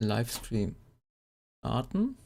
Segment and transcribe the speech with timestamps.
[0.00, 0.76] Livestream
[1.58, 2.16] starten.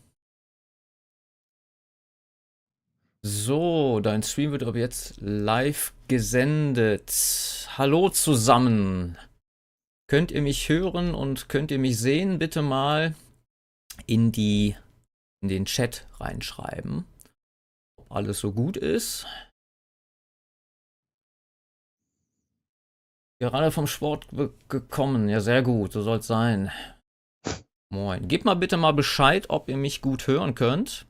[3.25, 7.69] So, dein Stream wird aber jetzt live gesendet.
[7.79, 9.17] Hallo zusammen.
[10.09, 12.39] Könnt ihr mich hören und könnt ihr mich sehen?
[12.39, 13.15] Bitte mal
[14.07, 14.77] in die
[15.41, 17.07] in den Chat reinschreiben,
[17.97, 19.27] ob alles so gut ist.
[23.41, 24.29] Gerade vom Sport
[24.69, 25.29] gekommen.
[25.29, 26.71] Ja, sehr gut, so soll es sein.
[27.93, 28.27] Moin.
[28.27, 31.07] Gebt mal bitte mal Bescheid, ob ihr mich gut hören könnt.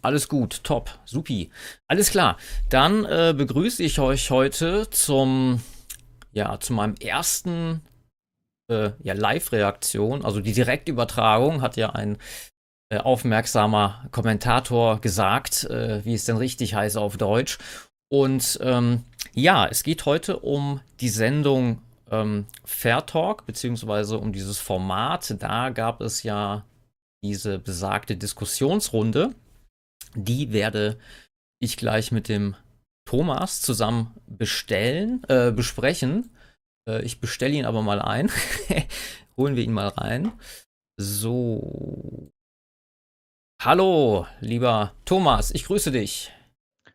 [0.00, 1.50] Alles gut, top, supi.
[1.88, 2.38] Alles klar.
[2.68, 5.60] Dann äh, begrüße ich euch heute zum,
[6.30, 7.82] ja, zu meinem ersten
[8.70, 10.24] äh, ja, Live-Reaktion.
[10.24, 12.18] Also die Direktübertragung hat ja ein äh,
[12.96, 17.58] aufmerksamer Kommentator gesagt, äh, wie es denn richtig heißt auf Deutsch.
[18.10, 19.04] Und ähm,
[19.34, 25.34] ja, es geht heute um die Sendung ähm, Fair Talk, beziehungsweise um dieses Format.
[25.38, 26.64] Da gab es ja
[27.22, 29.34] diese besagte Diskussionsrunde
[30.14, 30.98] die werde
[31.60, 32.56] ich gleich mit dem
[33.08, 36.30] Thomas zusammen bestellen, äh, besprechen.
[36.88, 38.30] Äh, ich bestelle ihn aber mal ein.
[39.36, 40.32] Holen wir ihn mal rein.
[41.00, 42.30] So.
[43.60, 46.30] Hallo, lieber Thomas, ich grüße dich.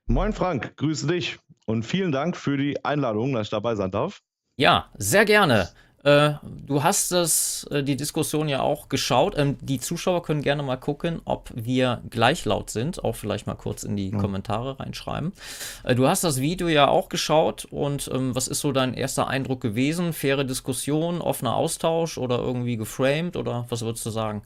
[0.06, 4.22] Moin Frank, grüße dich und vielen Dank für die Einladung, dass ich dabei sein darf.
[4.56, 5.68] Ja, sehr gerne.
[6.06, 9.38] Äh, du hast das, äh, die Diskussion ja auch geschaut.
[9.38, 13.04] Ähm, die Zuschauer können gerne mal gucken, ob wir gleich laut sind.
[13.04, 14.18] Auch vielleicht mal kurz in die ja.
[14.18, 15.34] Kommentare reinschreiben.
[15.84, 19.28] Äh, du hast das Video ja auch geschaut und ähm, was ist so dein erster
[19.28, 20.14] Eindruck gewesen?
[20.14, 24.44] Faire Diskussion, offener Austausch oder irgendwie geframed oder was würdest du sagen?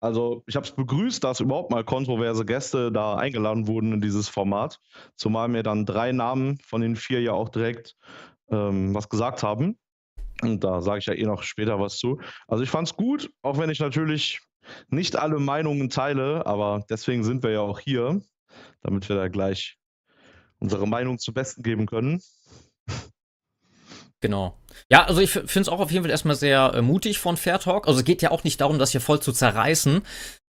[0.00, 4.28] Also ich habe es begrüßt, dass überhaupt mal kontroverse Gäste da eingeladen wurden in dieses
[4.28, 4.80] Format,
[5.16, 7.96] zumal mir dann drei Namen von den vier ja auch direkt
[8.50, 9.78] ähm, was gesagt haben.
[10.42, 12.20] Und da sage ich ja eh noch später was zu.
[12.46, 14.40] Also ich fand es gut, auch wenn ich natürlich
[14.88, 18.20] nicht alle Meinungen teile, aber deswegen sind wir ja auch hier,
[18.82, 19.78] damit wir da gleich
[20.60, 22.20] unsere Meinung zum Besten geben können.
[24.20, 24.56] Genau.
[24.90, 27.60] Ja, also ich finde es auch auf jeden Fall erstmal sehr äh, mutig von Fair
[27.60, 27.86] Talk.
[27.86, 30.02] Also es geht ja auch nicht darum, das hier voll zu zerreißen.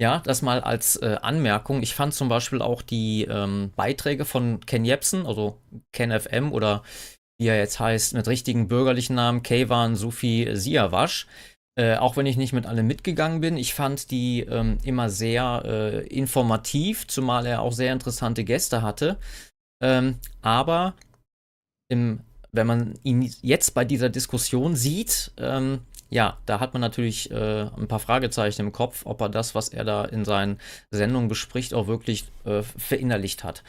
[0.00, 1.82] Ja, das mal als äh, Anmerkung.
[1.82, 5.58] Ich fand zum Beispiel auch die ähm, Beiträge von Ken Jebsen, also
[5.92, 6.82] Ken FM oder
[7.38, 11.26] wie er jetzt heißt, mit richtigen bürgerlichen Namen, Kayvan Sufi Siawasch.
[11.76, 15.62] Äh, auch wenn ich nicht mit allem mitgegangen bin, ich fand die ähm, immer sehr
[15.64, 19.19] äh, informativ, zumal er auch sehr interessante Gäste hatte.
[19.82, 20.94] Ähm, aber
[21.88, 22.20] im,
[22.54, 27.62] wenn man ihn jetzt bei dieser Diskussion sieht, ähm, ja, da hat man natürlich äh,
[27.76, 30.60] ein paar Fragezeichen im Kopf, ob er das, was er da in seinen
[30.91, 33.64] Sendungen bespricht, auch wirklich äh, verinnerlicht hat.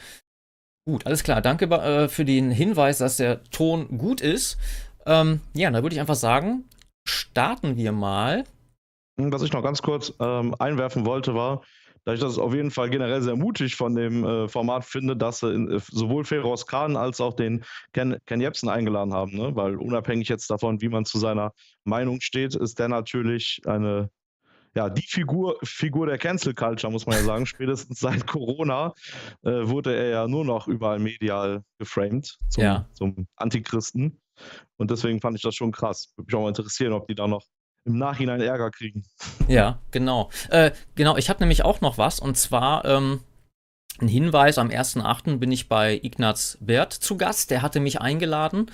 [0.88, 1.42] Gut, alles klar.
[1.42, 4.58] Danke äh, für den Hinweis, dass der Ton gut ist.
[5.04, 6.64] Ähm, ja, da würde ich einfach sagen,
[7.04, 8.44] starten wir mal.
[9.16, 11.62] Was ich noch ganz kurz ähm, einwerfen wollte, war,
[12.06, 15.40] dass ich das auf jeden Fall generell sehr mutig von dem äh, Format finde, dass
[15.40, 19.36] sie in, äh, sowohl Feroz Khan als auch den Ken, Ken Jebsen eingeladen haben.
[19.36, 19.56] Ne?
[19.56, 21.52] Weil unabhängig jetzt davon, wie man zu seiner
[21.84, 24.08] Meinung steht, ist der natürlich eine
[24.76, 27.46] ja, die Figur, Figur der Cancel Culture, muss man ja sagen.
[27.46, 28.92] Spätestens seit Corona
[29.42, 32.86] äh, wurde er ja nur noch überall medial geframed zum, ja.
[32.92, 34.20] zum Antichristen.
[34.76, 36.12] Und deswegen fand ich das schon krass.
[36.14, 37.42] Würde mich auch mal interessieren, ob die da noch
[37.86, 39.04] im Nachhinein Ärger kriegen.
[39.48, 40.30] Ja, genau.
[40.50, 43.20] Äh, genau, ich habe nämlich auch noch was und zwar ähm,
[44.00, 45.38] ein Hinweis: Am 1.8.
[45.38, 47.50] bin ich bei Ignaz Bert zu Gast.
[47.50, 48.70] Der hatte mich eingeladen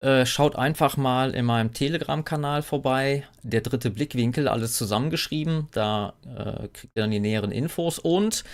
[0.00, 3.26] äh, schaut einfach mal in meinem Telegram-Kanal vorbei.
[3.42, 5.68] Der dritte Blickwinkel, alles zusammengeschrieben.
[5.72, 7.98] Da äh, kriegt ihr dann die näheren Infos.
[7.98, 8.44] Und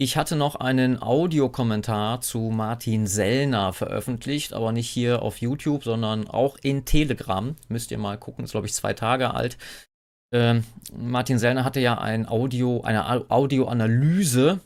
[0.00, 6.28] ich hatte noch einen Audiokommentar zu Martin Sellner veröffentlicht, aber nicht hier auf YouTube, sondern
[6.28, 7.56] auch in Telegram.
[7.68, 9.58] Müsst ihr mal gucken, ist glaube ich zwei Tage alt.
[10.32, 10.62] Ähm,
[10.96, 14.60] Martin Sellner hatte ja ein Audio, eine Audioanalyse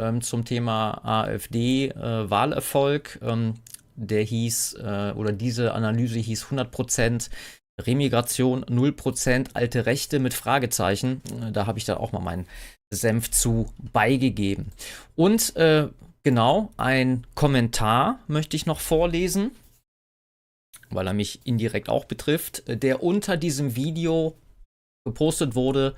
[0.00, 3.18] ähm, zum Thema AfD-Wahlerfolg.
[3.20, 3.56] Äh, ähm,
[3.96, 7.28] der hieß, äh, oder diese Analyse hieß 100%
[7.80, 11.20] Remigration, 0% alte Rechte mit Fragezeichen.
[11.42, 12.46] Äh, da habe ich dann auch mal meinen
[12.90, 14.72] Senf zu beigegeben.
[15.16, 15.88] Und äh,
[16.22, 19.50] genau, ein Kommentar möchte ich noch vorlesen,
[20.90, 24.36] weil er mich indirekt auch betrifft, der unter diesem Video
[25.04, 25.94] gepostet wurde,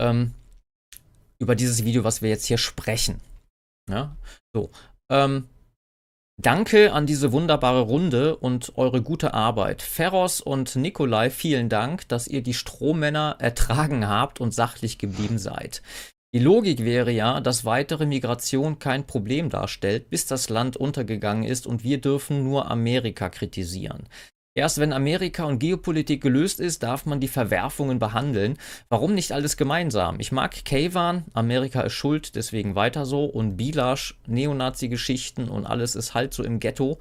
[0.00, 0.34] ähm,
[1.38, 3.20] über dieses Video, was wir jetzt hier sprechen.
[3.90, 4.16] Ja,
[4.54, 4.70] so.
[5.10, 5.48] Ähm,
[6.40, 9.82] Danke an diese wunderbare Runde und eure gute Arbeit.
[9.82, 15.82] Ferros und Nikolai, vielen Dank, dass ihr die Strohmänner ertragen habt und sachlich geblieben seid.
[16.34, 21.66] Die Logik wäre ja, dass weitere Migration kein Problem darstellt, bis das Land untergegangen ist
[21.66, 24.08] und wir dürfen nur Amerika kritisieren.
[24.54, 28.58] Erst wenn Amerika und Geopolitik gelöst ist, darf man die Verwerfungen behandeln.
[28.90, 30.20] Warum nicht alles gemeinsam?
[30.20, 33.24] Ich mag Kayvan, Amerika ist schuld, deswegen weiter so.
[33.24, 36.98] Und Bilash, Neonazi-Geschichten und alles ist halt so im Ghetto,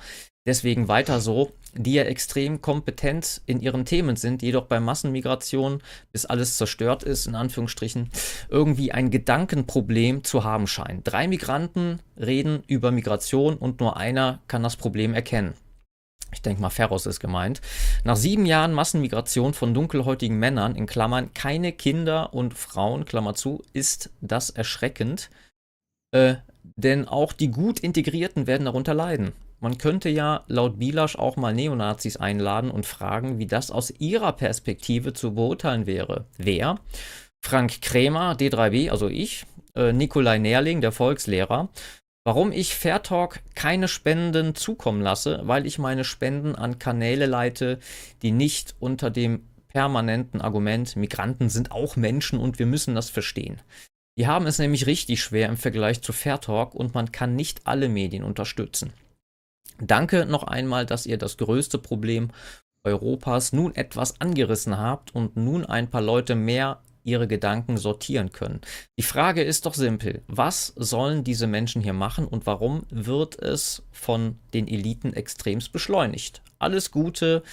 [0.48, 1.52] deswegen weiter so.
[1.74, 5.82] Die ja extrem kompetent in ihren Themen sind, jedoch bei Massenmigration,
[6.14, 8.10] bis alles zerstört ist, in Anführungsstrichen,
[8.50, 11.10] irgendwie ein Gedankenproblem zu haben scheint.
[11.10, 15.54] Drei Migranten reden über Migration und nur einer kann das Problem erkennen
[16.34, 17.62] ich denke mal, Ferros ist gemeint,
[18.04, 23.64] nach sieben Jahren Massenmigration von dunkelhäutigen Männern, in Klammern keine Kinder und Frauen, Klammer zu,
[23.74, 25.30] ist das erschreckend.
[26.12, 26.36] Äh,
[26.76, 29.34] denn auch die gut Integrierten werden darunter leiden.
[29.60, 34.34] Man könnte ja laut Bilasch auch mal Neonazis einladen und fragen, wie das aus ihrer
[34.34, 36.26] Perspektive zu beurteilen wäre.
[36.38, 36.80] Wer?
[37.44, 39.46] Frank Krämer, D3B, also ich,
[39.76, 41.70] äh, Nikolai Nährling, der Volkslehrer,
[42.24, 47.80] Warum ich Fairtalk keine Spenden zukommen lasse, weil ich meine Spenden an Kanäle leite,
[48.22, 53.60] die nicht unter dem permanenten Argument, Migranten sind auch Menschen und wir müssen das verstehen.
[54.18, 57.90] Die haben es nämlich richtig schwer im Vergleich zu Fairtalk und man kann nicht alle
[57.90, 58.94] Medien unterstützen.
[59.80, 62.30] Danke noch einmal, dass ihr das größte Problem
[62.84, 68.62] Europas nun etwas angerissen habt und nun ein paar Leute mehr ihre Gedanken sortieren können.
[68.98, 70.24] Die Frage ist doch simpel.
[70.28, 76.42] Was sollen diese Menschen hier machen und warum wird es von den Eliten extremst beschleunigt?
[76.60, 77.44] Alles Gute,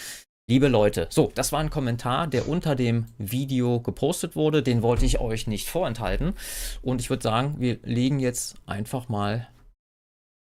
[0.49, 1.07] liebe Leute.
[1.11, 4.63] So, das war ein Kommentar, der unter dem Video gepostet wurde.
[4.63, 6.35] Den wollte ich euch nicht vorenthalten.
[6.83, 9.49] Und ich würde sagen, wir legen jetzt einfach mal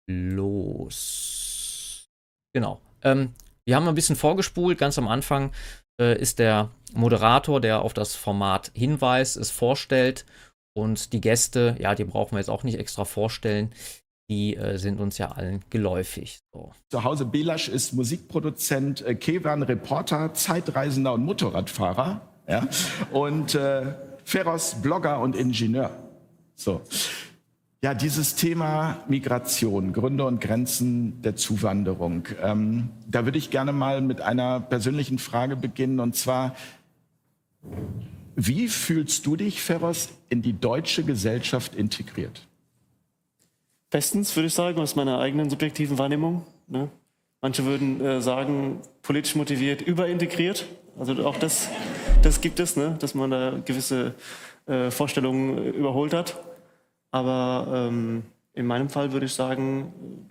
[0.08, 2.08] los.
[2.52, 2.80] Genau.
[3.02, 3.34] Ähm,
[3.66, 5.52] wir haben ein bisschen vorgespult, ganz am Anfang
[6.00, 10.24] äh, ist der Moderator, der auf das Format hinweist, es vorstellt.
[10.74, 13.72] Und die Gäste, ja, die brauchen wir jetzt auch nicht extra vorstellen.
[14.28, 16.40] Die äh, sind uns ja allen geläufig.
[16.52, 16.72] So.
[16.90, 22.20] Zu Hause Belasch ist Musikproduzent, äh, Kevan Reporter, Zeitreisender und Motorradfahrer.
[22.48, 22.66] Ja?
[23.12, 23.94] Und äh,
[24.24, 25.90] Feros Blogger und Ingenieur.
[26.56, 26.82] So.
[27.82, 32.26] Ja, dieses Thema Migration, Gründe und Grenzen der Zuwanderung.
[32.42, 36.00] Ähm, da würde ich gerne mal mit einer persönlichen Frage beginnen.
[36.00, 36.56] Und zwar,
[38.34, 42.46] wie fühlst du dich, Ferros, in die deutsche Gesellschaft integriert?
[43.90, 46.46] Bestens, würde ich sagen, aus meiner eigenen subjektiven Wahrnehmung.
[46.68, 46.88] Ne?
[47.42, 50.66] Manche würden äh, sagen, politisch motiviert, überintegriert.
[50.98, 51.68] Also auch das,
[52.22, 52.96] das gibt es, ne?
[52.98, 54.14] dass man da gewisse
[54.66, 56.40] äh, Vorstellungen überholt hat.
[57.10, 60.30] Aber ähm, in meinem Fall würde ich sagen,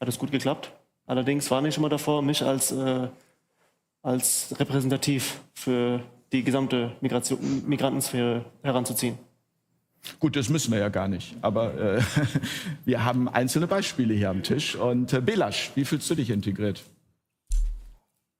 [0.00, 0.72] hat es gut geklappt.
[1.06, 3.08] Allerdings war ich immer davor, mich als, äh,
[4.02, 6.00] als repräsentativ für
[6.32, 9.18] die gesamte Migration, Migrantensphäre heranzuziehen.
[10.18, 11.36] Gut, das müssen wir ja gar nicht.
[11.42, 12.02] Aber äh,
[12.84, 14.76] wir haben einzelne Beispiele hier am Tisch.
[14.76, 16.82] Und äh, Belasch, wie fühlst du dich integriert?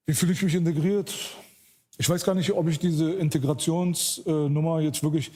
[0.07, 1.15] Wie fühle ich mich integriert?
[2.01, 5.31] Ich weiß gar nicht, ob ich diese Integrationsnummer jetzt wirklich,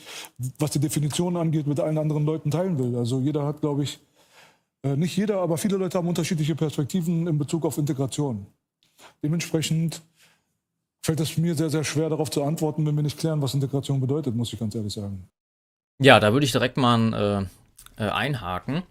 [0.58, 2.96] was die Definition angeht, mit allen anderen Leuten teilen will.
[2.96, 3.98] Also jeder hat, glaube ich,
[4.82, 8.46] äh, nicht jeder, aber viele Leute haben unterschiedliche Perspektiven in Bezug auf Integration.
[9.22, 10.00] Dementsprechend
[11.04, 14.00] fällt es mir sehr, sehr schwer, darauf zu antworten, wenn wir nicht klären, was Integration
[14.00, 15.28] bedeutet, muss ich ganz ehrlich sagen.
[16.00, 17.48] Ja, da würde ich direkt mal
[17.98, 18.84] äh, äh, einhaken.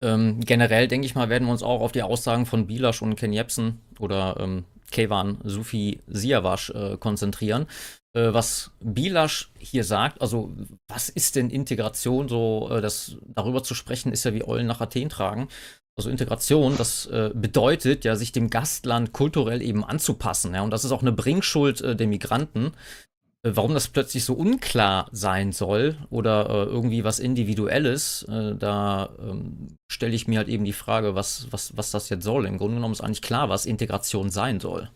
[0.00, 3.16] Ähm, generell denke ich mal, werden wir uns auch auf die Aussagen von Bilasch und
[3.16, 7.66] Ken Jebsen oder ähm, Kevan Sufi Siawash äh, konzentrieren.
[8.14, 10.52] Äh, was Bilasch hier sagt, also
[10.86, 12.28] was ist denn Integration?
[12.28, 15.48] So, äh, das darüber zu sprechen, ist ja wie Eulen nach Athen tragen.
[15.96, 20.54] Also Integration, das äh, bedeutet ja, sich dem Gastland kulturell eben anzupassen.
[20.54, 20.62] Ja?
[20.62, 22.72] Und das ist auch eine Bringschuld äh, der Migranten,
[23.42, 29.76] warum das plötzlich so unklar sein soll oder äh, irgendwie was Individuelles, äh, da ähm,
[29.90, 32.46] stelle ich mir halt eben die Frage, was, was, was das jetzt soll.
[32.46, 34.90] Im Grunde genommen ist eigentlich klar, was Integration sein soll.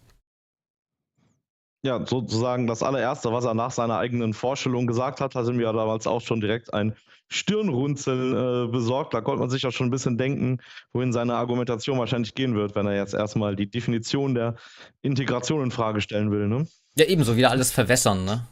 [1.83, 5.73] Ja, sozusagen das allererste, was er nach seiner eigenen Vorstellung gesagt hat, hat ihm ja
[5.73, 6.97] damals auch schon direkt ein
[7.29, 9.15] Stirnrunzeln äh, besorgt.
[9.15, 10.59] Da konnte man sich auch schon ein bisschen denken,
[10.93, 14.57] wohin seine Argumentation wahrscheinlich gehen wird, wenn er jetzt erstmal die Definition der
[15.03, 16.49] Integration in Frage stellen will.
[16.49, 16.67] Ne?
[16.99, 18.47] Ja, ebenso wieder alles verwässern, ne?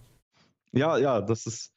[0.72, 1.72] Ja, ja, das ist,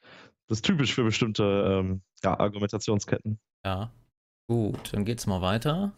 [0.47, 3.39] das ist typisch für bestimmte ähm, ja, Argumentationsketten.
[3.63, 3.91] Ja.
[4.47, 5.93] Gut, dann geht's mal weiter.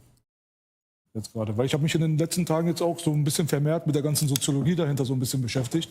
[1.16, 3.48] Jetzt gerade, weil ich habe mich in den letzten Tagen jetzt auch so ein bisschen
[3.48, 5.90] vermehrt mit der ganzen Soziologie dahinter so ein bisschen beschäftigt.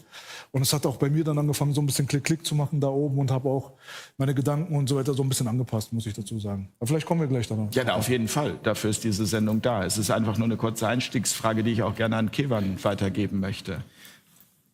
[0.52, 2.86] Und es hat auch bei mir dann angefangen, so ein bisschen Klick-Klick zu machen da
[2.86, 3.72] oben und habe auch
[4.16, 6.72] meine Gedanken und so weiter so ein bisschen angepasst, muss ich dazu sagen.
[6.78, 7.74] Aber vielleicht kommen wir gleich darauf.
[7.74, 8.60] Ja, auf jeden Fall.
[8.62, 9.84] Dafür ist diese Sendung da.
[9.84, 13.82] Es ist einfach nur eine kurze Einstiegsfrage, die ich auch gerne an Kevan weitergeben möchte.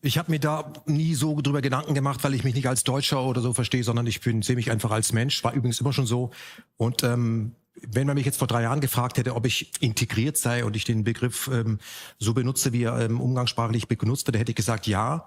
[0.04, 3.22] Ich habe mir da nie so drüber Gedanken gemacht, weil ich mich nicht als Deutscher
[3.22, 5.42] oder so verstehe, sondern ich sehe mich einfach als Mensch.
[5.42, 6.30] War übrigens immer schon so.
[6.76, 10.66] Und ähm, wenn man mich jetzt vor drei Jahren gefragt hätte, ob ich integriert sei
[10.66, 11.78] und ich den Begriff ähm,
[12.18, 15.26] so benutze, wie er ähm, umgangssprachlich benutzt wird, hätte ich gesagt, ja.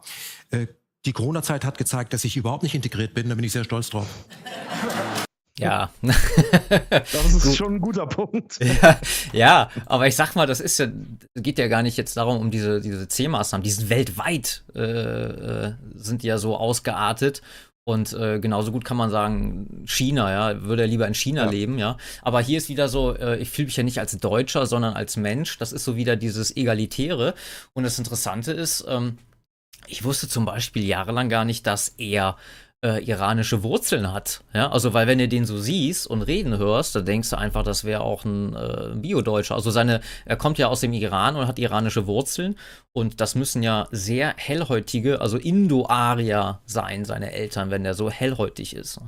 [0.51, 0.67] Äh,
[1.05, 3.29] die Corona-Zeit hat gezeigt, dass ich überhaupt nicht integriert bin.
[3.29, 4.07] Da bin ich sehr stolz drauf.
[5.59, 5.91] Ja.
[6.01, 8.59] das ist schon ein guter Punkt.
[8.81, 8.99] Ja,
[9.33, 10.87] ja, aber ich sag mal, das ist ja,
[11.35, 13.63] geht ja gar nicht jetzt darum, um diese, diese C-Maßnahmen.
[13.63, 17.41] Die sind weltweit, äh, äh, sind ja so ausgeartet.
[17.85, 21.49] Und äh, genauso gut kann man sagen, China, ja, würde er lieber in China ja.
[21.49, 21.95] leben, ja.
[22.21, 25.15] Aber hier ist wieder so, äh, ich fühle mich ja nicht als Deutscher, sondern als
[25.15, 25.57] Mensch.
[25.57, 27.33] Das ist so wieder dieses Egalitäre.
[27.73, 29.17] Und das Interessante ist, ähm,
[29.87, 32.35] ich wusste zum Beispiel jahrelang gar nicht, dass er
[32.83, 34.43] äh, iranische Wurzeln hat.
[34.53, 37.63] Ja, also weil wenn du den so siehst und reden hörst, dann denkst du einfach,
[37.63, 39.55] das wäre auch ein äh, Bio-Deutscher.
[39.55, 42.55] Also seine, er kommt ja aus dem Iran und hat iranische Wurzeln
[42.93, 48.75] und das müssen ja sehr hellhäutige, also Indo-Arier sein, seine Eltern, wenn der so hellhäutig
[48.75, 48.99] ist.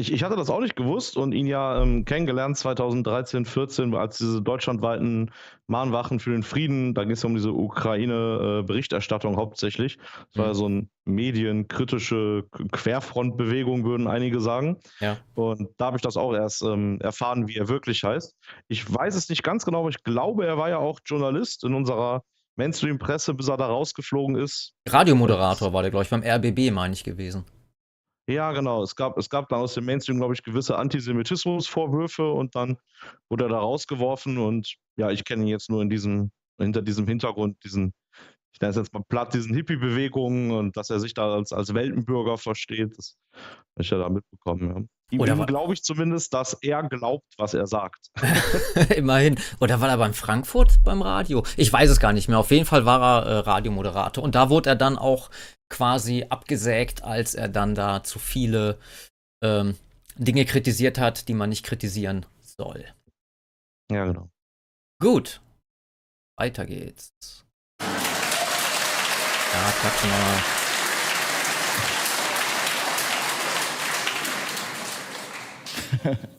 [0.00, 4.18] Ich, ich, hatte das auch nicht gewusst und ihn ja ähm, kennengelernt 2013, 14, als
[4.18, 5.30] diese deutschlandweiten
[5.66, 9.98] Mahnwachen für den Frieden, da ging es ja um diese Ukraine-Berichterstattung äh, hauptsächlich.
[9.98, 10.56] Das war ja mhm.
[10.56, 14.78] so eine medienkritische Querfrontbewegung, würden einige sagen.
[15.00, 15.18] Ja.
[15.34, 18.34] Und da habe ich das auch erst ähm, erfahren, wie er wirklich heißt.
[18.68, 21.74] Ich weiß es nicht ganz genau, aber ich glaube, er war ja auch Journalist in
[21.74, 22.22] unserer
[22.56, 24.74] Mainstream-Presse, bis er da rausgeflogen ist.
[24.88, 27.44] Radiomoderator war der, glaube ich, beim RBB, meine ich, gewesen.
[28.28, 28.82] Ja, genau.
[28.82, 32.78] Es gab, es gab dann aus dem Mainstream, glaube ich, gewisse Antisemitismusvorwürfe und dann
[33.28, 37.06] wurde er da rausgeworfen und ja, ich kenne ihn jetzt nur in diesem, hinter diesem
[37.08, 37.94] Hintergrund, diesen,
[38.52, 41.74] ich nenne es jetzt mal platt, diesen Hippie-Bewegungen und dass er sich da als, als
[41.74, 44.82] Weltenbürger versteht, das habe ich ja da mitbekommen, ja.
[45.12, 48.10] Ihm glaube ich zumindest, dass er glaubt, was er sagt.
[48.96, 49.38] Immerhin.
[49.60, 51.44] Oder war er beim Frankfurt beim Radio?
[51.58, 52.38] Ich weiß es gar nicht mehr.
[52.38, 54.24] Auf jeden Fall war er äh, Radiomoderator.
[54.24, 55.30] Und da wurde er dann auch
[55.68, 58.78] quasi abgesägt, als er dann da zu viele
[59.42, 59.76] ähm,
[60.16, 62.86] Dinge kritisiert hat, die man nicht kritisieren soll.
[63.90, 64.30] Ja, genau.
[64.98, 65.42] Gut.
[66.38, 67.44] Weiter geht's.
[69.52, 70.10] Ja, klatschen
[76.02, 76.32] wir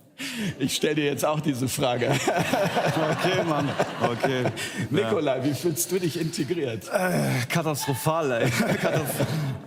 [0.59, 2.09] Ich stelle dir jetzt auch diese Frage.
[2.09, 3.69] Okay, Mann.
[4.01, 4.45] Okay.
[4.89, 6.89] Nikolai, wie fühlst du dich integriert?
[6.91, 8.51] Äh, katastrophal, ey.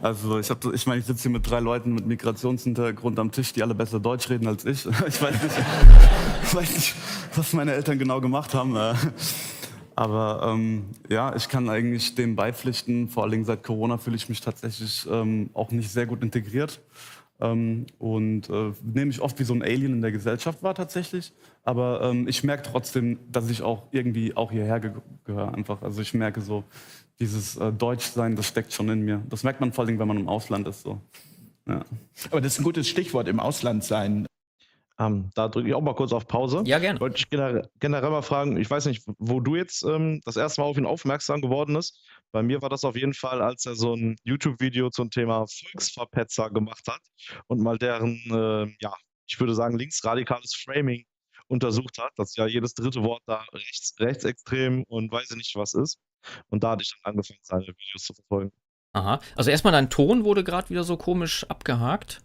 [0.02, 3.62] Also ich, ich meine, ich sitze hier mit drei Leuten mit Migrationshintergrund am Tisch, die
[3.62, 4.84] alle besser Deutsch reden als ich.
[4.84, 5.56] Ich weiß nicht,
[6.44, 6.94] ich weiß nicht
[7.34, 8.76] was meine Eltern genau gemacht haben.
[9.96, 13.08] Aber ähm, ja, ich kann eigentlich dem beipflichten.
[13.08, 16.80] Vor allen Dingen seit Corona fühle ich mich tatsächlich ähm, auch nicht sehr gut integriert.
[17.40, 21.32] Ähm, und äh, nehme ich oft wie so ein Alien in der Gesellschaft war tatsächlich.
[21.64, 24.92] Aber ähm, ich merke trotzdem, dass ich auch irgendwie auch hierher ge
[25.24, 25.80] gehöre einfach.
[25.82, 26.62] Also ich merke so,
[27.18, 29.22] dieses äh, Deutschsein, das steckt schon in mir.
[29.30, 30.82] Das merkt man vor allem, wenn man im Ausland ist.
[30.82, 31.00] So.
[31.66, 31.84] Ja.
[32.30, 34.25] Aber das ist ein gutes Stichwort, im Ausland sein.
[34.98, 36.62] Ähm, da drücke ich auch mal kurz auf Pause.
[36.64, 37.00] Ja, gerne.
[37.00, 40.62] Wollte ich generell, generell mal fragen, ich weiß nicht, wo du jetzt ähm, das erste
[40.62, 42.02] Mal auf ihn aufmerksam geworden bist.
[42.32, 46.50] Bei mir war das auf jeden Fall, als er so ein YouTube-Video zum Thema Volksverpetzer
[46.50, 47.00] gemacht hat
[47.46, 48.94] und mal deren, äh, ja,
[49.26, 51.04] ich würde sagen, linksradikales Framing
[51.48, 55.74] untersucht hat, dass ja jedes dritte Wort da rechts, rechtsextrem und weiß ich nicht was
[55.74, 55.98] ist.
[56.48, 58.52] Und da hatte ich dann angefangen, seine Videos zu verfolgen.
[58.94, 59.20] Aha.
[59.36, 62.22] Also erstmal dein Ton wurde gerade wieder so komisch abgehakt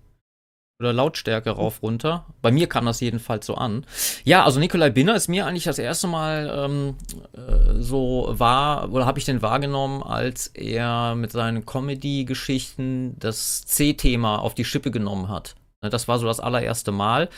[0.81, 2.25] oder Lautstärke rauf runter.
[2.41, 3.85] Bei mir kam das jedenfalls so an.
[4.23, 6.95] Ja, also Nikolai Binner ist mir eigentlich das erste Mal ähm,
[7.33, 14.37] äh, so wahr, oder habe ich den wahrgenommen, als er mit seinen Comedy-Geschichten das C-Thema
[14.37, 15.55] auf die Schippe genommen hat.
[15.83, 17.29] Ne, das war so das allererste Mal.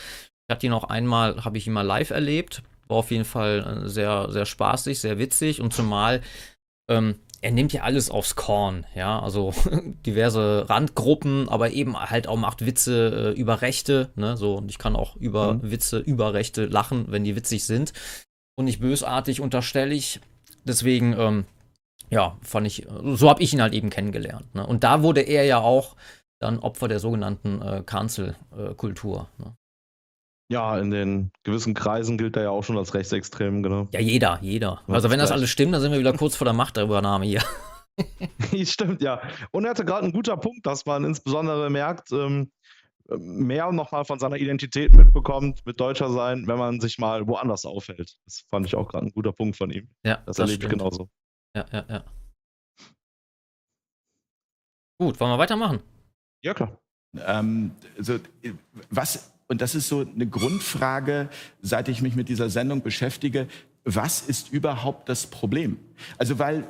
[0.48, 2.62] Ich hatte ihn auch einmal, habe ich ihn mal live erlebt.
[2.88, 6.22] War auf jeden Fall äh, sehr, sehr spaßig, sehr witzig und zumal
[6.88, 9.52] ähm, er nimmt ja alles aufs Korn, ja, also
[10.06, 14.78] diverse Randgruppen, aber eben halt auch macht Witze äh, über Rechte, ne, so, und ich
[14.78, 15.70] kann auch über mhm.
[15.70, 17.92] Witze über Rechte lachen, wenn die witzig sind
[18.56, 20.20] und nicht bösartig unterstelle ich.
[20.64, 21.44] Deswegen, ähm,
[22.08, 24.54] ja, fand ich, so habe ich ihn halt eben kennengelernt.
[24.54, 24.66] Ne?
[24.66, 25.96] Und da wurde er ja auch
[26.40, 29.28] dann Opfer der sogenannten äh, Cancel-Kultur.
[29.36, 29.54] Ne?
[30.50, 33.88] Ja, in den gewissen Kreisen gilt er ja auch schon als rechtsextrem, genau.
[33.92, 34.82] Ja, jeder, jeder.
[34.86, 37.42] Also wenn das alles stimmt, dann sind wir wieder kurz vor der Machtübernahme hier.
[38.64, 39.22] stimmt, ja.
[39.52, 42.50] Und er hatte gerade einen guter Punkt, dass man insbesondere merkt, ähm,
[43.08, 48.16] mehr nochmal von seiner Identität mitbekommt, mit Deutscher sein, wenn man sich mal woanders aufhält.
[48.24, 49.88] Das fand ich auch gerade ein guter Punkt von ihm.
[50.04, 51.08] Ja, das, das erlebe ich genauso.
[51.56, 52.04] Ja, ja, ja.
[55.00, 55.80] Gut, wollen wir weitermachen?
[56.42, 56.78] Ja, klar.
[57.16, 58.18] Ähm, also,
[58.90, 61.28] was und das ist so eine Grundfrage,
[61.62, 63.46] seit ich mich mit dieser Sendung beschäftige,
[63.84, 65.76] was ist überhaupt das Problem?
[66.18, 66.68] Also weil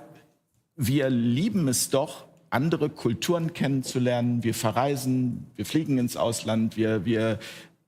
[0.77, 4.45] wir lieben es doch, andere Kulturen kennenzulernen.
[4.45, 7.39] Wir verreisen, wir fliegen ins Ausland, wir, wir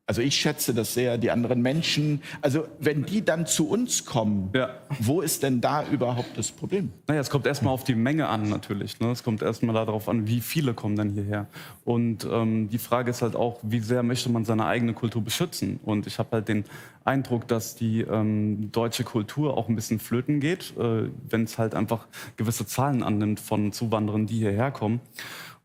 [0.08, 2.22] also ich schätze das sehr, die anderen Menschen.
[2.40, 4.70] Also wenn die dann zu uns kommen, ja.
[5.00, 6.92] wo ist denn da überhaupt das Problem?
[7.08, 9.00] Naja, es kommt erstmal auf die Menge an natürlich.
[9.00, 9.10] Ne?
[9.10, 11.48] Es kommt erstmal darauf an, wie viele kommen dann hierher.
[11.84, 15.80] Und ähm, die Frage ist halt auch, wie sehr möchte man seine eigene Kultur beschützen?
[15.82, 16.64] Und ich habe halt den
[17.04, 21.74] Eindruck, dass die ähm, deutsche Kultur auch ein bisschen flöten geht, äh, wenn es halt
[21.74, 25.00] einfach gewisse Zahlen annimmt von Zuwanderern, die hierher kommen.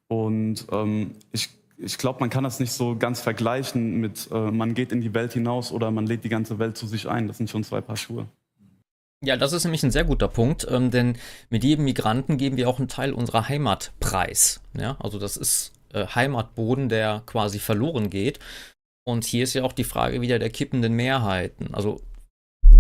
[0.07, 4.73] Und ähm, ich ich glaube, man kann das nicht so ganz vergleichen mit, äh, man
[4.73, 7.27] geht in die Welt hinaus oder man lädt die ganze Welt zu sich ein.
[7.27, 8.27] Das sind schon zwei Paar Schuhe.
[9.23, 11.17] Ja, das ist nämlich ein sehr guter Punkt, ähm, denn
[11.49, 14.61] mit jedem Migranten geben wir auch einen Teil unserer Heimat preis.
[14.73, 18.39] Ja, also das ist äh, Heimatboden, der quasi verloren geht.
[19.03, 21.73] Und hier ist ja auch die Frage wieder der kippenden Mehrheiten.
[21.73, 22.01] Also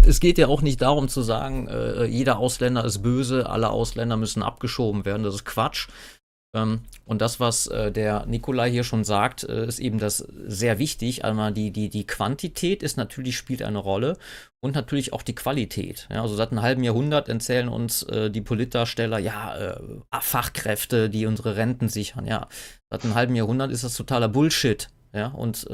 [0.03, 4.17] es geht ja auch nicht darum zu sagen, äh, jeder Ausländer ist böse, alle Ausländer
[4.17, 5.23] müssen abgeschoben werden.
[5.23, 5.89] Das ist Quatsch.
[6.53, 10.79] Ähm, und das, was äh, der Nikolai hier schon sagt, äh, ist eben das sehr
[10.79, 11.23] wichtig.
[11.23, 14.17] Einmal die, die, die Quantität ist natürlich, spielt eine Rolle
[14.59, 16.07] und natürlich auch die Qualität.
[16.11, 19.77] Ja, also seit einem halben Jahrhundert erzählen uns äh, die Politdarsteller, ja,
[20.19, 22.25] Fachkräfte, die unsere Renten sichern.
[22.25, 22.47] Ja,
[22.89, 24.89] seit einem halben Jahrhundert ist das totaler Bullshit.
[25.13, 25.67] Ja, und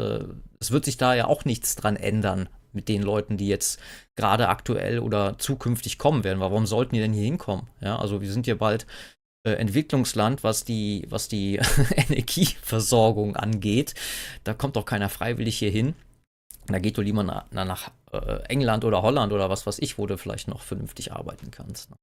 [0.59, 3.79] es wird sich da ja auch nichts dran ändern mit den Leuten, die jetzt
[4.15, 6.39] gerade aktuell oder zukünftig kommen werden.
[6.39, 7.69] Warum sollten die denn hier hinkommen?
[7.81, 8.87] Ja, also wir sind hier bald
[9.47, 11.55] äh, Entwicklungsland, was die, was die
[11.95, 13.93] Energieversorgung angeht.
[14.43, 15.95] Da kommt doch keiner freiwillig hier hin.
[16.67, 20.05] Da geht du lieber nach, nach äh, England oder Holland oder was weiß ich, wo
[20.05, 21.91] du vielleicht noch vernünftig arbeiten kannst.
[21.91, 21.95] Ne?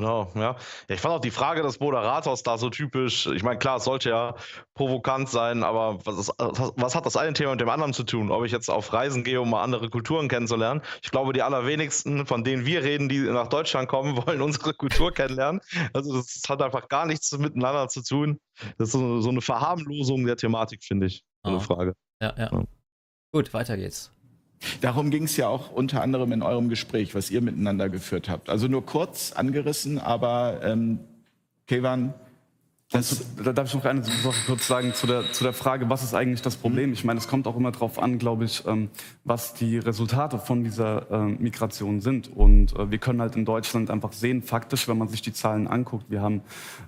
[0.00, 0.40] Genau, ja.
[0.40, 0.56] ja.
[0.88, 3.26] Ich fand auch die Frage des Moderators da so typisch.
[3.26, 4.34] Ich meine, klar, es sollte ja
[4.74, 8.30] provokant sein, aber was, ist, was, hat das eine Thema mit dem anderen zu tun?
[8.30, 10.80] Ob ich jetzt auf Reisen gehe, um mal andere Kulturen kennenzulernen?
[11.02, 15.12] Ich glaube, die allerwenigsten, von denen wir reden, die nach Deutschland kommen, wollen unsere Kultur
[15.12, 15.60] kennenlernen.
[15.92, 18.40] Also das hat einfach gar nichts miteinander zu tun.
[18.78, 21.24] Das ist so, so eine Verharmlosung der Thematik, finde ich.
[21.42, 21.60] So eine ah.
[21.60, 21.94] Frage.
[22.22, 22.64] Ja, ja, ja.
[23.32, 24.12] Gut, weiter geht's.
[24.80, 28.50] Darum ging es ja auch unter anderem in eurem Gespräch, was ihr miteinander geführt habt.
[28.50, 31.00] Also nur kurz angerissen, aber ähm,
[31.66, 32.14] Kevan,
[32.90, 36.02] das, da darf ich noch eine Sache kurz sagen zu der, zu der Frage, was
[36.02, 36.92] ist eigentlich das Problem?
[36.92, 38.90] Ich meine, es kommt auch immer darauf an, glaube ich, ähm,
[39.22, 42.34] was die Resultate von dieser äh, Migration sind.
[42.34, 45.68] Und äh, wir können halt in Deutschland einfach sehen, faktisch, wenn man sich die Zahlen
[45.68, 46.42] anguckt, wir haben,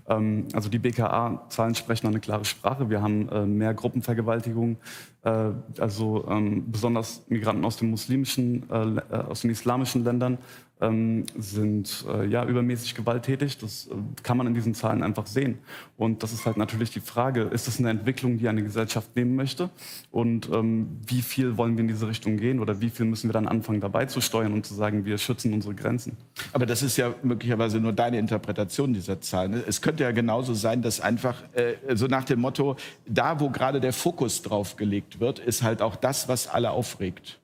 [0.09, 4.79] ähm, also die BKA-Zahlen sprechen eine klare Sprache, wir haben äh, mehr Gruppenvergewaltigungen,
[5.23, 10.39] äh, also ähm, besonders Migranten aus den muslimischen, aus den islamischen Ländern
[10.83, 13.59] ähm, sind äh, ja übermäßig gewalttätig.
[13.59, 15.59] Das äh, kann man in diesen Zahlen einfach sehen.
[15.97, 19.37] Und das ist halt natürlich die Frage, ist das eine Entwicklung, die eine Gesellschaft nehmen
[19.37, 19.71] möchte?
[20.11, 23.33] Und ähm, wie viel wollen wir in diese Richtung gehen oder wie viel müssen wir
[23.33, 26.17] dann anfangen dabei zu steuern und zu sagen, wir schützen unsere Grenzen?
[26.53, 29.63] Aber das ist ja möglicherweise nur deine Interpretation dieser Zahlen.
[29.67, 33.81] Es könnte ja genauso sein, dass einfach äh, so nach dem Motto, da wo gerade
[33.81, 37.39] der Fokus drauf gelegt wird, ist halt auch das, was alle aufregt.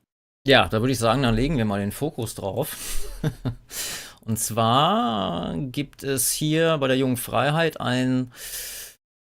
[0.48, 2.78] Ja, da würde ich sagen, dann legen wir mal den Fokus drauf.
[4.22, 8.32] Und zwar gibt es hier bei der Jungen Freiheit einen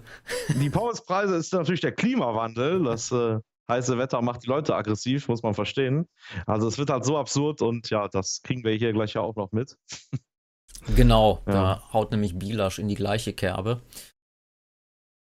[0.54, 2.84] Die Pommespreise ist natürlich der Klimawandel.
[2.84, 6.06] Das äh, heiße Wetter macht die Leute aggressiv, muss man verstehen.
[6.46, 9.34] Also es wird halt so absurd und ja, das kriegen wir hier gleich ja auch
[9.34, 9.76] noch mit.
[10.94, 11.52] Genau, ja.
[11.52, 13.80] da haut nämlich Bilasch in die gleiche Kerbe.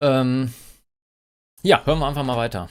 [0.00, 0.52] Ähm,
[1.62, 2.68] ja, hören wir einfach mal weiter.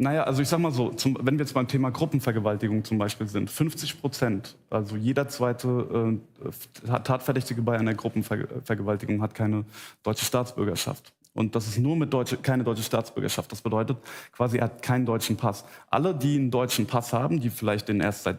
[0.00, 3.26] Naja, also ich sag mal so, zum, wenn wir jetzt beim Thema Gruppenvergewaltigung zum Beispiel
[3.26, 9.64] sind, 50 Prozent, also jeder zweite äh, Tatverdächtige bei einer Gruppenvergewaltigung hat keine
[10.04, 11.12] deutsche Staatsbürgerschaft.
[11.34, 13.50] Und das ist nur mit deutsche, keine deutsche Staatsbürgerschaft.
[13.50, 13.98] Das bedeutet
[14.30, 15.64] quasi, er hat keinen deutschen Pass.
[15.88, 18.38] Alle, die einen deutschen Pass haben, die vielleicht den erst seit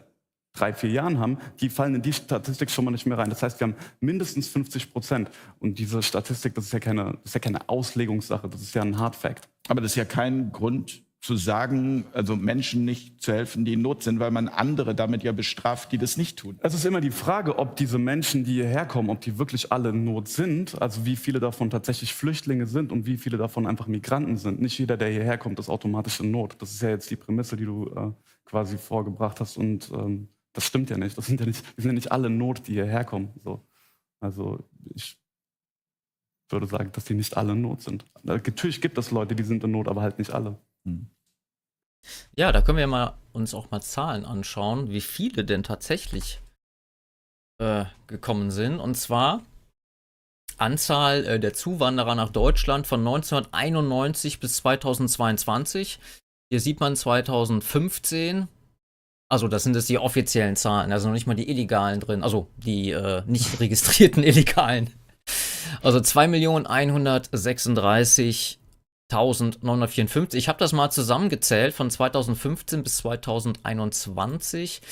[0.52, 3.30] drei, vier Jahren haben, die fallen in die Statistik schon mal nicht mehr rein.
[3.30, 5.30] Das heißt, wir haben mindestens 50 Prozent.
[5.58, 8.82] Und diese Statistik, das ist ja keine, das ist ja keine Auslegungssache, das ist ja
[8.82, 9.48] ein Hard Fact.
[9.68, 13.82] Aber das ist ja kein Grund, zu sagen, also Menschen nicht zu helfen, die in
[13.82, 16.58] Not sind, weil man andere damit ja bestraft, die das nicht tun.
[16.62, 19.90] Es ist immer die Frage, ob diese Menschen, die hierher kommen, ob die wirklich alle
[19.90, 23.86] in Not sind, also wie viele davon tatsächlich Flüchtlinge sind und wie viele davon einfach
[23.86, 24.62] Migranten sind.
[24.62, 26.56] Nicht jeder, der hierher kommt, ist automatisch in Not.
[26.58, 28.12] Das ist ja jetzt die Prämisse, die du äh,
[28.46, 31.16] quasi vorgebracht hast und ähm, das stimmt ja nicht.
[31.16, 33.32] Das sind ja nicht, wir sind ja nicht alle Not, die hierher kommen.
[33.44, 33.66] So.
[34.20, 35.18] Also ich
[36.50, 38.04] würde sagen, dass die nicht alle in Not sind.
[38.22, 40.58] Natürlich gibt es Leute, die sind in Not, aber halt nicht alle.
[40.84, 41.08] Hm.
[42.36, 46.40] Ja, da können wir mal uns auch mal Zahlen anschauen, wie viele denn tatsächlich
[47.58, 48.80] äh, gekommen sind.
[48.80, 49.42] Und zwar
[50.56, 56.00] Anzahl äh, der Zuwanderer nach Deutschland von 1991 bis 2022.
[56.50, 58.48] Hier sieht man 2015.
[59.30, 62.48] Also das sind jetzt die offiziellen Zahlen, also noch nicht mal die illegalen drin, also
[62.58, 64.90] die äh, nicht registrierten illegalen.
[65.82, 68.60] Also 2.136.000
[69.10, 70.38] 1954.
[70.38, 71.74] Ich habe das mal zusammengezählt.
[71.74, 74.82] Von 2015 bis 2021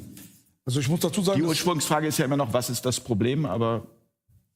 [0.65, 1.41] Also ich muss dazu sagen.
[1.41, 3.87] Die Ursprungsfrage ist ja immer noch, was ist das Problem, aber.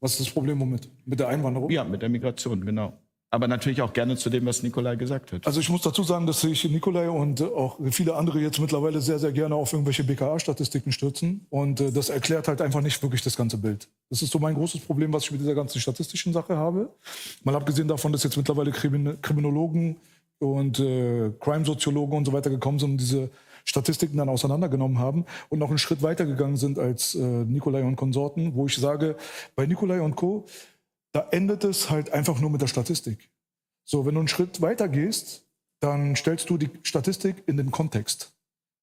[0.01, 0.89] Was ist das Problem womit?
[1.05, 1.71] Mit der Einwanderung?
[1.71, 2.93] Ja, mit der Migration, genau
[3.31, 5.47] aber natürlich auch gerne zu dem, was Nikolai gesagt hat.
[5.47, 9.19] Also ich muss dazu sagen, dass sich Nikolai und auch viele andere jetzt mittlerweile sehr,
[9.19, 11.47] sehr gerne auf irgendwelche BKA-Statistiken stürzen.
[11.51, 13.89] Und äh, das erklärt halt einfach nicht wirklich das ganze Bild.
[14.11, 16.89] Das ist so mein großes Problem, was ich mit dieser ganzen statistischen Sache habe.
[17.43, 19.97] Mal abgesehen davon, dass jetzt mittlerweile Krimin Kriminologen
[20.39, 23.29] und äh, Crime-Soziologen und so weiter gekommen sind und diese
[23.69, 27.97] Statistiken dann auseinandergenommen haben und noch einen Schritt weiter gegangen sind als äh, Nikolai und
[27.97, 29.17] Konsorten, wo ich sage,
[29.55, 30.47] bei Nikolai und Co
[31.17, 33.31] da endet es halt einfach nur mit der Statistik.
[33.85, 35.47] So, wenn du einen Schritt weiter gehst,
[35.81, 38.35] dann stellst du die Statistik in den Kontext.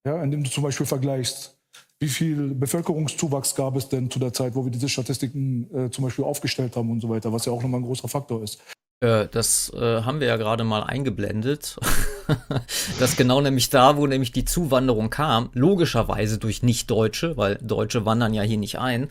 [0.04, 1.56] Ja, indem du zum Beispiel vergleichst,
[2.00, 6.06] wie viel Bevölkerungszuwachs gab es denn zu der Zeit, wo wir diese Statistiken äh, zum
[6.06, 8.60] Beispiel aufgestellt haben und so weiter, was ja auch nochmal ein großer Faktor ist.
[9.02, 11.78] Äh, das äh, haben wir ja gerade mal eingeblendet.
[13.00, 18.34] das genau nämlich da, wo nämlich die Zuwanderung kam, logischerweise durch Nicht-Deutsche, weil Deutsche wandern
[18.34, 19.10] ja hier nicht ein,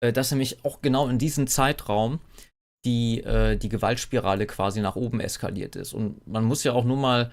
[0.00, 2.20] äh, dass nämlich auch genau in diesem Zeitraum
[2.84, 5.92] die, äh, die Gewaltspirale quasi nach oben eskaliert ist.
[5.92, 7.30] Und man muss ja auch nur mal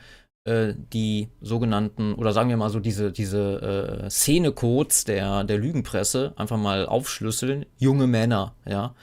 [0.48, 6.34] äh, die sogenannten, oder sagen wir mal so, diese, diese äh, Szenecodes der, der Lügenpresse
[6.38, 7.66] einfach mal aufschlüsseln.
[7.78, 8.96] Junge Männer, ja.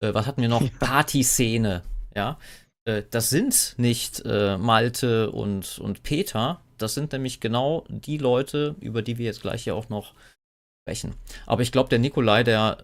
[0.00, 0.62] Äh, was hatten wir noch?
[0.78, 1.82] Partyszene,
[2.14, 2.38] ja.
[2.84, 8.74] Äh, das sind nicht äh, Malte und, und Peter, Das sind nämlich genau die Leute,
[8.80, 10.14] über die wir jetzt gleich hier auch noch
[10.82, 11.14] sprechen.
[11.46, 12.78] Aber ich glaube, der Nikolai, der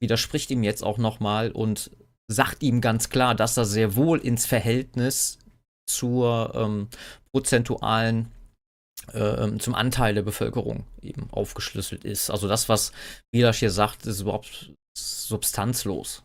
[0.00, 1.90] widerspricht ihm jetzt auch nochmal und
[2.30, 5.38] sagt ihm ganz klar, dass er sehr wohl ins Verhältnis
[5.86, 6.88] zur ähm,
[7.32, 8.30] prozentualen
[9.12, 12.30] äh, zum Anteil der Bevölkerung eben aufgeschlüsselt ist.
[12.30, 12.92] Also das, was
[13.32, 16.22] Milasch hier sagt, ist überhaupt substanzlos.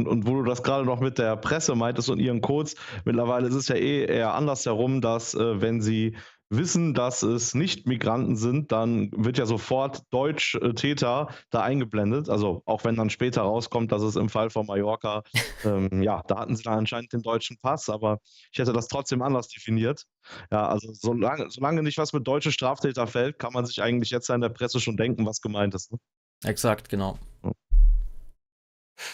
[0.00, 3.48] Und, und, wo du das gerade noch mit der Presse meintest und ihren Codes, mittlerweile
[3.48, 6.16] ist es ja eh eher andersherum, dass äh, wenn sie
[6.50, 12.28] wissen, dass es nicht Migranten sind, dann wird ja sofort Deutsch-Täter da eingeblendet.
[12.28, 15.22] Also auch wenn dann später rauskommt, dass es im Fall von Mallorca,
[15.64, 18.18] ähm, ja, da hatten sie dann anscheinend den deutschen Pass, aber
[18.52, 20.04] ich hätte das trotzdem anders definiert.
[20.50, 24.28] Ja, also solange, solange nicht was mit deutschen Straftäter fällt, kann man sich eigentlich jetzt
[24.28, 25.92] in der Presse schon denken, was gemeint ist.
[25.92, 25.98] Ne?
[26.44, 27.18] Exakt, genau.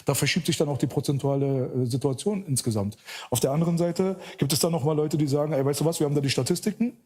[0.05, 2.96] Da verschiebt sich dann auch die prozentuale äh, Situation insgesamt.
[3.31, 5.85] Auf der anderen Seite gibt es dann noch mal Leute, die sagen, ey, weißt du
[5.85, 6.96] was, wir haben da die Statistiken,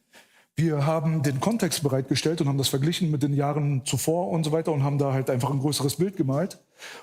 [0.57, 4.53] wir haben den Kontext bereitgestellt und haben das verglichen mit den Jahren zuvor und so
[4.53, 6.59] weiter und haben da halt einfach ein größeres Bild gemalt.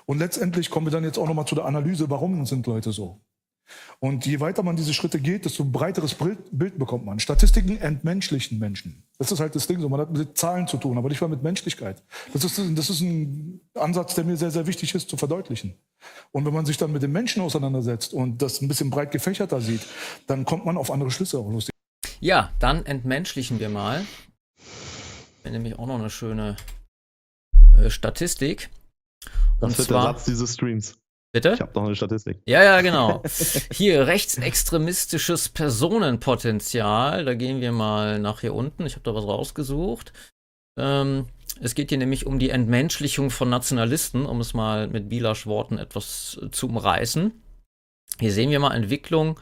[0.06, 2.92] Und letztendlich kommen wir dann jetzt auch noch mal zu der Analyse, warum sind Leute
[2.92, 3.20] so?
[4.00, 7.18] Und je weiter man diese Schritte geht, desto breiteres Bild bekommt man.
[7.18, 9.04] Statistiken entmenschlichen Menschen.
[9.18, 9.88] Das ist halt das Ding so.
[9.88, 12.02] Man hat mit Zahlen zu tun, aber nicht mal mit Menschlichkeit.
[12.32, 15.74] Das ist, das ist ein Ansatz, der mir sehr, sehr wichtig ist zu verdeutlichen.
[16.32, 19.60] Und wenn man sich dann mit den Menschen auseinandersetzt und das ein bisschen breit gefächerter
[19.60, 19.82] sieht,
[20.26, 21.74] dann kommt man auf andere Schlüsse auch lustig.
[22.20, 24.04] Ja, dann entmenschlichen wir mal.
[25.42, 26.56] Wäre nämlich auch noch eine schöne
[27.76, 28.70] äh, Statistik.
[29.60, 30.98] Das und wird zwar, der Satz dieses Streams.
[31.42, 31.54] Bitte?
[31.54, 32.40] Ich habe noch eine Statistik.
[32.46, 33.22] Ja, ja, genau.
[33.72, 37.24] Hier rechtsextremistisches Personenpotenzial.
[37.24, 38.86] Da gehen wir mal nach hier unten.
[38.86, 40.12] Ich habe da was rausgesucht.
[40.76, 41.26] Ähm,
[41.60, 45.78] es geht hier nämlich um die Entmenschlichung von Nationalisten, um es mal mit Bilasch Worten
[45.78, 47.32] etwas zu umreißen.
[48.18, 49.38] Hier sehen wir mal Entwicklung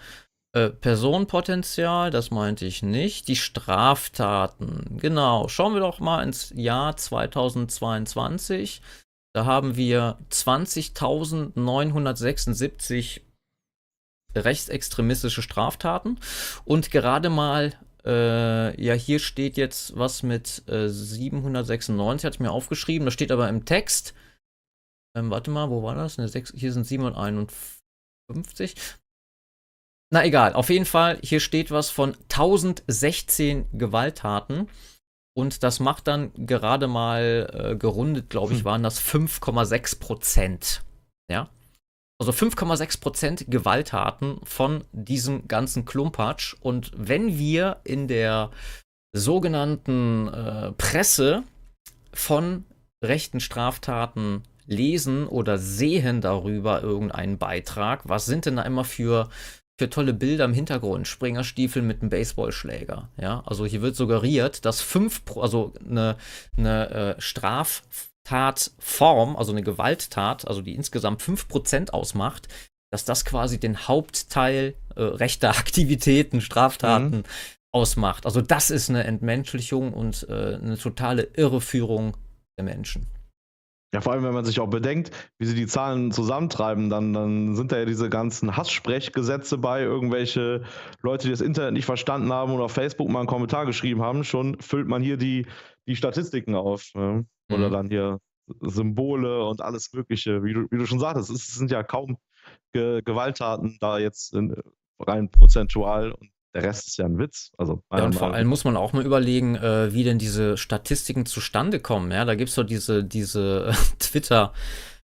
[0.53, 3.29] äh, Personenpotenzial, das meinte ich nicht.
[3.29, 5.49] Die Straftaten, genau.
[5.49, 8.83] Schauen wir doch mal ins Jahr 2022.
[9.37, 13.21] Da haben wir 20.976
[14.35, 16.19] rechtsextremistische Straftaten
[16.65, 17.75] und gerade mal,
[18.07, 23.31] äh, ja, hier steht jetzt was mit äh, 796, hatte ich mir aufgeschrieben, das steht
[23.31, 24.15] aber im Text.
[25.15, 26.15] Ähm, warte mal, wo war das?
[26.15, 28.75] 6, hier sind 751.
[30.11, 34.71] Na egal, auf jeden Fall, hier steht was von 1016 Gewalttaten.
[35.37, 38.65] Und das macht dann gerade mal äh, gerundet, glaube ich, hm.
[38.65, 40.83] waren das 5,6 Prozent.
[41.31, 41.51] Ja.
[42.19, 46.57] Also 5,6 Prozent Gewalttaten von diesem ganzen Klumpatsch.
[46.61, 48.51] Und wenn wir in der
[49.15, 51.43] sogenannten äh, Presse
[52.15, 52.65] von
[53.05, 59.29] rechten Straftaten lesen oder sehen darüber irgendeinen Beitrag, was sind denn da immer für
[59.79, 61.07] für tolle Bilder im Hintergrund.
[61.07, 63.11] Springerstiefel mit einem Baseballschläger.
[63.21, 66.17] Ja, also hier wird suggeriert, dass fünf, also eine,
[66.57, 72.49] eine äh, Straftatform, also eine Gewalttat, also die insgesamt 5% ausmacht,
[72.91, 77.25] dass das quasi den Hauptteil äh, rechter Aktivitäten, Straftaten mhm.
[77.73, 78.25] ausmacht.
[78.25, 82.17] Also das ist eine Entmenschlichung und äh, eine totale Irreführung
[82.59, 83.09] der Menschen.
[83.95, 87.55] Ja, vor allem, wenn man sich auch bedenkt, wie sie die Zahlen zusammentreiben, dann, dann
[87.55, 90.65] sind da ja diese ganzen Hasssprechgesetze bei, irgendwelche
[91.03, 94.25] Leute, die das Internet nicht verstanden haben oder auf Facebook mal einen Kommentar geschrieben haben,
[94.25, 95.47] schon füllt man hier die,
[95.87, 96.91] die Statistiken auf.
[96.95, 97.27] Ne?
[97.49, 97.73] Oder mhm.
[97.73, 98.19] dann hier
[98.61, 100.43] Symbole und alles Mögliche.
[100.43, 102.19] Wie du, wie du schon sagtest, es sind ja kaum
[102.73, 104.55] Ge Gewalttaten da jetzt in,
[104.99, 107.53] rein prozentual und der Rest ist ja ein Witz.
[107.59, 111.27] Also ja, und vor allem muss man auch mal überlegen, äh, wie denn diese Statistiken
[111.27, 112.11] zustande kommen.
[112.11, 114.53] Ja, da gibt es doch diese, diese Twitter-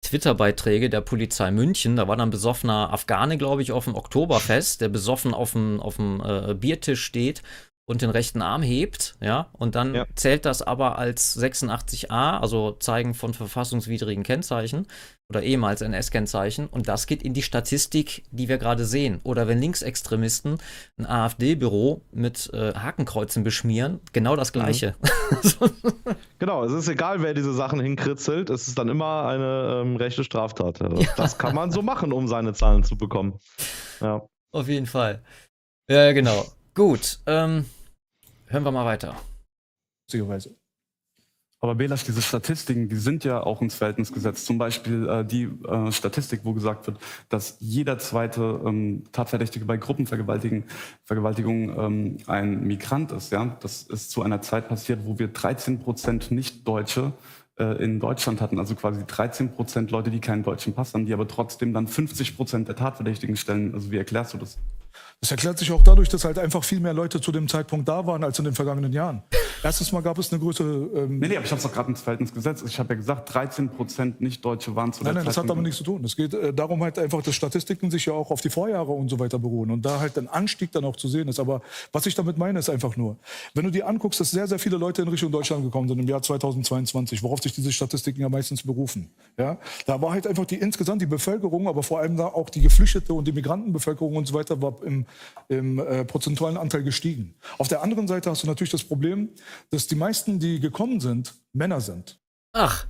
[0.03, 1.97] Twitter-Beiträge der Polizei München.
[1.97, 5.97] Da war dann besoffener Afghane, glaube ich, auf dem Oktoberfest, der besoffen auf dem, auf
[5.97, 7.43] dem äh, Biertisch steht
[7.87, 10.07] und den rechten Arm hebt, ja, und dann ja.
[10.15, 14.87] zählt das aber als 86a, also Zeigen von verfassungswidrigen Kennzeichen
[15.29, 19.21] oder ehemals NS-Kennzeichen, und das geht in die Statistik, die wir gerade sehen.
[19.25, 20.59] Oder wenn Linksextremisten
[20.99, 24.95] ein AfD-Büro mit äh, Hakenkreuzen beschmieren, genau das Gleiche.
[25.33, 25.71] Mhm.
[26.39, 30.25] genau, es ist egal, wer diese Sachen hinkritzelt, es ist dann immer eine ähm, rechte
[30.25, 30.81] Straftat.
[30.81, 31.09] Also ja.
[31.17, 33.39] Das kann man so machen, um seine Zahlen zu bekommen.
[34.01, 34.27] Ja.
[34.53, 35.23] Auf jeden Fall.
[35.89, 36.47] Ja, genau.
[36.75, 37.67] Gut, ähm,
[38.47, 39.15] hören wir mal weiter.
[40.11, 40.57] Sicherweise.
[41.61, 44.45] Aber Belasch, diese Statistiken, die sind ja auch ins Verhältnis gesetzt.
[44.45, 49.77] Zum Beispiel äh, die äh, Statistik, wo gesagt wird, dass jeder zweite ähm, Tatverdächtige bei
[49.77, 50.65] Gruppenvergewaltigung
[51.05, 53.31] Vergewaltigung, ähm, ein Migrant ist.
[53.31, 53.57] Ja?
[53.61, 57.13] Das ist zu einer Zeit passiert, wo wir 13 Prozent Nicht-Deutsche
[57.57, 61.15] äh, in Deutschland hatten, also quasi 13 Prozent Leute, die keinen deutschen Pass haben, die
[61.15, 63.73] aber trotzdem dann 50 Prozent der Tatverdächtigen stellen.
[63.75, 64.59] Also wie erklärst du das?
[65.25, 68.07] Das erklärt sich auch dadurch, dass halt einfach viel mehr Leute zu dem Zeitpunkt da
[68.07, 69.23] waren als in den vergangenen Jahren.
[69.63, 70.91] Erstes Mal gab es eine größere.
[70.97, 72.63] Ähm Nee, nee, aber ich habe es doch gerade ins Verhältnis gesetzt.
[72.67, 75.65] Ich habe ja gesagt, 13 Prozent Nicht-Deutsche waren zu der Nein, nein, das hat damit
[75.65, 76.05] nichts zu tun.
[76.05, 79.09] Es geht äh, darum halt einfach, dass Statistiken sich ja auch auf die Vorjahre und
[79.09, 81.41] so weiter beruhen und da halt ein Anstieg dann auch zu sehen ist.
[81.41, 83.17] Aber was ich damit meine, ist einfach nur,
[83.55, 86.07] wenn du dir anguckst, dass sehr, sehr viele Leute in Richtung Deutschland gekommen sind im
[86.07, 89.09] Jahr 2022, worauf sich diese Statistiken ja meistens berufen.
[89.39, 89.57] Ja,
[89.87, 93.15] da war halt einfach die insgesamt die Bevölkerung, aber vor allem da auch die Geflüchtete
[93.15, 95.07] und die Migrantenbevölkerung und so weiter war im,
[95.49, 97.35] im äh, prozentualen Anteil gestiegen.
[97.59, 99.31] Auf der anderen Seite hast du natürlich das Problem,
[99.71, 102.19] dass die meisten, die gekommen sind, Männer sind.
[102.53, 102.87] Ach,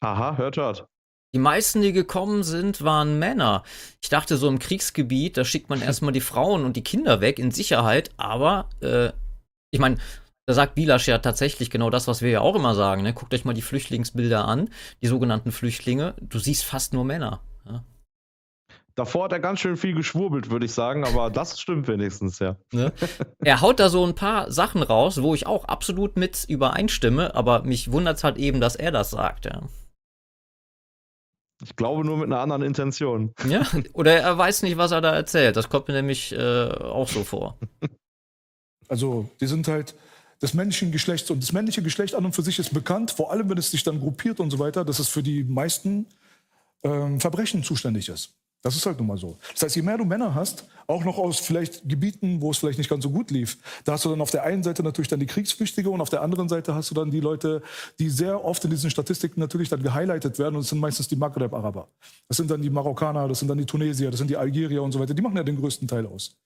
[0.00, 0.86] Aha, hört, hört.
[1.34, 3.64] die meisten, die gekommen sind, waren Männer.
[4.02, 7.38] Ich dachte, so im Kriegsgebiet, da schickt man erstmal die Frauen und die Kinder weg
[7.38, 9.10] in Sicherheit, aber äh,
[9.72, 9.98] ich meine,
[10.46, 13.02] da sagt Bilasch ja tatsächlich genau das, was wir ja auch immer sagen.
[13.02, 13.12] Ne?
[13.12, 14.68] Guckt euch mal die Flüchtlingsbilder an,
[15.00, 16.14] die sogenannten Flüchtlinge.
[16.20, 17.40] Du siehst fast nur Männer.
[17.64, 17.84] Ja?
[18.94, 22.56] Davor hat er ganz schön viel geschwurbelt, würde ich sagen, aber das stimmt wenigstens, ja.
[22.72, 22.92] Ne?
[23.38, 27.62] Er haut da so ein paar Sachen raus, wo ich auch absolut mit übereinstimme, aber
[27.62, 29.46] mich wundert es halt eben, dass er das sagt.
[29.46, 29.62] Ja.
[31.62, 33.34] Ich glaube nur mit einer anderen Intention.
[33.46, 33.66] ja?
[33.92, 35.56] Oder er weiß nicht, was er da erzählt.
[35.56, 37.58] Das kommt mir nämlich äh, auch so vor.
[38.88, 39.94] Also die sind halt
[40.42, 43.48] des männlichen Geschlechts und das männliche Geschlecht an und für sich ist bekannt, vor allem
[43.50, 46.06] wenn es sich dann gruppiert und so weiter, dass es für die meisten
[46.82, 48.39] ähm, Verbrechen zuständig ist.
[48.62, 49.38] Das ist halt nun mal so.
[49.54, 52.78] Das heißt, je mehr du Männer hast, auch noch aus vielleicht Gebieten, wo es vielleicht
[52.78, 55.20] nicht ganz so gut lief, da hast du dann auf der einen Seite natürlich dann
[55.20, 57.62] die Kriegsflüchtige und auf der anderen Seite hast du dann die Leute,
[57.98, 61.16] die sehr oft in diesen Statistiken natürlich dann gehighlightet werden und das sind meistens die
[61.16, 61.88] Maghreb-Araber.
[62.28, 64.92] Das sind dann die Marokkaner, das sind dann die Tunesier, das sind die Algerier und
[64.92, 65.14] so weiter.
[65.14, 66.36] Die machen ja den größten Teil aus.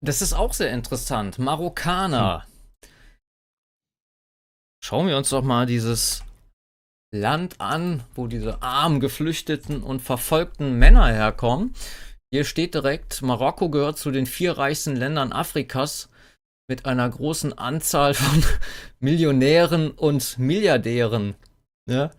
[0.00, 1.38] Das ist auch sehr interessant.
[1.38, 2.46] Marokkaner.
[4.84, 6.24] Schauen wir uns doch mal dieses
[7.12, 11.74] Land an, wo diese armen, geflüchteten und verfolgten Männer herkommen.
[12.32, 16.08] Hier steht direkt, Marokko gehört zu den vier reichsten Ländern Afrikas
[16.68, 18.42] mit einer großen Anzahl von
[19.00, 21.34] Millionären und Milliardären.
[21.86, 22.10] Ja?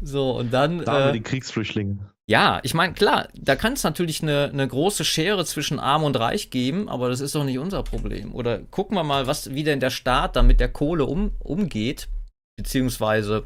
[0.00, 0.84] So, und dann.
[0.84, 1.98] Da haben wir äh, die Kriegsflüchtlinge.
[2.26, 6.18] ja, ich meine, klar, da kann es natürlich eine, eine große Schere zwischen Arm und
[6.18, 8.34] Reich geben, aber das ist doch nicht unser Problem.
[8.34, 12.08] Oder gucken wir mal, was, wie denn der Staat da mit der Kohle um, umgeht.
[12.56, 13.44] Beziehungsweise,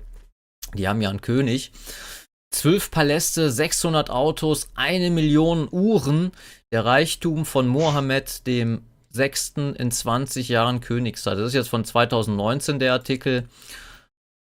[0.74, 1.72] die haben ja einen König.
[2.50, 6.32] Zwölf Paläste, 600 Autos, eine Million Uhren.
[6.72, 11.38] Der Reichtum von Mohammed dem Sechsten in 20 Jahren Königszeit.
[11.38, 13.48] Das ist jetzt von 2019 der Artikel.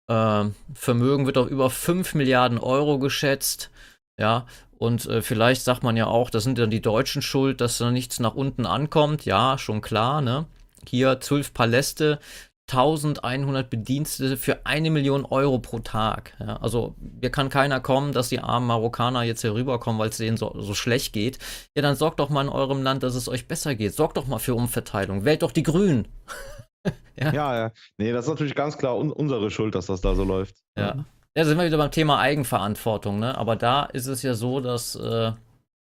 [0.08, 3.70] Ähm, Vermögen wird auf über 5 Milliarden Euro geschätzt.
[4.18, 4.46] Ja,
[4.78, 7.90] und äh, vielleicht sagt man ja auch, das sind dann die Deutschen schuld, dass da
[7.90, 9.24] nichts nach unten ankommt.
[9.24, 10.46] Ja, schon klar, ne?
[10.88, 12.20] Hier zwölf Paläste,
[12.68, 16.34] 1100 Bedienstete für eine Million Euro pro Tag.
[16.40, 20.16] Ja, also hier kann keiner kommen, dass die armen Marokkaner jetzt hier rüberkommen, weil es
[20.16, 21.38] denen so, so schlecht geht.
[21.76, 23.94] Ja, dann sorgt doch mal in eurem Land, dass es euch besser geht.
[23.94, 25.24] Sorgt doch mal für Umverteilung.
[25.24, 26.08] Wählt doch die Grünen.
[27.18, 27.72] Ja, ja.
[27.96, 30.54] Nee, das ist natürlich ganz klar un unsere Schuld, dass das da so läuft.
[30.76, 31.04] Ja.
[31.36, 33.36] Ja, sind wir wieder beim Thema Eigenverantwortung, ne?
[33.36, 35.32] Aber da ist es ja so, dass, äh,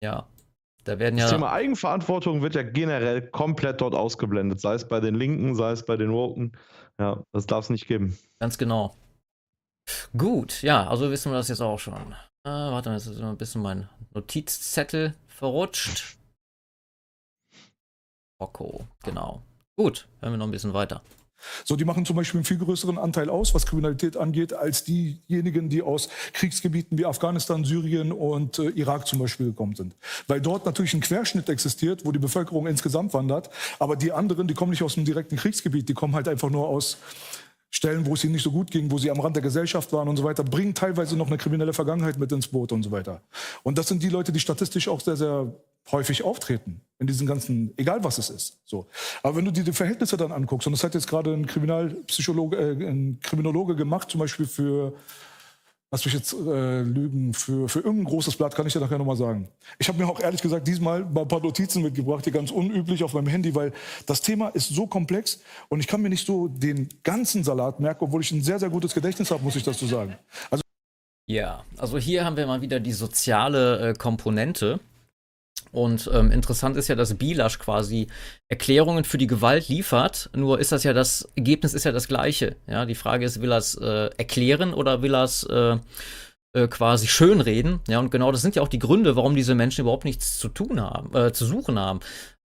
[0.01, 0.27] ja,
[0.83, 1.25] da werden ja.
[1.25, 5.71] Das Thema Eigenverantwortung wird ja generell komplett dort ausgeblendet, sei es bei den Linken, sei
[5.71, 6.51] es bei den Woken.
[6.99, 8.17] Ja, das darf es nicht geben.
[8.39, 8.95] Ganz genau.
[10.17, 12.13] Gut, ja, also wissen wir das jetzt auch schon.
[12.45, 16.17] Äh, warte mal, jetzt ist ein bisschen mein Notizzettel verrutscht.
[18.41, 19.41] Rocco, genau.
[19.77, 21.01] Gut, hören wir noch ein bisschen weiter.
[21.63, 25.69] So, die machen zum Beispiel einen viel größeren Anteil aus, was Kriminalität angeht, als diejenigen,
[25.69, 29.95] die aus Kriegsgebieten wie Afghanistan, Syrien und äh, Irak zum Beispiel gekommen sind.
[30.27, 33.49] Weil dort natürlich ein Querschnitt existiert, wo die Bevölkerung insgesamt wandert.
[33.79, 36.67] Aber die anderen, die kommen nicht aus einem direkten Kriegsgebiet, die kommen halt einfach nur
[36.67, 36.97] aus
[37.75, 40.07] Stellen, wo es ihnen nicht so gut ging, wo sie am Rand der Gesellschaft waren
[40.07, 43.21] und so weiter, bringen teilweise noch eine kriminelle Vergangenheit mit ins Boot und so weiter.
[43.63, 45.53] Und das sind die Leute, die statistisch auch sehr, sehr
[45.91, 48.57] häufig auftreten in diesen ganzen, egal was es ist.
[48.65, 48.87] So.
[49.21, 52.57] Aber wenn du dir die Verhältnisse dann anguckst, und das hat jetzt gerade ein Kriminalpsychologe,
[52.57, 54.93] äh, ein Kriminologe gemacht, zum Beispiel für,
[55.91, 59.17] lass mich jetzt äh, lügen, für, für irgendein großes Blatt, kann ich dir nachher nochmal
[59.17, 59.49] sagen.
[59.77, 63.03] Ich habe mir auch ehrlich gesagt diesmal mal ein paar Notizen mitgebracht, die ganz unüblich
[63.03, 63.73] auf meinem Handy, weil
[64.05, 68.05] das Thema ist so komplex und ich kann mir nicht so den ganzen Salat merken,
[68.05, 70.15] obwohl ich ein sehr, sehr gutes Gedächtnis habe, muss ich dazu sagen.
[70.49, 70.61] Also
[71.27, 74.79] Ja, also hier haben wir mal wieder die soziale äh, Komponente.
[75.75, 78.07] Und ähm, interessant ist ja, dass Bilasch quasi
[78.47, 80.29] Erklärungen für die Gewalt liefert.
[80.33, 82.55] Nur ist das ja das Ergebnis ist ja das gleiche.
[82.65, 85.77] Ja, die Frage ist, will er es äh, erklären oder will er es äh,
[86.53, 87.81] äh, quasi schönreden?
[87.89, 90.47] Ja, und genau das sind ja auch die Gründe, warum diese Menschen überhaupt nichts zu
[90.47, 91.99] tun haben, äh, zu suchen haben.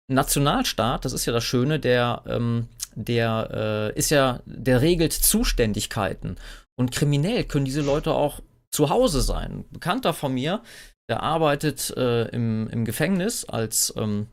[0.08, 2.66] Nationalstaat, das ist ja das Schöne, der, ähm,
[2.96, 6.34] der äh, ist ja, der regelt Zuständigkeiten.
[6.74, 8.40] Und kriminell können diese Leute auch
[8.72, 9.52] zu Hause sein.
[9.52, 10.62] Ein Bekannter von mir,
[11.10, 14.28] der arbeitet äh, im, im Gefängnis als ähm,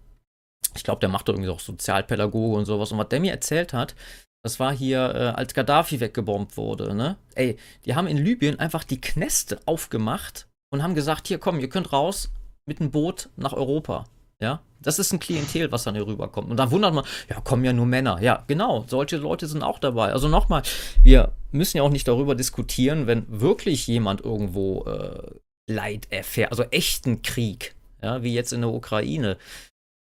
[0.75, 2.91] ich glaube, der macht irgendwie auch Sozialpädagoge und sowas.
[2.91, 3.95] Und was der mir erzählt hat,
[4.43, 7.17] das war hier, äh, als Gaddafi weggebombt wurde, ne?
[7.35, 11.69] Ey, die haben in Libyen einfach die Kneste aufgemacht und haben gesagt, hier komm, ihr
[11.69, 12.31] könnt raus
[12.65, 14.05] mit einem Boot nach Europa.
[14.39, 16.51] Ja, das ist ein Klientel, was dann hier rüberkommt.
[16.51, 18.21] Und dann wundert man, ja, kommen ja nur Männer.
[18.21, 20.13] Ja, genau, solche Leute sind auch dabei.
[20.13, 20.61] Also nochmal,
[21.01, 26.63] wir müssen ja auch nicht darüber diskutieren, wenn wirklich jemand irgendwo äh, Leid erfährt, also
[26.63, 29.37] echten Krieg, ja, wie jetzt in der Ukraine.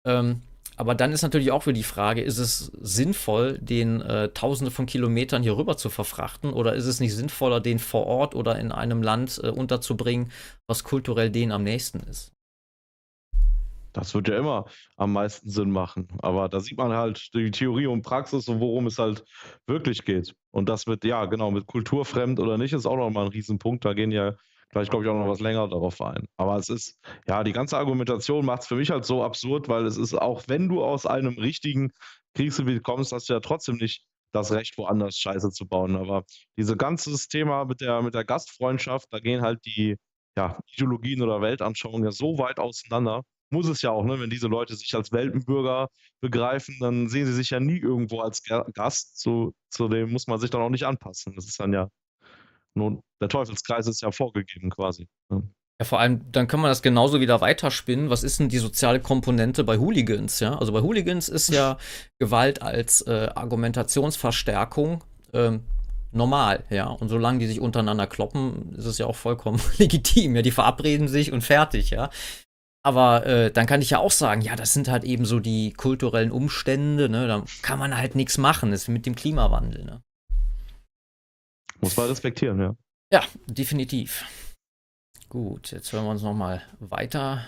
[0.05, 0.41] Ähm,
[0.76, 4.86] aber dann ist natürlich auch wieder die Frage, ist es sinnvoll, den äh, Tausende von
[4.86, 8.72] Kilometern hier rüber zu verfrachten oder ist es nicht sinnvoller, den vor Ort oder in
[8.72, 10.32] einem Land äh, unterzubringen,
[10.68, 12.34] was kulturell denen am nächsten ist?
[13.93, 14.66] Das wird ja immer
[14.97, 16.07] am meisten Sinn machen.
[16.24, 19.24] Aber da sieht man halt die Theorie und Praxis und worum es halt
[19.68, 20.36] wirklich geht.
[20.49, 23.86] Und das mit, ja, genau, mit kulturfremd oder nicht, ist auch nochmal ein Riesenpunkt.
[23.86, 24.34] Da gehen ja
[24.74, 26.26] gleich, glaube ich, auch noch was länger darauf ein.
[26.38, 29.86] Aber es ist, ja, die ganze Argumentation macht es für mich halt so absurd, weil
[29.86, 31.91] es ist, auch wenn du aus einem richtigen
[32.36, 35.95] Kriegsgebiet kommst, hast du ja trotzdem nicht das Recht, woanders Scheiße zu bauen.
[35.95, 36.24] Aber
[36.57, 39.95] dieses ganze Thema mit der, mit der Gastfreundschaft, da gehen halt die
[40.38, 43.21] ja, Ideologien oder Weltanschauungen ja so weit auseinander.
[43.51, 44.19] Muss es ja auch, ne?
[44.19, 45.88] wenn diese Leute sich als Weltenbürger
[46.21, 48.41] begreifen, dann sehen sie sich ja nie irgendwo als
[48.74, 49.19] Gast.
[49.19, 51.36] Zu, zu dem muss man sich dann auch nicht anpassen.
[51.36, 51.89] Das ist dann ja
[52.76, 55.07] nun, der Teufelskreis ist ja vorgegeben quasi.
[55.32, 55.41] Ja.
[55.82, 58.09] Ja, vor allem, dann kann man das genauso wieder weiterspinnen.
[58.11, 60.39] Was ist denn die soziale Komponente bei Hooligans?
[60.39, 61.78] Ja, also bei Hooligans ist ja
[62.19, 65.03] Gewalt als äh, Argumentationsverstärkung
[65.34, 65.63] ähm,
[66.11, 66.88] normal, ja.
[66.88, 70.36] Und solange die sich untereinander kloppen, ist es ja auch vollkommen legitim.
[70.36, 72.09] Ja, die verabreden sich und fertig, ja.
[72.86, 75.74] Aber äh, dann kann ich ja auch sagen, ja, das sind halt eben so die
[75.74, 77.28] kulturellen Umstände, ne?
[77.28, 78.71] Da kann man halt nichts machen.
[78.71, 80.03] Das ist mit dem Klimawandel, ne?
[81.84, 82.75] Muss man respektieren, ja.
[83.11, 84.25] Ja, definitiv.
[85.29, 87.45] Gut, jetzt hören wir uns nochmal weiter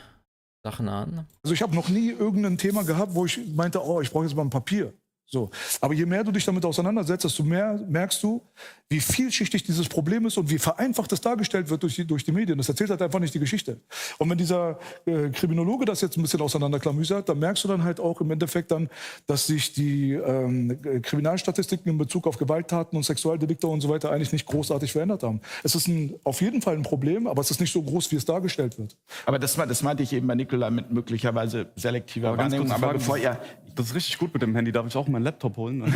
[0.65, 1.27] Sachen an.
[1.43, 4.35] Also ich habe noch nie irgendein Thema gehabt, wo ich meinte, oh, ich brauche jetzt
[4.35, 4.93] mal ein Papier.
[5.27, 5.49] So.
[5.81, 8.41] Aber je mehr du dich damit auseinandersetzt, desto mehr merkst du,
[8.89, 12.31] wie vielschichtig dieses Problem ist und wie vereinfacht es dargestellt wird durch die, durch die
[12.31, 12.59] Medien.
[12.59, 13.81] Das erzählt halt einfach nicht die Geschichte.
[14.19, 17.99] Und wenn dieser äh, Kriminologe das jetzt ein bisschen auseinanderklamüsert, dann merkst du dann halt
[17.99, 18.87] auch im Endeffekt dann,
[19.25, 24.31] dass sich die ähm, Kriminalstatistiken in Bezug auf Gewalttaten und Sexualdelikte und so weiter eigentlich
[24.31, 25.41] nicht großartig verändert haben.
[25.63, 28.17] Es ist ein, auf jeden Fall ein Problem, aber es ist nicht so groß, wie
[28.17, 28.95] es dargestellt wird.
[29.25, 32.71] Aber das, das meinte ich eben bei Nikola mit möglicherweise selektiver aber Wahrnehmung.
[32.71, 33.39] Aber bevor ihr
[33.75, 34.71] das ist richtig gut mit dem Handy.
[34.71, 35.83] Darf ich auch meinen Laptop holen?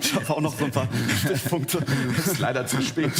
[0.00, 0.88] ich habe auch noch so ein paar
[1.24, 1.84] Stichpunkte.
[2.16, 3.12] Das ist leider zu spät.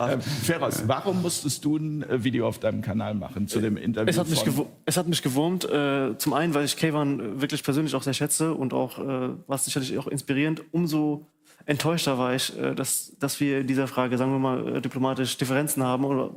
[0.00, 4.10] ähm, Feroz, warum musstest du ein äh, Video auf deinem Kanal machen zu dem Interview?
[4.10, 4.44] Es hat mich,
[4.84, 5.64] es hat mich gewurmt.
[5.64, 9.02] Äh, zum einen, weil ich Kayvan wirklich persönlich auch sehr schätze und auch, äh,
[9.46, 10.62] war es sicherlich auch inspirierend.
[10.72, 11.26] Umso
[11.66, 15.36] enttäuschter war ich, äh, dass, dass wir in dieser Frage, sagen wir mal, äh, diplomatisch
[15.36, 16.30] Differenzen haben oder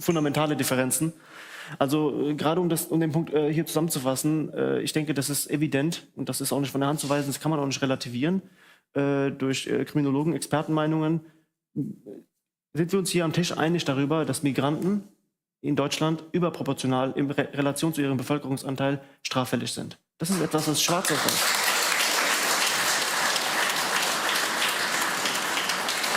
[0.00, 1.12] fundamentale Differenzen.
[1.78, 5.30] Also äh, gerade um, das, um den Punkt äh, hier zusammenzufassen, äh, ich denke, das
[5.30, 7.60] ist evident und das ist auch nicht von der Hand zu weisen, das kann man
[7.60, 8.42] auch nicht relativieren
[8.94, 11.20] äh, durch äh, Kriminologen, Expertenmeinungen.
[12.72, 15.04] Sind wir uns hier am Tisch einig darüber, dass Migranten
[15.60, 19.98] in Deutschland überproportional in Re Relation zu ihrem Bevölkerungsanteil straffällig sind?
[20.18, 21.68] Das ist etwas, was schwarz auf weiß.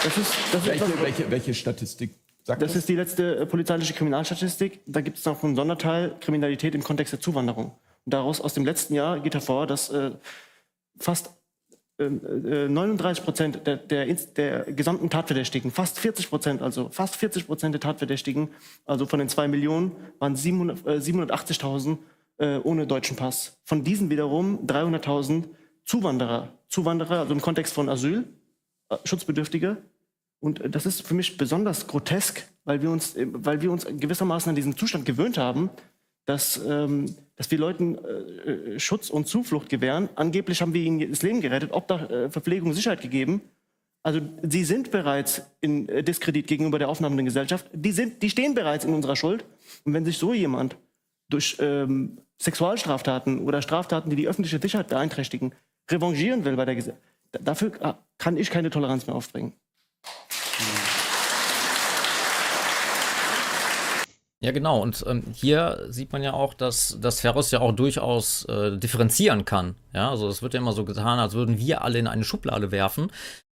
[0.04, 3.94] Das ist, das welche, etwas, welche, welche Statistik Sagt das, ist die letzte äh, polizeiliche
[3.94, 4.82] Kriminalstatistik.
[4.86, 7.78] Da gibt es noch einen Sonderteil Kriminalität im Kontext der Zuwanderung.
[8.06, 10.12] Und daraus aus dem letzten Jahr geht hervor, dass äh,
[10.98, 11.32] fast
[12.00, 17.76] äh, 39 Prozent der, der, der, gesamten Tatverdächtigen, fast 40 Prozent, also fast 40 Prozent
[17.76, 18.50] der Tatverdächtigen,
[18.86, 21.98] also von den zwei Millionen, waren 780.000
[22.40, 23.60] äh, ohne deutschen Pass.
[23.66, 25.44] Von diesen wiederum 300.000
[25.86, 28.24] Zuwanderer, Zuwanderer, also im Kontext von Asyl,
[28.90, 29.78] äh, Schutzbedürftige,
[30.42, 34.56] und das ist für mich besonders grotesk, weil wir uns, weil wir uns gewissermaßen an
[34.56, 35.70] diesen Zustand gewöhnt haben,
[36.26, 40.10] dass, ähm, dass wir Leuten äh, Schutz und Zuflucht gewähren.
[40.16, 43.42] Angeblich haben wir ihnen das Leben gerettet, Obdach, äh, Verpflegung, Sicherheit gegeben.
[44.04, 47.70] Also sie sind bereits in äh, Diskredit gegenüber der aufnahmenden Gesellschaft.
[47.74, 49.46] Die, sind, die stehen bereits in unserer Schuld.
[49.84, 50.76] Und wenn sich so jemand
[51.30, 55.54] durch ähm, Sexualstraftaten oder Straftaten, die die öffentliche Sicherheit beeinträchtigen,
[55.90, 59.54] revanchieren will bei der Gesellschaft, dafür äh, kann ich keine Toleranz mehr aufbringen.
[64.44, 64.82] Ja, genau.
[64.82, 69.46] Und ähm, hier sieht man ja auch, dass, dass Ferros ja auch durchaus äh, differenzieren
[69.46, 69.76] kann.
[69.94, 72.72] Ja, also es wird ja immer so getan, als würden wir alle in eine Schublade
[72.72, 73.12] werfen.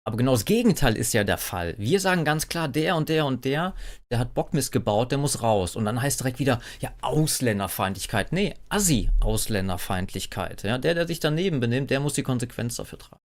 [0.06, 1.74] Aber genau das Gegenteil ist ja der Fall.
[1.78, 3.74] Wir sagen ganz klar, der und der und der,
[4.10, 5.74] der hat Bockmist gebaut, der muss raus.
[5.74, 8.32] Und dann heißt direkt wieder, ja, Ausländerfeindlichkeit.
[8.32, 10.64] Nee, Assi-Ausländerfeindlichkeit.
[10.64, 13.22] Ja, der, der sich daneben benimmt, der muss die Konsequenz dafür tragen.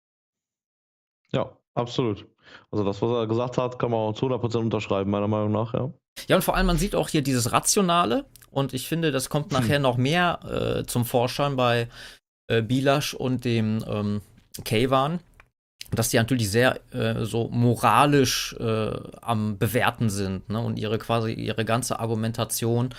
[1.31, 2.27] Ja, absolut.
[2.71, 5.75] Also das, was er gesagt hat, kann man auch zu 100% unterschreiben, meiner Meinung nach,
[5.75, 5.93] ja.
[6.29, 9.51] Ja, und vor allem, man sieht auch hier dieses Rationale und ich finde, das kommt
[9.51, 11.89] nachher noch mehr äh, zum Vorschein bei
[12.47, 14.21] äh, Bilasch und dem ähm,
[14.65, 15.21] Kayvan,
[15.91, 20.61] dass die natürlich sehr äh, so moralisch äh, am Bewerten sind ne?
[20.61, 22.95] und ihre quasi ihre ganze Argumentation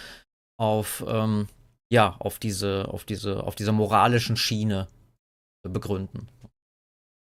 [0.57, 1.47] auf ähm,
[1.89, 4.88] ja auf diese auf diese auf dieser moralischen Schiene
[5.63, 6.28] begründen.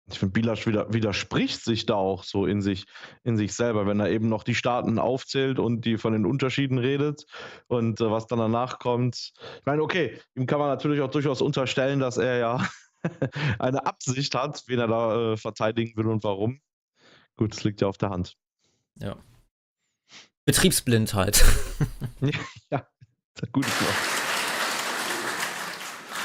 [0.08, 2.86] Ich finde, Bilasch widerspricht sich da auch so in sich,
[3.24, 6.78] in sich selber, wenn er eben noch die Staaten aufzählt und die von den Unterschieden
[6.78, 7.26] redet
[7.68, 9.34] und äh, was dann danach kommt.
[9.60, 12.70] Ich meine, okay, ihm kann man natürlich auch durchaus unterstellen, dass er ja
[13.60, 16.60] eine Absicht hat, wen er da äh, verteidigen will und warum.
[17.36, 18.36] Gut, das liegt ja auf der Hand.
[18.99, 19.18] Ja.
[20.45, 21.43] Betriebsblindheit.
[22.70, 22.88] ja,
[23.51, 24.24] gutes Wort.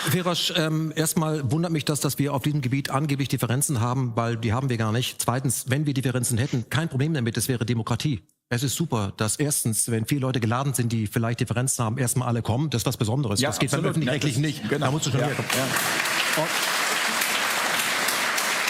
[0.08, 4.36] Ferosch, ähm, erstmal wundert mich das, dass wir auf diesem Gebiet angeblich Differenzen haben, weil
[4.36, 5.20] die haben wir gar nicht.
[5.20, 8.22] Zweitens, wenn wir Differenzen hätten, kein Problem damit, es wäre Demokratie.
[8.48, 12.26] Es ist super, dass erstens, wenn viele Leute geladen sind, die vielleicht Differenzen haben, erstmal
[12.28, 12.68] alle kommen.
[12.70, 13.40] Das ist was Besonderes.
[13.40, 13.84] Ja, das geht beim.
[13.84, 14.68] Öffentlich-Rechtlichen nicht.
[14.68, 14.86] genau.
[14.86, 15.50] Da musst du schon Ja, herkommen.
[15.56, 16.44] ja.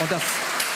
[0.02, 0.22] Und das,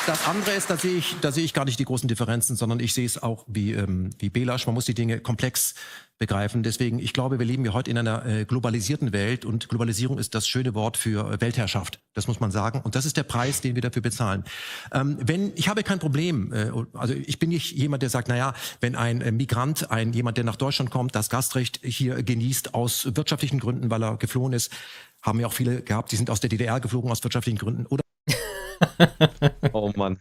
[0.07, 2.81] das andere ist, da sehe ich, da sehe ich gar nicht die großen Differenzen, sondern
[2.81, 4.67] ich sehe es auch wie, ähm, wie Belasch.
[4.67, 5.75] Man muss die Dinge komplex
[6.19, 6.63] begreifen.
[6.63, 10.35] Deswegen, ich glaube, wir leben ja heute in einer äh, globalisierten Welt und Globalisierung ist
[10.35, 12.01] das schöne Wort für äh, Weltherrschaft.
[12.13, 12.81] Das muss man sagen.
[12.83, 14.45] Und das ist der Preis, den wir dafür bezahlen.
[14.93, 18.55] Ähm, wenn, ich habe kein Problem, äh, also ich bin nicht jemand, der sagt, naja,
[18.81, 23.09] wenn ein äh, Migrant, ein jemand, der nach Deutschland kommt, das Gastrecht hier genießt aus
[23.17, 24.71] wirtschaftlichen Gründen, weil er geflohen ist,
[25.23, 28.05] haben ja auch viele gehabt, die sind aus der DDR geflogen aus wirtschaftlichen Gründen oder
[29.73, 30.21] Oh Mann.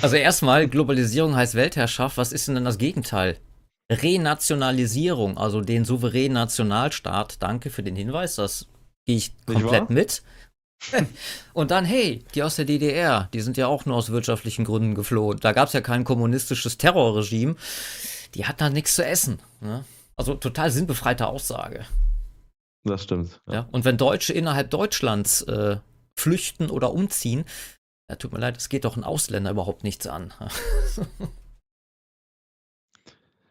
[0.00, 2.16] Also erstmal, Globalisierung heißt Weltherrschaft.
[2.16, 3.38] Was ist denn dann das Gegenteil?
[3.90, 7.42] Renationalisierung, also den souveränen Nationalstaat.
[7.42, 8.66] Danke für den Hinweis, das
[9.04, 10.22] gehe ich komplett mit.
[11.52, 14.94] Und dann, hey, die aus der DDR, die sind ja auch nur aus wirtschaftlichen Gründen
[14.94, 15.38] geflohen.
[15.40, 17.56] Da gab es ja kein kommunistisches Terrorregime.
[18.34, 19.38] Die hatten halt nichts zu essen.
[19.60, 19.84] Ne?
[20.16, 21.86] Also total sinnbefreite Aussage.
[22.84, 23.40] Das stimmt.
[23.48, 23.68] Ja.
[23.70, 25.76] Und wenn Deutsche innerhalb Deutschlands äh,
[26.16, 27.44] flüchten oder umziehen,
[28.12, 30.34] ja, tut mir leid, es geht doch einen Ausländer überhaupt nichts an.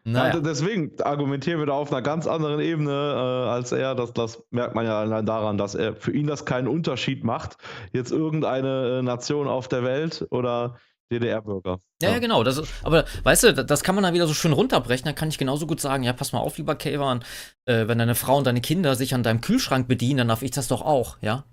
[0.04, 3.94] Ja, deswegen argumentieren wir da auf einer ganz anderen Ebene äh, als er.
[3.94, 7.56] Das, das merkt man ja allein daran, dass er für ihn das keinen Unterschied macht.
[7.92, 10.76] Jetzt irgendeine äh, Nation auf der Welt oder
[11.12, 11.78] DDR-Bürger.
[12.02, 12.42] Ja, ja, genau.
[12.42, 15.04] Das, aber weißt du, das kann man dann wieder so schön runterbrechen.
[15.04, 17.22] Da kann ich genauso gut sagen: Ja, pass mal auf, lieber Kayvan,
[17.66, 20.50] äh, wenn deine Frau und deine Kinder sich an deinem Kühlschrank bedienen, dann darf ich
[20.50, 21.44] das doch auch, ja?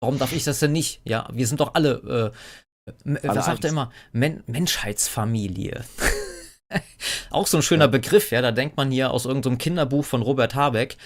[0.00, 1.00] Warum darf ich das denn nicht?
[1.04, 2.32] Ja, wir sind doch alle,
[2.86, 3.90] äh, m- Alle was sagt er immer?
[4.12, 5.84] Men Menschheitsfamilie.
[7.30, 8.40] auch so ein schöner Begriff, ja.
[8.42, 10.96] Da denkt man hier aus irgendeinem Kinderbuch von Robert Habeck.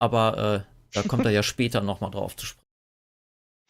[0.00, 2.64] Aber äh, da kommt er ja später nochmal drauf zu sprechen.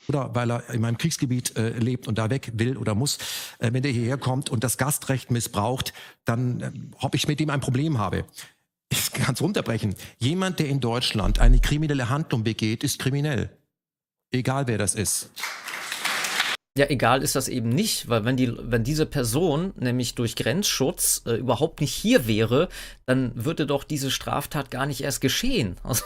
[0.08, 3.18] oder weil er in meinem Kriegsgebiet äh, lebt und da weg will oder muss,
[3.58, 5.92] äh, wenn der hierher kommt und das Gastrecht missbraucht,
[6.24, 8.24] dann äh, ob ich mit dem ein Problem habe.
[8.90, 9.94] Ich kann es runterbrechen.
[10.18, 13.50] Jemand, der in Deutschland eine kriminelle Handlung begeht, ist kriminell.
[14.32, 15.30] Egal wer das ist.
[16.76, 21.22] Ja, egal ist das eben nicht, weil wenn die, wenn diese Person nämlich durch Grenzschutz
[21.26, 22.68] äh, überhaupt nicht hier wäre,
[23.06, 25.76] dann würde doch diese Straftat gar nicht erst geschehen.
[25.84, 26.04] Also,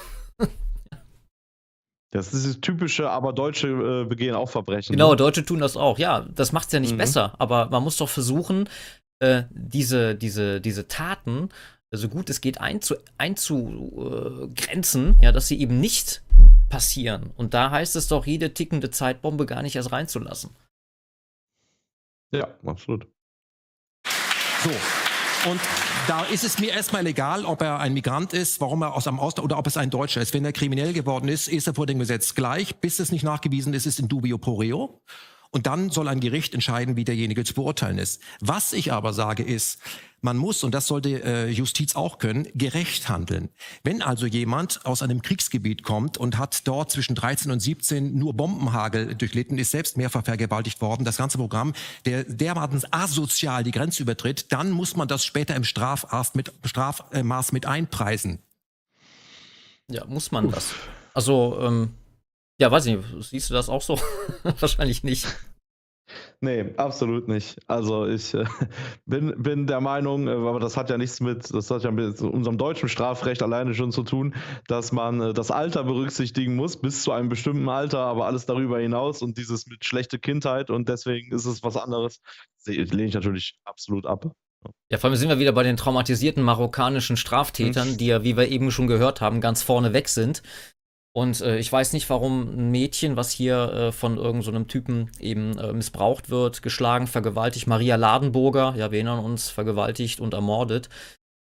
[2.10, 4.92] Das ist dieses typische, aber Deutsche äh, begehen auch Verbrechen.
[4.94, 5.16] genau, ne?
[5.16, 5.98] Deutsche tun das auch.
[5.98, 6.98] Ja, das macht's ja nicht Mhm.
[6.98, 8.68] besser, aber man muss doch versuchen,
[9.20, 11.48] äh, diese, diese, diese Taten
[11.90, 16.22] äh, so gut es geht einzu, einzugrenzen, ja, dass sie eben nicht
[16.72, 17.32] passieren.
[17.36, 20.56] Und da heißt es doch, jede tickende Zeitbombe gar nicht erst reinzulassen.
[22.32, 23.06] Ja, absolut.
[24.64, 24.70] So.
[25.50, 25.60] Und
[26.08, 29.20] da ist es mir erstmal egal, ob er ein Migrant ist, warum er aus einem
[29.20, 30.32] Ausland oder ob es ein Deutscher ist.
[30.32, 33.74] Wenn er kriminell geworden ist, ist er vor dem Gesetz gleich, bis es nicht nachgewiesen
[33.74, 35.02] ist, ist in dubio pro reo.
[35.54, 38.22] Und dann soll ein Gericht entscheiden, wie derjenige zu beurteilen ist.
[38.40, 39.78] Was ich aber sage ist,
[40.22, 43.50] man muss, und das sollte äh, Justiz auch können, gerecht handeln.
[43.84, 48.32] Wenn also jemand aus einem Kriegsgebiet kommt und hat dort zwischen 13 und 17 nur
[48.32, 51.74] Bombenhagel durchlitten, ist selbst mehrfach vergewaltigt worden, das ganze Programm,
[52.06, 57.52] der dermaßen asozial die Grenze übertritt, dann muss man das später im Strafmaß mit, Strafmaß
[57.52, 58.38] mit einpreisen.
[59.88, 60.72] Ja, muss man das.
[61.12, 61.90] Also, ähm,
[62.58, 63.98] ja, weiß ich nicht, siehst du das auch so?
[64.42, 65.26] Wahrscheinlich nicht.
[66.40, 67.58] Nee, absolut nicht.
[67.68, 68.44] Also ich äh,
[69.06, 72.20] bin, bin der Meinung, äh, aber das hat ja nichts mit, das hat ja mit
[72.20, 74.34] unserem deutschen Strafrecht alleine schon zu tun,
[74.66, 78.80] dass man äh, das Alter berücksichtigen muss, bis zu einem bestimmten Alter, aber alles darüber
[78.80, 82.20] hinaus und dieses mit schlechte Kindheit und deswegen ist es was anderes,
[82.66, 84.32] lehne ich natürlich absolut ab.
[84.90, 88.48] Ja, vor allem sind wir wieder bei den traumatisierten marokkanischen Straftätern, die ja, wie wir
[88.48, 90.42] eben schon gehört haben, ganz vorne weg sind.
[91.14, 95.10] Und äh, ich weiß nicht, warum ein Mädchen, was hier äh, von irgendeinem so Typen
[95.20, 100.88] eben äh, missbraucht wird, geschlagen, vergewaltigt, Maria Ladenburger, ja, wir erinnern uns, vergewaltigt und ermordet,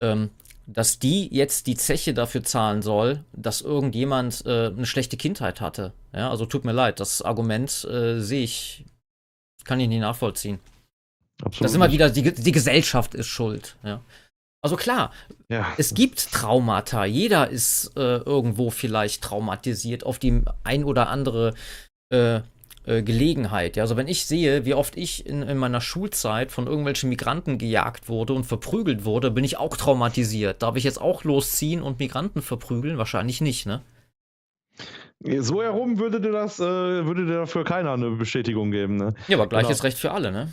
[0.02, 0.30] ähm,
[0.66, 5.92] dass die jetzt die Zeche dafür zahlen soll, dass irgendjemand äh, eine schlechte Kindheit hatte.
[6.14, 8.86] Ja, also tut mir leid, das Argument äh, sehe ich,
[9.64, 10.58] kann ich nicht nachvollziehen.
[11.42, 13.76] Absolut das ist immer wieder, die, die Gesellschaft ist schuld.
[13.82, 14.00] Ja.
[14.62, 15.10] Also klar,
[15.48, 15.72] ja.
[15.78, 17.04] es gibt Traumata.
[17.04, 21.54] Jeder ist äh, irgendwo vielleicht traumatisiert auf die ein oder andere
[22.12, 22.40] äh,
[22.84, 23.76] äh, Gelegenheit.
[23.76, 27.56] Ja, also wenn ich sehe, wie oft ich in, in, meiner Schulzeit von irgendwelchen Migranten
[27.56, 30.62] gejagt wurde und verprügelt wurde, bin ich auch traumatisiert.
[30.62, 32.98] Darf ich jetzt auch losziehen und Migranten verprügeln?
[32.98, 33.82] Wahrscheinlich nicht, ne?
[35.22, 39.14] So herum würde dir das, äh, würde dir dafür keiner eine Bestätigung geben, ne?
[39.28, 39.82] Ja, aber gleiches genau.
[39.82, 40.52] Recht für alle, ne?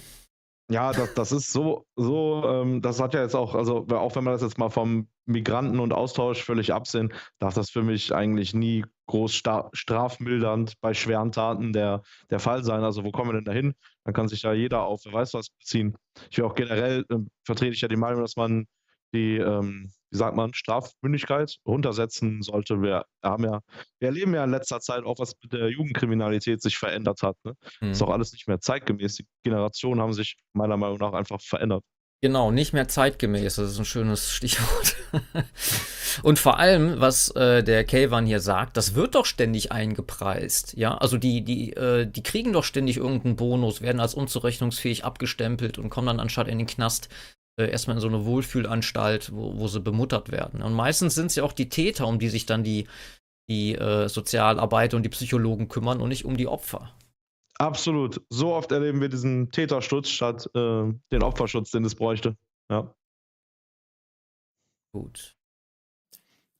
[0.69, 4.25] Ja, das, das ist so, so ähm, das hat ja jetzt auch, also auch wenn
[4.25, 8.53] wir das jetzt mal vom Migranten und Austausch völlig absehen, darf das für mich eigentlich
[8.53, 9.33] nie groß
[9.71, 12.83] strafmildernd bei schweren Taten der, der Fall sein.
[12.83, 13.75] Also wo kommen wir denn da hin?
[14.03, 15.95] Dann kann sich ja jeder auf, wer weiß was, beziehen.
[16.29, 18.67] Ich will auch generell, äh, vertrete ich ja die Meinung, dass man
[19.13, 22.81] die, ähm, wie sagt man, Strafmündigkeit runtersetzen sollte.
[22.81, 23.61] Wir haben ja,
[23.99, 27.35] wir erleben ja in letzter Zeit auch, was mit der Jugendkriminalität sich verändert hat.
[27.43, 27.53] Ne?
[27.81, 27.91] Mhm.
[27.91, 29.15] Ist auch alles nicht mehr zeitgemäß.
[29.15, 31.83] Die Generationen haben sich meiner Meinung nach einfach verändert.
[32.21, 34.95] Genau, nicht mehr zeitgemäß, das ist ein schönes Stichwort.
[36.23, 40.73] Und vor allem, was äh, der Kelvan hier sagt, das wird doch ständig eingepreist.
[40.75, 45.77] Ja, also die, die, äh, die kriegen doch ständig irgendeinen Bonus, werden als unzurechnungsfähig abgestempelt
[45.77, 47.07] und kommen dann anstatt in den Knast
[47.57, 50.61] äh, erstmal in so eine Wohlfühlanstalt, wo, wo sie bemuttert werden.
[50.61, 52.87] Und meistens sind es ja auch die Täter, um die sich dann die,
[53.49, 56.93] die äh, Sozialarbeiter und die Psychologen kümmern und nicht um die Opfer.
[57.59, 58.21] Absolut.
[58.29, 62.37] So oft erleben wir diesen Täterschutz statt äh, den Opferschutz, den es bräuchte.
[62.71, 62.93] Ja.
[64.93, 65.35] Gut.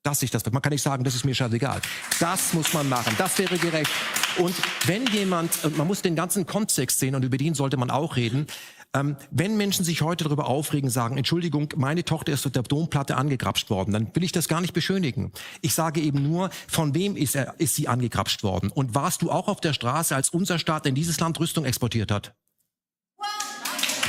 [0.02, 1.80] Dass ich das, man kann nicht sagen, das ist mir scheißegal.
[2.18, 3.14] Das muss man machen.
[3.18, 3.90] Das wäre gerecht.
[4.38, 4.54] Und
[4.86, 8.16] wenn jemand, äh, man muss den ganzen Kontext sehen und über den sollte man auch
[8.16, 8.46] reden.
[8.94, 13.16] Ähm, wenn Menschen sich heute darüber aufregen, sagen, Entschuldigung, meine Tochter ist mit der Domplatte
[13.16, 15.32] angegrapscht worden, dann will ich das gar nicht beschönigen.
[15.60, 18.70] Ich sage eben nur, von wem ist, er, ist sie angegrapscht worden?
[18.70, 22.10] Und warst du auch auf der Straße, als unser Staat in dieses Land Rüstung exportiert
[22.10, 22.34] hat?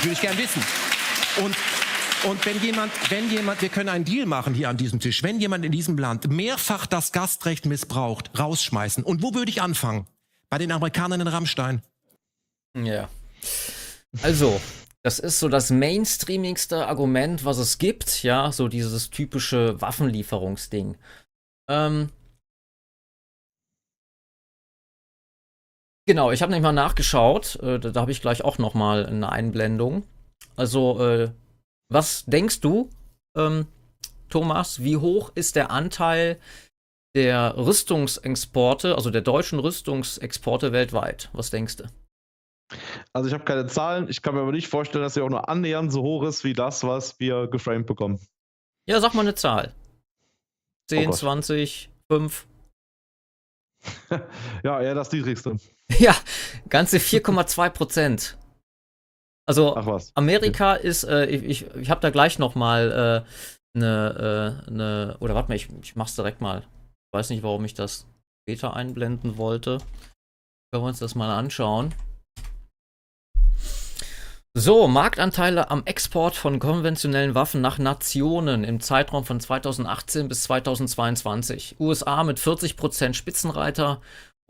[0.02, 0.64] Würde ich gern wissen.
[1.44, 1.56] Und
[2.24, 5.40] und wenn jemand, wenn jemand, wir können einen Deal machen hier an diesem Tisch, wenn
[5.40, 9.06] jemand in diesem Land mehrfach das Gastrecht missbraucht, rausschmeißen.
[9.06, 10.06] Und wo würde ich anfangen?
[10.50, 11.82] Bei den Amerikanern in Rammstein.
[12.76, 13.08] Ja.
[14.24, 14.60] Also,
[15.04, 20.98] das ist so das mainstreamigste Argument, was es gibt, ja, so dieses typische Waffenlieferungsding.
[21.70, 22.10] Ähm,
[26.08, 29.06] genau, ich habe nämlich mal nachgeschaut, äh, da, da habe ich gleich auch noch mal
[29.06, 30.04] eine Einblendung.
[30.56, 31.32] Also, äh,
[31.92, 32.90] was denkst du,
[33.38, 33.68] ähm,
[34.30, 36.40] Thomas, wie hoch ist der Anteil
[37.16, 41.30] der Rüstungsexporte, also der deutschen Rüstungsexporte weltweit?
[41.34, 41.86] Was denkst du?
[43.14, 45.50] Also ich habe keine Zahlen, ich kann mir aber nicht vorstellen, dass sie auch nur
[45.50, 48.20] annähernd so hoch ist wie das, was wir geframed bekommen.
[48.88, 49.74] Ja, sag mal eine Zahl.
[50.90, 52.48] 10, oh 20, 5.
[54.64, 55.58] ja, eher das niedrigste.
[55.98, 56.16] Ja,
[56.70, 58.38] ganze 4,2 Prozent.
[59.48, 59.76] Also
[60.14, 60.88] Amerika okay.
[60.88, 63.26] ist, äh, ich, ich, ich habe da gleich noch mal
[63.74, 66.60] eine, äh, äh, ne, oder warte mal, ich, ich mach's direkt mal.
[66.60, 68.06] Ich weiß nicht, warum ich das
[68.44, 69.80] später einblenden wollte.
[70.72, 71.94] Können wir uns das mal anschauen.
[74.62, 81.78] So, Marktanteile am Export von konventionellen Waffen nach Nationen im Zeitraum von 2018 bis 2022.
[81.80, 84.02] USA mit 40% Spitzenreiter,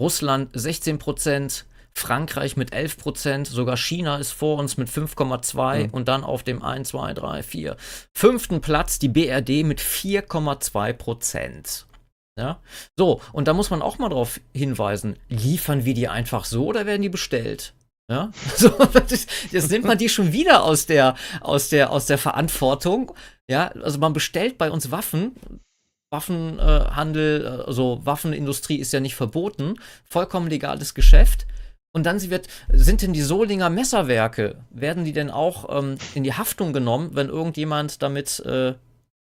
[0.01, 5.89] Russland 16%, Frankreich mit 11%, sogar China ist vor uns mit 5,2 mhm.
[5.91, 7.77] und dann auf dem 1, 2, 3, 4.
[8.11, 11.85] Fünften Platz die BRD mit 4,2%.
[12.35, 12.59] Ja?
[12.97, 16.87] So, und da muss man auch mal drauf hinweisen, liefern wir die einfach so oder
[16.87, 17.75] werden die bestellt?
[18.09, 18.71] Ja, so,
[19.51, 23.13] jetzt nimmt man die schon wieder aus der, aus der, aus der Verantwortung.
[23.49, 25.35] Ja, also man bestellt bei uns Waffen.
[26.11, 29.75] Waffenhandel, äh, also Waffenindustrie ist ja nicht verboten.
[30.05, 31.45] Vollkommen legales Geschäft.
[31.91, 36.33] Und dann wird, sind denn die Solinger Messerwerke, werden die denn auch ähm, in die
[36.33, 38.73] Haftung genommen, wenn irgendjemand damit äh,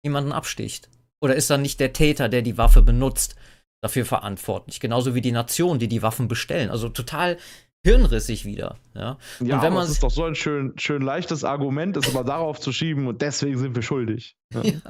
[0.02, 0.88] jemanden absticht?
[1.20, 3.36] Oder ist dann nicht der Täter, der die Waffe benutzt,
[3.80, 4.80] dafür verantwortlich?
[4.80, 6.70] Genauso wie die Nation, die die Waffen bestellen.
[6.70, 7.36] Also total
[7.84, 8.76] hirnrissig wieder.
[8.94, 12.14] Ja, ja und wenn man das ist doch so ein schön, schön leichtes Argument, es
[12.14, 14.36] aber darauf zu schieben und deswegen sind wir schuldig.
[14.52, 14.62] Ja.
[14.62, 14.80] ja.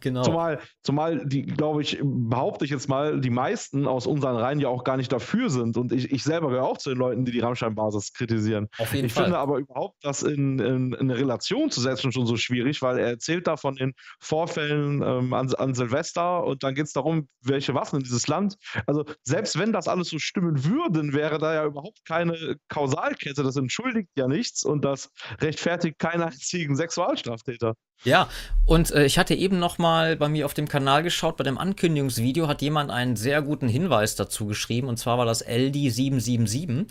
[0.00, 0.22] Genau.
[0.22, 4.68] Zumal, zumal die, glaube ich, behaupte ich jetzt mal, die meisten aus unseren Reihen ja
[4.68, 5.76] auch gar nicht dafür sind.
[5.76, 8.68] Und ich, ich selber gehöre auch zu den Leuten, die die Rammstein-Basis kritisieren.
[8.78, 9.24] Auf jeden ich Fall.
[9.24, 12.98] finde aber überhaupt das in, in, in eine Relation zu setzen schon so schwierig, weil
[12.98, 17.28] er erzählt da von den Vorfällen ähm, an, an Silvester und dann geht es darum,
[17.42, 18.56] welche Waffen in dieses Land.
[18.86, 23.42] Also selbst wenn das alles so stimmen würden, wäre da ja überhaupt keine Kausalkette.
[23.42, 25.10] Das entschuldigt ja nichts und das
[25.40, 27.74] rechtfertigt keinen einzigen Sexualstraftäter.
[28.02, 28.28] Ja,
[28.66, 31.58] und äh, ich hatte eben noch mal bei mir auf dem Kanal geschaut, bei dem
[31.58, 36.86] Ankündigungsvideo hat jemand einen sehr guten Hinweis dazu geschrieben, und zwar war das LD777.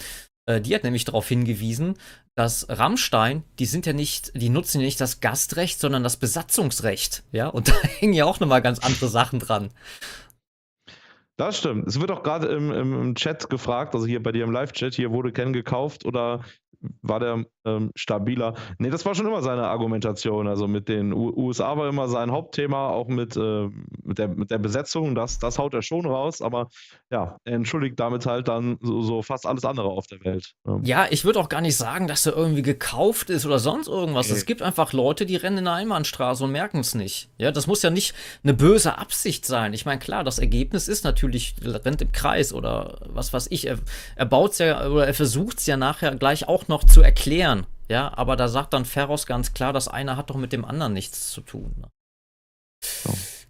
[0.45, 1.95] Äh, die hat nämlich darauf hingewiesen,
[2.35, 7.23] dass Rammstein, die sind ja nicht, die nutzen ja nicht das Gastrecht, sondern das Besatzungsrecht.
[7.31, 9.69] Ja, und da hängen ja auch noch mal ganz andere Sachen dran.
[11.35, 11.87] Das stimmt.
[11.87, 14.93] Es wird auch gerade im, im, im Chat gefragt, also hier bei dir im Live-Chat,
[14.93, 16.41] hier wurde Ken gekauft oder
[17.01, 18.55] war der ähm, stabiler?
[18.77, 20.47] Nee, das war schon immer seine Argumentation.
[20.47, 23.69] Also mit den U USA war immer sein Hauptthema, auch mit, äh,
[24.03, 25.15] mit, der, mit der Besetzung.
[25.15, 26.69] Das, das haut er schon raus, aber
[27.11, 30.53] ja, er entschuldigt damit halt dann so, so fast alles andere auf der Welt.
[30.67, 33.87] Ähm, Ja, ich würde auch gar nicht sagen, dass er irgendwie gekauft ist oder sonst
[33.87, 34.29] irgendwas.
[34.29, 37.29] Es gibt einfach Leute, die rennen in der Einbahnstraße und merken es nicht.
[37.37, 38.13] Ja, das muss ja nicht
[38.43, 39.73] eine böse Absicht sein.
[39.73, 43.67] Ich meine, klar, das Ergebnis ist natürlich, rennt im Kreis oder was weiß ich.
[43.67, 43.77] Er,
[44.15, 47.67] er baut es ja oder er versucht es ja nachher gleich auch noch zu erklären.
[47.89, 50.93] Ja, aber da sagt dann Ferros ganz klar, das eine hat doch mit dem anderen
[50.93, 51.75] nichts zu tun.
[51.77, 51.89] Ne?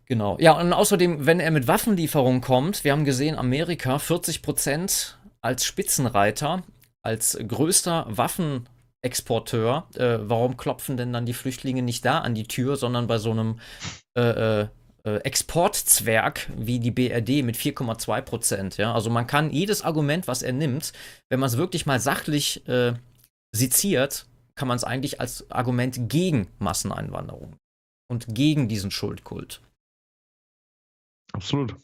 [0.06, 0.38] Genau.
[0.40, 5.66] Ja, und außerdem, wenn er mit Waffenlieferungen kommt, wir haben gesehen, Amerika 40 Prozent als
[5.66, 6.64] Spitzenreiter,
[7.02, 9.88] als größter Waffenexporteur.
[9.96, 13.32] Äh, warum klopfen denn dann die Flüchtlinge nicht da an die Tür, sondern bei so
[13.32, 13.60] einem
[14.18, 14.68] äh, äh,
[15.06, 18.78] äh, Exportzwerg wie die BRD mit 4,2 Prozent?
[18.78, 20.94] Ja, also man kann jedes Argument, was er nimmt,
[21.30, 22.94] wenn man es wirklich mal sachlich äh,
[23.54, 27.58] seziert, kann man es eigentlich als Argument gegen Masseneinwanderung
[28.10, 29.62] und gegen diesen Schuldkult.
[31.34, 31.76] absolut.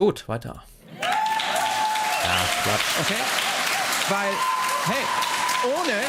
[0.00, 0.64] Gut, weiter.
[1.00, 3.00] Ja, Quatsch.
[3.00, 3.22] Okay?
[4.08, 4.32] Weil,
[4.86, 5.04] hey,
[5.64, 6.02] ohne,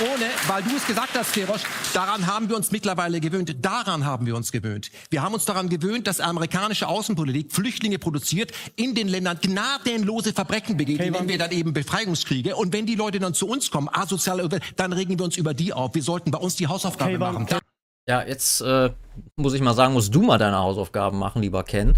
[0.00, 3.54] ohne, weil du es gesagt hast, Ferosch, daran haben wir uns mittlerweile gewöhnt.
[3.64, 4.90] Daran haben wir uns gewöhnt.
[5.10, 10.76] Wir haben uns daran gewöhnt, dass amerikanische Außenpolitik Flüchtlinge produziert, in den Ländern gnadenlose Verbrechen
[10.76, 12.56] begeht, indem wir dann eben Befreiungskriege.
[12.56, 15.72] Und wenn die Leute dann zu uns kommen, asozial, dann regen wir uns über die
[15.72, 15.94] auf.
[15.94, 17.60] Wir sollten bei uns die Hausaufgaben Kayvan, machen.
[18.06, 18.90] Ja, jetzt äh,
[19.36, 21.96] muss ich mal sagen, musst du mal deine Hausaufgaben machen, lieber Ken.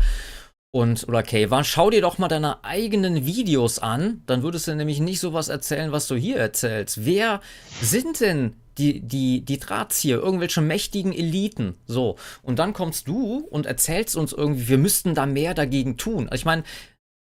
[0.74, 5.00] Und, oder Kayvan, schau dir doch mal deine eigenen Videos an, dann würdest du nämlich
[5.00, 7.04] nicht sowas erzählen, was du hier erzählst.
[7.04, 7.42] Wer
[7.82, 11.74] sind denn die, die, die Drahtzieher, irgendwelche mächtigen Eliten?
[11.84, 12.16] So.
[12.42, 16.30] Und dann kommst du und erzählst uns irgendwie, wir müssten da mehr dagegen tun.
[16.30, 16.62] Also ich meine,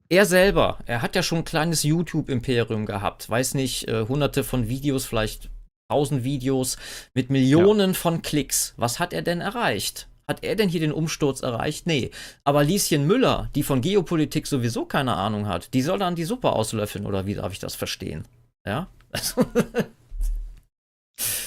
[0.08, 3.28] er selber, er hat ja schon ein kleines YouTube-Imperium gehabt.
[3.28, 5.50] Weiß nicht, äh, hunderte von Videos, vielleicht
[5.90, 6.76] tausend Videos
[7.12, 8.74] mit Millionen von Klicks.
[8.76, 10.06] Was hat er denn erreicht?
[10.32, 11.86] Hat er denn hier den Umsturz erreicht?
[11.86, 12.10] Nee.
[12.42, 16.50] Aber Lieschen Müller, die von Geopolitik sowieso keine Ahnung hat, die soll dann die Suppe
[16.52, 18.26] auslöffeln, oder wie darf ich das verstehen?
[18.66, 18.88] Ja?
[19.10, 19.44] Also,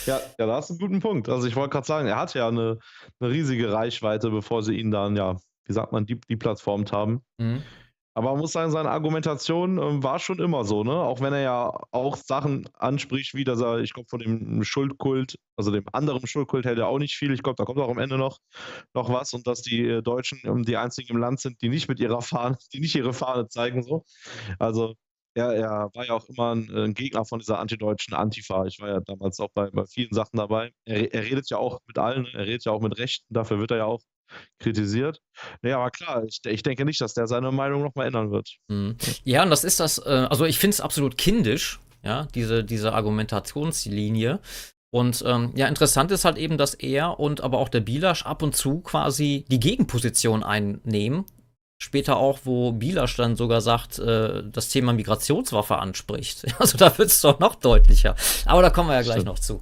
[0.06, 1.30] Ja, ja, da hast du einen guten Punkt.
[1.30, 2.78] Also ich wollte gerade sagen, er hatte ja eine,
[3.20, 7.24] eine riesige Reichweite, bevor sie ihn dann, ja, wie sagt man, die, die plattformt haben.
[7.40, 7.64] mhm.
[8.18, 10.94] Aber man muss sagen, seine Argumentation ähm, war schon immer so, ne?
[10.94, 15.38] Auch wenn er ja auch Sachen anspricht, wie dass er, ich glaube, von dem Schuldkult,
[15.58, 17.34] also dem anderen Schuldkult hält er auch nicht viel.
[17.34, 18.40] Ich glaube, da kommt auch am Ende noch,
[18.94, 21.90] noch was und dass die äh, Deutschen ähm, die einzigen im Land sind, die nicht
[21.90, 24.06] mit ihrer Fahne, die nicht ihre Fahne zeigen, so.
[24.60, 24.96] Also
[25.34, 28.66] er, er war ja auch immer ein, ein Gegner von dieser antideutschen Antifa.
[28.66, 30.72] Ich war ja damals auch bei, bei vielen Sachen dabei.
[30.86, 33.72] Er, er redet ja auch mit allen, er redet ja auch mit Rechten, dafür wird
[33.72, 34.02] er ja auch
[34.60, 35.22] kritisiert.
[35.64, 38.58] Ja, aber klar, ich, ich denke nicht, dass der seine Meinung nochmal ändern wird.
[38.68, 38.98] Mhm.
[39.24, 42.94] Ja, und das ist das, äh, also ich finde es absolut kindisch, ja, diese, diese
[42.94, 44.40] Argumentationslinie.
[44.92, 48.42] Und ähm, ja, interessant ist halt eben, dass er und aber auch der Bilasch ab
[48.42, 51.26] und zu quasi die Gegenposition einnehmen.
[51.78, 56.46] Später auch, wo Bilasch dann sogar sagt, äh, das Thema Migrationswaffe anspricht.
[56.60, 58.16] Also da wird es doch noch deutlicher.
[58.46, 59.28] Aber da kommen wir ja gleich Stimmt.
[59.28, 59.62] noch zu.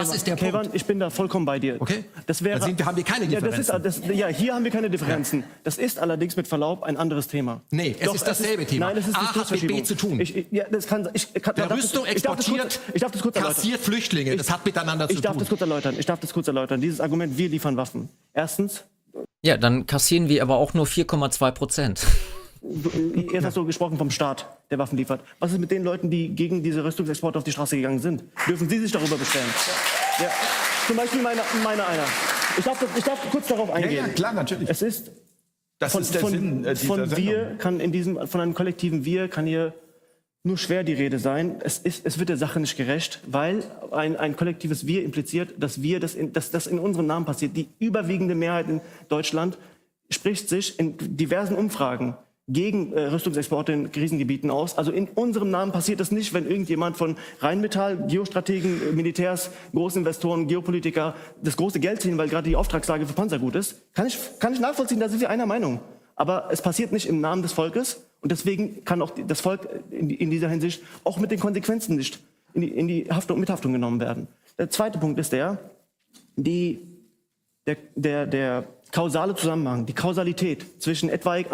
[0.00, 0.70] Das ist der Punkt.
[0.72, 1.76] ich bin da vollkommen bei dir.
[1.80, 2.04] Okay?
[2.26, 3.84] Das wäre, Da sind, haben wir keine ja, das Differenzen.
[4.02, 5.44] ist, das, ja, hier haben wir keine Differenzen.
[5.64, 7.60] Das ist allerdings mit Verlaub ein anderes Thema.
[7.70, 8.86] Nee, es ist dasselbe Thema.
[8.86, 9.66] Nein, es ist A hat mit.
[9.66, 10.20] B zu tun.
[10.20, 12.64] Ich, ich, ja, das kann, ich, kann, Wer darf das- Rüstung ich darf das kurz-
[12.64, 13.54] exportiert, Ich darf das kurz erläutern.
[13.56, 14.36] kassiert Flüchtlinge.
[14.36, 15.40] Das hat miteinander zu Ich darf tun.
[15.40, 15.94] das kurz erläutern.
[15.98, 16.80] Ich darf das kurz erläutern.
[16.80, 18.08] Dieses Argument, wir liefern Waffen.
[18.32, 18.84] Erstens,
[19.42, 22.06] Ja, dann kassieren wir aber auch nur 4,2 Prozent.
[22.62, 25.20] Jetzt hast du gesprochen vom Staat, der Waffen liefert.
[25.38, 28.24] Was ist mit den Leuten, die gegen diese Rüstungsexporte auf die Straße gegangen sind?
[28.46, 29.46] Dürfen sie sich darüber beschweren?
[30.20, 30.28] Ja.
[30.86, 32.04] Zum Beispiel meine, meine einer.
[32.58, 34.06] Ich darf, ich darf kurz darauf Ja, eingehen.
[34.06, 34.68] ja, klar, natürlich.
[34.68, 35.10] Es ist
[35.78, 37.16] Das von, ist der von, Sinn äh, dieser von Sendung.
[37.26, 39.72] wir kann in diesem von einem kollektiven wir kann hier
[40.42, 41.56] nur schwer die Rede sein.
[41.62, 45.82] Es, ist, es wird der Sache nicht gerecht, weil ein, ein kollektives Wir impliziert, dass
[45.82, 47.56] wir das in, dass das in unserem Namen passiert.
[47.56, 49.58] Die überwiegende Mehrheit in Deutschland
[50.10, 52.16] spricht sich in diversen Umfragen
[52.52, 54.76] gegen äh, Rüstungsexporte in Krisengebieten aus.
[54.76, 60.46] Also in unserem Namen passiert das nicht, wenn irgendjemand von Rheinmetall, Geostrategen, äh, Militärs, Großinvestoren,
[60.46, 63.94] Geopolitiker das große Geld ziehen, weil gerade die Auftragslage für Panzer gut ist.
[63.94, 65.80] Kann ich, kann ich nachvollziehen, da sind wir einer Meinung.
[66.16, 70.10] Aber es passiert nicht im Namen des Volkes und deswegen kann auch das Volk in,
[70.10, 72.20] in dieser Hinsicht auch mit den Konsequenzen nicht
[72.54, 74.28] in die, in die Haftung, Mithaftung genommen werden.
[74.58, 75.58] Der zweite Punkt ist der,
[76.36, 76.80] die,
[77.66, 81.46] der, der, der kausale Zusammenhang, die Kausalität zwischen etwaig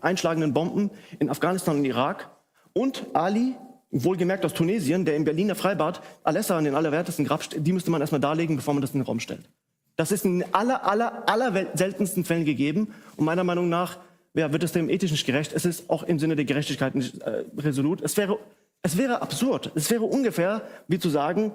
[0.00, 2.30] einschlagenden Bomben in Afghanistan und Irak
[2.72, 3.54] und Ali,
[3.90, 8.00] wohlgemerkt aus Tunesien, der im Berliner Freibad Alessa in den allerwertesten Grab die müsste man
[8.00, 9.48] erstmal darlegen, bevor man das in den Raum stellt.
[9.96, 13.98] Das ist in aller, aller, aller seltensten Fällen gegeben und meiner Meinung nach
[14.34, 15.52] ja, wird es dem ethisch nicht gerecht.
[15.52, 18.00] Es ist auch im Sinne der Gerechtigkeit nicht äh, resolut.
[18.02, 18.38] Es wäre,
[18.82, 19.70] es wäre absurd.
[19.76, 21.52] Es wäre ungefähr wie zu sagen,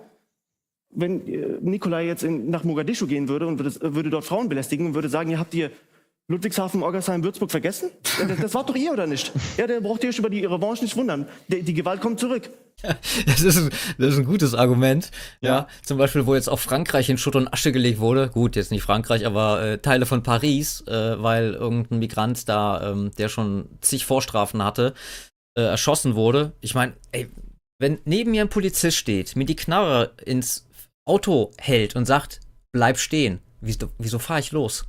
[0.92, 4.88] wenn äh, Nikolai jetzt in, nach Mogadischu gehen würde und würde, würde, dort Frauen belästigen
[4.88, 5.72] und würde sagen, ihr habt ihr
[6.28, 7.90] Ludwigshafen, Orgersheim, Würzburg vergessen?
[8.42, 9.32] Das war doch ihr oder nicht?
[9.58, 11.28] Ja, der braucht ihr euch über die Revanche nicht wundern.
[11.48, 12.50] Die, die Gewalt kommt zurück.
[13.26, 15.12] Das ist, ein, das ist ein gutes Argument.
[15.42, 15.50] Ja.
[15.50, 15.68] ja.
[15.84, 18.30] zum Beispiel, wo jetzt auch Frankreich in Schutt und Asche gelegt wurde.
[18.30, 23.12] Gut, jetzt nicht Frankreich, aber äh, Teile von Paris, äh, weil irgendein Migrant da, ähm,
[23.18, 24.94] der schon zig Vorstrafen hatte,
[25.58, 26.54] äh, erschossen wurde.
[26.62, 27.28] Ich meine, ey,
[27.80, 30.69] wenn neben mir ein Polizist steht, mir die Knarre ins
[31.06, 32.40] Auto hält und sagt,
[32.72, 34.86] bleib stehen, wieso, wieso fahre ich los?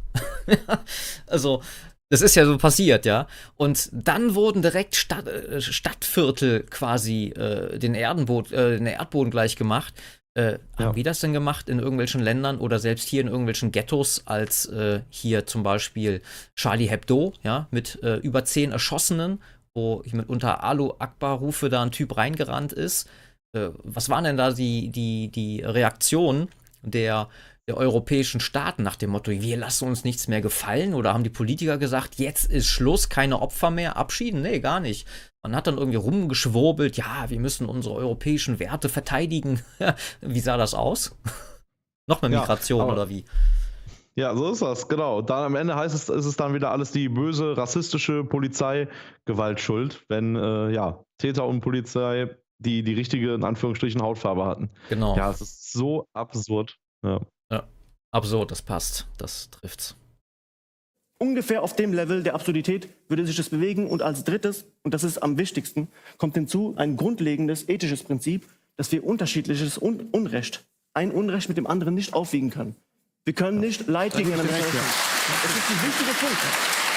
[1.27, 1.63] also,
[2.11, 3.29] das ist ja so passiert, ja.
[3.57, 9.55] Und dann wurden direkt Stadt, äh, Stadtviertel quasi äh, den, Erdenboden, äh, den Erdboden gleich
[9.55, 9.95] gemacht.
[10.35, 10.59] Äh, ja.
[10.79, 14.67] Haben wir das denn gemacht in irgendwelchen Ländern oder selbst hier in irgendwelchen Ghettos, als
[14.67, 16.21] äh, hier zum Beispiel
[16.57, 19.41] Charlie Hebdo, ja, mit äh, über zehn Erschossenen,
[19.75, 23.09] wo ich mit unter Alu Akbar-Rufe da ein Typ reingerannt ist?
[23.53, 26.49] Äh, was waren denn da die, die, die Reaktionen
[26.83, 27.29] der,
[27.69, 30.95] der europäischen Staaten nach dem Motto, wir lassen uns nichts mehr gefallen?
[30.95, 34.43] Oder haben die Politiker gesagt, jetzt ist Schluss, keine Opfer mehr, abschieden?
[34.43, 35.07] Nee, gar nicht.
[35.43, 39.63] Man hat dann irgendwie rumgeschwurbelt, ja, wir müssen unsere europäischen Werte verteidigen.
[40.21, 41.17] wie sah das aus?
[42.07, 43.25] Noch mehr Migration ja, oder wie?
[44.17, 45.23] Ja, so ist das, genau.
[45.23, 50.05] Dann am Ende heißt es, ist es dann wieder alles die böse, rassistische Polizeigewalt schuld,
[50.09, 54.71] wenn äh, ja, Täter und Polizei die die richtige, in Anführungsstrichen, Hautfarbe hatten.
[54.89, 55.17] Genau.
[55.17, 56.79] Ja, es ist so absurd.
[57.03, 57.21] Ja.
[57.51, 57.65] ja,
[58.13, 59.09] absurd, das passt.
[59.19, 59.97] Das trifft's.
[61.19, 63.87] Ungefähr auf dem Level der Absurdität würde sich das bewegen.
[63.87, 68.47] Und als drittes, und das ist am wichtigsten, kommt hinzu ein grundlegendes ethisches Prinzip,
[68.77, 72.77] dass wir unterschiedliches Un Unrecht, ein Unrecht mit dem anderen nicht aufwiegen können.
[73.25, 74.79] Wir können nicht Leid gegeneinander helfen.
[74.79, 76.90] Das ist ein wichtiger Punkt.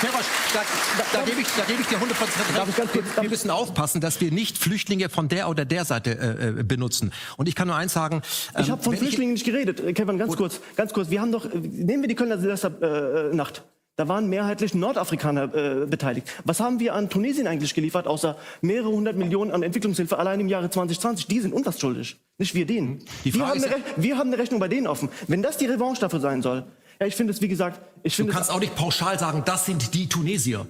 [0.00, 0.60] Ferosch, da,
[0.98, 3.22] da, da, gebe ich, da gebe ich dir 100% recht.
[3.22, 7.12] Wir, müssen aufpassen, dass wir nicht Flüchtlinge von der oder der Seite äh, äh benutzen.
[7.36, 8.22] Und ich kann nur eins sagen.
[8.54, 9.80] Ähm, ich habe von Flüchtlingen ich, nicht geredet.
[9.80, 11.10] Äh, Kevin, ganz kurz, ganz kurz.
[11.10, 13.58] Wir haben doch, nehmen wir die Kölner Silvesternacht.
[13.58, 13.62] Äh,
[13.96, 16.26] da waren mehrheitlich Nordafrikaner äh, beteiligt.
[16.44, 20.48] Was haben wir an Tunesien eigentlich geliefert, außer mehrere hundert Millionen an Entwicklungshilfe allein im
[20.48, 21.26] Jahre 2020?
[21.26, 23.04] Die sind uns was schuldig, nicht wir denen.
[23.22, 25.10] wir, haben eine wir haben eine Rechnung bei denen offen.
[25.28, 26.64] Wenn das die Revanche dafür sein soll,
[27.02, 28.30] ja, ich finde es, wie gesagt, ich finde.
[28.30, 30.66] Du kannst auch nicht pauschal sagen, das sind die Tunesier.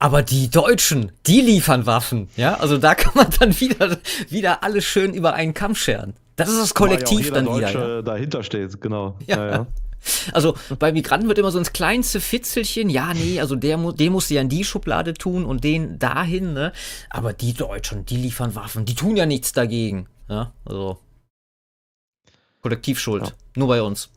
[0.00, 2.54] aber die Deutschen, die liefern Waffen, ja?
[2.54, 6.14] Also da kann man dann wieder, wieder alles schön über einen Kamm scheren.
[6.34, 7.96] Das ist das Kollektiv ja dann Deutsche wieder.
[7.96, 8.02] Ja.
[8.02, 9.16] dahinter steht, genau.
[9.26, 9.50] Ja.
[9.50, 9.66] ja.
[10.32, 14.30] Also bei Migranten wird immer so ins kleinste Fitzelchen, ja, nee, also der, den musst
[14.30, 16.72] du ja in die Schublade tun und den dahin, ne?
[17.10, 20.06] Aber die Deutschen, die liefern Waffen, die tun ja nichts dagegen.
[20.28, 20.98] Ja, also
[22.62, 23.24] Kollektivschuld.
[23.24, 23.32] Ja.
[23.56, 24.10] Nur bei uns.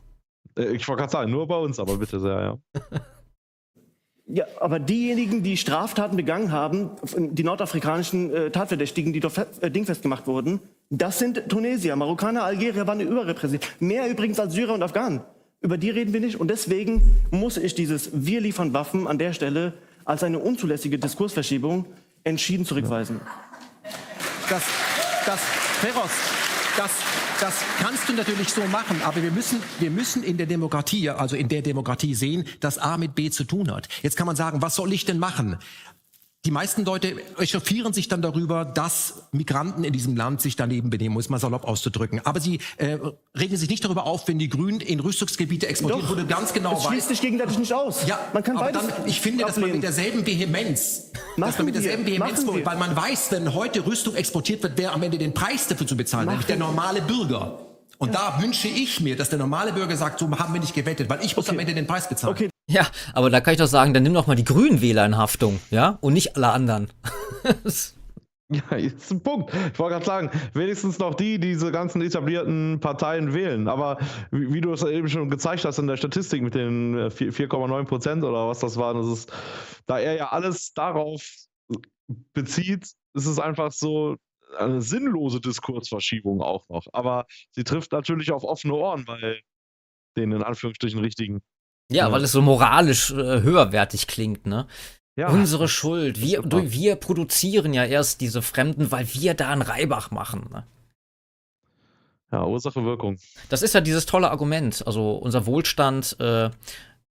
[0.56, 2.80] Äh, ich wollte gerade sagen, nur bei uns, aber bitte sehr, ja.
[4.34, 10.00] Ja, aber diejenigen, die Straftaten begangen haben, die nordafrikanischen äh, Tatverdächtigen, die dort äh, dingfest
[10.00, 11.96] gemacht wurden, das sind Tunesier.
[11.96, 13.70] Marokkaner, Algerier waren überrepräsentiert.
[13.80, 15.20] Mehr übrigens als Syrer und Afghanen.
[15.60, 16.40] Über die reden wir nicht.
[16.40, 19.74] Und deswegen muss ich dieses Wir liefern Waffen an der Stelle
[20.04, 21.84] als eine unzulässige Diskursverschiebung
[22.24, 23.20] entschieden zurückweisen.
[24.48, 24.62] Das,
[25.26, 26.10] das, Feroz,
[26.76, 26.90] das,
[27.42, 31.34] das kannst du natürlich so machen, aber wir müssen, wir müssen in der Demokratie, also
[31.34, 33.88] in der Demokratie sehen, dass A mit B zu tun hat.
[34.02, 35.58] Jetzt kann man sagen, was soll ich denn machen?
[36.44, 41.14] Die meisten Leute echauffieren sich dann darüber, dass Migranten in diesem Land sich daneben benehmen,
[41.14, 42.20] muss man salopp auszudrücken.
[42.26, 42.98] Aber sie äh,
[43.38, 46.74] regen sich nicht darüber auf, wenn die Grünen in Rüstungsgebiete exportieren, wo du ganz genau
[46.74, 48.08] das schließt sich gegenseitig nicht aus.
[48.08, 51.66] Ja, man kann aber dann, ich finde, dass man mit derselben Vehemenz, machen dass man
[51.66, 52.66] mit derselben wir, Vehemenz, wir.
[52.66, 55.96] weil man weiß, wenn heute Rüstung exportiert wird, wer am Ende den Preis dafür zu
[55.96, 57.60] bezahlen, nämlich der normale Bürger.
[57.98, 58.32] Und ja.
[58.34, 61.24] da wünsche ich mir, dass der normale Bürger sagt, so haben wir nicht gewettet, weil
[61.24, 61.54] ich muss okay.
[61.54, 62.34] am Ende den Preis bezahlen.
[62.34, 65.04] Okay, ja, aber da kann ich doch sagen, dann nimm doch mal die Grünen Wähler
[65.06, 66.88] in Haftung, ja, und nicht alle anderen.
[68.52, 69.50] Ja, ist ein Punkt.
[69.72, 73.66] Ich wollte gerade sagen, wenigstens noch die, die diese ganzen etablierten Parteien wählen.
[73.66, 73.98] Aber
[74.30, 78.24] wie, wie du es eben schon gezeigt hast in der Statistik mit den 4,9 Prozent
[78.24, 79.32] oder was das war, das ist,
[79.86, 81.22] da er ja alles darauf
[82.34, 84.16] bezieht, ist es einfach so
[84.58, 86.86] eine sinnlose Diskursverschiebung auch noch.
[86.92, 89.40] Aber sie trifft natürlich auf offene Ohren bei
[90.16, 91.40] den in Anführungsstrichen richtigen.
[91.92, 92.12] Ja, ja.
[92.12, 94.66] weil es so moralisch äh, höherwertig klingt, ne?
[95.14, 96.22] Ja, Unsere Schuld.
[96.22, 100.48] Wir, wir produzieren ja erst diese Fremden, weil wir da einen Reibach machen.
[100.50, 100.64] Ne?
[102.32, 103.18] Ja, Ursache, Wirkung.
[103.50, 104.86] Das ist ja dieses tolle Argument.
[104.86, 106.48] Also unser Wohlstand äh,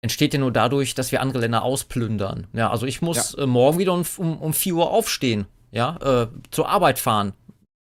[0.01, 2.47] entsteht ja nur dadurch, dass wir andere Länder ausplündern.
[2.53, 3.43] Ja, also ich muss ja.
[3.43, 7.33] äh, morgen wieder um, um, um 4 Uhr aufstehen, ja, äh, zur Arbeit fahren.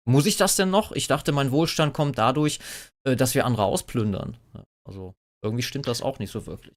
[0.04, 0.92] Muss ich das denn noch?
[0.92, 2.60] Ich dachte, mein Wohlstand kommt dadurch,
[3.02, 4.36] äh, dass wir andere ausplündern.
[4.84, 5.16] Also
[5.46, 6.74] irgendwie stimmt das auch nicht so wirklich.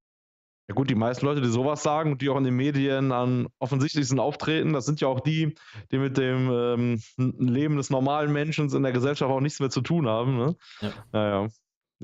[0.69, 3.47] Ja gut, die meisten Leute, die sowas sagen und die auch in den Medien an
[3.57, 5.55] offensichtlichsten auftreten, das sind ja auch die,
[5.91, 9.81] die mit dem ähm, Leben des normalen Menschen in der Gesellschaft auch nichts mehr zu
[9.81, 10.37] tun haben.
[10.37, 10.55] Ne?
[10.81, 10.93] Ja.
[11.11, 11.47] Naja,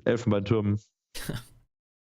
[0.03, 0.81] Elfenbeintürmen.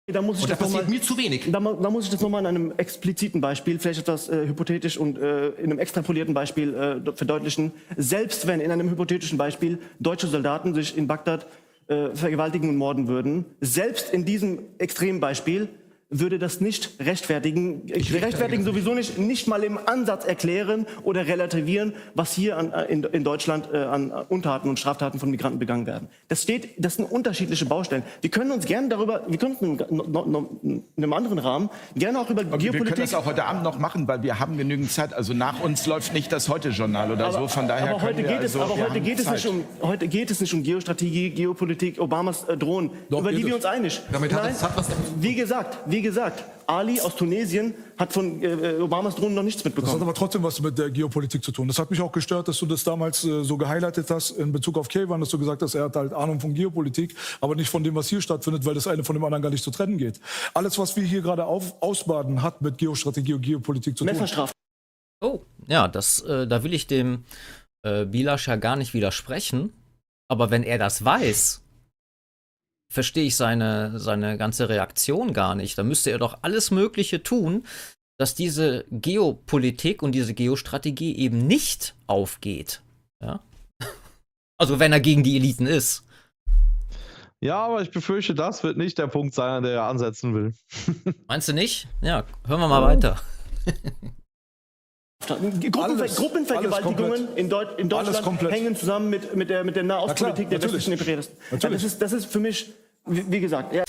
[0.06, 1.50] Da muss ich und das passiert mir zu wenig.
[1.50, 5.16] Da, da, muss ich das nochmal in einem expliziten Beispiel, vielleicht etwas äh, hypothetisch und
[5.16, 7.72] äh, in einem extrapolierten Beispiel äh, verdeutlichen.
[7.96, 11.46] Selbst wenn in einem hypothetischen Beispiel deutsche Soldaten sich in Bagdad
[11.88, 15.68] äh, vergewaltigen und morden würden, selbst in diesem extremen Beispiel
[16.20, 21.94] würde das nicht rechtfertigen, ich rechtfertigen sowieso nicht, nicht mal im Ansatz erklären oder relativieren,
[22.14, 25.86] was hier an, äh, in, in, Deutschland äh, an Untaten und Straftaten von Migranten begangen
[25.86, 26.08] werden.
[26.28, 28.04] Das steht, das sind unterschiedliche Baustellen.
[28.20, 32.30] Wir können uns gerne darüber, wir können uns in, in einem anderen Rahmen gerne auch
[32.30, 32.72] über okay, Geopolitik.
[32.72, 35.12] Wir können das auch heute Abend noch machen, weil wir haben genügend Zeit.
[35.14, 37.48] Also nach uns läuft nicht das Heute-Journal oder aber, so.
[37.48, 40.30] Von daher aber heute geht also, es, aber heute geht es nicht um, heute geht
[40.30, 44.00] es nicht um Geostrategie, Geopolitik, Obamas äh, Drohnen, Doch, über die wir uns einig.
[44.12, 48.40] Damit Nein, hat das, hat was wie gesagt, wie gesagt, Ali aus Tunesien hat von
[48.40, 49.92] äh, Obamas Drohnen noch nichts mitbekommen.
[49.92, 51.66] Das hat aber trotzdem was mit der Geopolitik zu tun.
[51.66, 54.78] Das hat mich auch gestört, dass du das damals äh, so gehighlightet hast in Bezug
[54.78, 57.82] auf Kayvan, dass du gesagt hast, er hat halt Ahnung von Geopolitik, aber nicht von
[57.82, 60.20] dem, was hier stattfindet, weil das eine von dem anderen gar nicht zu trennen geht.
[60.54, 64.14] Alles, was wir hier gerade ausbaden, hat mit Geostrategie und Geopolitik zu tun.
[65.20, 67.24] Oh, ja, das, äh, da will ich dem
[67.82, 69.72] äh, Bilasch ja gar nicht widersprechen.
[70.28, 71.63] Aber wenn er das weiß,
[72.94, 75.76] verstehe ich seine, seine ganze Reaktion gar nicht.
[75.76, 77.64] Da müsste er doch alles Mögliche tun,
[78.18, 82.80] dass diese Geopolitik und diese Geostrategie eben nicht aufgeht.
[83.20, 83.40] Ja?
[84.56, 86.04] Also wenn er gegen die Eliten ist.
[87.40, 90.54] Ja, aber ich befürchte, das wird nicht der Punkt sein, an der er ansetzen will.
[91.26, 91.88] Meinst du nicht?
[92.00, 92.86] Ja, hören wir mal oh.
[92.86, 93.20] weiter.
[95.26, 100.62] Gruppenver Gruppenvergewaltigungen in, Deut in, Deutschland hängen zusammen mit, mit der, mit der Nahostpolitik der
[100.62, 101.36] westlichen Imperialisten.
[101.50, 102.72] Das ist, das ist für mich
[103.06, 103.84] wie, gesagt, ja.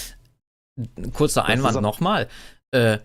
[1.14, 2.28] Kurzer Einwand nochmal.
[2.72, 3.00] Äh,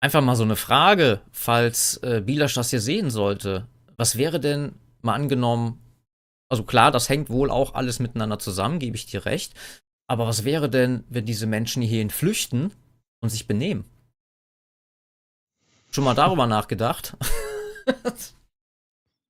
[0.00, 3.66] einfach mal so eine Frage, falls äh, Bilasch das hier sehen sollte.
[3.96, 5.78] Was wäre denn mal angenommen,
[6.48, 9.54] also klar, das hängt wohl auch alles miteinander zusammen, gebe ich dir recht.
[10.06, 12.72] Aber was wäre denn, wenn diese Menschen hierhin flüchten
[13.20, 13.84] und sich benehmen?
[15.90, 17.16] Schon mal darüber nachgedacht?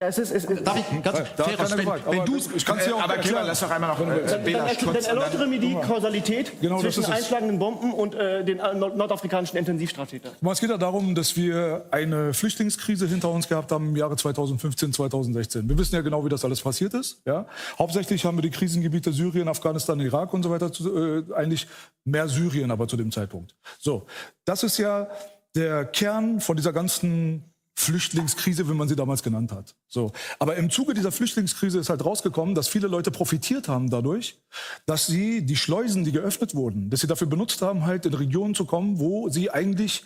[0.08, 2.96] es ist, es ist, Darf ich ganz da, fair wenn, wenn du ich kann's dir
[2.96, 6.60] auch aber erklären, lass doch einmal noch äh, dann, dann, dann erläutere mir die Kausalität
[6.60, 10.32] genau, zwischen einschlagenden Bomben und äh, den äh, nordafrikanischen Intensivstraftätern.
[10.40, 14.92] Es geht ja darum, dass wir eine Flüchtlingskrise hinter uns gehabt haben im Jahre 2015,
[14.92, 15.68] 2016.
[15.68, 17.22] Wir wissen ja genau, wie das alles passiert ist.
[17.24, 17.46] Ja?
[17.78, 21.66] Hauptsächlich haben wir die Krisengebiete Syrien, Afghanistan, Irak und so weiter, äh, eigentlich
[22.04, 23.54] mehr Syrien aber zu dem Zeitpunkt.
[23.78, 24.06] So,
[24.44, 25.08] das ist ja
[25.54, 29.74] der Kern von dieser ganzen Flüchtlingskrise, wie man sie damals genannt hat.
[29.88, 30.12] So.
[30.38, 34.40] Aber im Zuge dieser Flüchtlingskrise ist halt rausgekommen, dass viele Leute profitiert haben dadurch,
[34.86, 38.54] dass sie die Schleusen, die geöffnet wurden, dass sie dafür benutzt haben, halt in Regionen
[38.54, 40.04] zu kommen, wo sie eigentlich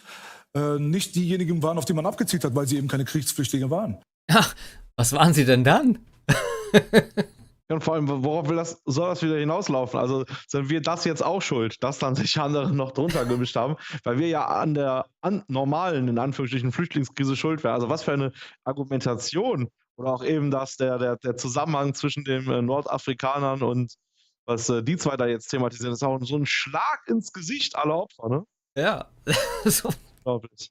[0.55, 3.99] äh, nicht diejenigen waren, auf die man abgezielt hat, weil sie eben keine Kriegsflüchtlinge waren.
[4.29, 4.55] Ach,
[4.97, 5.99] was waren sie denn dann?
[7.69, 9.99] Und vor allem, worauf will das, soll das wieder hinauslaufen?
[9.99, 13.77] Also sind wir das jetzt auch schuld, dass dann sich andere noch drunter gemischt haben,
[14.05, 17.75] weil wir ja an der an normalen, in Anführungsstrichen, Flüchtlingskrise schuld wären.
[17.75, 18.33] Also was für eine
[18.64, 23.95] Argumentation oder auch eben das, der, der, der Zusammenhang zwischen den äh, Nordafrikanern und
[24.45, 27.97] was äh, die zwei da jetzt thematisieren, ist auch so ein Schlag ins Gesicht aller
[27.97, 28.45] Opfer, ne?
[28.77, 29.11] Ja.
[29.64, 29.89] so.
[30.19, 30.71] Unglaublich.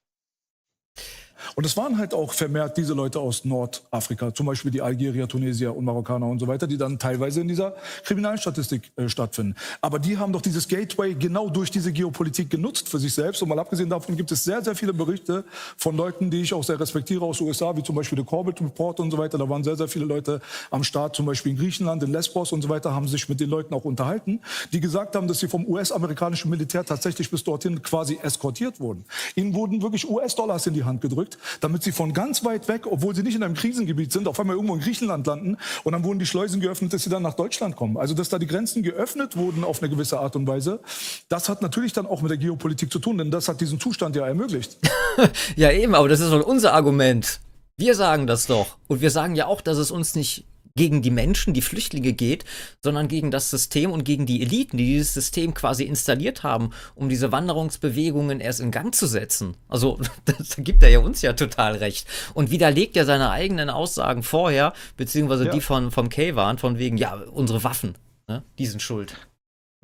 [1.54, 5.76] Und es waren halt auch vermehrt diese Leute aus Nordafrika, zum Beispiel die Algerier, Tunesier
[5.76, 7.74] und Marokkaner und so weiter, die dann teilweise in dieser
[8.04, 9.54] Kriminalstatistik äh, stattfinden.
[9.80, 13.42] Aber die haben doch dieses Gateway genau durch diese Geopolitik genutzt für sich selbst.
[13.42, 15.44] Und mal abgesehen davon gibt es sehr, sehr viele Berichte
[15.76, 18.60] von Leuten, die ich auch sehr respektiere aus den USA, wie zum Beispiel der Corbett
[18.60, 19.38] Report und so weiter.
[19.38, 22.62] Da waren sehr, sehr viele Leute am Start, zum Beispiel in Griechenland, in Lesbos und
[22.62, 24.40] so weiter, haben sich mit den Leuten auch unterhalten,
[24.72, 29.04] die gesagt haben, dass sie vom US-amerikanischen Militär tatsächlich bis dorthin quasi eskortiert wurden.
[29.34, 32.86] Ihnen wurden wirklich US-Dollars in die Hand gedrückt gerückt, damit sie von ganz weit weg,
[32.86, 36.04] obwohl sie nicht in einem Krisengebiet sind, auf einmal irgendwo in Griechenland landen und dann
[36.04, 37.96] wurden die Schleusen geöffnet, dass sie dann nach Deutschland kommen.
[37.96, 40.80] Also dass da die Grenzen geöffnet wurden auf eine gewisse Art und Weise,
[41.28, 44.16] das hat natürlich dann auch mit der Geopolitik zu tun, denn das hat diesen Zustand
[44.16, 44.76] ja ermöglicht.
[45.56, 47.40] ja eben, aber das ist doch unser Argument.
[47.76, 48.78] Wir sagen das doch.
[48.88, 50.46] Und wir sagen ja auch, dass es uns nicht
[50.76, 52.44] gegen die Menschen, die Flüchtlinge geht,
[52.82, 57.08] sondern gegen das System und gegen die Eliten, die dieses System quasi installiert haben, um
[57.08, 59.56] diese Wanderungsbewegungen erst in Gang zu setzen.
[59.68, 62.06] Also, da gibt er ja uns ja total recht.
[62.34, 65.50] Und widerlegt ja seine eigenen Aussagen vorher, beziehungsweise ja.
[65.50, 67.96] die von, vom K-Waren, von wegen, ja, unsere Waffen,
[68.28, 69.16] ne, die sind schuld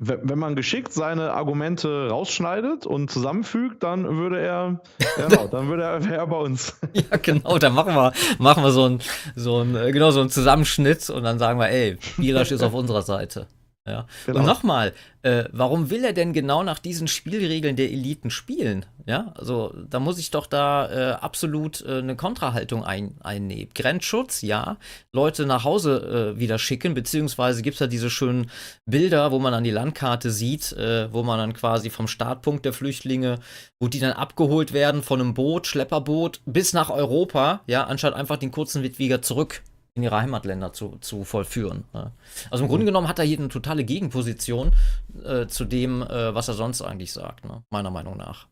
[0.07, 4.81] wenn man geschickt seine Argumente rausschneidet und zusammenfügt, dann würde er,
[5.17, 6.77] genau, dann würde er, er bei uns.
[6.93, 8.99] Ja, genau, dann machen wir, machen wir so einen,
[9.35, 12.73] so einen, äh, genau, so einen Zusammenschnitt und dann sagen wir, ey, Bielasch ist auf
[12.73, 13.47] unserer Seite.
[13.85, 14.07] Ja.
[14.25, 14.39] Genau.
[14.39, 18.85] Und nochmal, äh, warum will er denn genau nach diesen Spielregeln der Eliten spielen?
[19.05, 23.73] Ja, also da muss ich doch da äh, absolut äh, eine Kontrahaltung ein, einnehmen.
[23.75, 24.77] Grenzschutz, ja.
[25.11, 28.49] Leute nach Hause äh, wieder schicken, beziehungsweise gibt es ja diese schönen
[28.85, 32.71] Bilder, wo man dann die Landkarte sieht, äh, wo man dann quasi vom Startpunkt der
[32.71, 33.39] Flüchtlinge,
[33.81, 38.37] wo die dann abgeholt werden von einem Boot, Schlepperboot, bis nach Europa, ja, anstatt einfach
[38.37, 39.61] den kurzen Weg wieder zurück
[39.95, 41.85] in ihre Heimatländer zu, zu vollführen.
[41.93, 42.11] Ne?
[42.49, 44.75] Also im Grunde genommen hat er hier eine totale Gegenposition
[45.23, 47.63] äh, zu dem, äh, was er sonst eigentlich sagt, ne?
[47.69, 48.47] meiner Meinung nach.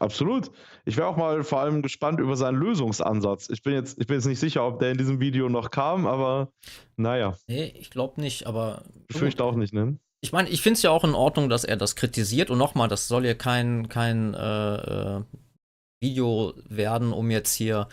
[0.00, 0.50] Absolut.
[0.84, 3.50] Ich wäre auch mal vor allem gespannt über seinen Lösungsansatz.
[3.50, 6.06] Ich bin jetzt, ich bin jetzt nicht sicher, ob der in diesem Video noch kam,
[6.06, 6.52] aber
[6.96, 7.36] naja.
[7.48, 8.84] Nee, ich glaube nicht, aber.
[9.08, 9.98] Ich fürchte auch nicht, ne?
[10.20, 12.50] Ich meine, ich finde es ja auch in Ordnung, dass er das kritisiert.
[12.50, 15.22] Und nochmal, das soll ja kein, kein äh, äh
[16.00, 17.88] Video werden, um jetzt hier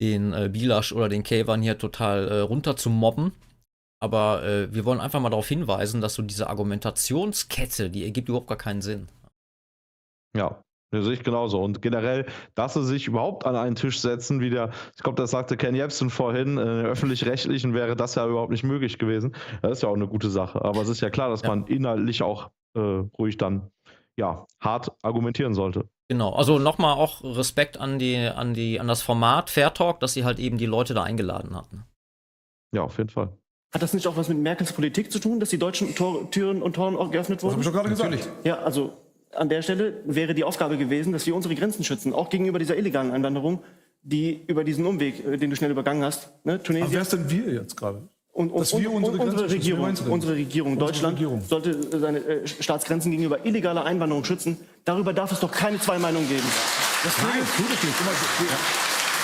[0.00, 3.32] den äh, Bilasch oder den Kavan hier total äh, runter zu mobben.
[4.00, 8.46] Aber äh, wir wollen einfach mal darauf hinweisen, dass so diese Argumentationskette, die ergibt überhaupt
[8.46, 9.08] gar keinen Sinn.
[10.36, 11.62] Ja, das sehe ich genauso.
[11.62, 15.32] Und generell, dass sie sich überhaupt an einen Tisch setzen, wie der, ich glaube, das
[15.32, 19.34] sagte Ken Jebsen vorhin, äh, öffentlich-rechtlichen wäre das ja überhaupt nicht möglich gewesen.
[19.62, 20.64] Das ist ja auch eine gute Sache.
[20.64, 21.48] Aber es ist ja klar, dass ja.
[21.48, 22.80] man inhaltlich auch äh,
[23.18, 23.70] ruhig dann
[24.18, 25.88] ja, hart argumentieren sollte.
[26.08, 30.12] Genau, also nochmal auch Respekt an die, an die, an das Format Fair Talk, dass
[30.14, 31.84] sie halt eben die Leute da eingeladen hatten.
[32.74, 33.32] Ja, auf jeden Fall.
[33.72, 36.62] Hat das nicht auch was mit Merkels Politik zu tun, dass die deutschen Tor Türen
[36.62, 37.58] und Toren auch geöffnet wurden?
[37.58, 38.44] Das habe ich doch gerade gesagt.
[38.44, 38.94] Ja, also
[39.34, 42.76] an der Stelle wäre die Aufgabe gewesen, dass wir unsere Grenzen schützen, auch gegenüber dieser
[42.76, 43.62] illegalen Einwanderung,
[44.02, 46.86] die über diesen Umweg, äh, den du schnell übergangen hast, ne, Tunesien.
[46.86, 48.08] Aber wer ist denn wir jetzt gerade?
[48.38, 51.42] Und, und, und, unsere, unsere, Regierung, unsere Regierung, unsere Deutschland Regierung.
[51.42, 54.56] sollte seine äh, Staatsgrenzen gegenüber illegaler Einwanderung schützen.
[54.84, 56.46] Darüber darf es doch keine zwei Meinungen geben.
[57.02, 57.94] Das Ding ist, tut es nicht.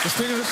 [0.03, 0.51] Das Ding ist,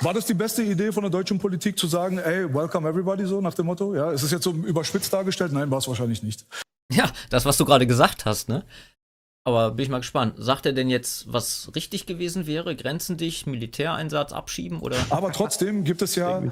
[0.00, 3.42] war das die beste Idee von der deutschen Politik zu sagen, ey, welcome everybody so
[3.42, 3.94] nach dem Motto?
[3.94, 5.52] Ja, ist es jetzt so überspitzt dargestellt?
[5.52, 6.46] Nein, war es wahrscheinlich nicht.
[6.90, 8.64] Ja, das, was du gerade gesagt hast, ne?
[9.48, 10.34] Aber bin ich mal gespannt.
[10.36, 12.76] Sagt er denn jetzt, was richtig gewesen wäre?
[12.76, 14.98] Grenzen dich, Militäreinsatz abschieben oder?
[15.08, 16.42] Aber trotzdem gibt es ja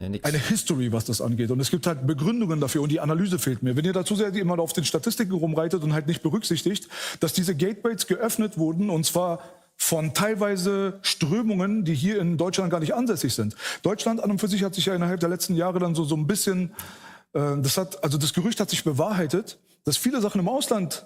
[0.00, 1.50] eine History, was das angeht.
[1.50, 3.76] Und es gibt halt Begründungen dafür und die Analyse fehlt mir.
[3.76, 6.88] Wenn ihr dazu sehr immer auf den Statistiken rumreitet und halt nicht berücksichtigt,
[7.20, 9.40] dass diese Gateways geöffnet wurden und zwar
[9.76, 13.54] von teilweise Strömungen, die hier in Deutschland gar nicht ansässig sind.
[13.82, 16.16] Deutschland an und für sich hat sich ja innerhalb der letzten Jahre dann so, so
[16.16, 16.74] ein bisschen,
[17.34, 21.04] äh, das hat, also das Gerücht hat sich bewahrheitet, dass viele Sachen im Ausland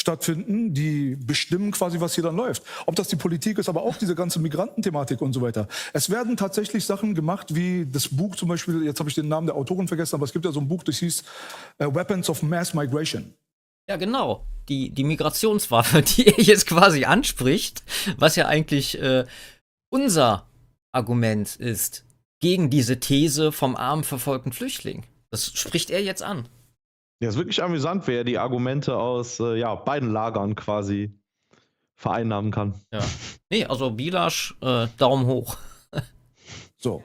[0.00, 2.62] stattfinden, die bestimmen quasi, was hier dann läuft.
[2.86, 5.68] Ob das die Politik ist, aber auch diese ganze Migrantenthematik und so weiter.
[5.92, 9.46] Es werden tatsächlich Sachen gemacht, wie das Buch zum Beispiel, jetzt habe ich den Namen
[9.46, 11.22] der Autorin vergessen, aber es gibt ja so ein Buch, das hieß
[11.82, 13.34] uh, Weapons of Mass Migration.
[13.88, 14.46] Ja, genau.
[14.68, 17.82] Die, die Migrationswaffe, die er jetzt quasi anspricht,
[18.16, 19.26] was ja eigentlich äh,
[19.90, 20.46] unser
[20.92, 22.04] Argument ist
[22.40, 25.04] gegen diese These vom armen verfolgten Flüchtling.
[25.30, 26.48] Das spricht er jetzt an.
[27.20, 31.14] Ja, ist wirklich amüsant, wer die Argumente aus äh, ja, beiden Lagern quasi
[31.94, 32.80] vereinnahmen kann.
[32.90, 33.00] Ja.
[33.50, 35.58] Nee, also Bilasch, äh, Daumen hoch.
[36.78, 37.02] so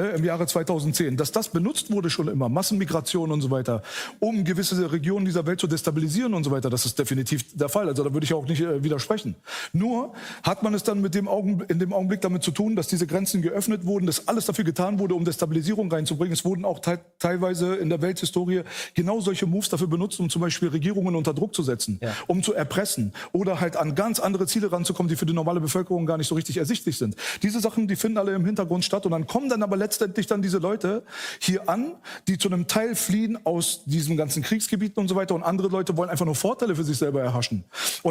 [0.00, 3.82] ne, im Jahre 2010, dass das benutzt wurde schon immer, Massenmigration und so weiter,
[4.18, 7.88] um gewisse Regionen dieser Welt zu destabilisieren und so weiter, das ist definitiv der Fall.
[7.88, 9.34] Also da würde ich auch nicht äh, widersprechen.
[9.72, 10.12] Nur
[10.42, 13.06] hat man es dann mit dem Augen, in dem Augenblick damit zu tun, dass diese
[13.06, 16.32] Grenzen geöffnet wurden, dass alles dafür getan wurde, um Destabilisierung reinzubringen.
[16.32, 18.62] Es wurden auch te teilweise in der Welthistorie
[18.94, 22.14] genau solche Moves dafür benutzt, um zum Beispiel Regierungen unter Druck zu setzen, ja.
[22.26, 26.06] um zu erpressen oder halt an ganz andere Ziele ranzukommen, die für die normale Bevölkerung
[26.06, 27.16] gar nicht so richtig ersichtlich sind.
[27.42, 30.42] Diese Sachen, die finden alle im Hintergrund statt und dann kommen dann aber letztendlich dann
[30.42, 31.04] diese Leute
[31.40, 31.96] hier an,
[32.28, 35.96] die zu einem Teil fliehen aus diesen ganzen Kriegsgebieten und so weiter und andere Leute
[35.96, 37.64] wollen einfach nur Vorteile für sich selber erhaschen.
[38.02, 38.10] Und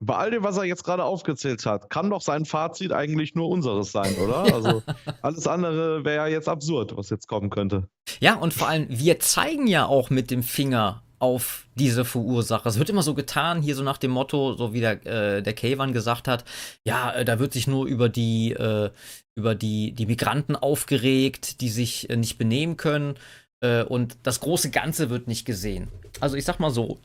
[0.00, 3.48] bei all dem, was er jetzt gerade aufgezählt hat, kann doch sein Fazit eigentlich nur
[3.48, 4.46] unseres sein, oder?
[4.46, 4.58] Ja.
[4.58, 4.82] Also
[5.22, 7.88] alles andere wäre ja jetzt absurd, was jetzt kommen könnte.
[8.20, 12.66] Ja, und vor allem, wir zeigen ja auch mit dem Finger auf diese Verursacher.
[12.66, 15.52] Es wird immer so getan, hier so nach dem Motto, so wie der, äh, der
[15.52, 16.44] Kayvan gesagt hat,
[16.84, 18.90] ja, äh, da wird sich nur über die, äh,
[19.36, 23.16] über die, die Migranten aufgeregt, die sich äh, nicht benehmen können.
[23.60, 25.88] Äh, und das große Ganze wird nicht gesehen.
[26.20, 26.98] Also ich sag mal so,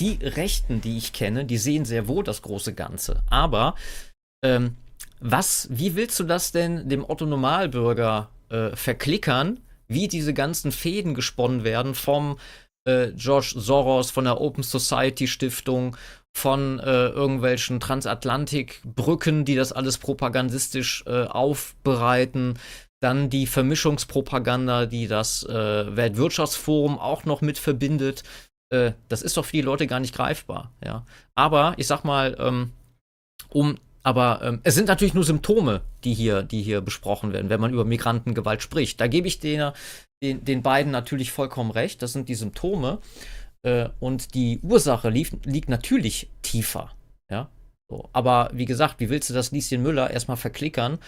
[0.00, 3.22] die Rechten, die ich kenne, die sehen sehr wohl das große Ganze.
[3.28, 3.74] Aber
[4.44, 4.76] ähm,
[5.20, 11.14] was, wie willst du das denn dem Otto Normalbürger äh, verklickern, wie diese ganzen Fäden
[11.14, 12.38] gesponnen werden vom
[12.88, 15.96] äh, George Soros, von der Open Society Stiftung,
[16.34, 22.58] von äh, irgendwelchen Transatlantikbrücken, die das alles propagandistisch äh, aufbereiten.
[23.00, 28.22] Dann die Vermischungspropaganda, die das äh, Weltwirtschaftsforum auch noch mit verbindet.
[28.70, 30.72] Äh, das ist doch für die Leute gar nicht greifbar.
[30.84, 31.04] Ja?
[31.34, 32.72] Aber ich sag mal, ähm,
[33.50, 37.60] um aber ähm, es sind natürlich nur Symptome, die hier, die hier besprochen werden, wenn
[37.60, 39.00] man über Migrantengewalt spricht.
[39.00, 39.72] Da gebe ich denen,
[40.22, 42.02] den, den beiden natürlich vollkommen recht.
[42.02, 43.00] Das sind die Symptome.
[43.62, 46.94] Äh, und die Ursache lief, liegt natürlich tiefer.
[47.30, 47.50] Ja?
[47.90, 48.08] So.
[48.12, 50.98] Aber wie gesagt, wie willst du das Lieschen Müller erstmal verklickern?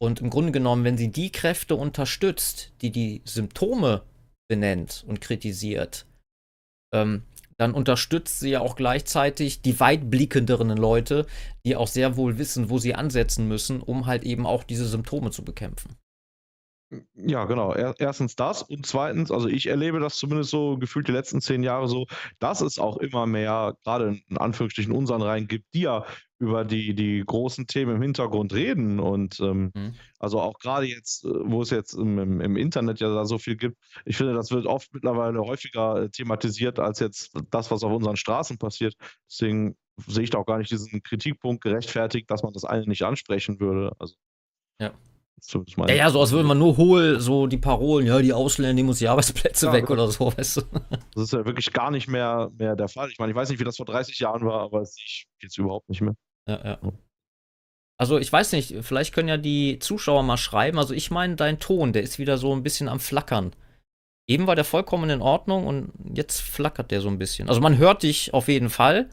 [0.00, 4.02] Und im Grunde genommen, wenn sie die Kräfte unterstützt, die die Symptome
[4.48, 6.06] benennt und kritisiert,
[6.92, 7.22] ähm,
[7.62, 11.26] dann unterstützt sie ja auch gleichzeitig die weitblickenderen Leute,
[11.64, 15.30] die auch sehr wohl wissen, wo sie ansetzen müssen, um halt eben auch diese Symptome
[15.30, 15.96] zu bekämpfen.
[17.14, 17.72] Ja, genau.
[17.74, 21.88] Erstens das und zweitens, also ich erlebe das zumindest so gefühlt die letzten zehn Jahre
[21.88, 22.06] so,
[22.40, 26.04] dass es auch immer mehr, gerade in Anführungsstrichen unseren Reihen gibt, die ja
[26.42, 28.98] über die, die großen Themen im Hintergrund reden.
[28.98, 29.94] Und ähm, mhm.
[30.18, 33.38] also auch gerade jetzt, äh, wo es jetzt im, im, im, Internet ja da so
[33.38, 37.84] viel gibt, ich finde, das wird oft mittlerweile häufiger äh, thematisiert als jetzt das, was
[37.84, 38.96] auf unseren Straßen passiert.
[39.30, 39.76] Deswegen
[40.08, 43.60] sehe ich da auch gar nicht diesen Kritikpunkt gerechtfertigt, dass man das eine nicht ansprechen
[43.60, 43.92] würde.
[44.00, 44.16] Also,
[44.80, 44.92] ja.
[45.90, 48.84] Ja, ja, so als würde man nur hohl so die Parolen, ja, die Ausländer, die
[48.84, 50.60] muss die Arbeitsplätze ja, weg oder so, weißt du.
[51.14, 53.10] Das ist ja wirklich gar nicht mehr, mehr der Fall.
[53.10, 55.58] Ich meine, ich weiß nicht, wie das vor 30 Jahren war, aber es sehe jetzt
[55.58, 56.14] überhaupt nicht mehr.
[56.48, 56.92] Ja, ja.
[57.98, 60.78] Also ich weiß nicht, vielleicht können ja die Zuschauer mal schreiben.
[60.78, 63.54] Also ich meine, dein Ton, der ist wieder so ein bisschen am Flackern.
[64.28, 67.48] Eben war der vollkommen in Ordnung und jetzt flackert der so ein bisschen.
[67.48, 69.08] Also man hört dich auf jeden Fall.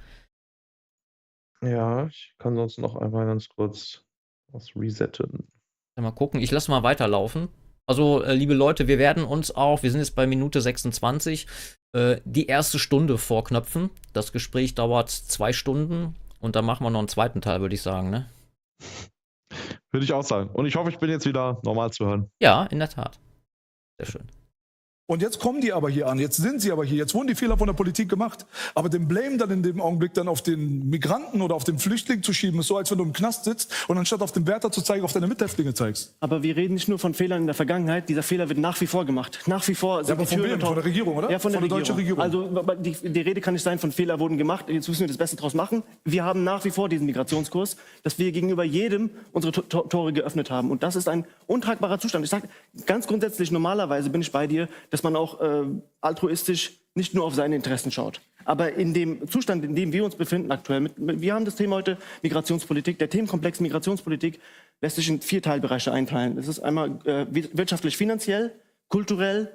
[1.62, 4.04] Ja, ich kann sonst noch einmal ganz kurz
[4.52, 5.48] was resetten.
[6.00, 7.50] Mal gucken, ich lasse mal weiterlaufen.
[7.86, 11.48] Also, äh, liebe Leute, wir werden uns auch, wir sind jetzt bei Minute 26,
[11.94, 13.90] äh, die erste Stunde vorknöpfen.
[14.14, 17.82] Das Gespräch dauert zwei Stunden und dann machen wir noch einen zweiten Teil, würde ich
[17.82, 18.30] sagen, ne?
[19.92, 20.50] Würde ich auch sagen.
[20.52, 22.30] Und ich hoffe, ich bin jetzt wieder normal zu hören.
[22.40, 23.20] Ja, in der Tat.
[24.00, 24.28] Sehr schön.
[25.10, 27.34] Und jetzt kommen die aber hier an, jetzt sind sie aber hier, jetzt wurden die
[27.34, 28.46] Fehler von der Politik gemacht.
[28.76, 32.22] Aber den Blame dann in dem Augenblick dann auf den Migranten oder auf den Flüchtling
[32.22, 34.72] zu schieben, ist so, als wenn du im Knast sitzt und anstatt auf den Wärter
[34.72, 36.14] zu zeigen, auf deine Mithäftlinge zeigst.
[36.20, 38.86] Aber wir reden nicht nur von Fehlern in der Vergangenheit, dieser Fehler wird nach wie
[38.86, 39.40] vor gemacht.
[39.48, 40.62] Nach wie vor sind ja, aber von, wem?
[40.62, 41.32] von der Regierung, oder?
[41.32, 41.98] Ja, von der, von der Regierung.
[41.98, 42.22] Regierung.
[42.22, 45.18] Also die, die, Rede kann nicht sein, von Fehler wurden gemacht, jetzt müssen wir das
[45.18, 45.82] Beste draus machen.
[46.06, 50.70] Wir haben nach wie vor diesen Migrationskurs, dass wir gegenüber jedem unsere Tore geöffnet haben.
[50.70, 52.26] Und das ist ein untragbarer Zustand.
[52.26, 52.48] Ich sage
[52.86, 55.66] ganz grundsätzlich, normalerweise bin ich bei dir, dass man auch äh,
[56.02, 58.22] altruistisch nicht nur auf seine Interessen schaut.
[58.46, 61.76] Aber in dem Zustand, in dem wir uns befinden aktuell, mit, wir haben das Thema
[61.76, 62.98] heute Migrationspolitik.
[62.98, 64.40] Der Themenkomplex Migrationspolitik
[64.82, 66.36] lässt sich in vier Teilbereiche einteilen.
[66.36, 68.54] Das ist einmal äh, wirtschaftlich-finanziell,
[68.88, 69.52] kulturell,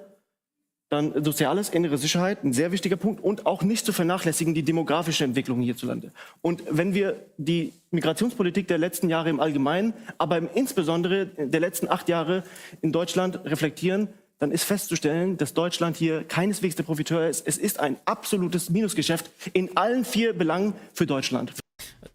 [0.90, 5.24] dann Soziales, innere Sicherheit, ein sehr wichtiger Punkt und auch nicht zu vernachlässigen die demografische
[5.24, 6.12] Entwicklung hierzulande.
[6.40, 12.08] Und wenn wir die Migrationspolitik der letzten Jahre im Allgemeinen, aber insbesondere der letzten acht
[12.08, 12.44] Jahre
[12.80, 14.08] in Deutschland reflektieren,
[14.38, 17.46] dann ist festzustellen, dass Deutschland hier keineswegs der Profiteur ist.
[17.46, 21.52] Es ist ein absolutes Minusgeschäft in allen vier Belangen für Deutschland.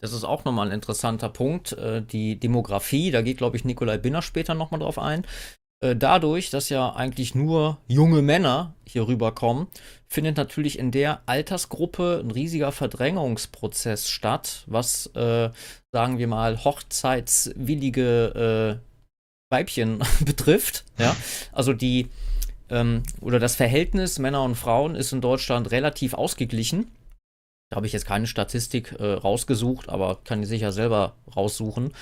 [0.02, 1.74] Das ist auch nochmal ein interessanter Punkt.
[1.74, 5.26] Äh, die Demografie, da geht, glaube ich, Nikolai Binner später nochmal drauf ein.
[5.82, 9.68] Äh, dadurch, dass ja eigentlich nur junge Männer hier rüberkommen,
[10.08, 15.50] findet natürlich in der Altersgruppe ein riesiger Verdrängungsprozess statt, was, äh,
[15.92, 18.89] sagen wir mal, hochzeitswillige äh,
[19.50, 20.86] Weibchen betrifft.
[20.98, 21.16] Ja,
[21.52, 22.10] also die
[22.70, 26.92] ähm, oder das Verhältnis Männer und Frauen ist in Deutschland relativ ausgeglichen.
[27.70, 31.94] Da habe ich jetzt keine Statistik äh, rausgesucht, aber kann die sicher selber raussuchen.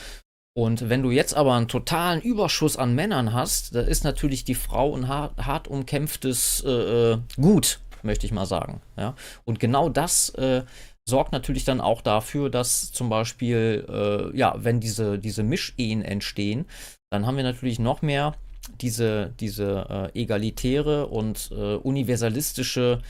[0.58, 4.56] Und wenn du jetzt aber einen totalen Überschuss an Männern hast, da ist natürlich die
[4.56, 8.82] Frau ein hart, hart umkämpftes äh, äh, Gut, möchte ich mal sagen.
[8.98, 9.14] Ja?
[9.46, 10.64] Und genau das äh,
[11.08, 16.66] sorgt natürlich dann auch dafür, dass zum Beispiel, äh, ja, wenn diese, diese Mischehen entstehen,
[17.10, 18.36] dann haben wir natürlich noch mehr
[18.82, 23.02] diese, diese äh, egalitäre und äh, universalistische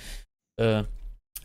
[0.60, 0.84] äh,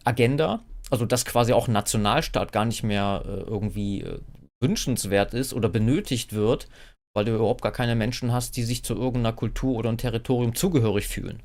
[0.04, 0.60] Agenda,
[0.90, 4.20] also dass quasi auch ein Nationalstaat gar nicht mehr äh, irgendwie äh,
[4.60, 6.68] wünschenswert ist oder benötigt wird,
[7.14, 10.54] weil du überhaupt gar keine Menschen hast, die sich zu irgendeiner Kultur oder einem Territorium
[10.54, 11.42] zugehörig fühlen.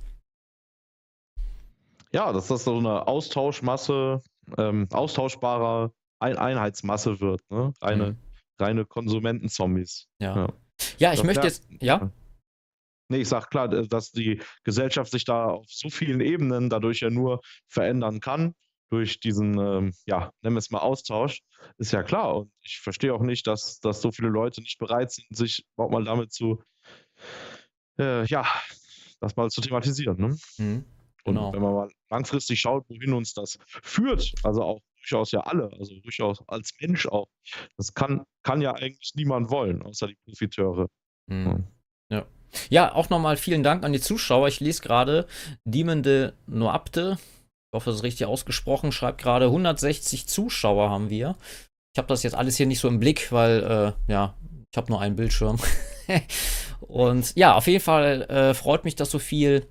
[2.11, 4.21] ja, dass das so eine Austauschmasse,
[4.57, 7.73] ähm, austauschbare Ein Einheitsmasse wird, ne?
[7.81, 8.17] Reine, mhm.
[8.59, 10.07] reine Konsumentenzombies.
[10.19, 10.35] Ja.
[10.35, 10.53] ja.
[10.97, 11.13] ja.
[11.13, 12.11] ich das möchte jetzt, ja.
[13.09, 17.09] Nee, ich sag klar, dass die Gesellschaft sich da auf so vielen Ebenen dadurch ja
[17.09, 18.53] nur verändern kann,
[18.89, 21.41] durch diesen, ähm, ja, nennen wir es mal Austausch,
[21.77, 22.37] ist ja klar.
[22.37, 25.93] Und ich verstehe auch nicht, dass, dass so viele Leute nicht bereit sind, sich überhaupt
[25.93, 26.61] mal damit zu,
[27.99, 28.45] äh, ja,
[29.19, 30.17] das mal zu thematisieren.
[30.17, 30.37] Ne?
[30.57, 30.85] Mhm,
[31.27, 31.47] genau.
[31.47, 35.71] Und wenn man mal langfristig schaut, wohin uns das führt, also auch durchaus ja alle,
[35.79, 37.27] also durchaus als Mensch auch,
[37.77, 40.87] das kann, kann ja eigentlich niemand wollen, außer die Profiteure.
[41.27, 41.65] Mhm.
[42.09, 42.25] Ja.
[42.69, 44.47] Ja, auch nochmal vielen Dank an die Zuschauer.
[44.47, 45.27] Ich lese gerade
[45.65, 51.35] Demon de Noapte, ich hoffe, das ist richtig ausgesprochen, schreibt gerade 160 Zuschauer haben wir.
[51.93, 54.35] Ich habe das jetzt alles hier nicht so im Blick, weil, äh, ja,
[54.71, 55.57] ich habe nur einen Bildschirm.
[56.79, 59.67] und ja, auf jeden Fall äh, freut mich, dass so viel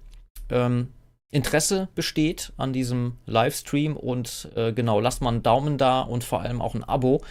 [0.51, 0.93] ähm,
[1.31, 3.97] Interesse besteht an diesem Livestream.
[3.97, 7.23] Und äh, genau, lasst mal einen Daumen da und vor allem auch ein Abo.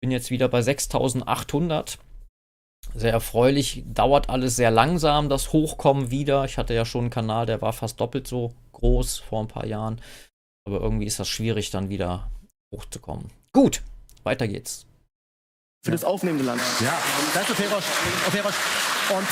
[0.00, 1.98] Bin jetzt wieder bei 6800.
[2.94, 3.84] Sehr erfreulich.
[3.86, 6.44] Dauert alles sehr langsam, das Hochkommen wieder.
[6.44, 9.66] Ich hatte ja schon einen Kanal, der war fast doppelt so groß vor ein paar
[9.66, 10.00] Jahren.
[10.66, 12.30] Aber irgendwie ist das schwierig, dann wieder
[12.74, 13.30] hochzukommen.
[13.52, 13.82] Gut,
[14.22, 14.86] weiter geht's.
[15.82, 15.96] Für ja.
[15.96, 16.60] das aufnehmende Land.
[16.80, 16.98] Ja,
[17.34, 17.84] danke, Ferosch.
[19.10, 19.26] Und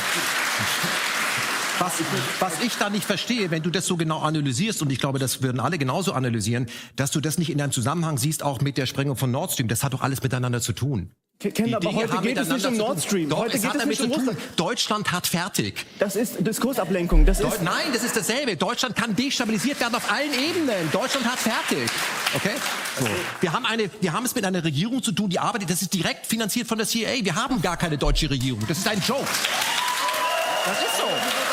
[1.79, 1.93] was,
[2.41, 5.43] was ich da nicht verstehe, wenn du das so genau analysierst, und ich glaube, das
[5.43, 8.87] würden alle genauso analysieren, dass du das nicht in einem Zusammenhang siehst, auch mit der
[8.87, 9.69] Sprengung von Nord Stream.
[9.69, 11.13] Das hat doch alles miteinander zu tun.
[11.41, 13.29] Ken, aber heute geht es nicht um Nord Stream.
[13.29, 14.39] Doch, heute geht es nicht um Russland.
[14.57, 15.87] Deutschland hat fertig.
[16.01, 17.25] Das ist Diskursablenkung.
[17.27, 18.57] Das ist Nein, das ist dasselbe.
[18.57, 20.91] Deutschland kann destabilisiert werden auf allen Ebenen.
[20.91, 21.89] Deutschland hat fertig.
[22.35, 22.57] Okay?
[22.99, 23.07] So.
[23.41, 25.71] Wir haben eine, wir haben es mit einer Regierung zu tun, die arbeitet.
[25.71, 27.25] Das ist direkt finanziert von der CIA.
[27.25, 28.65] Wir haben gar keine deutsche Regierung.
[28.67, 29.29] Das ist ein Joke.
[30.67, 31.48] Das ist so.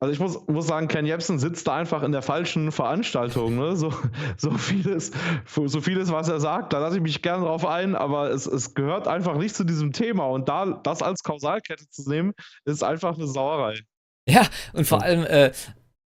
[0.00, 3.56] Also ich muss, muss sagen, Ken Jebsen sitzt da einfach in der falschen Veranstaltung.
[3.56, 3.76] Ne?
[3.76, 3.92] So,
[4.36, 5.12] so, vieles,
[5.46, 8.74] so vieles, was er sagt, da lasse ich mich gerne drauf ein, aber es, es
[8.74, 10.26] gehört einfach nicht zu diesem Thema.
[10.26, 12.32] Und da das als Kausalkette zu nehmen,
[12.64, 13.80] ist einfach eine Sauerei.
[14.26, 15.52] Ja, und vor allem, äh,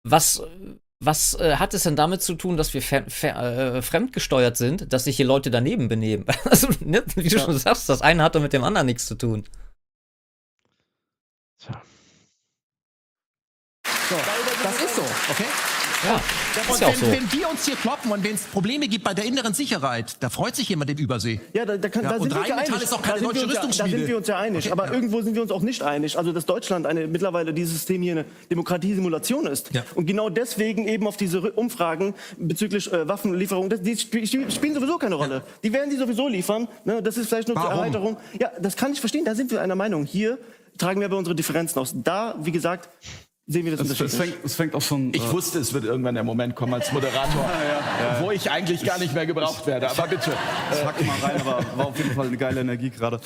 [0.03, 0.43] was,
[0.99, 5.17] was äh, hat es denn damit zu tun, dass wir äh, fremdgesteuert sind, dass sich
[5.17, 6.25] hier Leute daneben benehmen?
[6.45, 7.43] Also, ne, wie du ja.
[7.43, 9.43] schon sagst, das eine hat doch mit dem anderen nichts zu tun.
[11.59, 11.81] Tja.
[14.13, 14.19] So,
[14.61, 15.45] das ist so, okay?
[16.05, 16.15] Ja,
[16.69, 17.11] und wenn, so.
[17.11, 20.29] wenn, wir uns hier kloppen und wenn es Probleme gibt bei der inneren Sicherheit, da
[20.29, 21.41] freut sich jemand im Übersee.
[21.53, 22.83] Ja, da, da, kann, ja, da sind wir uns ja einig.
[22.83, 24.65] Ist auch keine da, deutsche ja, da sind wir uns ja einig.
[24.65, 24.93] Okay, Aber ja.
[24.93, 26.15] irgendwo sind wir uns auch nicht einig.
[26.15, 29.71] Also, dass Deutschland eine, mittlerweile dieses System hier eine Demokratiesimulation ist.
[29.95, 35.15] Und genau deswegen eben auf diese Umfragen bezüglich äh, Waffenlieferung, das, die spielen sowieso keine
[35.15, 35.41] Rolle.
[35.63, 36.67] Die werden die sowieso liefern.
[36.85, 37.01] Ne?
[37.01, 37.71] Das ist vielleicht nur Warum?
[37.71, 38.17] zur Erweiterung.
[38.39, 39.25] Ja, das kann ich verstehen.
[39.25, 40.05] Da sind wir einer Meinung.
[40.05, 40.37] Hier
[40.77, 41.93] tragen wir aber unsere Differenzen aus.
[41.95, 42.89] Da, wie gesagt,
[43.45, 45.13] sehen wir das es, es, fängt, es fängt auch schon.
[45.13, 47.41] Ich äh wusste, es wird irgendwann der Moment kommen als Moderator,
[47.99, 49.89] ja, ja, wo ich eigentlich gar nicht mehr gebraucht werde.
[49.89, 50.31] Aber bitte.
[50.71, 53.19] Ich hack mal rein, aber war auf jeden Fall eine geile Energie gerade.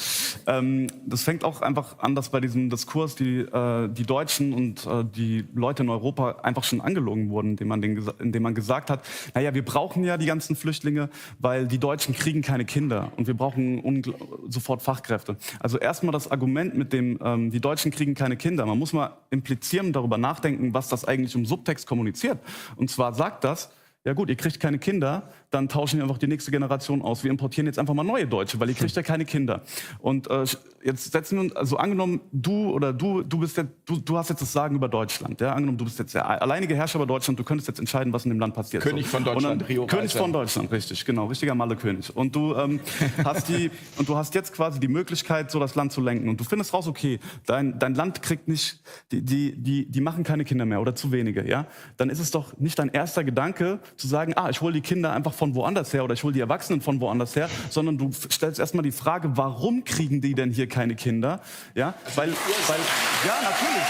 [0.47, 4.87] Ähm, das fängt auch einfach an, dass bei diesem Diskurs die, äh, die Deutschen und
[4.87, 8.89] äh, die Leute in Europa einfach schon angelogen wurden, indem man, den, indem man gesagt
[8.89, 13.27] hat, naja, wir brauchen ja die ganzen Flüchtlinge, weil die Deutschen kriegen keine Kinder und
[13.27, 14.01] wir brauchen
[14.49, 15.37] sofort Fachkräfte.
[15.59, 18.65] Also erstmal das Argument mit dem, ähm, die Deutschen kriegen keine Kinder.
[18.65, 22.39] Man muss mal implizieren darüber, darüber nachdenken, was das eigentlich im Subtext kommuniziert.
[22.75, 23.69] Und zwar sagt das,
[24.03, 27.23] ja gut, ihr kriegt keine Kinder, dann tauschen wir einfach die nächste Generation aus.
[27.23, 29.61] Wir importieren jetzt einfach mal neue Deutsche, weil ihr kriegt ja keine Kinder.
[29.99, 30.43] Und äh,
[30.83, 34.29] jetzt setzen wir uns, also angenommen, du oder du, du bist jetzt, du, du hast
[34.29, 35.39] jetzt das Sagen über Deutschland.
[35.39, 35.53] Ja?
[35.53, 38.31] Angenommen, du bist jetzt der alleinige Herrscher über Deutschland, du könntest jetzt entscheiden, was in
[38.31, 38.83] dem Land passiert.
[38.83, 42.15] König von Deutschland, dann, Rio König von Deutschland, richtig, genau, richtiger Malle-König.
[42.15, 42.81] Und du ähm,
[43.23, 46.27] hast die, und du hast jetzt quasi die Möglichkeit, so das Land zu lenken.
[46.27, 50.25] Und du findest raus, okay, dein, dein Land kriegt nicht, die, die, die, die machen
[50.25, 51.67] keine Kinder mehr oder zu wenige, ja?
[51.95, 55.13] Dann ist es doch nicht dein erster Gedanke, zu sagen, ah, ich hole die Kinder
[55.13, 58.59] einfach von woanders her oder ich hole die Erwachsenen von woanders her, sondern du stellst
[58.59, 61.41] erstmal die Frage, warum kriegen die denn hier keine Kinder?
[61.75, 62.79] Ja, weil, weil
[63.25, 63.87] ja, natürlich,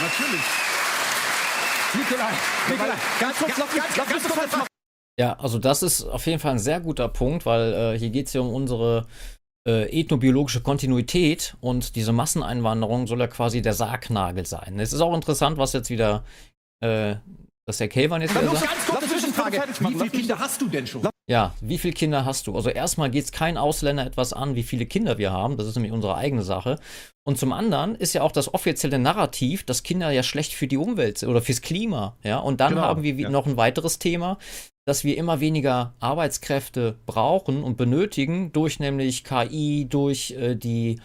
[0.00, 0.40] natürlich.
[1.92, 2.30] Nikolai,
[2.68, 4.66] Nikolai, ganz kurz, noch, ganz, ganz, ganz kurz, noch.
[5.18, 8.28] Ja, also das ist auf jeden Fall ein sehr guter Punkt, weil äh, hier geht
[8.28, 9.06] es ja um unsere
[9.68, 14.78] äh, ethnobiologische Kontinuität und diese Masseneinwanderung soll ja quasi der Sargnagel sein.
[14.78, 16.24] Es ist auch interessant, was jetzt wieder
[16.82, 17.16] äh,
[17.70, 18.86] dass der Kelvan jetzt wieder sagt.
[18.88, 19.80] Ganz Zwischenfrage.
[19.80, 21.02] Wie viele Kinder hast du denn schon?
[21.30, 22.56] Ja, wie viele Kinder hast du?
[22.56, 25.56] Also erstmal geht es kein Ausländer etwas an, wie viele Kinder wir haben.
[25.56, 26.78] Das ist nämlich unsere eigene Sache.
[27.24, 30.76] Und zum anderen ist ja auch das offizielle Narrativ, dass Kinder ja schlecht für die
[30.76, 32.16] Umwelt sind oder fürs Klima.
[32.24, 33.30] Ja, und dann genau, haben wir ja.
[33.30, 34.38] noch ein weiteres Thema,
[34.86, 40.98] dass wir immer weniger Arbeitskräfte brauchen und benötigen durch nämlich KI, durch äh, die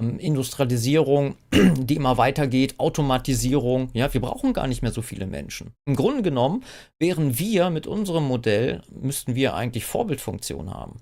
[0.00, 3.90] Industrialisierung, die immer weitergeht, Automatisierung.
[3.92, 5.72] Ja, wir brauchen gar nicht mehr so viele Menschen.
[5.86, 6.64] Im Grunde genommen
[6.98, 10.96] wären wir mit unserem Modell, müssten wir eigentlich Vorbildfunktion haben.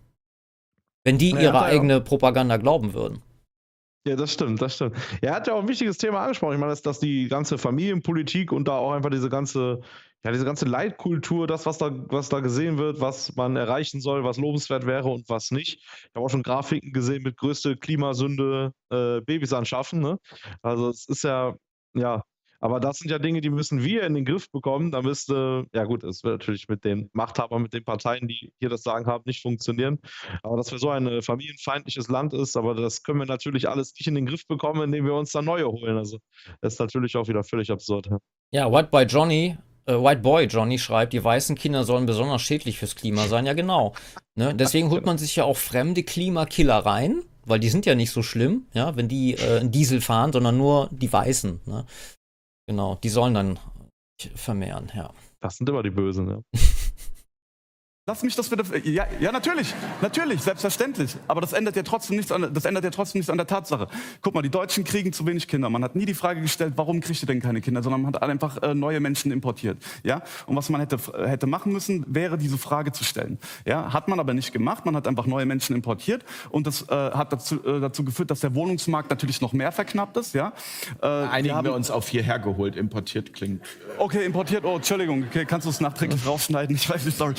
[1.04, 3.22] Wenn die ihre eigene Propaganda glauben würden.
[4.06, 4.96] Ja, das stimmt, das stimmt.
[5.20, 6.54] Er hat ja auch ein wichtiges Thema angesprochen.
[6.54, 9.80] Ich meine, dass, dass die ganze Familienpolitik und da auch einfach diese ganze,
[10.24, 14.24] ja, diese ganze Leitkultur, das, was da, was da gesehen wird, was man erreichen soll,
[14.24, 15.80] was lobenswert wäre und was nicht.
[15.82, 20.00] Ich habe auch schon Grafiken gesehen mit größte Klimasünde äh, Babys anschaffen.
[20.00, 20.18] Ne?
[20.62, 21.54] Also es ist ja,
[21.94, 22.22] ja,
[22.60, 24.90] aber das sind ja Dinge, die müssen wir in den Griff bekommen.
[24.90, 28.68] Da müsste, ja gut, es wird natürlich mit den Machthabern, mit den Parteien, die hier
[28.68, 29.98] das Sagen haben, nicht funktionieren.
[30.42, 33.94] Aber dass wir so ein äh, familienfeindliches Land ist, aber das können wir natürlich alles
[33.94, 35.96] nicht in den Griff bekommen, indem wir uns dann neue holen.
[35.96, 36.18] Also
[36.60, 38.08] das ist natürlich auch wieder völlig absurd.
[38.50, 39.56] Ja, White Boy Johnny,
[39.86, 43.46] äh, White Boy Johnny schreibt, die weißen Kinder sollen besonders schädlich fürs Klima sein.
[43.46, 43.94] Ja, genau.
[44.34, 44.54] Ne?
[44.54, 48.22] Deswegen holt man sich ja auch fremde Klimakiller rein, weil die sind ja nicht so
[48.22, 51.60] schlimm, ja, wenn die äh, einen Diesel fahren, sondern nur die Weißen.
[51.66, 51.86] Ne?
[52.68, 53.58] Genau, die sollen dann
[54.34, 55.10] vermehren, ja.
[55.40, 56.42] Das sind immer die Bösen, ja.
[58.08, 58.64] Lass mich das bitte.
[58.88, 61.14] Ja, ja, natürlich, natürlich, selbstverständlich.
[61.26, 63.86] Aber das ändert ja trotzdem nichts an, das ändert ja trotzdem nichts an der Tatsache.
[64.22, 65.68] Guck mal, die Deutschen kriegen zu wenig Kinder.
[65.68, 68.22] Man hat nie die Frage gestellt, warum kriegt ihr denn keine Kinder, sondern man hat
[68.22, 69.76] einfach äh, neue Menschen importiert.
[70.04, 70.22] Ja?
[70.46, 70.96] Und was man hätte,
[71.28, 73.38] hätte machen müssen, wäre diese Frage zu stellen.
[73.66, 73.92] Ja?
[73.92, 74.86] Hat man aber nicht gemacht.
[74.86, 78.40] Man hat einfach neue Menschen importiert und das äh, hat dazu, äh, dazu geführt, dass
[78.40, 80.34] der Wohnungsmarkt natürlich noch mehr verknappt ist.
[80.34, 80.54] Ja?
[81.02, 82.74] Äh, Einigen wir, haben, wir uns auf hierher geholt.
[82.74, 83.60] Importiert klingt.
[83.98, 84.64] Okay, importiert.
[84.64, 85.24] Oh, Entschuldigung.
[85.28, 86.74] Okay, kannst du es nachträglich rausschneiden?
[86.74, 87.34] Ich weiß nicht, sorry.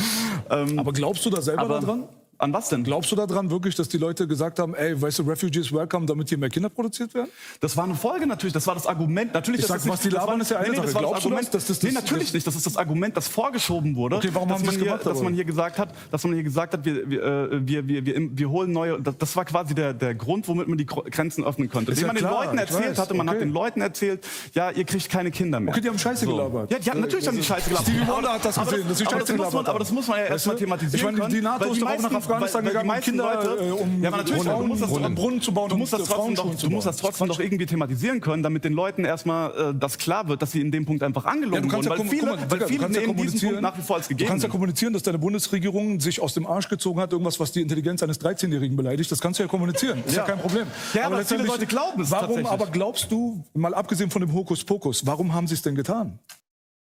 [0.67, 2.07] Ähm, aber glaubst du da selber daran?
[2.39, 2.85] An was denn?
[2.85, 6.29] Glaubst du daran wirklich, dass die Leute gesagt haben, ey, weißt du, Refugees welcome, damit
[6.29, 7.29] hier mehr Kinder produziert werden?
[7.59, 9.33] Das war eine Folge natürlich, das war das Argument.
[9.33, 11.03] Natürlich, ich sag, was die labern, ist ja eine nee, nee, das Sache.
[11.03, 11.49] Glaubst du das?
[11.49, 12.47] Dass das, nee, natürlich das, nicht.
[12.47, 14.15] Das ist das Argument, das vorgeschoben wurde.
[14.15, 16.71] Okay, warum haben man hier, gemacht, dass man hier gesagt hat, dass man hier gesagt
[16.71, 19.01] hat, wir, wir, äh, wir, wir, wir, wir holen neue.
[19.01, 21.91] Das, das war quasi der, der Grund, womit man die Grenzen öffnen konnte.
[21.91, 23.35] Indem ja man den Leuten erzählt hatte, man okay.
[23.35, 25.73] hat den Leuten erzählt, ja, ihr kriegt keine Kinder mehr.
[25.73, 26.37] Okay, die haben Scheiße so.
[26.37, 26.71] gelabert.
[26.71, 27.89] Ja, die haben, natürlich haben die Scheiße gelabert.
[27.89, 30.55] Stevie Wonder hat das gesehen, dass sie Scheiße gelabert Aber das muss man ja erstmal
[30.55, 31.33] thematisieren können.
[31.33, 34.43] Die NATO ist doch auch nach Afghanistan gegangen, Kinder, Leute, äh, um ja, aber natürlich,
[34.43, 36.87] Brunnen, du musst das, Brunnen, Brunnen zu bauen, du musst das trotzdem, doch, du musst
[36.87, 40.51] das trotzdem doch irgendwie thematisieren können, damit den Leuten erstmal äh, das klar wird, dass
[40.51, 43.15] sie in dem Punkt einfach angelogen ja, wurden, weil viele, mal, weil viele ja nehmen
[43.15, 44.27] diesen Punkt nach wie vor als gegeben.
[44.27, 47.51] Du kannst ja kommunizieren, dass deine Bundesregierung sich aus dem Arsch gezogen hat, irgendwas, was
[47.51, 49.11] die Intelligenz eines 13-Jährigen beleidigt.
[49.11, 50.03] Das kannst du ja kommunizieren.
[50.05, 50.67] Ist ja, ja kein Problem.
[50.93, 54.33] Ja, aber, aber viele Leute glauben es Warum aber glaubst du, mal abgesehen von dem
[54.33, 56.19] Hokuspokus, warum haben sie es denn getan?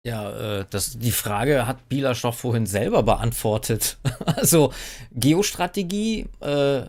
[0.05, 3.97] Ja, äh, das, die Frage hat Bielasch doch vorhin selber beantwortet.
[4.37, 4.71] Also
[5.11, 6.83] Geostrategie, äh,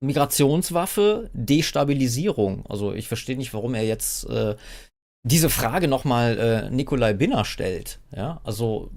[0.00, 2.64] Migrationswaffe, Destabilisierung.
[2.68, 4.56] Also ich verstehe nicht, warum er jetzt äh,
[5.24, 8.00] diese Frage nochmal äh, Nikolai Binner stellt.
[8.14, 8.90] Ja, also.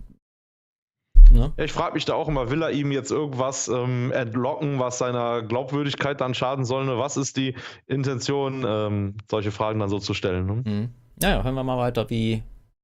[1.31, 1.53] Ne?
[1.57, 4.97] Ja, ich frage mich da auch immer, will er ihm jetzt irgendwas ähm, entlocken, was
[4.97, 6.85] seiner Glaubwürdigkeit dann schaden soll?
[6.85, 6.97] Ne?
[6.97, 7.53] Was ist die
[7.85, 10.45] Intention, ähm, solche Fragen dann so zu stellen?
[10.45, 10.53] Ne?
[10.65, 10.89] Mhm.
[11.21, 12.43] Naja, hören wir mal weiter, wie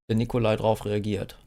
[0.10, 1.38] der Nikolai darauf reagiert.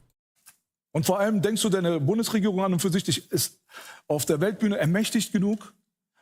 [0.93, 3.61] Und vor allem denkst du, deine Bundesregierung an und für sich ist
[4.09, 5.75] auf der Weltbühne ermächtigt genug,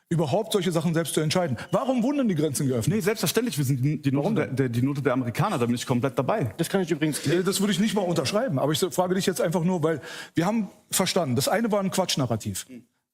[0.08, 1.56] überhaupt solche Sachen selbst zu entscheiden.
[1.70, 2.96] Warum wurden denn die Grenzen geöffnet?
[2.96, 6.18] Nee, selbstverständlich, wir sind die Note, der, die Note der Amerikaner, da bin ich komplett
[6.18, 6.52] dabei.
[6.56, 7.24] Das kann ich übrigens.
[7.26, 10.00] Nee, das würde ich nicht mal unterschreiben, aber ich frage dich jetzt einfach nur, weil
[10.34, 12.66] wir haben verstanden, das eine war ein Quatschnarrativ.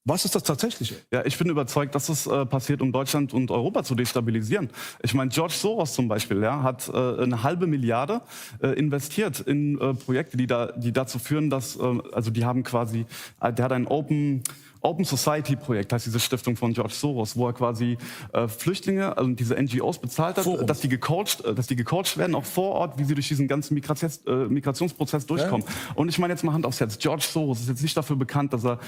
[0.04, 0.96] Was ist das Tatsächliche?
[1.12, 4.70] Ja, ich bin überzeugt, dass es äh, passiert, um Deutschland und Europa zu destabilisieren.
[5.02, 8.22] Ich meine, George Soros zum Beispiel ja, hat äh, eine halbe Milliarde
[8.62, 12.62] äh, investiert in äh, Projekte, die, da, die dazu führen, dass, äh, also die haben
[12.62, 13.04] quasi,
[13.42, 14.42] äh, der hat ein Open
[14.82, 17.98] Open Society Projekt heißt diese Stiftung von George Soros, wo er quasi
[18.32, 20.66] äh, Flüchtlinge, also diese NGOs bezahlt hat, Forum.
[20.66, 23.74] dass die gecoacht, dass die gecoacht werden, auch vor Ort, wie sie durch diesen ganzen
[23.74, 25.66] Migrations, äh, Migrationsprozess durchkommen.
[25.66, 25.94] Ja.
[25.96, 28.52] Und ich meine jetzt mal Hand aufs Herz, George Soros ist jetzt nicht dafür bekannt,
[28.54, 28.78] dass er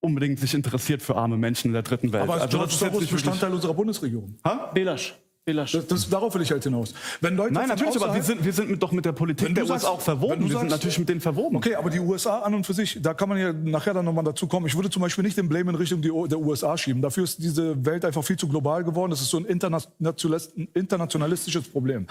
[0.00, 2.24] unbedingt sich interessiert für arme Menschen in der dritten Welt.
[2.24, 4.36] Aber also George Soros ist Bestandteil unserer Bundesregierung.
[4.44, 4.70] Ha?
[4.74, 5.14] Belasch.
[5.54, 6.92] Das, das, darauf will ich halt hinaus.
[7.20, 9.64] Wenn Leute Nein, natürlich, aber wir sind, wir sind mit, doch mit der Politik der
[9.64, 10.40] sagst, USA auch verwoben.
[10.40, 11.56] Wir sagst, sind natürlich mit denen verwoben.
[11.56, 14.24] Okay, aber die USA an und für sich, da kann man ja nachher dann nochmal
[14.24, 14.66] dazu kommen.
[14.66, 17.00] Ich würde zum Beispiel nicht den Blame in Richtung der USA schieben.
[17.00, 19.10] Dafür ist diese Welt einfach viel zu global geworden.
[19.10, 22.06] Das ist so ein internationalistisches Problem.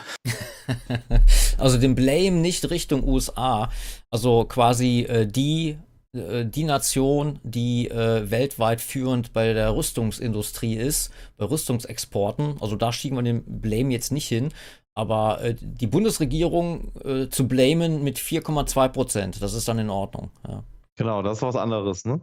[1.59, 3.69] also den Blame nicht Richtung USA.
[4.09, 5.77] Also quasi äh, die
[6.14, 12.56] die Nation, die äh, weltweit führend bei der Rüstungsindustrie ist, bei Rüstungsexporten.
[12.60, 14.50] Also da schieben wir den Blame jetzt nicht hin.
[14.96, 20.32] Aber äh, die Bundesregierung äh, zu blamen mit 4,2 Prozent, das ist dann in Ordnung.
[20.48, 20.64] Ja.
[20.96, 22.20] Genau, das ist was anderes, ne?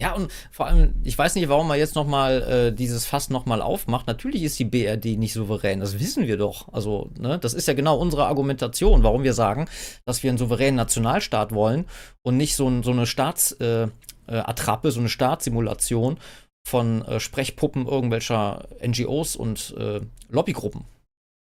[0.00, 3.60] Ja, und vor allem, ich weiß nicht, warum man jetzt nochmal äh, dieses Fass nochmal
[3.60, 4.06] aufmacht.
[4.06, 6.72] Natürlich ist die BRD nicht souverän, das wissen wir doch.
[6.72, 9.68] Also, ne, das ist ja genau unsere Argumentation, warum wir sagen,
[10.04, 11.84] dass wir einen souveränen Nationalstaat wollen
[12.22, 13.92] und nicht so, so eine Staatsattrappe,
[14.28, 16.18] äh, äh, so eine Staatssimulation
[16.64, 20.84] von äh, Sprechpuppen irgendwelcher NGOs und äh, Lobbygruppen.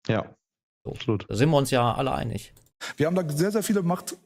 [0.09, 0.27] Ja.
[0.85, 0.93] So.
[0.93, 1.25] Absolut.
[1.31, 2.53] Da sind wir uns ja alle einig.
[2.99, 4.17] Wir haben da sehr, sehr viele Macht,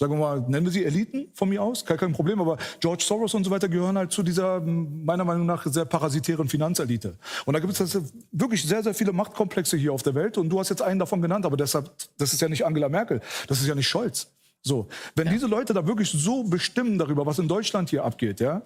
[0.00, 3.04] sagen wir mal, nennen wir sie Eliten von mir aus, kein, kein Problem, aber George
[3.06, 7.18] Soros und so weiter gehören halt zu dieser, meiner Meinung nach, sehr parasitären Finanzelite.
[7.44, 7.98] Und da gibt es
[8.32, 11.20] wirklich sehr, sehr viele Machtkomplexe hier auf der Welt und du hast jetzt einen davon
[11.20, 14.30] genannt, aber deshalb, das ist ja nicht Angela Merkel, das ist ja nicht Scholz.
[14.62, 15.32] So, wenn ja.
[15.34, 18.62] diese Leute da wirklich so bestimmen darüber, was in Deutschland hier abgeht, ja,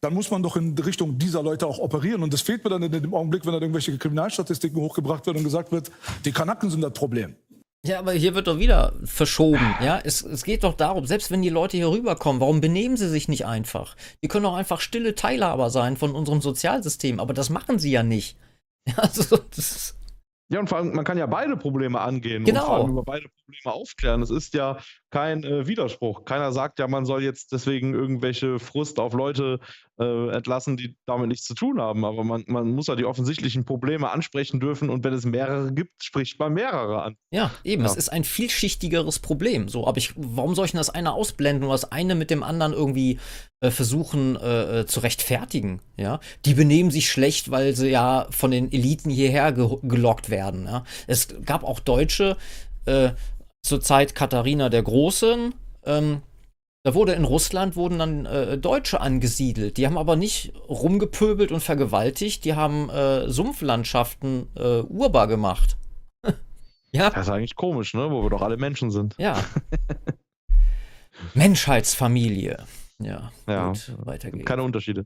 [0.00, 2.22] dann muss man doch in Richtung dieser Leute auch operieren.
[2.22, 5.44] Und das fehlt mir dann in dem Augenblick, wenn da irgendwelche Kriminalstatistiken hochgebracht werden und
[5.44, 5.90] gesagt wird,
[6.24, 7.36] die Kanaken sind das Problem.
[7.86, 9.74] Ja, aber hier wird doch wieder verschoben.
[9.80, 13.08] Ja, es, es geht doch darum, selbst wenn die Leute hier rüberkommen, warum benehmen sie
[13.08, 13.96] sich nicht einfach?
[14.22, 18.02] Die können doch einfach stille Teilhaber sein von unserem Sozialsystem, aber das machen sie ja
[18.02, 18.36] nicht.
[18.88, 19.96] Ja, also, das
[20.48, 22.60] ja, und vor allem, man kann ja beide Probleme angehen genau.
[22.60, 24.22] und vor allem über beide Probleme aufklären.
[24.22, 24.78] Es ist ja
[25.10, 26.24] kein äh, Widerspruch.
[26.24, 29.60] Keiner sagt ja, man soll jetzt deswegen irgendwelche Frust auf Leute
[29.98, 32.04] äh, entlassen, die damit nichts zu tun haben.
[32.04, 36.02] Aber man, man muss ja die offensichtlichen Probleme ansprechen dürfen und wenn es mehrere gibt,
[36.02, 37.16] spricht man mehrere an.
[37.30, 37.82] Ja, eben.
[37.82, 37.90] Ja.
[37.90, 39.68] Es ist ein vielschichtigeres Problem.
[39.68, 42.42] So, aber ich, warum soll ich denn das eine ausblenden und das eine mit dem
[42.42, 43.18] anderen irgendwie
[43.60, 45.80] äh, versuchen äh, äh, zu rechtfertigen?
[45.96, 50.66] Ja, die benehmen sich schlecht, weil sie ja von den Eliten hierher ge gelockt werden.
[50.66, 50.84] Ja?
[51.06, 52.36] Es gab auch Deutsche
[52.86, 53.10] äh,
[53.66, 55.54] zur Zeit Katharina der Großen.
[55.84, 56.22] Ähm,
[56.84, 59.76] da wurde in Russland wurden dann äh, Deutsche angesiedelt.
[59.76, 65.76] Die haben aber nicht rumgepöbelt und vergewaltigt, die haben äh, Sumpflandschaften äh, urbar gemacht.
[66.92, 67.10] ja.
[67.10, 68.08] Das ist eigentlich komisch, ne?
[68.10, 69.16] Wo wir doch alle Menschen sind.
[69.18, 69.42] Ja.
[71.34, 72.64] Menschheitsfamilie.
[73.00, 73.32] Ja.
[73.48, 73.68] Ja.
[73.68, 74.46] Gut, weiter geht's.
[74.46, 75.04] Keine Unterschiede.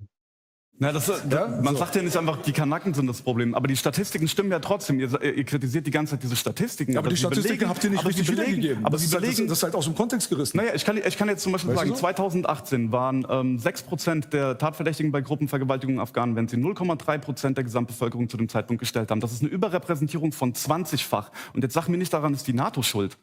[0.82, 1.80] Na, das, ja, man so.
[1.80, 4.98] sagt ja nicht einfach, die Kanaken sind das Problem, aber die Statistiken stimmen ja trotzdem.
[4.98, 6.92] Ihr, ihr kritisiert die ganze Zeit diese Statistiken.
[6.92, 8.82] Aber, aber, die Statistiken belegen, habt ihr nicht richtig wiedergegeben.
[8.86, 10.56] Aber das, ist, belegen, das, ist halt aus dem Kontext gerissen.
[10.56, 14.56] Naja, ich kann, ich kann jetzt zum Beispiel weißt sagen, 2018 waren ähm, 6% der
[14.56, 19.20] Tatverdächtigen bei Gruppenvergewaltigungen in Afghanen, wenn sie 0,3% der Gesamtbevölkerung zu dem Zeitpunkt gestellt haben.
[19.20, 21.30] Das ist eine Überrepräsentierung von 20-fach.
[21.52, 23.18] Und jetzt sag mir nicht daran, ist die NATO schuld.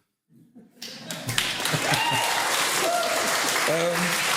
[3.67, 4.27] ähm.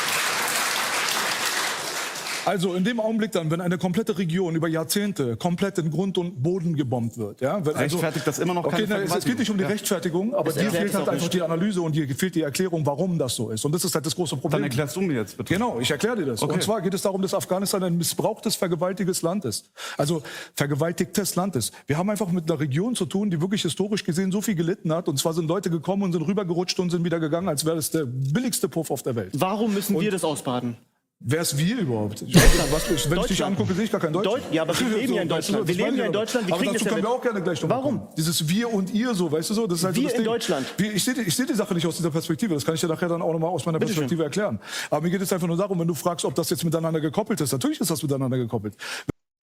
[2.45, 6.43] Also in dem Augenblick dann, wenn eine komplette Region über Jahrzehnte komplett in Grund und
[6.43, 9.39] Boden gebombt wird, ja, wenn also, rechtfertigt das immer noch okay, keine na, Es geht
[9.39, 9.69] nicht um die ja.
[9.69, 13.35] Rechtfertigung, aber dir fehlt halt einfach die Analyse und dir fehlt die Erklärung, warum das
[13.37, 13.65] so ist.
[13.65, 14.53] Und das ist halt das große Problem.
[14.53, 15.53] Dann erklärst du mir jetzt bitte.
[15.53, 16.43] Genau, ich erkläre dir das.
[16.43, 16.55] Okay.
[16.55, 19.71] Und zwar geht es darum, dass Afghanistan ein missbrauchtes, vergewaltigtes Land ist.
[19.97, 20.23] Also
[20.55, 21.75] vergewaltigtes Land ist.
[21.87, 24.93] Wir haben einfach mit einer Region zu tun, die wirklich historisch gesehen so viel gelitten
[24.93, 25.09] hat.
[25.09, 27.91] Und zwar sind Leute gekommen und sind rübergerutscht und sind wieder gegangen, als wäre das
[27.91, 29.33] der billigste Puff auf der Welt.
[29.35, 30.77] Warum müssen und wir das ausbaden?
[31.22, 32.22] Wer ist wir überhaupt?
[32.22, 32.72] Deutschland.
[32.72, 34.24] Was, wenn ich dich angucke, sehe ich gar kein Deutsch.
[34.24, 35.68] Deut ja, aber wir leben ja in Deutschland.
[35.68, 36.47] Wir leben ja in Deutschland.
[36.47, 37.98] Wir aber dazu können wir auch gerne gleich nochmal Warum?
[37.98, 38.14] Kommen.
[38.16, 39.66] Dieses Wir und Ihr so, weißt du so?
[39.66, 40.32] Das ist halt wir so das in Ding.
[40.32, 40.66] Deutschland.
[40.78, 42.55] Ich sehe ich seh die Sache nicht aus dieser Perspektive.
[42.55, 44.26] Das kann ich dir nachher dann auch nochmal aus meiner Bitte Perspektive schön.
[44.26, 44.60] erklären.
[44.88, 47.38] Aber mir geht es einfach nur darum, wenn du fragst, ob das jetzt miteinander gekoppelt
[47.42, 47.52] ist.
[47.52, 48.74] Natürlich ist das miteinander gekoppelt.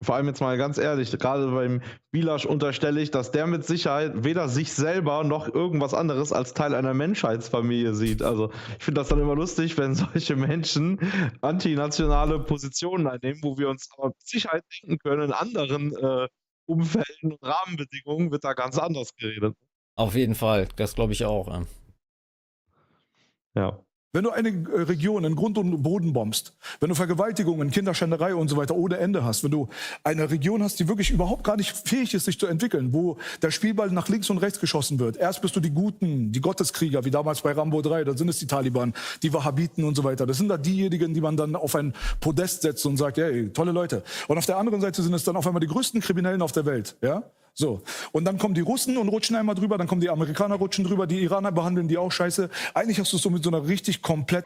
[0.04, 1.82] Vor allem jetzt mal ganz ehrlich, gerade beim
[2.12, 6.76] Bilasch unterstelle ich, dass der mit Sicherheit weder sich selber noch irgendwas anderes als Teil
[6.76, 8.22] einer Menschheitsfamilie sieht.
[8.22, 11.00] Also ich finde das dann immer lustig, wenn solche Menschen
[11.42, 16.28] antinationale Positionen einnehmen, wo wir uns aber mit Sicherheit denken können, in anderen äh,
[16.66, 19.56] Umfelden und Rahmenbedingungen wird da ganz anders geredet.
[19.96, 21.48] Auf jeden Fall, das glaube ich auch.
[21.48, 21.64] Ja.
[23.56, 23.80] ja.
[24.16, 28.48] Wenn du eine äh, Region in Grund und Boden bombst, wenn du Vergewaltigungen, Kinderschänderei und
[28.48, 29.70] so weiter ohne Ende hast, wenn du
[30.04, 33.50] eine Region hast, die wirklich überhaupt gar nicht fähig ist, sich zu entwickeln, wo der
[33.50, 35.18] Spielball nach links und rechts geschossen wird.
[35.18, 38.38] Erst bist du die Guten, die Gotteskrieger, wie damals bei Rambo 3, dann sind es
[38.38, 40.28] die Taliban, die Wahhabiten und so weiter.
[40.28, 43.72] Das sind da diejenigen, die man dann auf ein Podest setzt und sagt, hey, tolle
[43.72, 44.04] Leute.
[44.28, 46.68] Und auf der anderen Seite sind es dann auf einmal die größten Kriminellen auf der
[46.68, 47.24] Welt, ja?
[47.54, 47.82] So.
[48.12, 51.08] Und dann kommen die Russen und rutschen einmal drüber, dann kommen die Amerikaner rutschen drüber,
[51.08, 52.50] die Iraner behandeln die auch scheiße.
[52.74, 54.46] Eigentlich hast du es so mit so einer richtig komplett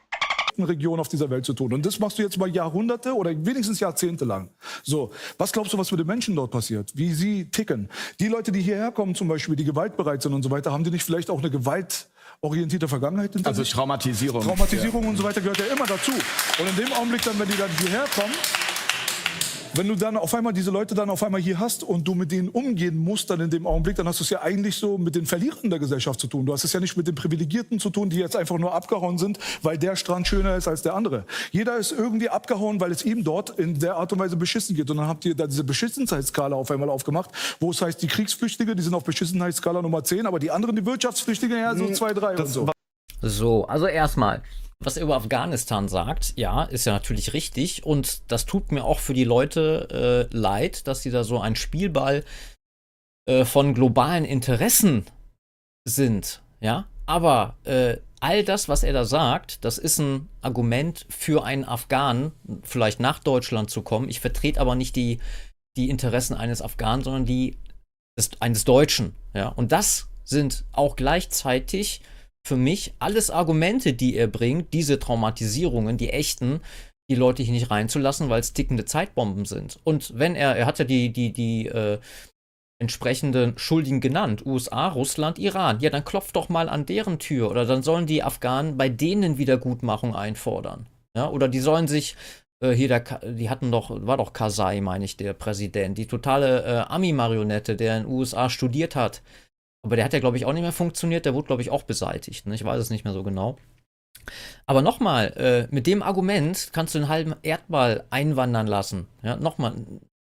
[0.60, 1.74] Region auf dieser Welt zu tun.
[1.74, 4.50] Und das machst du jetzt mal Jahrhunderte oder wenigstens Jahrzehnte lang.
[4.84, 6.92] So, was glaubst du, was mit den Menschen dort passiert?
[6.96, 7.90] Wie sie ticken?
[8.20, 10.92] Die Leute, die hierher kommen zum Beispiel, die gewaltbereit sind und so weiter, haben die
[10.92, 13.64] nicht vielleicht auch eine gewaltorientierte Vergangenheit hinter Also?
[13.64, 14.42] Traumatisierung.
[14.42, 15.10] Traumatisierung ja.
[15.10, 16.12] und so weiter gehört ja immer dazu.
[16.12, 18.34] Und in dem Augenblick dann, wenn die dann hierher kommen,
[19.78, 22.32] wenn du dann auf einmal diese Leute dann auf einmal hier hast und du mit
[22.32, 25.16] denen umgehen musst dann in dem Augenblick, dann hast du es ja eigentlich so mit
[25.16, 26.46] den Verlierern der Gesellschaft zu tun.
[26.46, 29.18] Du hast es ja nicht mit den Privilegierten zu tun, die jetzt einfach nur abgehauen
[29.18, 31.26] sind, weil der Strand schöner ist als der andere.
[31.52, 34.90] Jeder ist irgendwie abgehauen, weil es ihm dort in der Art und Weise beschissen geht.
[34.90, 37.30] Und dann habt ihr da diese Beschissenheitsskala auf einmal aufgemacht,
[37.60, 40.86] wo es heißt, die Kriegsflüchtige, die sind auf Beschissenheitsskala Nummer 10, aber die anderen, die
[40.86, 42.70] Wirtschaftsflüchtige, ja, so 2, hm, 3 und so.
[43.22, 44.42] So, also erstmal,
[44.80, 47.86] was er über Afghanistan sagt, ja, ist ja natürlich richtig.
[47.86, 51.56] Und das tut mir auch für die Leute äh, leid, dass sie da so ein
[51.56, 52.24] Spielball
[53.28, 55.06] äh, von globalen Interessen
[55.86, 56.42] sind.
[56.60, 61.66] Ja, aber äh, all das, was er da sagt, das ist ein Argument für einen
[61.66, 62.32] Afghanen,
[62.64, 64.10] vielleicht nach Deutschland zu kommen.
[64.10, 65.20] Ich vertrete aber nicht die,
[65.76, 67.58] die Interessen eines Afghanen, sondern die
[68.18, 69.16] des, eines Deutschen.
[69.34, 69.50] Ja?
[69.50, 72.02] Und das sind auch gleichzeitig
[72.48, 76.62] für mich alles Argumente, die er bringt, diese Traumatisierungen, die echten,
[77.10, 79.80] die Leute hier nicht reinzulassen, weil es tickende Zeitbomben sind.
[79.84, 82.00] Und wenn er, er hat ja die, die, die äh,
[82.80, 87.66] entsprechenden Schuldigen genannt, USA, Russland, Iran, ja, dann klopft doch mal an deren Tür oder
[87.66, 90.88] dann sollen die Afghanen bei denen Wiedergutmachung einfordern.
[91.16, 92.16] Ja, oder die sollen sich
[92.62, 96.64] äh, hier der, die hatten doch, war doch Karzai, meine ich, der Präsident, die totale
[96.64, 99.22] äh, Ami-Marionette, der in den USA studiert hat.
[99.88, 101.84] Aber der hat ja, glaube ich, auch nicht mehr funktioniert, der wurde, glaube ich, auch
[101.84, 102.46] beseitigt.
[102.46, 102.56] Ne?
[102.56, 103.56] Ich weiß es nicht mehr so genau.
[104.66, 109.08] Aber nochmal, äh, mit dem Argument kannst du einen halben Erdball einwandern lassen.
[109.24, 109.76] Ja, nochmal,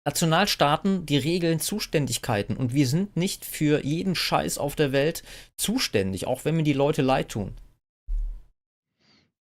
[0.04, 5.22] Nationalstaaten, die regeln Zuständigkeiten und wir sind nicht für jeden Scheiß auf der Welt
[5.56, 7.54] zuständig, auch wenn mir die Leute leid tun.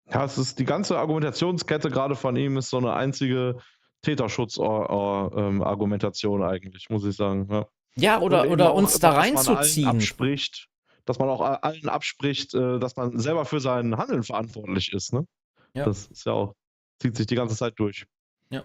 [0.08, 3.56] Ja, es ist die ganze Argumentationskette gerade von ihm ist so eine einzige
[4.02, 7.48] Täterschutz-Argumentation eigentlich, muss ich sagen.
[7.50, 7.66] Ja,
[7.96, 9.88] ja oder, oder uns da reinzuziehen.
[9.88, 10.68] Abspricht,
[11.04, 15.12] dass man auch allen abspricht, äh, dass man selber für sein Handeln verantwortlich ist.
[15.12, 15.26] Ne?
[15.74, 15.84] Ja.
[15.84, 16.54] Das ist ja auch,
[17.00, 18.06] zieht sich die ganze Zeit durch.
[18.50, 18.64] Ja.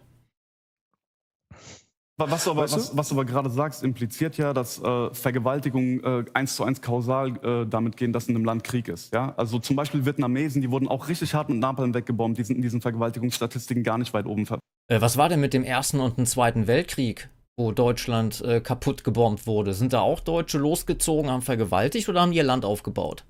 [2.18, 6.26] Was du aber, was, was du aber gerade sagst, impliziert ja, dass äh, Vergewaltigungen äh,
[6.34, 9.14] eins zu eins kausal äh, damit gehen, dass in einem Land Krieg ist.
[9.14, 9.34] Ja?
[9.38, 12.61] Also zum Beispiel Vietnamesen, die wurden auch richtig hart mit Napalm weggebombt, die sind in
[12.61, 14.45] diesen Vergewaltigungsstatistiken gar nicht weit oben.
[14.89, 17.30] Äh, was war denn mit dem Ersten und dem Zweiten Weltkrieg,
[17.60, 19.73] wo Deutschland äh, kaputt gebombt wurde?
[19.73, 23.26] Sind da auch Deutsche losgezogen, haben vergewaltigt oder haben ihr Land aufgebaut?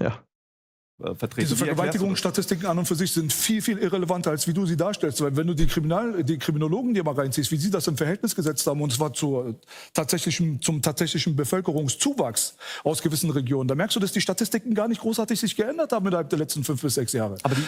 [0.00, 0.24] Ja.
[0.98, 1.42] Äh, vertreten.
[1.42, 5.20] Diese Vergewaltigungsstatistiken an und für sich sind viel, viel irrelevanter, als wie du sie darstellst.
[5.20, 8.34] Weil wenn du die, Kriminal die Kriminologen dir mal reinziehst, wie sie das im Verhältnis
[8.34, 9.60] gesetzt haben, und zwar zur
[9.92, 15.02] tatsächlichen, zum tatsächlichen Bevölkerungszuwachs aus gewissen Regionen, da merkst du, dass die Statistiken gar nicht
[15.02, 17.36] großartig sich geändert haben innerhalb der letzten fünf bis sechs Jahre.
[17.36, 17.62] Die,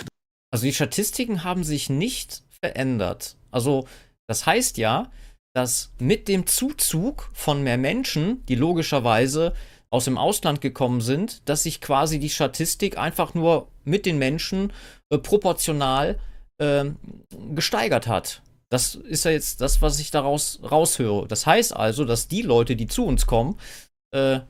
[0.50, 3.36] also die Statistiken haben sich nicht verändert.
[3.50, 3.86] Also
[4.28, 5.10] das heißt ja,
[5.54, 9.54] dass mit dem Zuzug von mehr Menschen, die logischerweise
[9.90, 14.72] aus dem Ausland gekommen sind, dass sich quasi die Statistik einfach nur mit den Menschen
[15.10, 16.18] äh, proportional
[16.58, 16.84] äh,
[17.54, 18.42] gesteigert hat.
[18.70, 21.26] Das ist ja jetzt das, was ich daraus raushöre.
[21.26, 23.58] Das heißt also, dass die Leute, die zu uns kommen,
[24.14, 24.40] äh,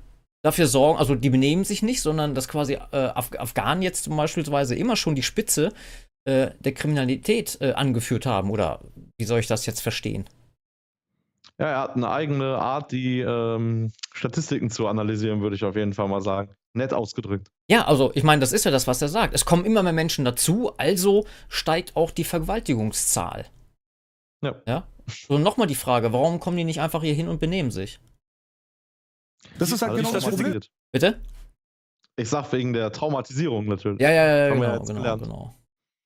[0.42, 4.16] dafür sorgen, also die benehmen sich nicht, sondern dass quasi äh, Af Afghanen jetzt zum
[4.16, 5.72] Beispiel immer schon die Spitze
[6.24, 8.50] äh, der Kriminalität äh, angeführt haben.
[8.50, 8.80] Oder
[9.16, 10.28] wie soll ich das jetzt verstehen?
[11.58, 15.92] Ja, er hat eine eigene Art, die ähm, Statistiken zu analysieren, würde ich auf jeden
[15.92, 16.54] Fall mal sagen.
[16.74, 17.48] Nett ausgedrückt.
[17.68, 19.34] Ja, also ich meine, das ist ja das, was er sagt.
[19.34, 23.46] Es kommen immer mehr Menschen dazu, also steigt auch die Vergewaltigungszahl.
[24.42, 24.54] Ja.
[24.66, 24.86] ja?
[25.08, 27.98] So, nochmal die Frage, warum kommen die nicht einfach hier hin und benehmen sich?
[29.58, 30.60] Das ist halt genau das Problem.
[30.92, 31.20] Bitte?
[32.16, 34.00] Ich sag wegen der Traumatisierung natürlich.
[34.00, 35.57] Ja, ja, ja, genau, genau, genau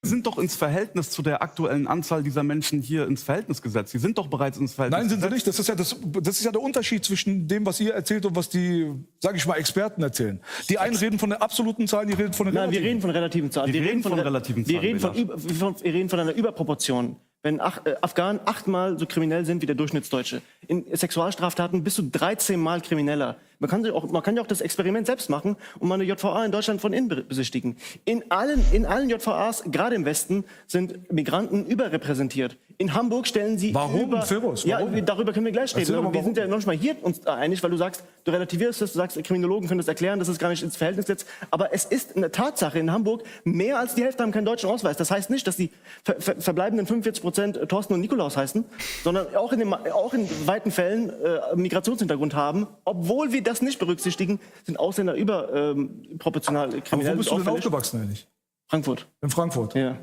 [0.04, 3.92] sind doch ins Verhältnis zu der aktuellen Anzahl dieser Menschen hier ins Verhältnis gesetzt.
[3.92, 5.46] Sie sind doch bereits ins Verhältnis Nein, sind sie nicht.
[5.46, 8.34] Das ist, ja das, das ist ja der Unterschied zwischen dem, was ihr erzählt und
[8.34, 10.40] was die, sage ich mal, Experten erzählen.
[10.68, 12.72] Die einen reden von der absoluten Zahl, die reden von der relativen.
[12.72, 13.72] Nein, wir reden von relativen Zahlen.
[13.72, 14.74] Wir, wir reden von, von relativen Zahlen.
[14.74, 19.44] Wir reden von, wir reden von einer Überproportion wenn Ach äh, Afghanen achtmal so kriminell
[19.44, 20.42] sind wie der Durchschnittsdeutsche.
[20.68, 23.36] In Sexualstraftaten bist du 13 Mal krimineller.
[23.58, 26.44] Man kann, auch, man kann ja auch das Experiment selbst machen und mal eine JVA
[26.44, 27.76] in Deutschland von innen besichtigen.
[28.04, 32.56] In allen, in allen JVAs, gerade im Westen, sind Migranten überrepräsentiert.
[32.82, 34.24] In Hamburg stellen sie Warum, über...
[34.28, 34.56] Warum?
[34.64, 36.12] Ja, darüber können wir gleich reden.
[36.12, 38.98] Wir sind ja noch mal hier uns einig, weil du sagst, du relativierst es, du
[38.98, 41.28] sagst, Kriminologen können das erklären, das ist gar nicht ins Verhältnis gesetzt.
[41.52, 44.96] Aber es ist eine Tatsache in Hamburg, mehr als die Hälfte haben keinen deutschen Ausweis.
[44.96, 45.70] Das heißt nicht, dass die
[46.04, 48.64] ver ver verbleibenden 45 Prozent Thorsten und Nikolaus heißen,
[49.04, 53.62] sondern auch in, dem, auch in weiten Fällen äh, Migrationshintergrund haben, obwohl wir das das
[53.62, 57.12] nicht berücksichtigen, sind Ausländer überproportional ähm, kriminell.
[57.12, 58.26] Aber wo bist du denn aufgewachsen eigentlich?
[58.68, 59.06] Frankfurt.
[59.20, 59.74] In Frankfurt?
[59.74, 59.98] Ja.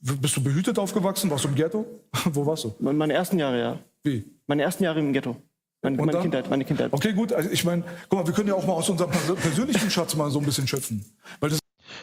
[0.00, 1.30] Bist du behütet aufgewachsen?
[1.30, 1.86] Warst du im Ghetto?
[2.32, 2.74] wo warst du?
[2.78, 3.78] Meine ersten Jahre, ja.
[4.02, 4.24] Wie?
[4.46, 5.36] Meine ersten Jahre im Ghetto.
[5.82, 6.92] Meine, meine Kindheit, meine Kindheit.
[6.92, 7.32] Okay, gut.
[7.32, 10.30] Also ich meine, guck mal, wir können ja auch mal aus unserem persönlichen Schatz mal
[10.30, 11.04] so ein bisschen schöpfen.
[11.40, 11.60] Weil das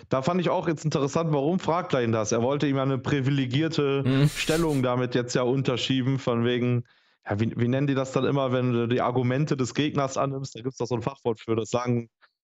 [0.09, 2.31] da fand ich auch jetzt interessant, warum fragt er ihn das?
[2.31, 4.29] Er wollte ihm eine privilegierte mhm.
[4.29, 6.83] Stellung damit jetzt ja unterschieben, von wegen,
[7.25, 10.55] ja, wie, wie nennen die das dann immer, wenn du die Argumente des Gegners annimmst?
[10.55, 11.55] Da gibt es doch so ein Fachwort für.
[11.55, 12.09] Das sagen,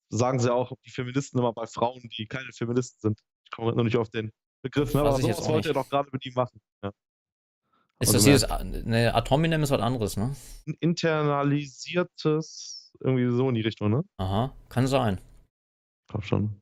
[0.10, 3.20] sagen sie auch die Feministen immer bei Frauen, die keine Feministen sind.
[3.46, 4.32] Ich komme noch nicht auf den
[4.62, 5.02] Begriff, ne?
[5.02, 6.60] aber sowas wollte er doch gerade mit ihm machen.
[6.84, 6.92] Ja.
[8.02, 8.48] Ist das dieses,
[8.86, 10.34] ne, Atominem ist was anderes, ne?
[10.80, 14.04] Internalisiertes, irgendwie so in die Richtung, ne?
[14.18, 15.20] Aha, kann sein.
[16.06, 16.62] Ich glaube schon.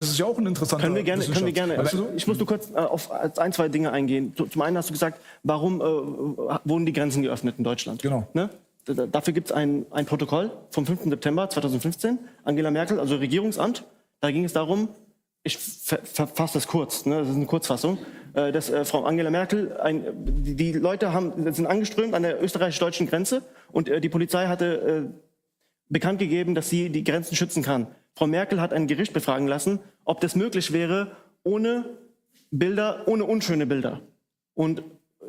[0.00, 1.78] Das ist ja auch ein interessanter Können wir gerne, können wir gerne.
[1.78, 2.08] Weißt du?
[2.14, 4.34] Ich muss nur kurz äh, auf ein, zwei Dinge eingehen.
[4.36, 8.02] Zum einen hast du gesagt, warum äh, wurden die Grenzen geöffnet in Deutschland?
[8.02, 8.28] Genau.
[8.34, 8.50] Ne?
[8.86, 11.04] Dafür gibt es ein, ein Protokoll vom 5.
[11.04, 12.18] September 2015.
[12.44, 13.84] Angela Merkel, also Regierungsamt,
[14.20, 14.90] Da ging es darum,
[15.44, 17.98] ich verfasse das kurz, ne, das ist eine Kurzfassung,
[18.32, 20.02] äh, dass äh, Frau Angela Merkel, ein,
[20.42, 25.10] die, die, Leute haben, sind angeströmt an der österreichisch-deutschen Grenze und äh, die Polizei hatte
[25.10, 25.24] äh,
[25.90, 27.88] bekannt gegeben, dass sie die Grenzen schützen kann.
[28.16, 31.12] Frau Merkel hat ein Gericht befragen lassen, ob das möglich wäre,
[31.42, 31.84] ohne
[32.50, 34.00] Bilder, ohne unschöne Bilder.
[34.54, 34.82] Und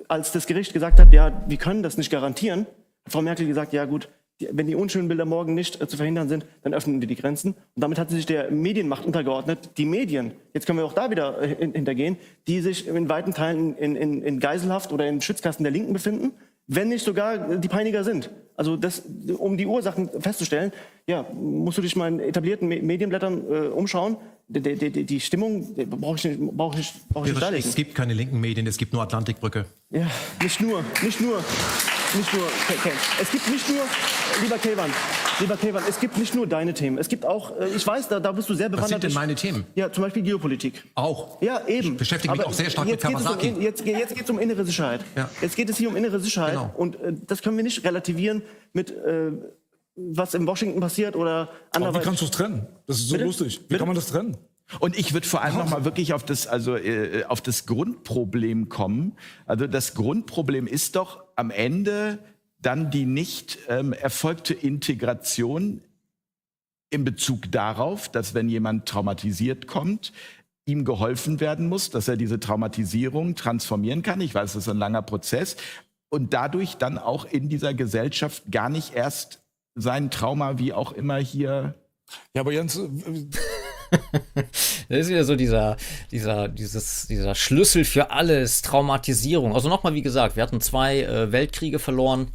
[0.07, 2.67] als das Gericht gesagt hat, ja, wir können das nicht garantieren,
[3.03, 4.07] hat Frau Merkel gesagt, ja gut,
[4.39, 7.15] die, wenn die unschönen Bilder morgen nicht äh, zu verhindern sind, dann öffnen wir die
[7.15, 7.53] Grenzen.
[7.53, 9.71] Und damit hat sie sich der Medienmacht untergeordnet.
[9.77, 12.17] Die Medien, jetzt können wir auch da wieder äh, hintergehen,
[12.47, 16.33] die sich in weiten Teilen in, in, in Geiselhaft oder in Schützkasten der Linken befinden,
[16.67, 18.29] wenn nicht sogar die Peiniger sind.
[18.57, 19.03] Also das,
[19.37, 20.71] um die Ursachen festzustellen,
[21.07, 24.17] ja, musst du dich mal in etablierten Medienblättern äh, umschauen.
[24.47, 27.65] Die, die, die, die Stimmung brauche ich nicht, brauch ich, brauch ich nicht.
[27.65, 29.65] Es gibt keine linken Medien, es gibt nur Atlantikbrücke.
[29.89, 30.07] Ja,
[30.41, 31.43] nicht nur, nicht nur
[32.15, 32.43] nicht nur,
[33.21, 33.81] es gibt nicht nur,
[34.41, 34.91] lieber Kelvan,
[35.39, 36.97] lieber Kelvan, es gibt nicht nur deine Themen.
[36.97, 38.83] Es gibt auch, äh, ich weiß, da, da bist du sehr bewandert.
[38.83, 39.65] Was sind denn meine Themen?
[39.75, 40.83] Ja, zum Beispiel Geopolitik.
[40.95, 41.41] Auch?
[41.41, 41.93] Ja, eben.
[41.93, 43.51] Ich beschäftige mich Aber auch sehr stark mit Kawasaki.
[43.51, 45.01] Um, jetzt jetzt geht es um innere Sicherheit.
[45.15, 45.29] Ja.
[45.41, 46.53] Jetzt geht es hier um innere Sicherheit.
[46.53, 46.73] Genau.
[46.75, 48.41] Und äh, das können wir nicht relativieren
[48.73, 48.91] mit...
[48.91, 49.31] Äh,
[49.95, 52.01] was in Washington passiert oder anderweitig.
[52.01, 52.67] wie kannst du es trennen?
[52.85, 53.25] Das ist so Bitte?
[53.25, 53.59] lustig.
[53.61, 53.77] Wie Bitte?
[53.79, 54.37] kann man das trennen?
[54.79, 59.15] Und ich würde vor allem nochmal wirklich auf das, also, äh, auf das Grundproblem kommen.
[59.45, 62.19] Also das Grundproblem ist doch am Ende
[62.59, 65.81] dann die nicht ähm, erfolgte Integration
[66.89, 70.13] in Bezug darauf, dass wenn jemand traumatisiert kommt,
[70.65, 74.19] ihm geholfen werden muss, dass er diese Traumatisierung transformieren kann.
[74.21, 75.57] Ich weiß, das ist ein langer Prozess.
[76.09, 79.43] Und dadurch dann auch in dieser Gesellschaft gar nicht erst
[79.75, 81.75] sein Trauma, wie auch immer hier.
[82.33, 82.79] Ja, aber Jens.
[84.87, 85.77] Das ist wieder so dieser,
[86.11, 89.55] dieser, dieses, dieser Schlüssel für alles, Traumatisierung.
[89.55, 92.31] Also nochmal, wie gesagt, wir hatten zwei äh, Weltkriege verloren,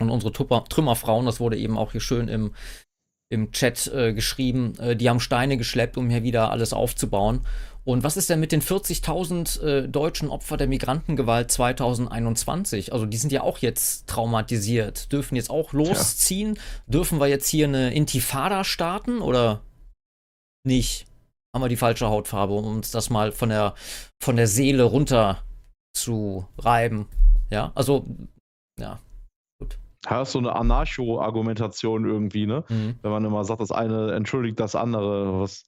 [0.00, 2.52] und unsere Tupper, Trümmerfrauen, das wurde eben auch hier schön im,
[3.28, 7.40] im Chat äh, geschrieben, äh, die haben Steine geschleppt, um hier wieder alles aufzubauen.
[7.84, 12.92] Und was ist denn mit den 40.000 äh, deutschen Opfern der Migrantengewalt 2021?
[12.92, 16.54] Also die sind ja auch jetzt traumatisiert, dürfen jetzt auch losziehen.
[16.54, 16.64] Tja.
[16.86, 19.62] Dürfen wir jetzt hier eine Intifada starten oder
[20.64, 21.06] nicht?
[21.54, 23.74] Haben wir die falsche Hautfarbe, um uns das mal von der,
[24.22, 25.42] von der Seele runter
[25.94, 27.08] zu reiben?
[27.50, 28.06] Ja, also,
[28.78, 29.00] ja,
[30.08, 32.64] ja, ist so eine Anarcho-Argumentation irgendwie, ne?
[32.68, 32.98] Mhm.
[33.02, 35.40] Wenn man immer sagt, das eine entschuldigt das andere.
[35.40, 35.64] Was,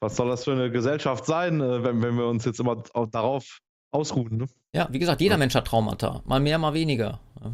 [0.00, 2.82] was soll das für eine Gesellschaft sein, äh, wenn, wenn wir uns jetzt immer
[3.12, 3.60] darauf
[3.92, 4.46] ausruhen, ne?
[4.74, 5.38] Ja, wie gesagt, jeder.
[5.38, 6.22] Mensch hat Traumata.
[6.24, 7.20] Mal mehr, mal weniger.
[7.42, 7.52] Ja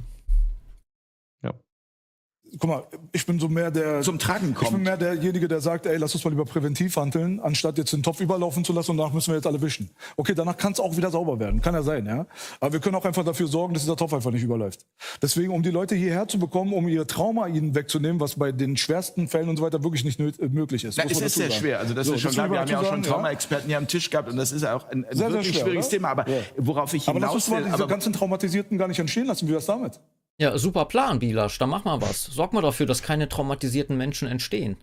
[2.59, 4.71] guck mal, ich bin so mehr der zum Tragen kommt.
[4.71, 7.93] Ich bin mehr derjenige, der sagt, ey, lass uns mal lieber präventiv handeln, anstatt jetzt
[7.93, 9.91] den Topf überlaufen zu lassen und danach müssen wir jetzt alle wischen.
[10.17, 12.27] Okay, danach kann es auch wieder sauber werden, kann ja sein, ja.
[12.61, 14.87] Aber wir können auch einfach dafür sorgen, dass dieser Topf einfach nicht überläuft.
[15.21, 18.77] Deswegen, um die Leute hierher zu bekommen, um ihr Trauma ihnen wegzunehmen, was bei den
[18.77, 20.99] schwersten Fällen und so weiter wirklich nicht äh, möglich ist.
[20.99, 21.61] Na, es ist sehr sagen.
[21.61, 21.79] schwer.
[21.79, 22.51] Also das so, ist schon klar.
[22.51, 24.89] Wir haben ja auch schon Traumaexperten hier am Tisch gehabt und das ist ja auch
[24.89, 25.97] ein, ein sehr, wirklich sehr schwer, schwieriges oder?
[25.97, 26.09] Thema.
[26.11, 26.41] Aber ja.
[26.57, 29.49] worauf ich hinaus will, aber lass uns mal diese ganzen Traumatisierten gar nicht entstehen lassen.
[29.49, 30.01] Wie wär's damit?
[30.43, 31.57] Ja, super Plan, Bilasch.
[31.59, 32.25] Da mach mal was.
[32.25, 34.77] Sorg mal dafür, dass keine traumatisierten Menschen entstehen.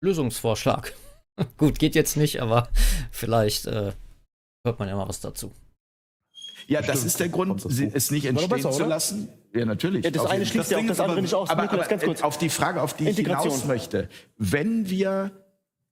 [0.00, 0.94] Lösungsvorschlag.
[1.58, 2.70] Gut, geht jetzt nicht, aber
[3.10, 3.92] vielleicht äh,
[4.64, 5.52] hört man ja mal was dazu.
[6.68, 7.06] Ja, das Stimmt.
[7.06, 9.28] ist der Grund, es nicht entstehen besser, zu lassen.
[9.54, 10.06] Ja, natürlich.
[10.06, 11.50] Ja, das eine schließt ja auch das andere nicht aus.
[11.50, 12.22] Aber, aber ganz kurz.
[12.22, 14.08] auf die Frage, auf die ich hinaus möchte.
[14.38, 15.32] Wenn wir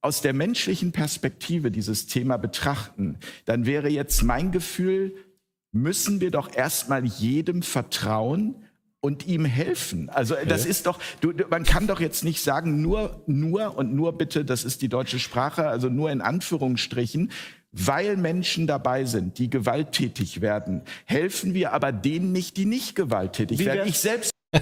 [0.01, 5.15] aus der menschlichen Perspektive dieses Thema betrachten, dann wäre jetzt mein Gefühl,
[5.73, 8.67] müssen wir doch erstmal jedem vertrauen
[9.01, 10.11] und ihm helfen.
[10.11, 14.17] Also das ist doch, du, man kann doch jetzt nicht sagen, nur, nur und nur
[14.17, 17.31] bitte, das ist die deutsche Sprache, also nur in Anführungsstrichen,
[17.73, 23.61] weil Menschen dabei sind, die gewalttätig werden, helfen wir aber denen nicht, die nicht gewalttätig
[23.61, 23.89] Wie werden.
[23.89, 24.31] Ich selbst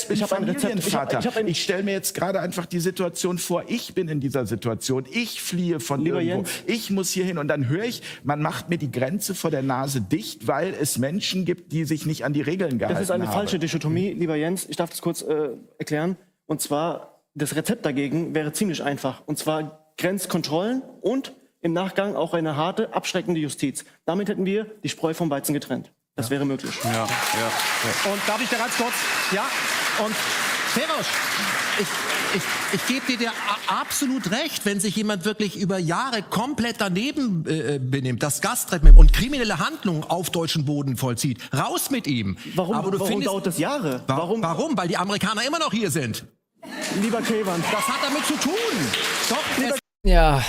[0.09, 0.77] Ich habe ein Rezept.
[0.87, 3.93] Ich hab- ich hab ein- Ich stelle mir jetzt gerade einfach die Situation vor, ich
[3.93, 6.63] bin in dieser Situation, ich fliehe von Lieber irgendwo, Jens.
[6.65, 9.61] ich muss hier hin und dann höre ich, man macht mir die Grenze vor der
[9.63, 12.93] Nase dicht, weil es Menschen gibt, die sich nicht an die Regeln gehalten haben.
[12.93, 13.37] Das ist eine habe.
[13.37, 14.65] falsche Dichotomie, lieber Jens.
[14.67, 16.17] Ich darf das kurz äh, erklären.
[16.45, 19.23] Und zwar, das Rezept dagegen wäre ziemlich einfach.
[19.25, 21.31] Und zwar Grenzkontrollen und
[21.61, 23.85] im Nachgang auch eine harte, abschreckende Justiz.
[24.05, 25.91] Damit hätten wir die Spreu vom Weizen getrennt.
[26.17, 26.71] Das wäre möglich.
[26.83, 28.11] Ja, ja.
[28.11, 28.93] Und darf ich da ganz kurz?
[29.33, 29.45] Ja.
[30.03, 31.07] Und Ferosch,
[31.79, 31.87] ich,
[32.35, 32.43] ich,
[32.73, 37.79] ich gebe dir a- absolut recht, wenn sich jemand wirklich über Jahre komplett daneben äh,
[37.79, 41.39] benimmt, das Gastrecht und kriminelle Handlungen auf deutschem Boden vollzieht.
[41.55, 42.37] Raus mit ihm.
[42.55, 44.03] Warum, Aber du warum findest, dauert das Jahre?
[44.07, 44.77] Wa- Warum, Warum?
[44.77, 46.25] Weil die Amerikaner immer noch hier sind.
[47.01, 47.63] lieber Kevan?
[47.71, 48.53] Das hat damit zu tun.
[49.29, 50.43] Doch, Ja,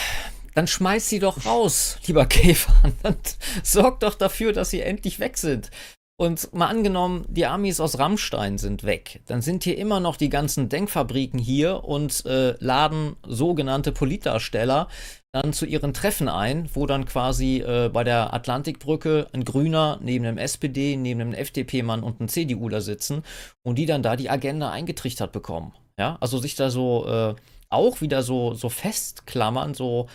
[0.54, 2.72] dann schmeiß sie doch raus, lieber Käfer.
[3.02, 3.16] Dann
[3.62, 5.70] sorg doch dafür, dass sie endlich weg sind.
[6.18, 9.20] Und mal angenommen, die Amis aus Rammstein sind weg.
[9.26, 14.88] Dann sind hier immer noch die ganzen Denkfabriken hier und äh, laden sogenannte Politdarsteller
[15.32, 20.24] dann zu ihren Treffen ein, wo dann quasi äh, bei der Atlantikbrücke ein Grüner neben
[20.24, 23.22] einem SPD, neben einem FDP-Mann und einem CDUler sitzen
[23.62, 25.74] und die dann da die Agenda eingetrichtert bekommen.
[25.98, 27.34] Ja, also sich da so äh,
[27.68, 30.08] auch wieder so, so festklammern, so,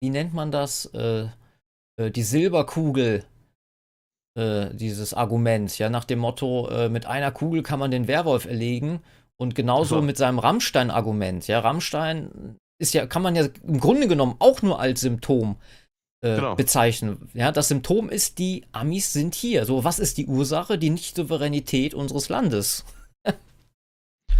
[0.00, 0.86] wie nennt man das?
[0.94, 1.26] Äh,
[1.96, 3.24] äh, die Silberkugel,
[4.34, 8.44] äh, dieses Argument, ja, nach dem Motto, äh, mit einer Kugel kann man den Werwolf
[8.46, 9.00] erlegen.
[9.36, 10.02] Und genauso So.
[10.02, 11.48] mit seinem Rammstein-Argument.
[11.48, 15.56] Ja, Rammstein ist ja, kann man ja im Grunde genommen auch nur als Symptom
[16.22, 16.54] äh, Genau.
[16.54, 17.28] bezeichnen.
[17.34, 19.64] Ja, das Symptom ist, die Amis sind hier.
[19.66, 20.78] So, was ist die Ursache?
[20.78, 22.84] Die Nicht-Souveränität unseres Landes.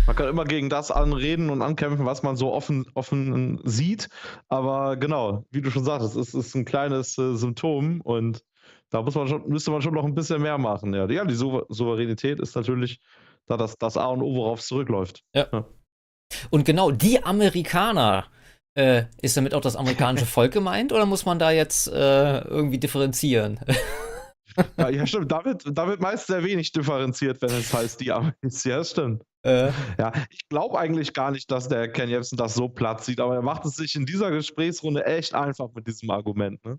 [0.06, 4.09] Man kann immer gegen das anreden und ankämpfen, was man so offen, offen sieht.
[4.48, 8.43] Aber genau, wie du schon sagtest, es ist ein kleines äh, Symptom und
[8.93, 10.94] da muss man schon, müsste man schon noch ein bisschen mehr machen.
[10.94, 13.01] Ja, ja die Souver Souveränität ist natürlich
[13.47, 15.24] da das, das A und O, worauf es zurückläuft.
[16.51, 18.27] Und genau die Amerikaner,
[18.74, 22.78] äh, ist damit auch das amerikanische Volk gemeint oder muss man da jetzt äh, irgendwie
[22.78, 23.60] differenzieren?
[24.77, 25.32] Ja, ja stimmt.
[25.32, 28.64] Da wird, da wird meist sehr wenig differenziert, wenn es heißt, die Amis.
[28.64, 29.23] Ja, das stimmt.
[29.43, 33.20] Äh, Ja, ich glaube eigentlich gar nicht, dass der Ken Jebsen das so platt sieht,
[33.20, 36.64] aber er macht es sich in dieser Gesprächsrunde echt einfach mit diesem Argument.
[36.64, 36.78] Ne?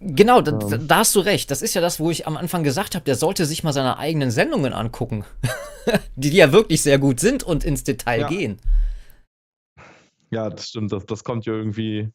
[0.00, 0.86] genau, da, Ähm.
[0.88, 1.50] da hast du recht.
[1.50, 3.98] Das ist ja das, wo ich am Anfang gesagt habe, der sollte sich mal seine
[3.98, 5.24] eigenen Sendungen angucken.
[6.16, 8.28] die, die ja wirklich sehr gut sind und ins Detail Ja.
[8.28, 8.58] gehen.
[10.30, 10.92] Ja, das stimmt.
[10.92, 12.10] Das, das kommt ja irgendwie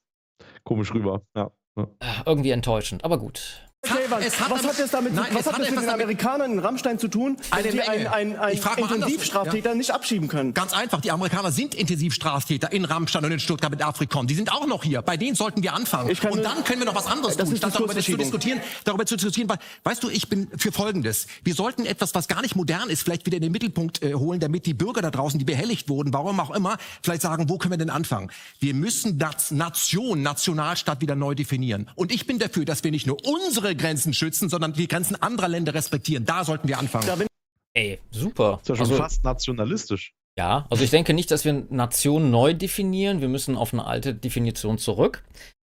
[0.64, 1.22] komisch rüber.
[1.36, 1.52] Ja.
[1.78, 1.88] ja.
[2.26, 3.67] Irgendwie enttäuschend, aber gut.
[3.84, 6.60] Es hat was hat das damit, Nein, was hat hat das mit den Amerikanern in
[6.60, 8.58] Rammstein zu tun, dass die einen, einen, einen.
[8.58, 10.54] Intensivstraftäter nicht abschieben können?
[10.54, 14.28] Ganz einfach, die Amerikaner sind Intensivstraftäter in Rammstein und in Stuttgart mit Afrikon.
[14.28, 15.02] Die sind auch noch hier.
[15.02, 16.10] Bei denen sollten wir anfangen.
[16.10, 18.62] Und nur- dann können wir noch was anderes Das tun, statt darüber zu diskutieren.
[18.84, 21.28] Darüber zu diskutieren, weil, weißt du, ich bin für Folgendes.
[21.44, 24.40] Wir sollten etwas, was gar nicht modern ist, vielleicht wieder in den Mittelpunkt äh, holen,
[24.40, 27.74] damit die Bürger da draußen, die behelligt wurden, warum auch immer, vielleicht sagen, wo können
[27.74, 28.32] wir denn anfangen?
[28.60, 31.90] Wir müssen das Nation, Nationalstaat wieder neu definieren.
[31.96, 35.48] Und ich bin dafür, dass wir nicht nur unsere Grenzen schützen, sondern die Grenzen anderer
[35.48, 36.26] Länder respektieren.
[36.26, 37.28] Da sollten wir anfangen.
[37.74, 38.60] Ey, super.
[38.62, 40.14] Ist ja schon Also, fast nationalistisch.
[40.38, 43.22] Ja, also ich denke nicht, dass wir Nation neu definieren.
[43.22, 45.24] Wir müssen auf eine alte Definition zurück.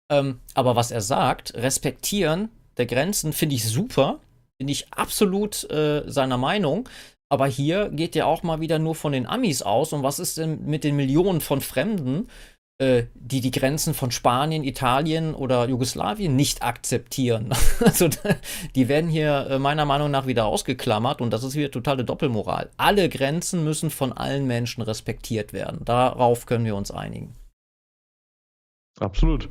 [0.09, 4.19] Ähm, aber was er sagt, respektieren der Grenzen, finde ich super.
[4.57, 6.87] Bin ich absolut äh, seiner Meinung.
[7.29, 9.91] Aber hier geht ja auch mal wieder nur von den Amis aus.
[9.91, 12.27] Und was ist denn mit den Millionen von Fremden,
[12.83, 17.53] äh, die die Grenzen von Spanien, Italien oder Jugoslawien nicht akzeptieren?
[17.79, 18.09] also
[18.75, 21.21] die werden hier äh, meiner Meinung nach wieder ausgeklammert.
[21.21, 22.69] Und das ist wieder totale Doppelmoral.
[22.77, 25.85] Alle Grenzen müssen von allen Menschen respektiert werden.
[25.85, 27.35] Darauf können wir uns einigen.
[28.99, 29.49] Absolut.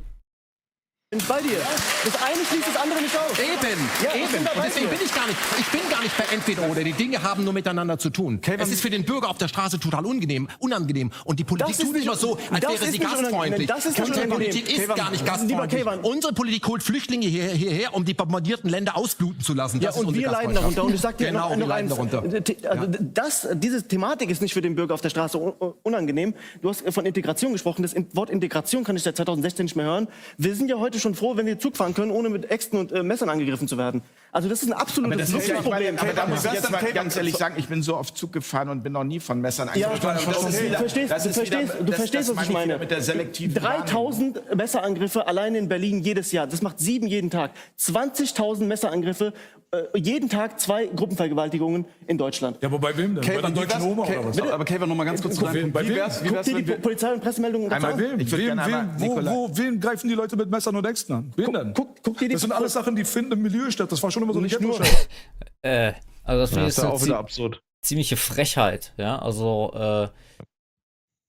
[1.17, 1.57] Bin bei dir.
[2.05, 3.37] Das eine schließt das andere nicht aus.
[3.37, 4.45] Eben, Ja, eben.
[4.55, 6.83] Und deswegen bin ich gar nicht, ich bin gar nicht bei entweder oder.
[6.83, 8.39] Die Dinge haben nur miteinander zu tun.
[8.59, 11.11] es ist für den Bürger auf der Straße total unangenehm, unangenehm.
[11.25, 13.67] Und die Politik tut nicht- immer so, als wäre sie gastfreundlich.
[13.67, 14.27] Das ist Unsere.
[14.27, 15.85] Politik ist Kevan, gar nicht gastfreundlich.
[16.03, 19.79] Unsere Politik holt Flüchtlinge hier, hierher, um die bombardierten Länder ausbluten zu lassen.
[19.81, 20.83] Ja, Das ist und wir leiden darunter.
[20.83, 22.11] Und ich sag dir genau, noch, wir noch leiden eins.
[22.11, 22.23] darunter.
[22.33, 25.53] Äh, also Das, diese Thematik ist nicht für den Bürger auf der Straße un-
[25.83, 26.33] unangenehm.
[26.61, 27.81] Du hast von Integration gesprochen.
[27.83, 30.07] Das Wort Integration kann ich seit 2016 nicht mehr hören.
[30.37, 32.91] Wir sind ja heute schon froh, wenn wir Zug fahren können, ohne mit Äxten und
[32.91, 34.01] äh, Messern angegriffen zu werden.
[34.31, 35.97] Also das ist ein absolutes Das ja, meine, Luxusproblem.
[35.99, 38.69] aber da muss ich jetzt mal ganz ehrlich sagen, ich bin so oft Zug gefahren
[38.69, 40.17] und bin noch nie von Messern angegriffen worden.
[40.25, 40.31] du
[40.71, 42.79] Das verstehst, das du ist wieder- verstehst, du das- verstehst das was ich meine.
[42.79, 43.85] Mit der selektiven Wahrnehmung.
[43.85, 46.47] 3000 Messerangriffe allein in Berlin jedes Jahr.
[46.47, 47.51] Das macht sieben jeden Tag.
[47.77, 49.33] 20.000 Messerangriffe,
[49.71, 52.57] äh, jeden Tag zwei Gruppenvergewaltigungen in Deutschland.
[52.61, 53.23] Ja, aber bei wem denn?
[53.25, 54.37] bei der deutschen Oma oder was?
[54.37, 55.71] Ke- aber Kevin, noch mal ganz kurz zu Bei deinem wem?
[55.71, 55.89] Bei Punkt.
[55.89, 56.01] Wie wem?
[56.01, 57.97] wär's, wie Guck dir die Polizei- und Pressemeldungen Einmal an.
[57.97, 58.19] Bei wem?
[58.19, 61.33] Wem, wem, einmal wo, wo, wen greifen die Leute mit Messern und Äxten an?
[61.35, 61.73] Wen denn?
[61.73, 63.91] Guck, guck dir die das sind alles Sachen, die finden im Milieu statt.
[63.91, 64.79] Das war schon immer so eine Nicht nur.
[65.65, 65.93] Äh,
[66.23, 67.61] also das Ja, finde ist ich ja auch wieder absurd.
[67.85, 69.17] ziemliche Frechheit, ja.
[69.19, 70.07] Also äh,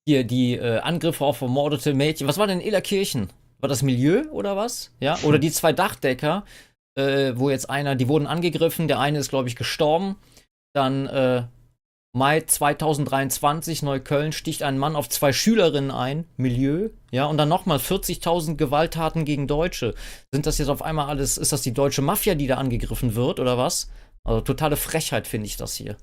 [0.08, 2.26] hier die äh, Angriffe auf vermordete Mädchen.
[2.28, 3.30] Was war denn in Illerkirchen?
[3.60, 4.90] War das Milieu oder was?
[5.00, 5.16] Ja.
[5.22, 6.44] Oder die zwei Dachdecker,
[6.98, 10.16] äh, wo jetzt einer, die wurden angegriffen, der eine ist, glaube ich, gestorben.
[10.74, 11.44] Dann äh,
[12.16, 17.78] Mai 2023, Neukölln, sticht ein Mann auf zwei Schülerinnen ein, Milieu, ja, und dann nochmal
[17.78, 19.96] 40.000 Gewalttaten gegen Deutsche.
[20.32, 23.40] Sind das jetzt auf einmal alles, ist das die deutsche Mafia, die da angegriffen wird,
[23.40, 23.90] oder was?
[24.22, 25.96] Also totale Frechheit finde ich das hier.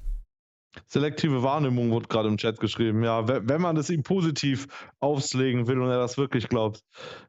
[0.88, 3.04] Selektive Wahrnehmung wurde gerade im Chat geschrieben.
[3.04, 4.68] Ja, wenn man es ihm positiv
[5.00, 6.84] auflegen will und er das wirklich glaubt.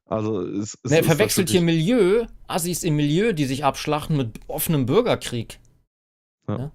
[0.06, 4.86] Also es, es er verwechselt hier Milieu, Assis im Milieu, die sich abschlachten mit offenem
[4.86, 5.60] Bürgerkrieg.
[6.48, 6.58] Ja.
[6.58, 6.72] ja?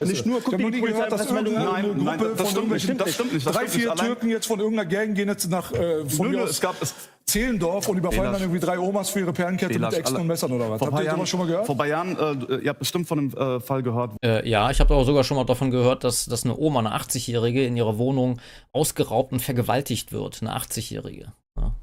[0.00, 3.00] Nicht nur, guck, die Polizei gehört, dass irgendeine nein, Gruppe nein, das, das stimmt nicht,
[3.00, 3.46] das stimmt nicht.
[3.46, 6.44] Das drei, vier Türken jetzt von irgendeiner Gang gehen jetzt nach äh, von nö, nö,
[6.44, 6.94] es gab, es,
[7.24, 10.70] Zehlendorf und überfallen dann irgendwie drei Omas für ihre Perlenkette mit Äxten und Messern oder
[10.70, 10.80] was.
[10.80, 11.66] Habt ihr sowas schon mal gehört?
[11.66, 14.12] Vor paar Jahren, äh, ihr habt bestimmt von einem äh, Fall gehört.
[14.24, 16.94] Äh, ja, ich habe auch sogar schon mal davon gehört, dass, dass eine Oma, eine
[16.94, 18.40] 80-Jährige, in ihrer Wohnung
[18.72, 20.40] ausgeraubt und vergewaltigt wird.
[20.40, 21.32] Eine 80-Jährige.
[21.58, 21.74] Ja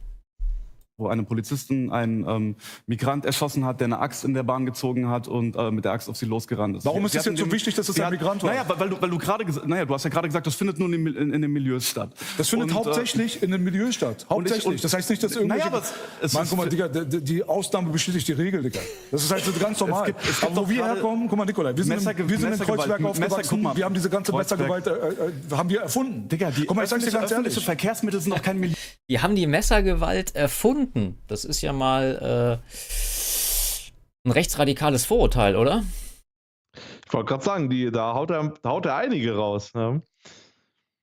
[1.04, 2.56] wo einem Polizisten einen ähm,
[2.88, 5.92] Migrant erschossen hat, der eine Axt in der Bahn gezogen hat und äh, mit der
[5.92, 6.86] Axt auf sie losgerannt ist.
[6.86, 8.52] Warum ist es jetzt so wichtig, dass es ein Migrant war?
[8.52, 10.80] Naja, weil, du, weil du gerade gesagt, naja, du hast ja gerade gesagt, das findet
[10.80, 12.12] nur in, in, in den Milieus statt.
[12.38, 14.26] Das findet und, äh, hauptsächlich äh, in den Milieus statt.
[14.30, 14.66] Hauptsächlich.
[14.66, 15.70] Und, das heißt nicht, dass irgendwelche...
[15.70, 15.86] Naja, aber
[16.22, 18.80] es, Mann, guck mal, Digga, die, die Ausnahme bestätigt die Regel, Digga.
[19.12, 20.02] Das ist halt so ganz normal.
[20.02, 22.30] Es gibt, es gibt aber wo wir herkommen, guck mal, Nikolai, wir sind, Messer, im,
[22.30, 25.82] wir sind in Kreuzberg aufgewachsen, Messer, wir haben diese ganze Messergewalt, äh, äh, haben wir
[25.82, 26.28] erfunden.
[26.28, 27.54] Digga, die guck mal, ich sag's dir ganz ehrlich.
[27.64, 28.76] Verkehrsmittel sind noch kein Milieu.
[29.10, 30.93] Die haben die Messergewalt erfunden.
[31.28, 35.84] Das ist ja mal äh, ein rechtsradikales Vorurteil, oder?
[37.06, 39.72] Ich wollte gerade sagen, die, da haut er, haut er einige raus.
[39.76, 40.02] Ja.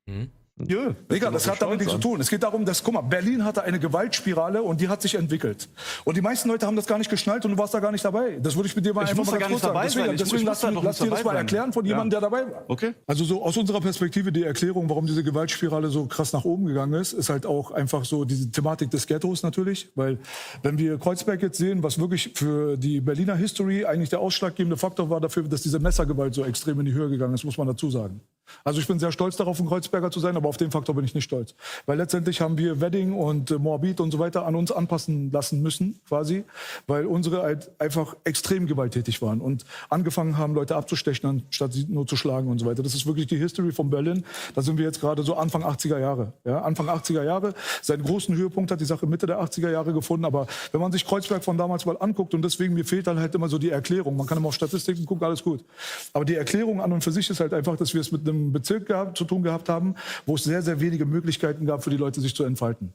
[0.06, 0.30] Mhm.
[0.68, 2.20] Ja, Digga, das hat damit nichts zu tun.
[2.20, 5.68] Es geht darum, dass, guck mal, Berlin hatte eine Gewaltspirale und die hat sich entwickelt.
[6.04, 8.04] Und die meisten Leute haben das gar nicht geschnallt und du warst da gar nicht
[8.04, 8.38] dabei.
[8.40, 9.80] Das würde ich mit dir mal ich einfach mal ganz kurz sagen.
[9.82, 11.90] Deswegen, ich, deswegen lass, lass dir das mal erklären von ja.
[11.90, 12.64] jemandem, der dabei war.
[12.68, 12.94] Okay.
[13.06, 16.94] Also so aus unserer Perspektive die Erklärung, warum diese Gewaltspirale so krass nach oben gegangen
[16.94, 19.90] ist, ist halt auch einfach so diese Thematik des Ghettos natürlich.
[19.94, 20.18] Weil
[20.62, 25.10] wenn wir Kreuzberg jetzt sehen, was wirklich für die Berliner History eigentlich der ausschlaggebende Faktor
[25.10, 27.90] war dafür, dass diese Messergewalt so extrem in die Höhe gegangen ist, muss man dazu
[27.90, 28.20] sagen.
[28.64, 31.04] Also ich bin sehr stolz darauf, ein Kreuzberger zu sein, aber auf den Faktor bin
[31.04, 31.54] ich nicht stolz.
[31.86, 35.62] Weil letztendlich haben wir Wedding und äh, Moabit und so weiter an uns anpassen lassen
[35.62, 36.44] müssen, quasi,
[36.86, 42.06] weil unsere halt einfach extrem gewalttätig waren und angefangen haben, Leute abzustechen, anstatt sie nur
[42.06, 42.82] zu schlagen und so weiter.
[42.82, 44.24] Das ist wirklich die History von Berlin.
[44.54, 46.32] Da sind wir jetzt gerade so Anfang 80er Jahre.
[46.44, 47.54] Ja, Anfang 80er Jahre.
[47.82, 50.24] Seinen großen Höhepunkt hat die Sache Mitte der 80er Jahre gefunden.
[50.24, 53.34] Aber wenn man sich Kreuzberg von damals mal anguckt und deswegen mir fehlt dann halt
[53.34, 54.16] immer so die Erklärung.
[54.16, 55.64] Man kann immer auf Statistiken gucken, alles gut.
[56.12, 58.39] Aber die Erklärung an und für sich ist halt einfach, dass wir es mit einem
[58.48, 59.94] Bezirk gehabt, zu tun gehabt haben,
[60.26, 62.92] wo es sehr, sehr wenige Möglichkeiten gab für die Leute, sich zu entfalten.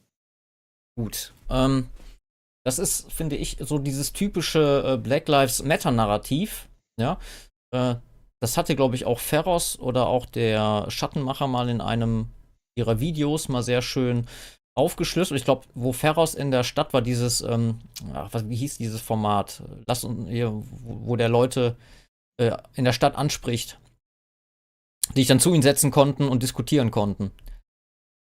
[0.98, 1.32] Gut.
[1.50, 1.88] Ähm,
[2.64, 6.68] das ist, finde ich, so dieses typische äh, Black Lives Matter-Narrativ.
[6.98, 7.18] Ja.
[7.72, 7.96] Äh,
[8.40, 12.26] das hatte, glaube ich, auch Ferros oder auch der Schattenmacher mal in einem
[12.76, 14.26] ihrer Videos mal sehr schön
[14.74, 15.38] aufgeschlüsselt.
[15.38, 17.78] Ich glaube, wo Ferros in der Stadt war, dieses, ähm,
[18.12, 19.62] ach, was, wie hieß dieses Format?
[19.86, 21.76] Lass uns hier, wo, wo der Leute
[22.38, 23.78] äh, in der Stadt anspricht
[25.14, 27.30] die ich dann zu ihnen setzen konnten und diskutieren konnten.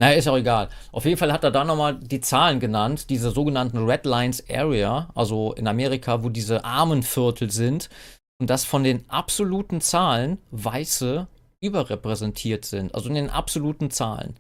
[0.01, 0.71] Naja, ist auch egal.
[0.93, 5.11] Auf jeden Fall hat er da nochmal die Zahlen genannt, diese sogenannten Red Lines Area,
[5.15, 7.91] also in Amerika, wo diese Armenviertel sind,
[8.41, 11.29] und dass von den absoluten Zahlen Weiße
[11.61, 14.35] überrepräsentiert sind, also in den absoluten Zahlen.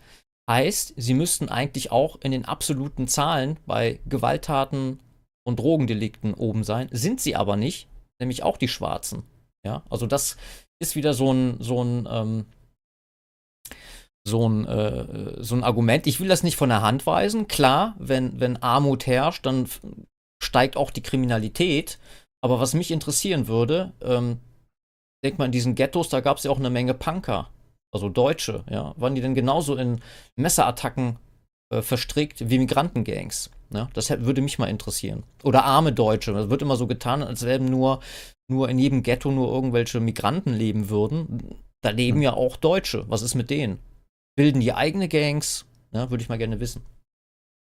[0.50, 4.98] Heißt, sie müssten eigentlich auch in den absoluten Zahlen bei Gewalttaten
[5.44, 7.86] und Drogendelikten oben sein, sind sie aber nicht,
[8.18, 9.24] nämlich auch die Schwarzen.
[9.64, 10.38] Ja, also das
[10.80, 12.46] ist wieder so ein, so ein, ähm,
[14.26, 16.06] so ein, äh, so ein Argument.
[16.06, 17.48] Ich will das nicht von der Hand weisen.
[17.48, 19.68] Klar, wenn, wenn Armut herrscht, dann
[20.42, 21.98] steigt auch die Kriminalität.
[22.42, 24.38] Aber was mich interessieren würde, ähm,
[25.24, 27.50] denk mal, in diesen Ghettos, da gab es ja auch eine Menge Punker,
[27.92, 28.94] also Deutsche, ja.
[28.96, 30.00] Waren die denn genauso in
[30.36, 31.18] Messerattacken
[31.70, 33.50] äh, verstrickt wie Migrantengangs?
[33.72, 33.88] Ja?
[33.94, 35.24] Das würde mich mal interessieren.
[35.42, 36.32] Oder arme Deutsche.
[36.32, 38.00] Das wird immer so getan, als wären nur
[38.50, 41.42] nur in jedem Ghetto nur irgendwelche Migranten leben würden.
[41.82, 42.22] Da leben hm.
[42.22, 43.04] ja auch Deutsche.
[43.08, 43.78] Was ist mit denen?
[44.36, 45.66] Bilden die eigene Gangs?
[45.92, 46.82] Ja, würde ich mal gerne wissen.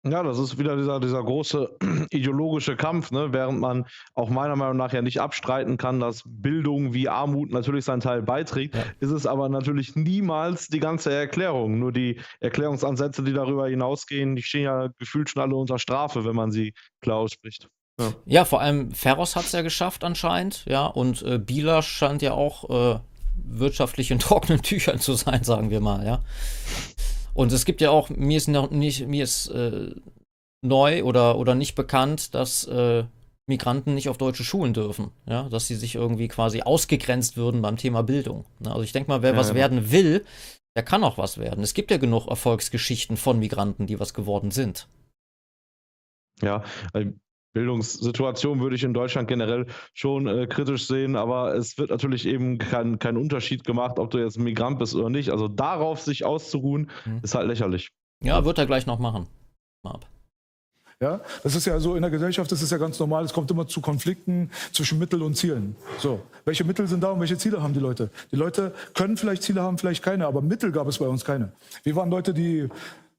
[0.07, 1.77] Ja, das ist wieder dieser, dieser große
[2.11, 3.33] ideologische Kampf, ne?
[3.33, 7.87] während man auch meiner Meinung nach ja nicht abstreiten kann, dass Bildung wie Armut natürlich
[7.87, 8.85] seinen Teil beiträgt, ja.
[9.01, 11.79] ist es aber natürlich niemals die ganze Erklärung.
[11.79, 16.37] Nur die Erklärungsansätze, die darüber hinausgehen, die stehen ja gefühlt schon alle unter Strafe, wenn
[16.37, 17.71] man sie klar ausspricht.
[18.01, 18.13] Ja.
[18.27, 22.33] ja, vor allem Ferros hat es ja geschafft anscheinend, ja, und äh, Bieler scheint ja
[22.33, 23.01] auch äh,
[23.37, 26.23] wirtschaftlich in trockenen Tüchern zu sein, sagen wir mal, ja.
[27.35, 29.91] Und es gibt ja auch, mir ist noch nicht, mir ist äh,
[30.63, 33.05] neu oder, oder nicht bekannt, dass äh,
[33.47, 37.77] Migranten nicht auf deutsche Schulen dürfen, ja, dass sie sich irgendwie quasi ausgegrenzt würden beim
[37.77, 38.45] Thema Bildung.
[38.61, 38.71] Ne?
[38.71, 39.55] Also ich denke mal, wer ja, was ja.
[39.55, 40.25] werden will,
[40.77, 41.63] der kann auch was werden.
[41.63, 44.89] Es gibt ja genug Erfolgsgeschichten von Migranten, die was geworden sind.
[46.43, 46.65] Ja,
[47.55, 52.59] Bildungssituation würde ich in Deutschland generell schon äh, kritisch sehen, aber es wird natürlich eben
[52.59, 55.31] kein, kein Unterschied gemacht, ob du jetzt Migrant bist oder nicht.
[55.31, 57.21] Also darauf sich auszuruhen, mhm.
[57.23, 57.91] ist halt lächerlich.
[58.23, 59.27] Ja, wird er gleich noch machen.
[59.83, 60.07] Mal ab.
[61.01, 63.25] Ja, das ist ja so in der Gesellschaft, das ist ja ganz normal.
[63.25, 65.77] Es kommt immer zu Konflikten zwischen Mittel und Zielen.
[65.99, 68.11] So, welche Mittel sind da und welche Ziele haben die Leute?
[68.31, 71.53] Die Leute können vielleicht Ziele haben, vielleicht keine, aber Mittel gab es bei uns keine.
[71.83, 72.69] Wir waren Leute, die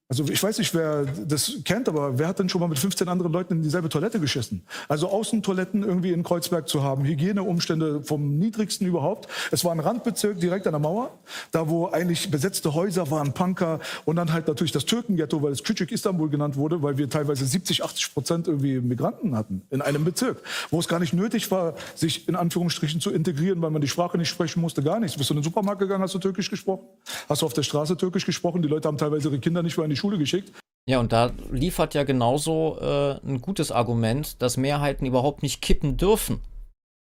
[0.07, 3.07] also ich weiß nicht, wer das kennt, aber wer hat denn schon mal mit 15
[3.07, 4.61] anderen Leuten in dieselbe Toilette geschissen?
[4.87, 9.27] Also Außentoiletten irgendwie in Kreuzberg zu haben, Hygieneumstände vom niedrigsten überhaupt.
[9.49, 11.17] Es war ein Randbezirk direkt an der Mauer,
[11.51, 15.63] da wo eigentlich besetzte Häuser waren, Punker und dann halt natürlich das Türkenghetto, weil es
[15.63, 20.05] Küçük Istanbul genannt wurde, weil wir teilweise 70, 80 Prozent irgendwie Migranten hatten in einem
[20.05, 20.37] Bezirk,
[20.69, 24.19] wo es gar nicht nötig war, sich in Anführungsstrichen zu integrieren, weil man die Sprache
[24.19, 25.17] nicht sprechen musste, gar nichts.
[25.17, 26.85] Bist du in den Supermarkt gegangen, hast du Türkisch gesprochen?
[27.27, 28.61] Hast du auf der Straße Türkisch gesprochen?
[28.61, 30.51] Die Leute haben teilweise ihre Kinder nicht mehr in die die Schule geschickt.
[30.87, 35.97] Ja, und da liefert ja genauso äh, ein gutes Argument, dass Mehrheiten überhaupt nicht kippen
[35.97, 36.41] dürfen.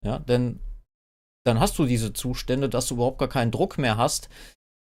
[0.05, 0.59] Ja, denn
[1.44, 4.28] dann hast du diese Zustände, dass du überhaupt gar keinen Druck mehr hast,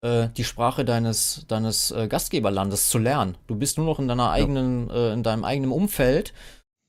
[0.01, 3.37] äh, die Sprache deines, deines äh, Gastgeberlandes zu lernen.
[3.47, 5.09] Du bist nur noch in deiner eigenen, ja.
[5.09, 6.33] Äh, in deinem eigenen Umfeld,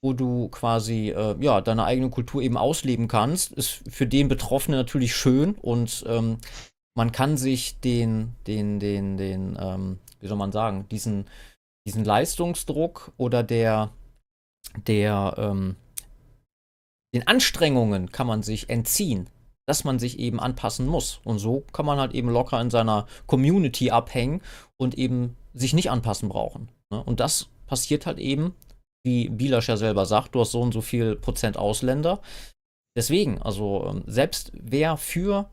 [0.02, 3.52] wo du quasi äh, ja deine eigene Kultur eben ausleben kannst.
[3.52, 6.39] Ist für den Betroffenen natürlich schön und ähm,
[6.98, 11.26] man kann sich den, den, den, den, ähm, wie soll man sagen, diesen,
[11.86, 13.92] diesen Leistungsdruck oder der,
[14.88, 15.76] der, ähm,
[17.14, 19.30] den Anstrengungen kann man sich entziehen,
[19.64, 21.20] dass man sich eben anpassen muss.
[21.22, 24.42] Und so kann man halt eben locker in seiner Community abhängen
[24.76, 26.68] und eben sich nicht anpassen brauchen.
[26.90, 27.00] Ne?
[27.00, 28.56] Und das passiert halt eben,
[29.06, 32.20] wie Bilasch ja selber sagt, du hast so und so viel Prozent Ausländer.
[32.96, 35.48] Deswegen, also ähm, selbst wer für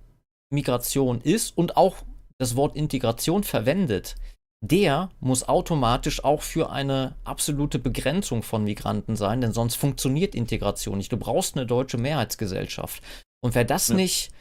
[0.52, 1.98] Migration ist und auch
[2.38, 4.16] das Wort Integration verwendet,
[4.62, 10.98] der muss automatisch auch für eine absolute Begrenzung von Migranten sein, denn sonst funktioniert Integration
[10.98, 11.12] nicht.
[11.12, 13.04] Du brauchst eine deutsche Mehrheitsgesellschaft.
[13.42, 13.96] Und wer das ja.
[13.96, 14.32] nicht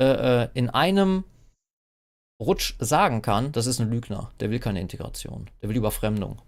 [0.00, 1.24] äh, äh, in einem
[2.40, 4.30] Rutsch sagen kann, das ist ein Lügner.
[4.40, 5.48] Der will keine Integration.
[5.62, 6.40] Der will Überfremdung.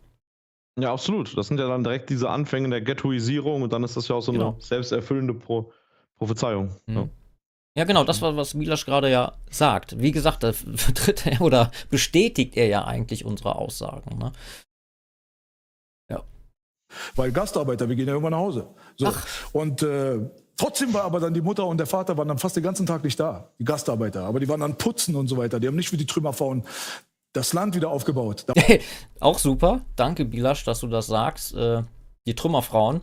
[0.78, 1.36] Ja, absolut.
[1.36, 4.22] Das sind ja dann direkt diese Anfänge der Ghettoisierung und dann ist das ja auch
[4.22, 4.52] so genau.
[4.52, 5.72] eine selbsterfüllende Pro
[6.16, 6.76] Prophezeiung.
[6.86, 6.96] Mhm.
[6.96, 7.08] Ja.
[7.80, 9.98] Ja, genau, das war, was Milasch gerade ja sagt.
[9.98, 14.18] Wie gesagt, da vertritt er oder bestätigt er ja eigentlich unsere Aussagen.
[14.18, 14.32] Ne?
[16.10, 16.22] Ja.
[17.16, 18.68] Weil Gastarbeiter, wir gehen ja irgendwann nach Hause.
[18.98, 19.06] So.
[19.06, 19.26] Ach.
[19.54, 20.18] Und äh,
[20.58, 23.02] trotzdem war aber dann die Mutter und der Vater waren dann fast den ganzen Tag
[23.02, 24.24] nicht da, die Gastarbeiter.
[24.24, 25.58] Aber die waren dann putzen und so weiter.
[25.58, 26.64] Die haben nicht wie die Trümmerfrauen
[27.32, 28.44] das Land wieder aufgebaut.
[29.20, 29.80] Auch super.
[29.96, 31.54] Danke, Bilasch, dass du das sagst.
[31.54, 31.84] Äh,
[32.26, 33.00] die Trümmerfrauen.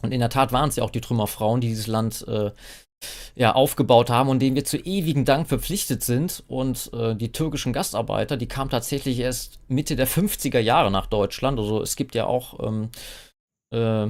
[0.00, 2.52] Und in der Tat waren es ja auch die Trümmerfrauen, die dieses Land äh,
[3.34, 6.42] ja, aufgebaut haben und denen wir zu ewigen Dank verpflichtet sind.
[6.48, 11.58] Und äh, die türkischen Gastarbeiter, die kamen tatsächlich erst Mitte der 50er Jahre nach Deutschland.
[11.58, 12.90] Also es gibt ja auch ähm,
[13.72, 14.08] äh,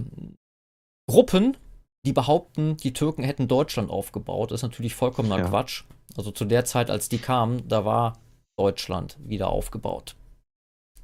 [1.10, 1.56] Gruppen,
[2.05, 4.51] die behaupten, die Türken hätten Deutschland aufgebaut.
[4.51, 5.48] Das ist natürlich vollkommener ja.
[5.48, 5.85] Quatsch.
[6.16, 8.19] Also zu der Zeit, als die kamen, da war
[8.59, 10.16] Deutschland wieder aufgebaut.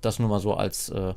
[0.00, 1.14] Das nur mal so als äh,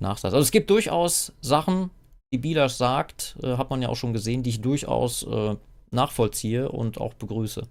[0.00, 0.32] Nachsatz.
[0.32, 1.90] Also es gibt durchaus Sachen,
[2.32, 5.56] die Bilas sagt, äh, hat man ja auch schon gesehen, die ich durchaus äh,
[5.90, 7.66] nachvollziehe und auch begrüße.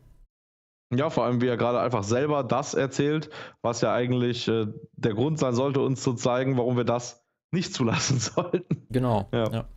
[0.93, 3.29] Ja, vor allem, wie er gerade einfach selber das erzählt,
[3.61, 7.73] was ja eigentlich äh, der Grund sein sollte, uns zu zeigen, warum wir das nicht
[7.73, 8.85] zulassen sollten.
[8.89, 9.27] Genau.
[9.31, 9.51] Ja.
[9.51, 9.69] ja.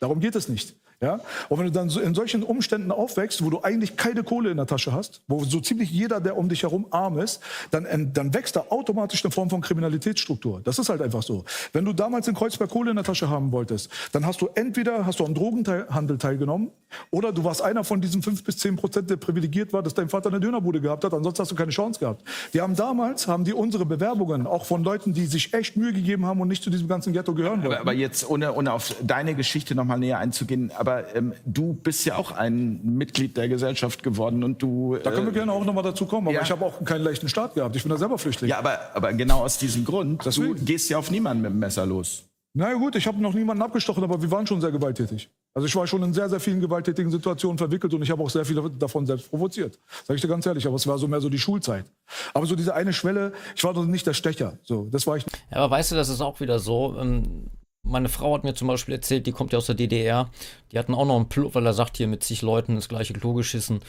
[0.00, 0.76] Darum geht es nicht.
[1.00, 1.20] Ja?
[1.48, 4.56] Und wenn du dann so in solchen Umständen aufwächst, wo du eigentlich keine Kohle in
[4.56, 7.40] der Tasche hast, wo so ziemlich jeder, der um dich herum arm ist,
[7.70, 10.60] dann, dann wächst da automatisch eine Form von Kriminalitätsstruktur.
[10.64, 11.44] Das ist halt einfach so.
[11.72, 15.06] Wenn du damals in Kreuzberg Kohle in der Tasche haben wolltest, dann hast du entweder
[15.06, 16.70] hast du am Drogenhandel teilgenommen
[17.10, 20.08] oder du warst einer von diesen fünf bis zehn Prozent, der privilegiert war, dass dein
[20.08, 21.12] Vater eine Dönerbude gehabt hat.
[21.12, 22.22] Ansonsten hast du keine Chance gehabt.
[22.54, 26.26] Die haben damals, haben die unsere Bewerbungen, auch von Leuten, die sich echt Mühe gegeben
[26.26, 27.74] haben und nicht zu diesem ganzen Ghetto gehören wollten.
[27.74, 32.04] Aber, aber jetzt, ohne, ohne auf deine Geschichte nochmal näher einzugehen, aber ähm, du bist
[32.04, 34.96] ja auch ein Mitglied der Gesellschaft geworden und du.
[35.02, 36.42] Da können wir äh, gerne auch nochmal dazu kommen, aber ja.
[36.42, 37.74] ich habe auch keinen leichten Start gehabt.
[37.76, 38.50] Ich bin da selber Flüchtling.
[38.50, 40.54] Ja, aber, aber genau aus diesem Grund, Deswegen.
[40.54, 42.24] du gehst ja auf niemanden mit dem Messer los.
[42.58, 45.28] Na ja, gut, ich habe noch niemanden abgestochen, aber wir waren schon sehr gewalttätig.
[45.52, 48.30] Also ich war schon in sehr, sehr vielen gewalttätigen Situationen verwickelt und ich habe auch
[48.30, 49.78] sehr viele davon selbst provoziert.
[50.04, 51.84] Sag ich dir ganz ehrlich, aber es war so mehr so die Schulzeit.
[52.32, 54.58] Aber so diese eine Schwelle, ich war doch nicht der Stecher.
[54.62, 55.26] So, das war ich.
[55.50, 56.96] Ja, aber weißt du, das ist auch wieder so.
[56.98, 57.50] Ähm,
[57.86, 60.30] meine Frau hat mir zum Beispiel erzählt, die kommt ja aus der DDR.
[60.72, 63.12] Die hatten auch noch ein Plumps, weil er sagt hier mit zig Leuten das gleiche
[63.12, 63.80] Klo geschissen.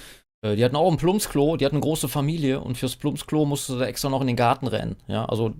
[0.41, 3.77] Äh, die hatten auch ein Plumpsklo, die hatten eine große Familie und fürs Plumpsklo musste
[3.77, 4.95] sie extra noch in den Garten rennen.
[5.07, 5.53] Ja, also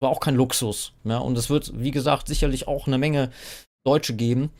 [0.00, 0.92] war auch kein Luxus.
[1.04, 3.30] Ja, und es wird, wie gesagt, sicherlich auch eine Menge
[3.84, 4.50] Deutsche geben.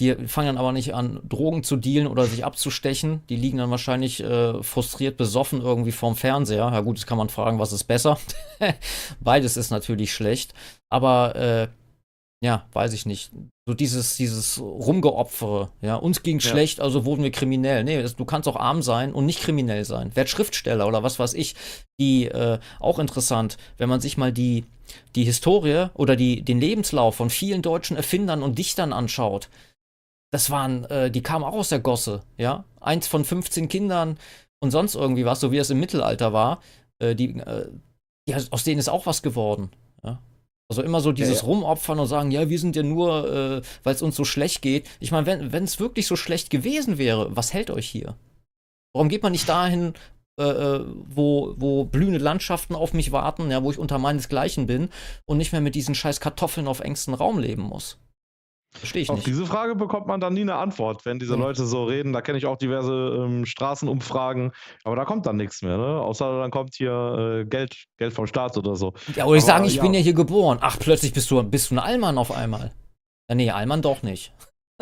[0.00, 3.20] Die fangen dann aber nicht an, Drogen zu dealen oder sich abzustechen.
[3.28, 6.70] Die liegen dann wahrscheinlich äh, frustriert, besoffen irgendwie vorm Fernseher.
[6.72, 8.18] Ja gut, jetzt kann man fragen, was ist besser.
[9.20, 10.52] Beides ist natürlich schlecht.
[10.90, 11.68] Aber äh,
[12.44, 13.32] ja, weiß ich nicht.
[13.66, 16.50] So dieses, dieses Rumgeopfere, ja, uns ging ja.
[16.50, 17.84] schlecht, also wurden wir kriminell.
[17.84, 20.14] Nee, das, du kannst auch arm sein und nicht kriminell sein.
[20.14, 21.54] Werd Schriftsteller oder was weiß ich.
[21.98, 24.66] Die, äh, auch interessant, wenn man sich mal die,
[25.14, 29.48] die Historie oder die, den Lebenslauf von vielen deutschen Erfindern und Dichtern anschaut.
[30.30, 32.64] Das waren, äh, die kamen auch aus der Gosse, ja.
[32.78, 34.18] Eins von 15 Kindern
[34.60, 36.60] und sonst irgendwie was, so wie es im Mittelalter war.
[36.98, 37.70] Äh, die, äh,
[38.28, 39.70] die, aus denen ist auch was geworden,
[40.02, 40.18] ja.
[40.68, 41.46] Also immer so dieses ja, ja.
[41.46, 44.88] Rumopfern und sagen, ja, wir sind ja nur, äh, weil es uns so schlecht geht.
[44.98, 48.16] Ich meine, wenn es wirklich so schlecht gewesen wäre, was hält euch hier?
[48.94, 49.94] Warum geht man nicht dahin,
[50.40, 54.88] äh, äh, wo, wo blühende Landschaften auf mich warten, ja, wo ich unter meinesgleichen bin
[55.26, 57.98] und nicht mehr mit diesen scheiß Kartoffeln auf engstem Raum leben muss?
[58.76, 59.28] Verstehe ich Auf nicht.
[59.28, 61.42] diese Frage bekommt man dann nie eine Antwort, wenn diese mhm.
[61.42, 62.12] Leute so reden.
[62.12, 64.52] Da kenne ich auch diverse ähm, Straßenumfragen,
[64.82, 66.00] aber da kommt dann nichts mehr, ne?
[66.00, 68.92] Außer dann kommt hier äh, Geld, Geld vom Staat oder so.
[69.14, 69.82] Ja, oder ich sagen, ich ja.
[69.82, 70.58] bin ja hier geboren.
[70.60, 72.72] Ach, plötzlich bist du, bist du ein Allmann auf einmal.
[73.28, 74.34] Ja, nee, Allmann doch nicht.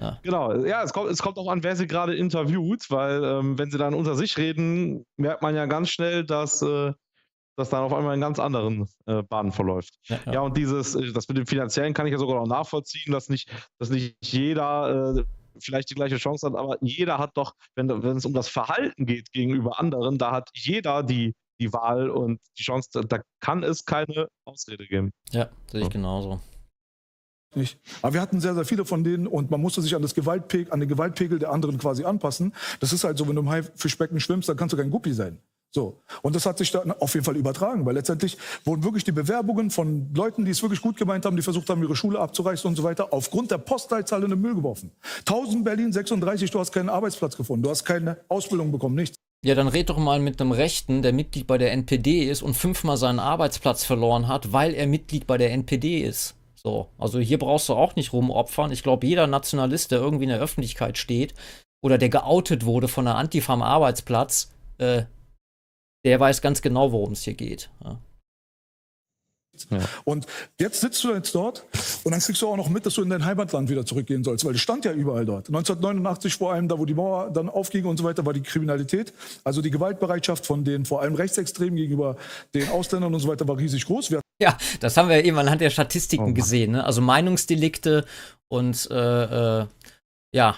[0.00, 0.18] ja.
[0.22, 3.70] Genau, ja, es kommt, es kommt auch an, wer sie gerade interviewt, weil ähm, wenn
[3.70, 6.92] sie dann unter sich reden, merkt man ja ganz schnell, dass äh,
[7.56, 9.98] das dann auf einmal in ganz anderen äh, Bahnen verläuft.
[10.04, 10.32] Ja, ja.
[10.34, 13.28] ja, und dieses, äh, das mit dem Finanziellen kann ich ja sogar noch nachvollziehen, dass
[13.28, 15.24] nicht, dass nicht jeder äh,
[15.58, 19.06] vielleicht die gleiche Chance hat, aber jeder hat doch, wenn, wenn es um das Verhalten
[19.06, 23.62] geht gegenüber anderen, da hat jeder die, die Wahl und die Chance, da, da kann
[23.62, 25.12] es keine Ausrede geben.
[25.30, 25.90] Ja, sehe ich so.
[25.90, 26.40] genauso.
[27.56, 27.78] Nicht.
[28.02, 30.72] Aber wir hatten sehr, sehr viele von denen und man musste sich an, das Gewaltpegel,
[30.72, 32.52] an den Gewaltpegel der anderen quasi anpassen.
[32.80, 35.38] Das ist halt so, wenn du im Haifischbecken schwimmst, dann kannst du kein Guppi sein.
[35.74, 36.00] So.
[36.22, 39.70] Und das hat sich dann auf jeden Fall übertragen, weil letztendlich wurden wirklich die Bewerbungen
[39.70, 42.76] von Leuten, die es wirklich gut gemeint haben, die versucht haben, ihre Schule abzureißen und
[42.76, 44.92] so weiter, aufgrund der Postleitzahl in den Müll geworfen.
[45.26, 49.16] 1000 Berlin, 36, du hast keinen Arbeitsplatz gefunden, du hast keine Ausbildung bekommen, nichts.
[49.44, 52.54] Ja, dann red doch mal mit einem Rechten, der Mitglied bei der NPD ist und
[52.54, 56.36] fünfmal seinen Arbeitsplatz verloren hat, weil er Mitglied bei der NPD ist.
[56.54, 58.70] So, also hier brauchst du auch nicht rumopfern.
[58.70, 61.34] Ich glaube, jeder Nationalist, der irgendwie in der Öffentlichkeit steht
[61.82, 65.02] oder der geoutet wurde von der Antifa am Arbeitsplatz, äh,
[66.04, 67.70] der weiß ganz genau, worum es hier geht.
[67.82, 67.98] Ja.
[69.70, 69.78] Ja.
[70.04, 70.26] Und
[70.58, 71.64] jetzt sitzt du jetzt dort
[72.02, 74.44] und dann kriegst du auch noch mit, dass du in dein Heimatland wieder zurückgehen sollst,
[74.44, 75.48] weil es stand ja überall dort.
[75.48, 79.12] 1989 vor allem, da wo die Mauer dann aufging und so weiter, war die Kriminalität,
[79.44, 82.16] also die Gewaltbereitschaft von den vor allem Rechtsextremen gegenüber
[82.54, 84.10] den Ausländern und so weiter war riesig groß.
[84.10, 86.84] Wir ja, das haben wir eben anhand der Statistiken oh gesehen, ne?
[86.84, 88.04] also Meinungsdelikte
[88.48, 89.66] und äh, äh,
[90.34, 90.56] ja,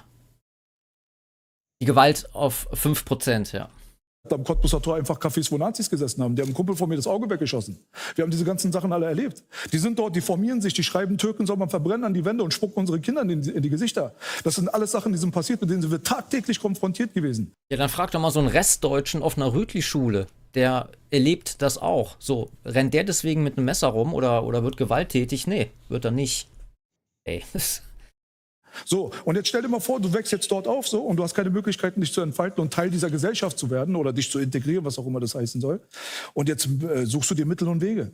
[1.82, 3.68] die Gewalt auf 5%, ja
[4.32, 6.36] am Cottbuser Tor einfach Cafés, wo Nazis gesessen haben.
[6.36, 7.78] Die haben einen Kumpel von mir das Auge weggeschossen.
[8.14, 9.42] Wir haben diese ganzen Sachen alle erlebt.
[9.72, 12.44] Die sind dort, die formieren sich, die schreiben, Türken soll man verbrennen an die Wände
[12.44, 14.14] und spucken unsere Kinder in die, in die Gesichter.
[14.44, 17.52] Das sind alles Sachen, die sind passiert, mit denen sind wir tagtäglich konfrontiert gewesen.
[17.70, 20.26] Ja, dann frag doch mal so einen Restdeutschen auf einer Rütli-Schule.
[20.54, 22.16] Der erlebt das auch.
[22.18, 25.46] So, rennt der deswegen mit einem Messer rum oder, oder wird gewalttätig?
[25.46, 26.48] Nee, wird er nicht.
[27.24, 27.82] Ey, das
[28.84, 31.22] so, und jetzt stell dir mal vor, du wächst jetzt dort auf so und du
[31.22, 34.38] hast keine Möglichkeiten, dich zu entfalten und Teil dieser Gesellschaft zu werden oder dich zu
[34.38, 35.80] integrieren, was auch immer das heißen soll.
[36.34, 38.12] Und jetzt äh, suchst du dir Mittel und Wege.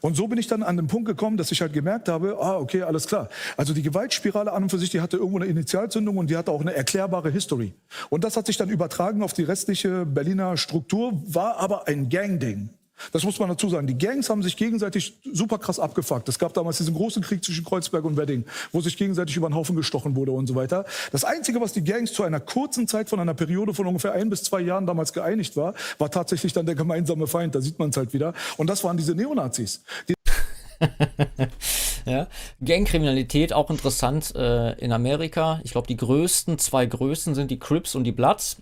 [0.00, 2.56] Und so bin ich dann an den Punkt gekommen, dass ich halt gemerkt habe, ah,
[2.56, 3.28] okay, alles klar.
[3.56, 6.50] Also die Gewaltspirale an und für sich, die hatte irgendwo eine Initialzündung und die hatte
[6.52, 7.74] auch eine erklärbare History.
[8.08, 12.70] Und das hat sich dann übertragen auf die restliche Berliner Struktur, war aber ein Gang-Ding.
[13.12, 13.86] Das muss man dazu sagen.
[13.86, 16.28] Die Gangs haben sich gegenseitig super krass abgefuckt.
[16.28, 19.54] Es gab damals diesen großen Krieg zwischen Kreuzberg und Wedding, wo sich gegenseitig über den
[19.54, 20.84] Haufen gestochen wurde und so weiter.
[21.12, 24.30] Das Einzige, was die Gangs zu einer kurzen Zeit von einer Periode von ungefähr ein
[24.30, 27.54] bis zwei Jahren damals geeinigt war, war tatsächlich dann der gemeinsame Feind.
[27.54, 28.32] Da sieht man es halt wieder.
[28.56, 29.82] Und das waren diese Neonazis.
[30.08, 30.14] Die
[32.04, 32.26] ja.
[32.64, 35.60] Gangkriminalität auch interessant äh, in Amerika.
[35.64, 38.56] Ich glaube, die größten, zwei größten sind die Crips und die Bloods.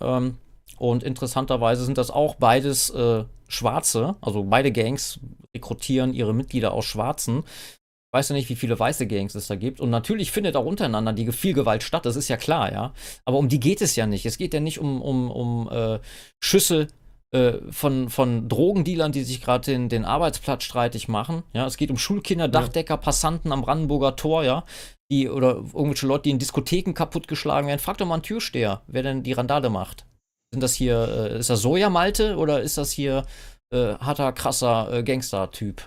[0.00, 0.38] Ähm,
[0.78, 5.20] und interessanterweise sind das auch beides äh, Schwarze, also beide Gangs
[5.54, 7.38] rekrutieren ihre Mitglieder aus Schwarzen.
[7.38, 9.80] Ich weiß ja nicht, wie viele weiße Gangs es da gibt.
[9.80, 12.94] Und natürlich findet auch untereinander die viel Gewalt statt, das ist ja klar, ja.
[13.24, 14.24] Aber um die geht es ja nicht.
[14.26, 15.98] Es geht ja nicht um, um, um äh,
[16.40, 16.88] Schüsse
[17.32, 21.42] äh, von, von Drogendealern, die sich gerade den, den Arbeitsplatz streitig machen.
[21.52, 24.64] Ja, es geht um Schulkinder, Dachdecker, Passanten am Brandenburger Tor, ja.
[25.10, 27.80] Die, oder irgendwelche Leute, die in Diskotheken kaputtgeschlagen werden.
[27.80, 30.06] Frag doch mal einen Türsteher, wer denn die Randale macht.
[30.54, 33.24] Sind das hier, äh, ist das Sojamalte oder ist das hier
[33.72, 35.82] äh, harter, krasser äh, Gangster-Typ?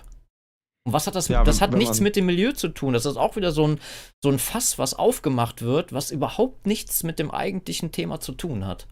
[0.84, 1.28] Und was hat das?
[1.28, 2.92] Ja, das hat nichts mit dem Milieu zu tun.
[2.92, 3.80] Das ist auch wieder so ein,
[4.22, 8.66] so ein Fass, was aufgemacht wird, was überhaupt nichts mit dem eigentlichen Thema zu tun
[8.66, 8.86] hat.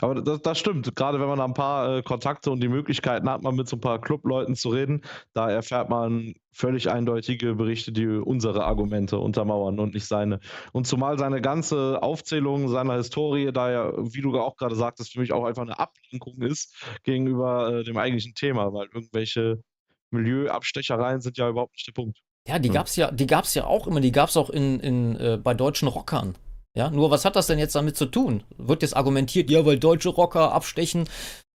[0.00, 0.94] Aber das, das, stimmt.
[0.96, 3.80] Gerade wenn man ein paar äh, Kontakte und die Möglichkeiten hat, man mit so ein
[3.80, 9.94] paar Clubleuten zu reden, da erfährt man völlig eindeutige Berichte, die unsere Argumente untermauern und
[9.94, 10.40] nicht seine.
[10.72, 15.20] Und zumal seine ganze Aufzählung seiner Historie, da ja, wie du auch gerade sagtest, für
[15.20, 16.74] mich auch einfach eine Ablenkung ist
[17.04, 19.62] gegenüber äh, dem eigentlichen Thema, weil irgendwelche
[20.10, 22.18] Milieuabstechereien sind ja überhaupt nicht der Punkt.
[22.46, 25.54] Ja, die ja, die gab's ja auch immer, die gab's auch in, in, äh, bei
[25.54, 26.36] deutschen Rockern.
[26.74, 28.44] Ja, nur was hat das denn jetzt damit zu tun?
[28.56, 31.08] Wird jetzt argumentiert, ja, weil deutsche Rocker abstechen,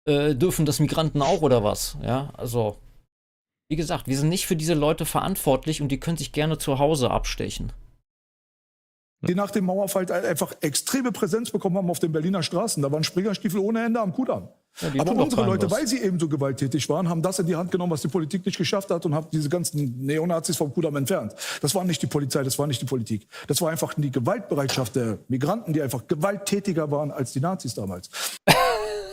[0.07, 1.97] äh, dürfen das Migranten auch oder was?
[2.03, 2.77] Ja, also,
[3.70, 6.78] wie gesagt, wir sind nicht für diese Leute verantwortlich und die können sich gerne zu
[6.78, 7.73] Hause abstechen.
[9.23, 12.82] Die nach dem Mauerfall einfach extreme Präsenz bekommen haben auf den Berliner Straßen.
[12.82, 14.49] Da waren Springerstiefel ohne Ende am Kudamm.
[14.80, 15.78] Ja, Aber unsere Leute, was.
[15.78, 18.44] weil sie eben so gewalttätig waren, haben das in die Hand genommen, was die Politik
[18.44, 21.34] nicht geschafft hat und haben diese ganzen Neonazis vom Kudamm entfernt.
[21.60, 23.28] Das war nicht die Polizei, das war nicht die Politik.
[23.46, 28.10] Das war einfach die Gewaltbereitschaft der Migranten, die einfach gewalttätiger waren als die Nazis damals.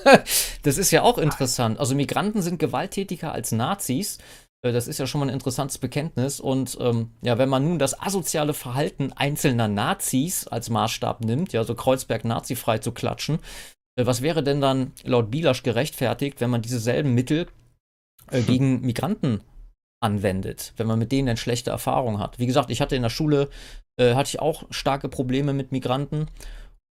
[0.63, 1.79] das ist ja auch interessant.
[1.79, 4.17] Also Migranten sind gewalttätiger als Nazis.
[4.61, 6.39] Äh, das ist ja schon mal ein interessantes Bekenntnis.
[6.39, 11.63] Und ähm, ja, wenn man nun das asoziale Verhalten einzelner Nazis als Maßstab nimmt, ja,
[11.63, 13.39] so Kreuzberg nazifrei zu klatschen,
[13.97, 17.47] was wäre denn dann laut Bilasch gerechtfertigt, wenn man dieselben Mittel
[18.31, 19.41] äh, gegen Migranten
[20.01, 22.39] anwendet, wenn man mit denen eine schlechte Erfahrung hat?
[22.39, 23.49] Wie gesagt, ich hatte in der Schule,
[23.97, 26.27] äh, hatte ich auch starke Probleme mit Migranten.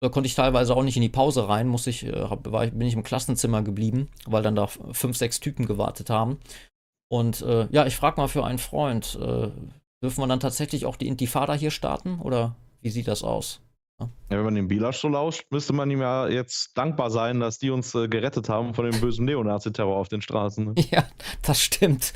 [0.02, 2.88] Da konnte ich teilweise auch nicht in die Pause rein, muss ich, äh, war, bin
[2.88, 6.40] ich im Klassenzimmer geblieben, weil dann da fünf, sechs Typen gewartet haben.
[7.10, 9.50] Und äh, ja, ich frage mal für einen Freund, äh,
[10.04, 13.62] dürfen wir dann tatsächlich auch die Intifada hier starten oder wie sieht das aus?
[14.30, 17.58] Ja, wenn man den Bilasch so lauscht, müsste man ihm ja jetzt dankbar sein, dass
[17.58, 20.66] die uns äh, gerettet haben von dem bösen Neonazi-Terror auf den Straßen.
[20.66, 20.76] Ne?
[20.92, 21.06] Ja,
[21.42, 22.14] das stimmt.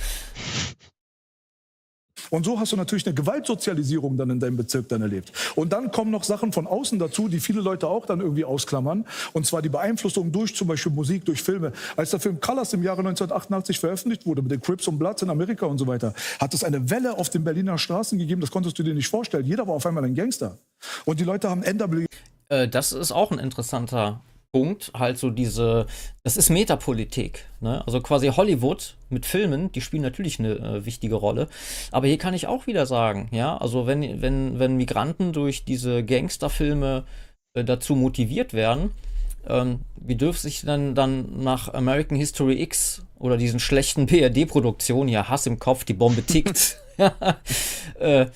[2.29, 5.31] Und so hast du natürlich eine Gewaltsozialisierung dann in deinem Bezirk dann erlebt.
[5.55, 9.05] Und dann kommen noch Sachen von außen dazu, die viele Leute auch dann irgendwie ausklammern.
[9.33, 11.71] Und zwar die Beeinflussung durch zum Beispiel Musik, durch Filme.
[11.95, 15.29] Als der Film Colors im Jahre 1988 veröffentlicht wurde, mit den Crips und Bloods in
[15.29, 18.77] Amerika und so weiter, hat es eine Welle auf den Berliner Straßen gegeben, das konntest
[18.79, 19.45] du dir nicht vorstellen.
[19.45, 20.57] Jeder war auf einmal ein Gangster.
[21.05, 22.05] Und die Leute haben NW.
[22.49, 24.21] Äh, das ist auch ein interessanter
[24.55, 25.85] Punkt, halt so diese,
[26.23, 27.43] das ist Metapolitik.
[27.59, 27.85] Ne?
[27.85, 31.49] Also quasi Hollywood mit Filmen, die spielen natürlich eine äh, wichtige Rolle.
[31.91, 36.05] Aber hier kann ich auch wieder sagen, ja, also wenn, wenn, wenn Migranten durch diese
[36.05, 37.03] Gangsterfilme
[37.53, 38.91] äh, dazu motiviert werden,
[39.45, 45.27] ähm, wie dürfte sich dann, dann nach American History X oder diesen schlechten PRD-Produktionen, ja,
[45.27, 46.77] Hass im Kopf, die Bombe tickt,
[47.99, 48.27] äh,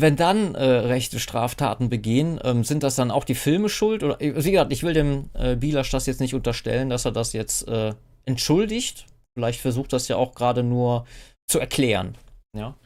[0.00, 4.02] wenn dann äh, rechte Straftaten begehen, ähm, sind das dann auch die Filme schuld?
[4.02, 7.12] Oder äh, wie gesagt, ich will dem äh, Bielasch das jetzt nicht unterstellen, dass er
[7.12, 7.94] das jetzt äh,
[8.24, 9.06] entschuldigt.
[9.34, 11.06] Vielleicht versucht das ja auch gerade nur
[11.46, 12.16] zu erklären.
[12.56, 12.76] Ja.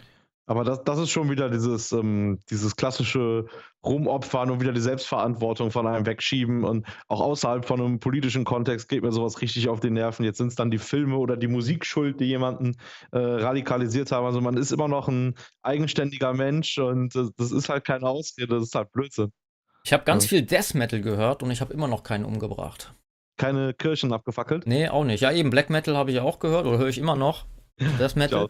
[0.46, 3.46] Aber das, das ist schon wieder dieses, ähm, dieses klassische
[3.84, 6.64] Rumopfern und wieder die Selbstverantwortung von einem wegschieben.
[6.64, 10.24] Und auch außerhalb von einem politischen Kontext geht mir sowas richtig auf die Nerven.
[10.24, 12.76] Jetzt sind es dann die Filme oder die Musik schuld, die jemanden
[13.12, 14.26] äh, radikalisiert haben.
[14.26, 18.54] Also man ist immer noch ein eigenständiger Mensch und das, das ist halt keine Ausrede,
[18.54, 19.32] das ist halt Blödsinn.
[19.84, 20.28] Ich habe ganz ja.
[20.30, 22.94] viel Death Metal gehört und ich habe immer noch keinen umgebracht.
[23.36, 24.66] Keine Kirchen abgefackelt?
[24.66, 25.20] Nee, auch nicht.
[25.20, 27.46] Ja, eben Black Metal habe ich auch gehört oder höre ich immer noch.
[27.98, 28.48] Death Metal.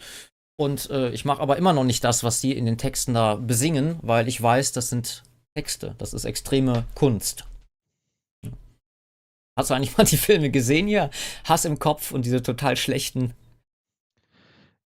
[0.56, 3.34] Und äh, ich mache aber immer noch nicht das, was die in den Texten da
[3.34, 5.24] besingen, weil ich weiß, das sind
[5.56, 5.94] Texte.
[5.98, 7.44] Das ist extreme Kunst.
[9.56, 11.10] Hast du eigentlich mal die Filme gesehen hier?
[11.44, 13.34] Hass im Kopf und diese total schlechten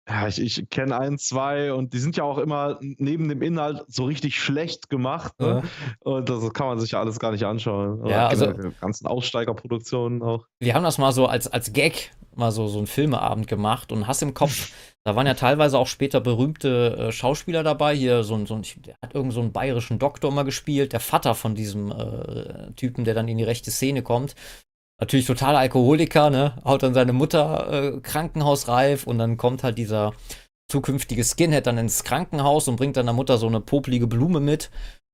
[0.09, 3.85] ja, ich, ich kenne ein, zwei und die sind ja auch immer neben dem Inhalt
[3.89, 5.39] so richtig schlecht gemacht.
[5.39, 5.63] Ne?
[5.63, 6.11] Ja.
[6.13, 8.07] Und das kann man sich ja alles gar nicht anschauen.
[8.07, 10.47] ja, also ganzen Aussteigerproduktionen auch.
[10.61, 14.07] Wir haben das mal so als, als Gag mal so, so einen Filmeabend gemacht und
[14.07, 14.73] Hass im Kopf.
[15.05, 17.95] da waren ja teilweise auch später berühmte äh, Schauspieler dabei.
[17.95, 21.01] Hier so ein, so ein, der hat irgend so einen bayerischen Doktor mal gespielt, der
[21.01, 24.35] Vater von diesem äh, Typen, der dann in die rechte Szene kommt
[25.01, 26.61] natürlich total Alkoholiker, ne?
[26.65, 30.13] Haut dann seine Mutter äh, krankenhausreif und dann kommt halt dieser
[30.71, 34.71] zukünftige Skinhead dann ins Krankenhaus und bringt dann der Mutter so eine poplige Blume mit.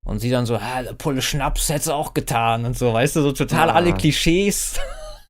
[0.06, 3.32] Und sie dann so, ah, Pulle Schnaps hätte auch getan und so, weißt du, so
[3.32, 3.74] total ja.
[3.74, 4.78] alle Klischees.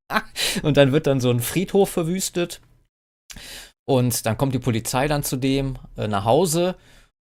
[0.63, 2.61] und dann wird dann so ein Friedhof verwüstet.
[3.87, 6.75] Und dann kommt die Polizei dann zu dem äh, nach Hause.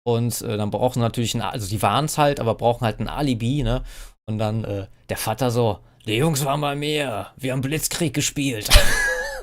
[0.06, 3.00] Und äh, dann brauchen sie natürlich ein, also die waren es halt, aber brauchen halt
[3.00, 3.84] ein Alibi, ne?
[4.26, 8.70] Und dann äh, der Vater so, die Jungs waren bei mir, wir haben Blitzkrieg gespielt.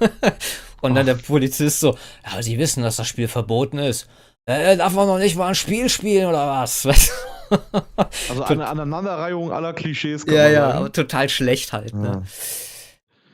[0.81, 4.09] und dann der Polizist so, ja, sie wissen, dass das Spiel verboten ist.
[4.47, 6.86] Äh, darf man noch nicht mal ein Spiel spielen oder was?
[8.28, 10.24] also eine Aneinanderreihung aller Klischees.
[10.27, 11.95] Ja, ja, aber total schlecht halt.
[11.95, 12.24] Ne?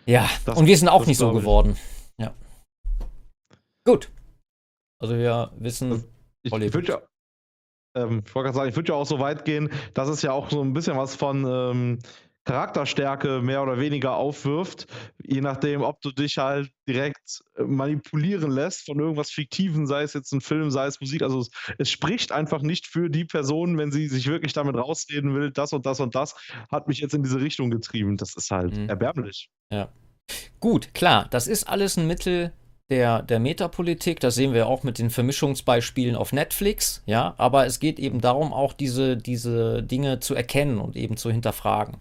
[0.06, 0.52] Ja, ja.
[0.52, 1.76] und wir sind auch nicht so geworden.
[2.18, 2.34] Ja.
[3.84, 4.10] Gut.
[5.00, 5.92] Also wir wissen.
[5.92, 6.06] Also
[6.42, 7.00] ich, ich würde ja,
[7.96, 10.32] ähm, ich wollte gerade sagen, ich würde ja auch so weit gehen, dass es ja
[10.32, 11.98] auch so ein bisschen was von ähm,
[12.50, 14.88] Charakterstärke mehr oder weniger aufwirft,
[15.22, 20.32] je nachdem, ob du dich halt direkt manipulieren lässt von irgendwas Fiktiven, sei es jetzt
[20.32, 21.22] ein Film, sei es Musik.
[21.22, 25.32] Also es, es spricht einfach nicht für die Person, wenn sie sich wirklich damit rausreden
[25.32, 26.34] will, das und das und das
[26.72, 28.16] hat mich jetzt in diese Richtung getrieben.
[28.16, 28.88] Das ist halt mhm.
[28.88, 29.48] erbärmlich.
[29.72, 29.92] Ja.
[30.58, 32.52] Gut, klar, das ist alles ein Mittel
[32.88, 34.18] der, der Metapolitik.
[34.18, 37.04] Das sehen wir auch mit den Vermischungsbeispielen auf Netflix.
[37.06, 41.30] Ja, aber es geht eben darum, auch diese, diese Dinge zu erkennen und eben zu
[41.30, 41.98] hinterfragen.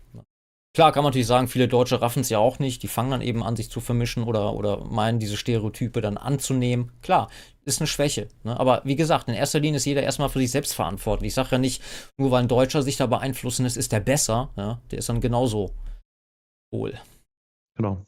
[0.80, 2.84] Klar kann man natürlich sagen, viele Deutsche raffen es ja auch nicht.
[2.84, 6.94] Die fangen dann eben an, sich zu vermischen oder, oder meinen, diese Stereotype dann anzunehmen.
[7.02, 7.30] Klar,
[7.66, 8.30] ist eine Schwäche.
[8.46, 8.58] Ne?
[8.58, 11.28] Aber wie gesagt, in erster Linie ist jeder erstmal für sich selbst verantwortlich.
[11.28, 11.84] Ich sage ja nicht,
[12.16, 14.52] nur weil ein Deutscher sich da beeinflussen ist, ist der besser.
[14.56, 14.80] Ja?
[14.90, 15.74] Der ist dann genauso
[16.72, 16.98] wohl.
[17.76, 18.06] Genau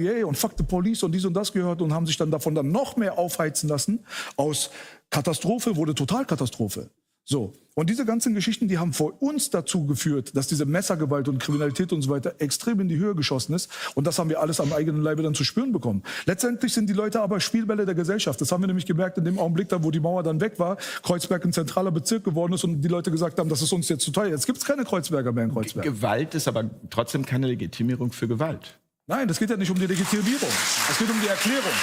[0.00, 2.54] yeah, und fuck the police und dies und das gehört und haben sich dann davon
[2.54, 4.04] dann noch mehr aufheizen lassen.
[4.36, 4.70] Aus
[5.10, 6.88] Katastrophe wurde Totalkatastrophe.
[7.28, 7.52] So.
[7.74, 11.92] Und diese ganzen Geschichten, die haben vor uns dazu geführt, dass diese Messergewalt und Kriminalität
[11.92, 13.68] und so weiter extrem in die Höhe geschossen ist.
[13.94, 16.02] Und das haben wir alles am eigenen Leibe dann zu spüren bekommen.
[16.24, 18.40] Letztendlich sind die Leute aber Spielbälle der Gesellschaft.
[18.40, 20.78] Das haben wir nämlich gemerkt in dem Augenblick, da wo die Mauer dann weg war,
[21.02, 24.04] Kreuzberg ein zentraler Bezirk geworden ist und die Leute gesagt haben, das ist uns jetzt
[24.04, 24.28] zu teuer.
[24.28, 25.84] Jetzt gibt es keine Kreuzberger mehr in Kreuzberg.
[25.84, 28.78] Gewalt ist aber trotzdem keine Legitimierung für Gewalt.
[29.08, 30.48] Nein, es geht ja nicht um die Legitimierung.
[30.90, 31.76] Es geht um die Erklärung.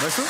[0.00, 0.22] Weißt du?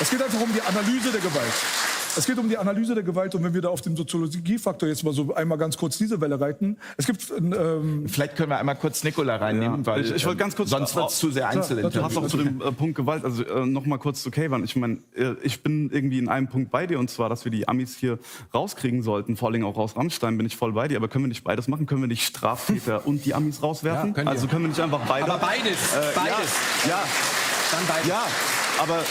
[0.00, 2.03] Es geht einfach um die Analyse der Gewalt.
[2.16, 5.04] Es geht um die Analyse der Gewalt und wenn wir da auf den Soziologiefaktor jetzt
[5.04, 6.76] mal so einmal ganz kurz diese Welle reiten.
[6.96, 9.86] Es gibt ähm vielleicht können wir einmal kurz Nikola reinnehmen, ja.
[9.86, 11.90] weil ich, ich wollte ganz kurz sonst wird es zu sehr einzeln.
[11.90, 14.64] Du hast auch zu dem äh, Punkt Gewalt, also äh, noch mal kurz zu Kayvan.
[14.64, 17.52] Ich meine, äh, ich bin irgendwie in einem Punkt bei dir und zwar, dass wir
[17.52, 18.18] die Amis hier
[18.52, 20.96] rauskriegen sollten, vor allem auch aus Rammstein bin ich voll bei dir.
[20.96, 21.86] Aber können wir nicht beides machen?
[21.86, 24.10] Können wir nicht Straftäter und die Amis rauswerfen?
[24.10, 25.30] Ja, können also können wir nicht einfach beide?
[25.30, 26.52] Aber beides, äh, beides.
[26.84, 27.04] Ja, ja.
[27.72, 28.08] Dann beides.
[28.08, 28.26] Ja,
[28.78, 29.02] aber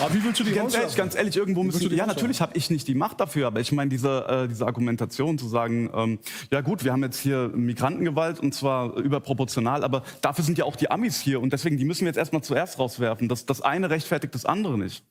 [0.00, 2.56] aber wie willst du die ganz ehrlich, ganz ehrlich, irgendwo müssen die, ja natürlich habe
[2.56, 6.18] ich nicht die Macht dafür, aber ich meine diese äh, diese Argumentation zu sagen, ähm,
[6.50, 10.76] ja gut, wir haben jetzt hier Migrantengewalt und zwar überproportional, aber dafür sind ja auch
[10.76, 13.28] die Amis hier und deswegen die müssen wir jetzt erstmal zuerst rauswerfen.
[13.28, 15.04] Das das eine rechtfertigt das andere nicht.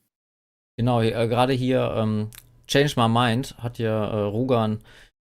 [0.76, 2.30] Genau, äh, gerade hier ähm,
[2.66, 4.78] Change My Mind hat ja äh, Rugan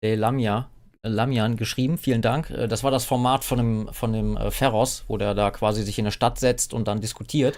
[0.03, 0.69] De Lamia
[1.05, 1.97] äh, Lamian geschrieben.
[1.97, 2.49] Vielen Dank.
[2.49, 5.83] Äh, das war das Format von dem, von dem äh, Ferros, wo der da quasi
[5.83, 7.57] sich in der Stadt setzt und dann diskutiert.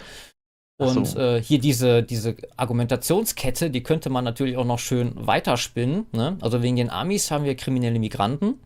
[0.80, 1.20] Und so.
[1.20, 6.06] äh, hier diese, diese Argumentationskette, die könnte man natürlich auch noch schön weiterspinnen.
[6.12, 6.38] Ne?
[6.40, 8.60] Also wegen den Amis haben wir kriminelle Migranten,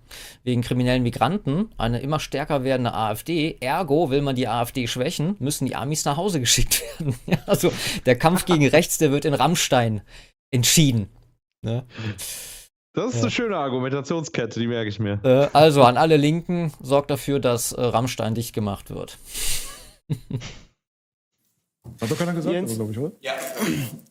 [0.44, 3.56] wegen kriminellen Migranten eine immer stärker werdende AfD.
[3.62, 7.16] Ergo will man die AfD schwächen, müssen die Amis nach Hause geschickt werden.
[7.28, 7.72] ja, also
[8.06, 10.02] der Kampf gegen rechts, der wird in Rammstein
[10.54, 11.08] entschieden.
[11.64, 11.86] Ne?
[12.94, 13.22] Das ist ja.
[13.22, 15.22] eine schöne Argumentationskette, die merke ich mir.
[15.24, 19.18] Äh, also an alle Linken, sorgt dafür, dass äh, Rammstein dicht gemacht wird.
[22.00, 23.12] Hat doch keiner gesagt, Jens, glaube ich, oder?
[23.22, 23.34] Ja.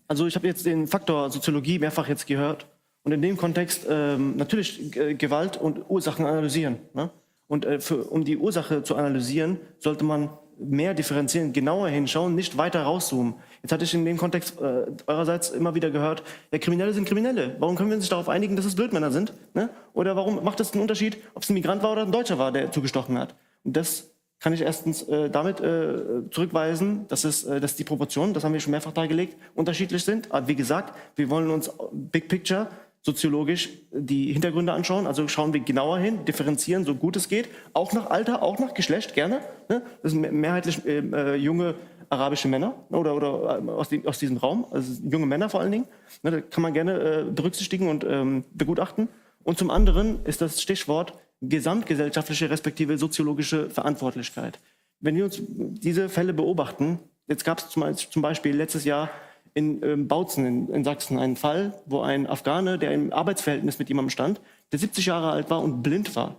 [0.08, 2.66] Also ich habe jetzt den Faktor Soziologie mehrfach jetzt gehört.
[3.02, 6.78] Und in dem Kontext ähm, natürlich äh, Gewalt und Ursachen analysieren.
[6.92, 7.10] Ne?
[7.46, 12.58] Und äh, für, um die Ursache zu analysieren, sollte man mehr differenzieren, genauer hinschauen, nicht
[12.58, 13.34] weiter rauszoomen.
[13.62, 16.22] Jetzt hatte ich in dem Kontext äh, eurerseits immer wieder gehört,
[16.52, 17.56] ja, Kriminelle sind Kriminelle.
[17.58, 19.32] Warum können wir uns darauf einigen, dass es Blödmänner sind?
[19.54, 19.70] Ne?
[19.94, 22.52] Oder warum macht es einen Unterschied, ob es ein Migrant war oder ein Deutscher war,
[22.52, 23.34] der zugestochen hat?
[23.64, 24.10] Und das
[24.40, 28.54] kann ich erstens äh, damit äh, zurückweisen, dass, es, äh, dass die Proportionen, das haben
[28.54, 30.32] wir schon mehrfach dargelegt, unterschiedlich sind.
[30.32, 32.68] Aber wie gesagt, wir wollen uns Big Picture
[33.02, 35.06] soziologisch die Hintergründe anschauen.
[35.06, 38.74] Also schauen wir genauer hin, differenzieren, so gut es geht, auch nach Alter, auch nach
[38.74, 39.40] Geschlecht, gerne.
[39.68, 39.82] Ne?
[40.02, 41.74] Das sind mehrheitlich äh, äh, junge
[42.08, 45.72] arabische Männer oder, oder äh, aus, die, aus, diesem Raum, also junge Männer vor allen
[45.72, 45.86] Dingen.
[46.22, 46.30] Ne?
[46.30, 49.08] Das kann man gerne äh, berücksichtigen und ähm, begutachten.
[49.44, 54.58] Und zum anderen ist das Stichwort gesamtgesellschaftliche respektive soziologische Verantwortlichkeit.
[55.00, 57.68] Wenn wir uns diese Fälle beobachten, jetzt gab es
[58.10, 59.10] zum Beispiel letztes Jahr
[59.54, 64.10] in ähm, Bautzen in, Sachsen einen Fall, wo ein Afghane, der im Arbeitsverhältnis mit jemandem
[64.10, 64.40] stand,
[64.72, 66.36] der 70 Jahre alt war und blind war.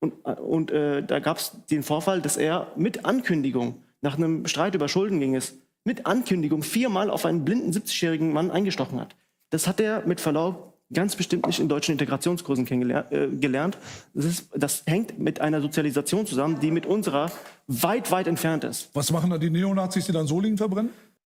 [0.00, 4.46] Und, äh, und äh, da gab es den Vorfall, dass er mit Ankündigung, nach einem
[4.46, 9.16] Streit über Schulden ging es, mit Ankündigung viermal auf einen blinden 70-jährigen Mann eingestochen hat.
[9.50, 13.74] Das hat er mit Verlaub ganz bestimmt nicht in deutschen Integrationskursen kennengelernt.
[13.76, 13.78] Äh,
[14.14, 17.30] das, ist, das hängt mit einer Sozialisation zusammen, die mit unserer
[17.66, 18.90] weit, weit entfernt ist.
[18.94, 20.90] Was machen da die Neonazis, die dann Solingen verbrennen?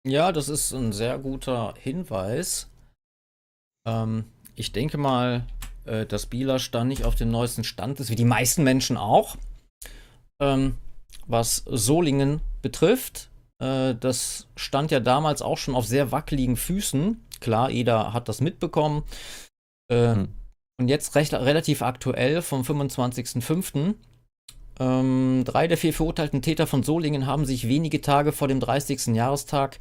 [0.06, 2.70] Ja, das ist ein sehr guter Hinweis.
[3.88, 5.46] Ähm, ich denke mal,
[5.86, 9.36] äh, dass Bielasch da nicht auf dem neuesten Stand ist, wie die meisten Menschen auch.
[10.42, 10.76] Ähm,
[11.28, 17.24] was Solingen betrifft, äh, das stand ja damals auch schon auf sehr wackeligen Füßen.
[17.40, 19.04] Klar, jeder hat das mitbekommen.
[19.92, 20.30] Äh, mhm.
[20.80, 23.96] Und jetzt recht, relativ aktuell vom 25.05.
[24.80, 29.08] Ähm, drei der vier verurteilten Täter von Solingen haben sich wenige Tage vor dem 30.
[29.08, 29.78] Jahrestag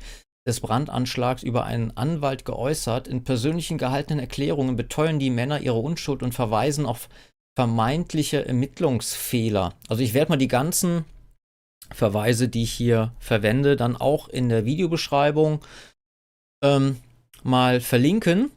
[0.47, 3.07] des Brandanschlags über einen Anwalt geäußert.
[3.07, 7.09] In persönlichen gehaltenen Erklärungen beteuern die Männer ihre Unschuld und verweisen auf
[7.57, 9.75] vermeintliche Ermittlungsfehler.
[9.89, 11.05] Also ich werde mal die ganzen
[11.93, 15.61] Verweise, die ich hier verwende, dann auch in der Videobeschreibung
[16.63, 16.97] ähm,
[17.43, 18.51] mal verlinken.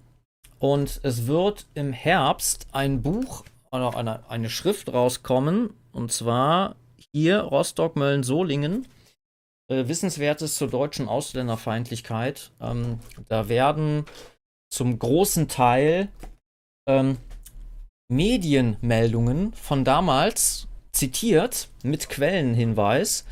[0.59, 5.73] Und es wird im Herbst ein Buch oder eine, eine Schrift rauskommen.
[5.91, 6.75] Und zwar
[7.13, 8.87] hier Rostock, Mölln, Solingen.
[9.71, 12.51] Äh, Wissenswertes zur deutschen Ausländerfeindlichkeit.
[12.59, 12.99] Ähm,
[13.29, 14.05] da werden
[14.69, 16.09] zum großen Teil
[16.87, 17.17] ähm,
[18.09, 23.25] Medienmeldungen von damals zitiert mit Quellenhinweis.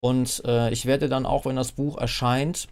[0.00, 2.68] Und äh, ich werde dann auch, wenn das Buch erscheint,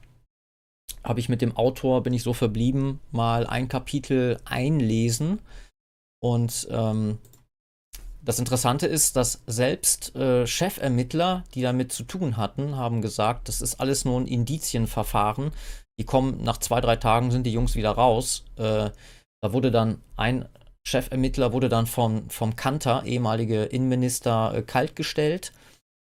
[1.05, 5.40] habe ich mit dem Autor, bin ich so verblieben, mal ein Kapitel einlesen.
[6.20, 7.19] Und ähm,
[8.23, 13.62] das Interessante ist, dass selbst äh, Chefermittler, die damit zu tun hatten, haben gesagt, das
[13.62, 15.52] ist alles nur ein Indizienverfahren.
[15.98, 18.44] Die kommen nach zwei, drei Tagen, sind die Jungs wieder raus.
[18.56, 18.90] Äh,
[19.40, 20.48] da wurde dann ein
[20.89, 25.52] Chefermittler wurde dann vom, vom Kanter, ehemalige Innenminister, äh, kaltgestellt.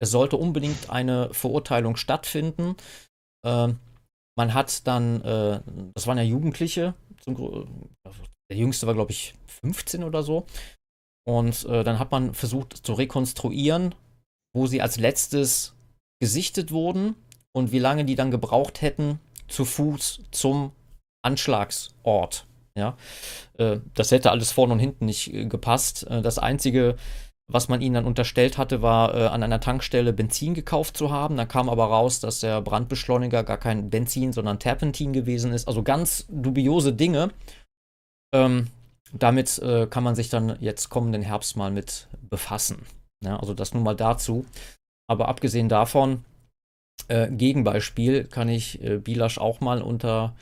[0.00, 2.76] Es sollte unbedingt eine Verurteilung stattfinden.
[3.46, 3.68] Äh,
[4.36, 5.60] man hat dann, äh,
[5.94, 6.94] das waren ja Jugendliche,
[7.26, 10.46] der jüngste war, glaube ich, 15 oder so.
[11.26, 13.94] Und äh, dann hat man versucht zu rekonstruieren,
[14.54, 15.74] wo sie als letztes
[16.20, 17.16] gesichtet wurden
[17.52, 20.72] und wie lange die dann gebraucht hätten zu Fuß zum
[21.22, 22.46] Anschlagsort.
[22.76, 22.96] Ja,
[23.56, 26.06] äh, das hätte alles vorne und hinten nicht äh, gepasst.
[26.08, 26.96] Äh, das einzige,
[27.46, 31.36] was man ihnen dann unterstellt hatte, war an einer Tankstelle Benzin gekauft zu haben.
[31.36, 35.68] Da kam aber raus, dass der Brandbeschleuniger gar kein Benzin, sondern Terpentin gewesen ist.
[35.68, 37.30] Also ganz dubiose Dinge.
[38.34, 38.68] Ähm,
[39.12, 42.86] damit äh, kann man sich dann jetzt kommenden Herbst mal mit befassen.
[43.22, 44.46] Ja, also das nur mal dazu.
[45.06, 46.24] Aber abgesehen davon,
[47.08, 50.34] äh, Gegenbeispiel kann ich äh, Bilasch auch mal unter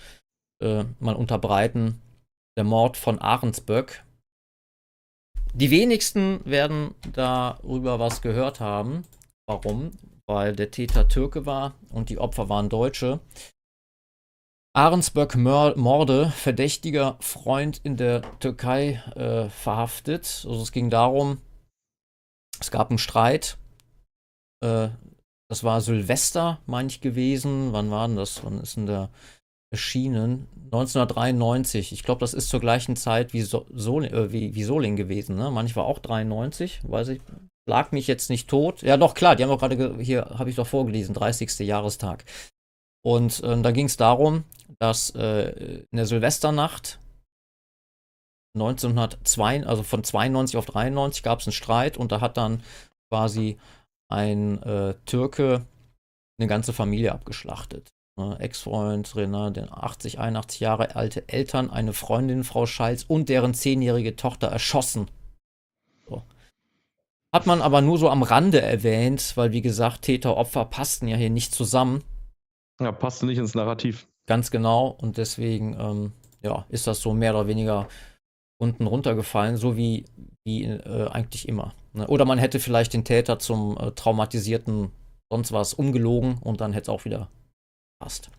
[1.01, 2.01] mal unterbreiten
[2.57, 4.05] der Mord von Ahrensböck.
[5.55, 9.05] Die wenigsten werden darüber was gehört haben.
[9.47, 9.91] Warum?
[10.27, 13.21] Weil der Täter Türke war und die Opfer waren Deutsche.
[14.75, 20.47] Ahrensböck Morde, verdächtiger Freund in der Türkei äh, verhaftet.
[20.49, 21.43] Also es ging darum,
[22.59, 23.59] es gab einen Streit.
[24.65, 24.89] Äh,
[25.51, 27.75] das war Silvester, meine ich, gewesen.
[27.75, 28.43] Wann war denn das?
[28.43, 29.11] Wann ist denn der
[29.73, 30.47] erschienen.
[30.67, 31.93] 1993.
[31.93, 35.37] Ich glaube, das ist zur gleichen Zeit wie, so Sol äh, wie, wie Soling gewesen.
[35.37, 35.51] Ne?
[35.51, 37.21] Manchmal auch 93, weiß ich.
[37.67, 38.83] Lag mich jetzt nicht tot.
[38.83, 41.59] Ja, doch, klar, die haben auch gerade, hier habe ich doch vorgelesen, 30.
[41.61, 42.25] Jahrestag.
[43.05, 44.45] Und äh, da ging es darum,
[44.79, 46.99] dass äh, in der Silvesternacht
[48.55, 52.63] 1902, also von 92 auf 93 gab es einen Streit und da hat dann
[53.11, 53.59] quasi
[54.09, 55.67] ein äh, Türke
[56.39, 57.89] eine ganze Familie abgeschlachtet.
[58.17, 64.17] Ne, Ex-Freund, der 80, 81 Jahre alte Eltern, eine Freundin, Frau Schalz und deren zehnjährige
[64.17, 65.09] Tochter erschossen.
[66.07, 66.23] So.
[67.33, 71.17] Hat man aber nur so am Rande erwähnt, weil wie gesagt, Täter, Opfer passten ja
[71.17, 72.05] hier nicht zusammen.
[72.81, 74.07] Ja, passte nicht ins Narrativ.
[74.27, 74.89] Ganz genau.
[74.89, 76.13] Und deswegen, ähm,
[76.43, 77.89] ja, ist das so mehr oder weniger
[78.59, 80.05] unten runtergefallen, so wie,
[80.45, 81.75] wie äh, eigentlich immer.
[81.95, 82.07] Ne?
[82.09, 84.91] Oder man hätte vielleicht den Täter zum äh, traumatisierten
[85.31, 87.31] sonst was umgelogen und dann hätte es auch wieder
[88.03, 88.31] passt.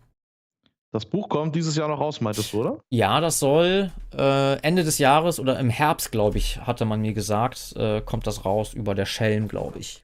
[0.92, 2.84] Das Buch kommt dieses Jahr noch raus, meintest du, oder?
[2.90, 7.14] Ja, das soll äh, Ende des Jahres oder im Herbst, glaube ich, hatte man mir
[7.14, 10.04] gesagt, äh, kommt das raus über der Schelm, glaube ich.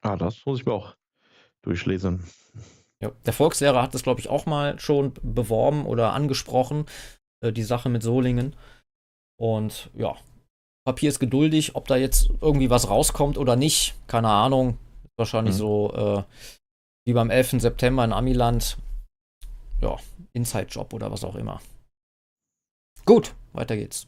[0.00, 0.96] Ah, das muss ich mir auch
[1.62, 2.24] durchlesen.
[3.02, 6.86] Ja, der Volkslehrer hat das, glaube ich, auch mal schon beworben oder angesprochen,
[7.44, 8.56] äh, die Sache mit Solingen.
[9.38, 10.16] Und ja,
[10.86, 14.78] Papier ist geduldig, ob da jetzt irgendwie was rauskommt oder nicht, keine Ahnung.
[15.18, 15.58] Wahrscheinlich mhm.
[15.58, 16.22] so äh,
[17.04, 17.60] wie beim 11.
[17.60, 18.76] September in Amiland.
[19.80, 19.96] Ja,
[20.32, 21.60] Inside-Job oder was auch immer.
[23.04, 24.06] Gut, weiter geht's.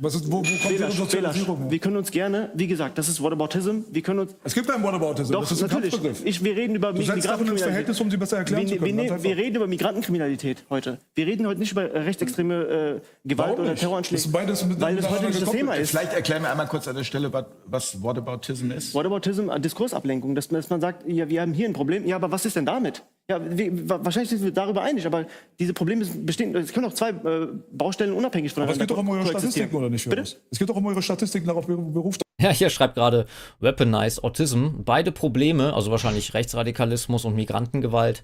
[0.00, 3.08] Was ist, wo, wo kommt Wähler, die Sozialisierung Wir können uns gerne, wie gesagt, das
[3.08, 3.80] ist Whataboutism.
[3.90, 4.34] Wir können uns.
[4.44, 5.32] Es gibt keinen Whataboutism.
[5.32, 5.94] Doch, das ist natürlich.
[6.24, 7.64] Ich, wir reden über Migrantenkriminalität.
[7.64, 8.98] Verhältnis, um sie besser erklären wir, zu können.
[8.98, 10.98] Wir, wir, reden über Migrantenkriminalität heute.
[11.14, 14.22] Wir reden heute nicht über rechtsextreme äh, Gewalt Warum oder Terroranschläge.
[14.22, 15.90] Das beides weil das heute nicht das Thema ist.
[15.90, 17.32] Vielleicht erklären wir einmal kurz an der Stelle,
[17.66, 18.94] was Whataboutism ist.
[18.94, 22.06] Whataboutism, äh, Diskursablenkung, dass, dass man sagt, ja, wir haben hier ein Problem.
[22.06, 23.02] Ja, aber was ist denn damit?
[23.30, 25.26] Ja, wir, wahrscheinlich sind wir darüber einig, aber
[25.58, 26.56] diese Probleme bestehen.
[26.56, 28.74] Es können auch zwei äh, Baustellen unabhängig voneinander.
[28.74, 30.08] Aber es geht doch um eure Statistiken, oder nicht?
[30.08, 30.22] Bitte?
[30.22, 32.22] Es geht doch um eure Statistiken darauf beruft.
[32.40, 33.26] Ja, hier schreibt gerade
[33.60, 34.82] Weaponized Autism.
[34.84, 38.22] Beide Probleme, also wahrscheinlich Rechtsradikalismus und Migrantengewalt,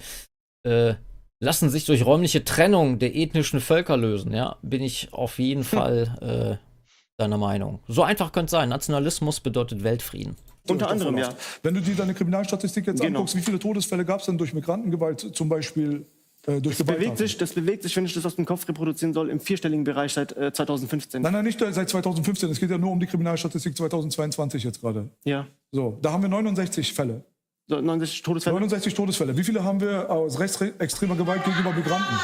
[0.62, 0.94] äh,
[1.38, 4.32] lassen sich durch räumliche Trennung der ethnischen Völker lösen.
[4.32, 5.68] Ja, bin ich auf jeden hm.
[5.68, 6.64] Fall äh,
[7.18, 7.80] deiner Meinung.
[7.88, 8.70] So einfach könnte es sein.
[8.70, 10.36] Nationalismus bedeutet Weltfrieden.
[10.68, 11.34] Unter anderem, ja.
[11.62, 13.18] Wenn du dir deine Kriminalstatistik jetzt genau.
[13.18, 16.06] anguckst, wie viele Todesfälle gab es denn durch Migrantengewalt zum Beispiel
[16.46, 19.30] äh, das bewegt, sich, das bewegt sich, wenn ich das aus dem Kopf reproduzieren soll,
[19.30, 21.22] im vierstelligen Bereich seit äh, 2015.
[21.22, 22.50] Nein, nein, nicht seit 2015.
[22.50, 25.08] Es geht ja nur um die Kriminalstatistik 2022 jetzt gerade.
[25.24, 25.46] Ja.
[25.72, 27.24] So, da haben wir 69 Fälle.
[27.66, 28.54] So, 69 Todesfälle?
[28.54, 29.36] 69 Todesfälle.
[29.36, 32.14] Wie viele haben wir aus rechtsextremer Gewalt gegenüber Migranten?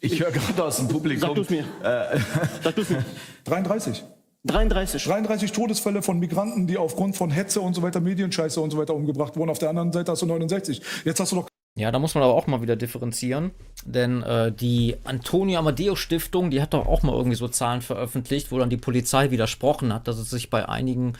[0.00, 1.28] Ich höre gerade aus dem Publikum.
[1.28, 1.64] Sag du es mir.
[1.82, 2.18] Äh,
[2.64, 3.04] Sag mir.
[3.44, 4.02] 33.
[4.44, 5.04] 33.
[5.04, 8.94] 33 Todesfälle von Migranten, die aufgrund von Hetze und so weiter, Medienscheiße und so weiter
[8.94, 9.50] umgebracht wurden.
[9.50, 10.82] Auf der anderen Seite hast du 69.
[11.04, 13.52] Jetzt hast du doch ja, da muss man aber auch mal wieder differenzieren,
[13.86, 18.52] denn äh, die Antonio Amadeo Stiftung, die hat doch auch mal irgendwie so Zahlen veröffentlicht,
[18.52, 21.14] wo dann die Polizei widersprochen hat, dass es sich bei einigen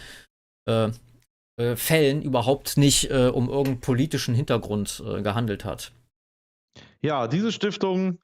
[0.69, 0.91] äh,
[1.57, 5.93] äh, Fällen überhaupt nicht äh, um irgendeinen politischen Hintergrund äh, gehandelt hat.
[7.01, 8.19] Ja, diese Stiftung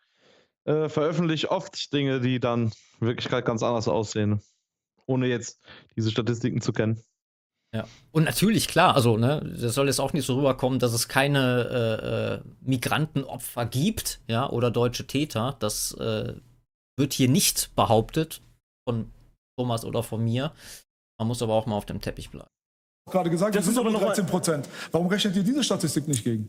[0.64, 4.42] äh, veröffentlicht oft Dinge, die dann in Wirklichkeit ganz anders aussehen,
[5.08, 5.60] ohne jetzt
[5.96, 7.02] diese Statistiken zu kennen.
[7.74, 7.86] Ja.
[8.12, 11.68] Und natürlich, klar, also, ne, das soll jetzt auch nicht so rüberkommen, dass es keine
[11.70, 15.56] äh, äh, Migrantenopfer gibt, ja, oder deutsche Täter.
[15.58, 16.34] Das äh,
[16.96, 18.40] wird hier nicht behauptet
[18.88, 19.10] von
[19.58, 20.52] Thomas oder von mir.
[21.18, 22.48] Man muss aber auch mal auf dem Teppich bleiben.
[23.10, 24.68] Gerade gesagt, das ist aber noch 13 Prozent.
[24.92, 26.48] Warum rechnet ihr diese Statistik nicht gegen?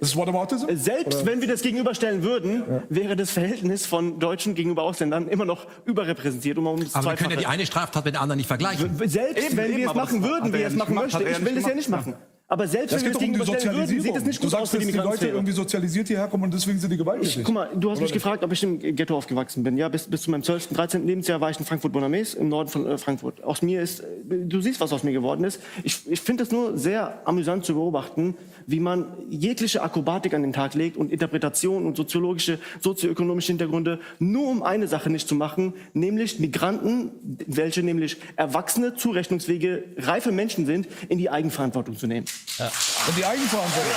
[0.00, 0.66] Das Whataboutism?
[0.74, 1.26] Selbst Oder?
[1.26, 2.82] wenn wir das gegenüberstellen würden, ja.
[2.88, 6.58] wäre das Verhältnis von Deutschen gegenüber Ausländern immer noch überrepräsentiert.
[6.58, 8.90] Um Aber wir können ja die eine Straftat mit der anderen nicht vergleichen.
[9.04, 11.54] Selbst eben, wenn eben, wir es machen würden, wie er es machen möchte, ich will
[11.54, 12.14] das ja nicht machen.
[12.50, 14.86] Aber selbst das wenn wir es gegenüberstellen würden, sieht es nicht gut aus für die.
[14.86, 17.44] Die Leute irgendwie sozialisiert hierher kommen und deswegen sind die gewalttätig.
[17.44, 18.12] Guck mal, du hast Oder mich nicht?
[18.14, 19.76] gefragt, ob ich im Ghetto aufgewachsen bin.
[19.76, 21.06] Ja, bis, bis zu meinem 12., 13.
[21.06, 23.44] Lebensjahr war ich in Frankfurt-Bonames, im Norden von äh, Frankfurt.
[23.44, 25.60] Aus mir ist, du siehst, was aus mir geworden ist.
[25.84, 28.34] Ich, ich finde es nur sehr amüsant zu beobachten,
[28.66, 34.48] wie man jegliche Akrobatik an den Tag legt und Interpretation und soziologische, sozioökonomische Hintergründe, nur
[34.48, 37.10] um eine Sache nicht zu machen, nämlich Migranten,
[37.46, 42.24] welche nämlich erwachsene, zurechnungsfähige, reife Menschen sind, in die Eigenverantwortung zu nehmen.
[42.58, 42.70] Ja.
[43.06, 43.92] Und die Eigenverantwortung.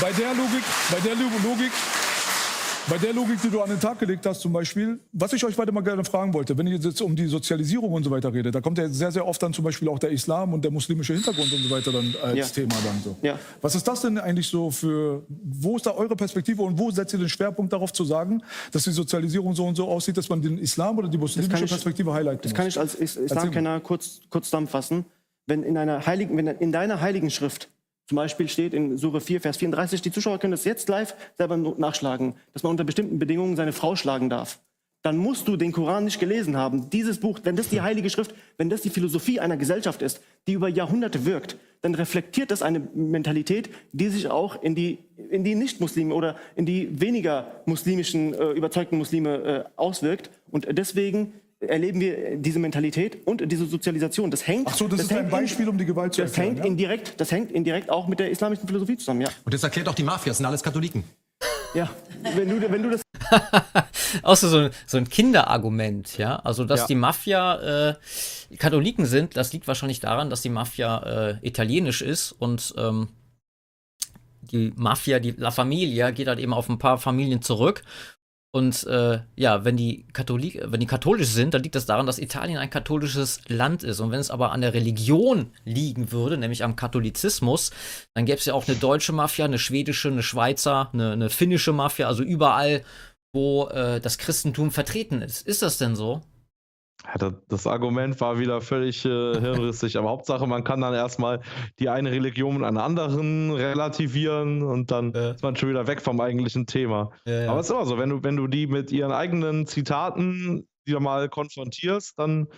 [0.00, 1.72] Bei der Logik, bei der Logik,
[2.88, 5.56] bei der Logik, die du an den Tag gelegt hast, zum Beispiel, was ich euch
[5.58, 8.54] weiter mal gerne fragen wollte, wenn ihr jetzt um die Sozialisierung und so weiter redet,
[8.54, 11.12] da kommt ja sehr, sehr oft dann zum Beispiel auch der Islam und der muslimische
[11.12, 12.44] Hintergrund und so weiter dann als ja.
[12.46, 13.16] Thema dann so.
[13.22, 13.38] Ja.
[13.60, 17.12] Was ist das denn eigentlich so für, wo ist da eure Perspektive und wo setzt
[17.12, 18.42] ihr den Schwerpunkt darauf zu sagen,
[18.72, 21.70] dass die Sozialisierung so und so aussieht, dass man den Islam oder die muslimische ich,
[21.70, 25.04] Perspektive highlighten Das kann ich als Islamkenner kurz, kurz zusammenfassen.
[25.46, 27.70] Wenn in, einer heiligen, wenn in deiner heiligen Schrift
[28.08, 31.58] zum Beispiel steht in Sure 4, Vers 34, die Zuschauer können das jetzt live selber
[31.58, 34.60] nachschlagen, dass man unter bestimmten Bedingungen seine Frau schlagen darf.
[35.02, 36.88] Dann musst du den Koran nicht gelesen haben.
[36.90, 40.54] Dieses Buch, wenn das die heilige Schrift, wenn das die Philosophie einer Gesellschaft ist, die
[40.54, 44.98] über Jahrhunderte wirkt, dann reflektiert das eine Mentalität, die sich auch in die,
[45.30, 50.30] in die Nicht-Muslime oder in die weniger muslimischen, äh, überzeugten Muslime äh, auswirkt.
[50.50, 54.30] Und deswegen erleben wir diese Mentalität und diese Sozialisation.
[54.30, 54.68] Das hängt.
[54.68, 56.54] Ach so, das, das ist ein Beispiel, in, um die Gewalt zu das erklären.
[56.54, 56.70] Hängt ja?
[56.70, 59.28] indirekt, das hängt indirekt auch mit der islamischen Philosophie zusammen, ja.
[59.44, 61.04] Und das erklärt auch die Mafia, das sind alles Katholiken.
[61.74, 61.90] Ja,
[62.34, 63.02] wenn du, wenn du das.
[64.22, 66.36] auch so, so ein Kinderargument, ja.
[66.36, 66.86] Also, dass ja.
[66.86, 67.94] die Mafia äh,
[68.56, 73.08] Katholiken sind, das liegt wahrscheinlich daran, dass die Mafia äh, italienisch ist und ähm,
[74.40, 77.82] die Mafia, die La Familia, geht halt eben auf ein paar Familien zurück
[78.50, 82.18] und äh, ja, wenn die, Katholik, wenn die katholisch sind, dann liegt das daran, dass
[82.18, 84.00] Italien ein katholisches Land ist.
[84.00, 87.72] Und wenn es aber an der Religion liegen würde, nämlich am Katholizismus,
[88.14, 91.74] dann gäbe es ja auch eine deutsche Mafia, eine schwedische, eine Schweizer, eine, eine finnische
[91.74, 92.84] Mafia, also überall,
[93.34, 95.46] wo äh, das Christentum vertreten ist.
[95.46, 96.22] Ist das denn so?
[97.06, 101.40] Ja, das Argument war wieder völlig äh, hirnrissig, aber Hauptsache, man kann dann erstmal
[101.78, 105.30] die eine Religion mit einer anderen relativieren und dann ja.
[105.30, 107.12] ist man schon wieder weg vom eigentlichen Thema.
[107.24, 107.50] Ja, ja.
[107.50, 111.00] Aber es ist immer so, wenn du, wenn du die mit ihren eigenen Zitaten wieder
[111.00, 112.48] mal konfrontierst, dann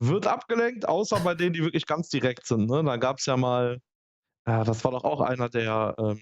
[0.00, 2.68] wird abgelenkt, außer bei denen, die wirklich ganz direkt sind.
[2.68, 2.82] Ne?
[2.84, 3.78] Da gab es ja mal,
[4.46, 6.20] ja, das war doch auch einer, der, ähm,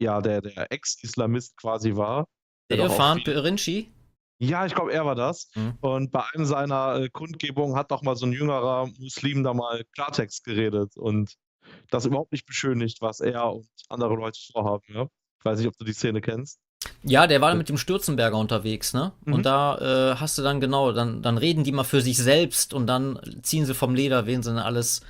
[0.00, 2.26] ja, der, der Ex-Islamist quasi war.
[2.70, 3.90] Der, Irfan Perinci?
[4.42, 5.50] Ja, ich glaube, er war das.
[5.54, 5.78] Mhm.
[5.80, 9.84] Und bei einem seiner äh, Kundgebungen hat doch mal so ein jüngerer Muslim da mal
[9.94, 11.36] Klartext geredet und
[11.90, 14.82] das überhaupt nicht beschönigt, was er und andere Leute vorhaben.
[14.88, 15.06] Ja?
[15.38, 16.58] Ich weiß nicht, ob du die Szene kennst.
[17.04, 19.12] Ja, der war mit dem Stürzenberger unterwegs, ne?
[19.24, 19.32] Mhm.
[19.32, 19.78] Und da
[20.12, 23.20] äh, hast du dann genau, dann, dann reden die mal für sich selbst und dann
[23.42, 25.02] ziehen sie vom Leder, wen sie denn alles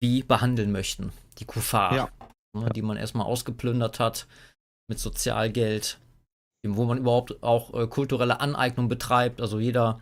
[0.00, 1.12] wie behandeln möchten.
[1.38, 2.08] Die Kuffar, ja.
[2.52, 4.26] ne, die man erstmal ausgeplündert hat
[4.88, 6.00] mit Sozialgeld
[6.64, 9.40] wo man überhaupt auch äh, kulturelle Aneignung betreibt.
[9.40, 10.00] Also jeder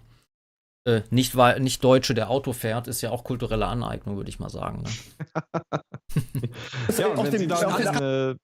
[0.84, 4.50] äh, nicht, nicht Deutsche, der Auto fährt, ist ja auch kulturelle Aneignung, würde ich mal
[4.50, 4.82] sagen.
[4.82, 4.90] Ne?
[6.98, 8.36] ja, und wenn Sie da eine,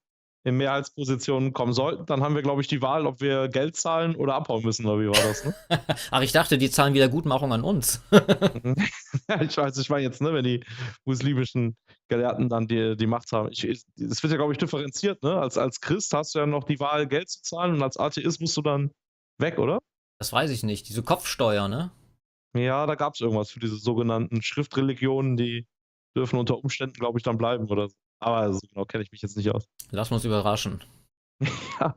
[0.49, 4.15] in Mehrheitspositionen kommen sollten, dann haben wir, glaube ich, die Wahl, ob wir Geld zahlen
[4.15, 5.45] oder abhauen müssen, oder wie war das?
[5.45, 5.55] Ne?
[6.11, 8.01] Ach, ich dachte, die zahlen Wiedergutmachung an uns.
[8.11, 10.63] ja, ich weiß, ich meine jetzt, ne, wenn die
[11.05, 11.77] muslimischen
[12.09, 13.49] Gelehrten dann die, die Macht haben.
[13.49, 15.39] Es wird ja, glaube ich, differenziert, ne?
[15.39, 18.41] Als, als Christ hast du ja noch die Wahl, Geld zu zahlen und als Atheist
[18.41, 18.91] musst du dann
[19.37, 19.79] weg, oder?
[20.19, 20.89] Das weiß ich nicht.
[20.89, 21.91] Diese Kopfsteuer, ne?
[22.57, 25.67] Ja, da gab es irgendwas für diese sogenannten Schriftreligionen, die
[26.17, 27.95] dürfen unter Umständen, glaube ich, dann bleiben oder so.
[28.19, 29.65] Aber so genau kenne ich mich jetzt nicht aus.
[29.91, 30.83] Lass uns überraschen.
[31.79, 31.95] ja.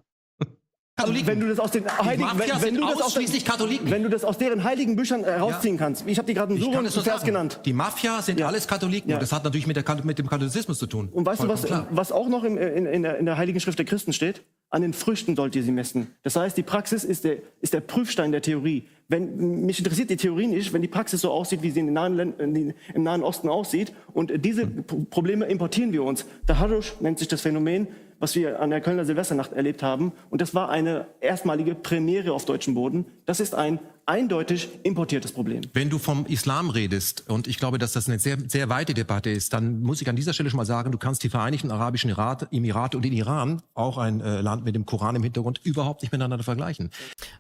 [0.97, 1.27] Katholiken.
[1.27, 3.91] Wenn du das aus den heiligen, wenn, wenn du das aus den, Katholiken.
[3.91, 5.85] Wenn du das aus deren heiligen Büchern herausziehen äh, ja.
[5.85, 6.07] kannst.
[6.07, 7.25] Ich habe die gerade einen und Vers sagen.
[7.25, 7.61] genannt.
[7.65, 8.47] Die Mafia sind ja.
[8.47, 9.11] alles Katholiken.
[9.11, 9.17] Ja.
[9.17, 11.09] Und das hat natürlich mit, der, mit, dem Katholizismus zu tun.
[11.11, 13.59] Und weißt Vollkommen du, was, was auch noch in, in, in, der, in der Heiligen
[13.59, 14.43] Schrift der Christen steht?
[14.69, 16.09] An den Früchten sollt ihr sie messen.
[16.23, 18.89] Das heißt, die Praxis ist der, ist der Prüfstein der Theorie.
[19.09, 23.03] Wenn, mich interessiert die Theorie nicht, wenn die Praxis so aussieht, wie sie nahen, im
[23.03, 23.93] Nahen Osten aussieht.
[24.13, 26.27] Und diese Probleme importieren wir uns.
[26.49, 27.89] Der Harush nennt sich das Phänomen
[28.23, 30.13] was wir an der Kölner Silvesternacht erlebt haben.
[30.31, 33.05] Und das war eine erstmalige Premiere auf deutschem Boden.
[33.27, 35.63] Das ist ein eindeutig importiertes Problem.
[35.73, 39.29] Wenn du vom Islam redest, und ich glaube, dass das eine sehr, sehr weite Debatte
[39.29, 42.11] ist, dann muss ich an dieser Stelle schon mal sagen, du kannst die Vereinigten Arabischen
[42.11, 46.13] Emirate und den Iran, auch ein äh, Land mit dem Koran im Hintergrund, überhaupt nicht
[46.13, 46.91] miteinander vergleichen.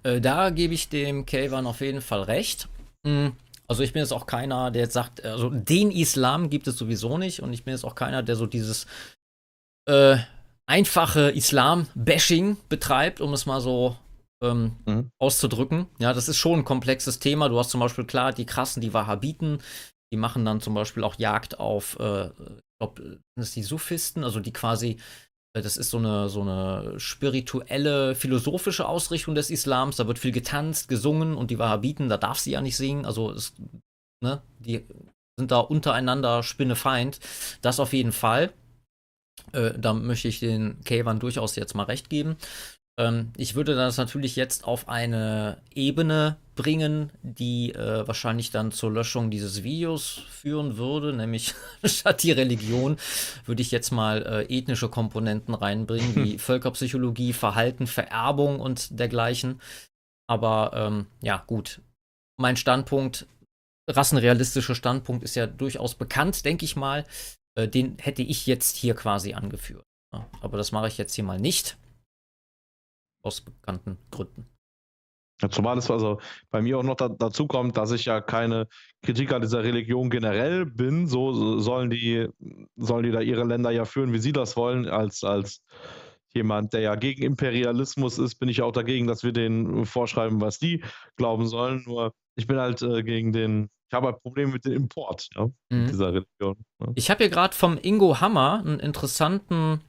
[0.02, 2.68] Äh, da gebe ich dem Kelvan auf jeden Fall recht.
[3.04, 3.34] Mhm.
[3.68, 7.18] Also ich bin jetzt auch keiner, der jetzt sagt, also den Islam gibt es sowieso
[7.18, 8.86] nicht und ich bin jetzt auch keiner, der so dieses
[9.86, 10.16] äh,
[10.72, 13.94] einfache Islam-Bashing betreibt, um es mal so
[14.42, 15.10] ähm, mhm.
[15.18, 15.86] auszudrücken.
[15.98, 17.50] Ja, das ist schon ein komplexes Thema.
[17.50, 19.58] Du hast zum Beispiel klar die krassen, die Wahhabiten,
[20.10, 24.40] die machen dann zum Beispiel auch Jagd auf, äh, ich glaube, das die Sufisten, also
[24.40, 24.96] die quasi,
[25.54, 29.96] äh, das ist so eine, so eine spirituelle, philosophische Ausrichtung des Islams.
[29.96, 33.04] Da wird viel getanzt, gesungen und die Wahhabiten, da darf sie ja nicht singen.
[33.04, 33.52] Also, es,
[34.24, 34.86] ne, die
[35.38, 37.20] sind da untereinander Spinnefeind.
[37.60, 38.54] Das auf jeden Fall.
[39.52, 42.36] Äh, da möchte ich den Kayvan durchaus jetzt mal recht geben.
[42.98, 48.92] Ähm, ich würde das natürlich jetzt auf eine Ebene bringen, die äh, wahrscheinlich dann zur
[48.92, 51.54] Löschung dieses Videos führen würde, nämlich
[51.84, 52.98] statt die Religion
[53.46, 59.60] würde ich jetzt mal äh, ethnische Komponenten reinbringen, wie Völkerpsychologie, Verhalten, Vererbung und dergleichen.
[60.28, 61.80] Aber ähm, ja, gut.
[62.38, 63.26] Mein Standpunkt,
[63.88, 67.04] rassenrealistischer Standpunkt ist ja durchaus bekannt, denke ich mal.
[67.54, 69.84] Äh, den hätte ich jetzt hier quasi angeführt.
[70.12, 71.78] Ja, aber das mache ich jetzt hier mal nicht.
[73.24, 74.46] Aus bekannten Gründen.
[75.40, 78.68] Ja, zumal es also bei mir auch noch da, dazu kommt, dass ich ja keine
[79.02, 81.08] Kritiker dieser Religion generell bin.
[81.08, 82.28] So sollen die,
[82.76, 84.88] sollen die da ihre Länder ja führen, wie sie das wollen.
[84.88, 85.62] Als, als
[86.34, 90.58] jemand, der ja gegen Imperialismus ist, bin ich auch dagegen, dass wir denen vorschreiben, was
[90.58, 90.84] die
[91.16, 91.82] glauben sollen.
[91.86, 95.50] Nur ich bin halt äh, gegen den ich habe ein Problem mit dem Import ja,
[95.68, 95.86] mhm.
[95.86, 96.64] dieser Religion.
[96.80, 96.92] Ja.
[96.94, 99.82] Ich habe hier gerade vom Ingo Hammer einen interessanten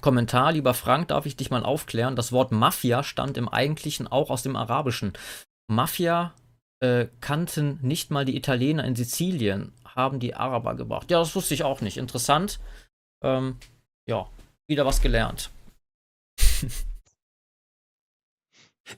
[0.00, 0.50] Kommentar.
[0.50, 2.16] Lieber Frank, darf ich dich mal aufklären?
[2.16, 5.12] Das Wort Mafia stammt im Eigentlichen auch aus dem Arabischen.
[5.68, 6.34] Mafia
[6.80, 11.08] äh, kannten nicht mal die Italiener in Sizilien, haben die Araber gebracht.
[11.12, 11.98] Ja, das wusste ich auch nicht.
[11.98, 12.58] Interessant.
[13.22, 13.58] Ähm,
[14.08, 14.28] ja,
[14.66, 15.50] wieder was gelernt.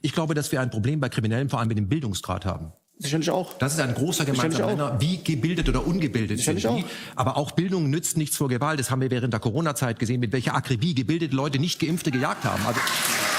[0.01, 2.73] Ich glaube, dass wir ein Problem bei Kriminellen vor allem mit dem Bildungsgrad haben.
[3.03, 3.53] Sicherlich auch.
[3.57, 6.83] Das ist ein großer gemeinsamer Nenner, wie gebildet oder ungebildet Sicherlich sind die.
[6.83, 7.17] Auch.
[7.17, 8.79] Aber auch Bildung nützt nichts vor Gewalt.
[8.79, 12.45] Das haben wir während der Corona-Zeit gesehen, mit welcher Akribie gebildete Leute nicht Geimpfte gejagt
[12.45, 12.65] haben.
[12.65, 12.79] Also,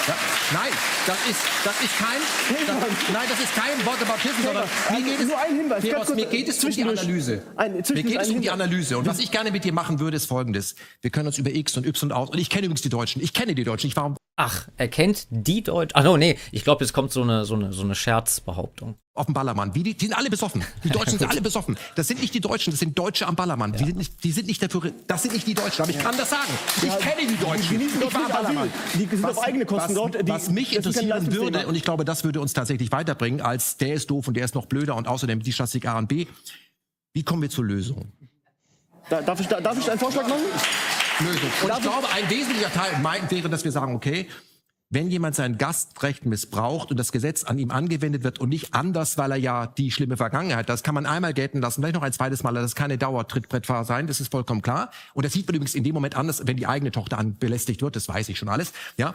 [0.06, 0.14] ja,
[0.52, 0.72] nein,
[1.06, 2.20] das ist, das ist kein,
[2.66, 2.76] das,
[3.12, 6.14] nein, das ist kein Wort about Whataboutism, sondern mir geht es, nur ein Hinweis, Peros,
[6.14, 7.42] mir geht es um die Analyse.
[7.56, 8.98] Ein, mir geht es um die Analyse.
[8.98, 10.74] Und was ich gerne mit dir machen würde, ist Folgendes.
[11.00, 13.32] Wir können uns über X und Y aus, und ich kenne übrigens die Deutschen, ich
[13.32, 15.92] kenne die Deutschen, ich war Ach, er kennt die Deutschen.
[15.94, 18.96] Ach no, nee, ich glaube, jetzt kommt so eine, so eine, so eine Scherzbehauptung.
[19.16, 19.76] Auf dem Ballermann.
[19.76, 20.64] Wie die, die sind alle besoffen.
[20.82, 21.76] Die Deutschen sind alle besoffen.
[21.94, 23.72] Das sind nicht die Deutschen, das sind Deutsche am Ballermann.
[23.72, 23.78] Ja.
[23.78, 24.90] Die, sind nicht, die sind nicht dafür.
[25.06, 26.50] Das sind nicht die Deutschen, aber ich kann das sagen.
[26.78, 27.78] Ich ja, kenne die Deutschen.
[27.78, 28.72] Die, ich war am Ballermann.
[28.94, 30.20] Die sind was, auf eigene Kosten was, dort.
[30.20, 33.94] Die, was mich interessieren würde, und ich glaube, das würde uns tatsächlich weiterbringen, als der
[33.94, 36.26] ist doof und der ist noch blöder und außerdem die Statistik A und B.
[37.12, 38.10] Wie kommen wir zur Lösung?
[39.08, 40.42] Da, darf, ich, da, darf ich einen Vorschlag machen?
[41.20, 41.50] Lösung.
[41.62, 42.92] Und ich glaube, ein wesentlicher Teil
[43.30, 44.28] wäre, dass wir sagen, okay,
[44.90, 49.18] wenn jemand sein Gastrecht missbraucht und das Gesetz an ihm angewendet wird und nicht anders,
[49.18, 52.12] weil er ja die schlimme Vergangenheit, das kann man einmal gelten lassen, vielleicht noch ein
[52.12, 54.90] zweites Mal, das ist keine Dauertrittbrettfahrer sein, das ist vollkommen klar.
[55.14, 57.96] Und das sieht man übrigens in dem Moment anders, wenn die eigene Tochter belästigt wird,
[57.96, 59.14] das weiß ich schon alles, ja.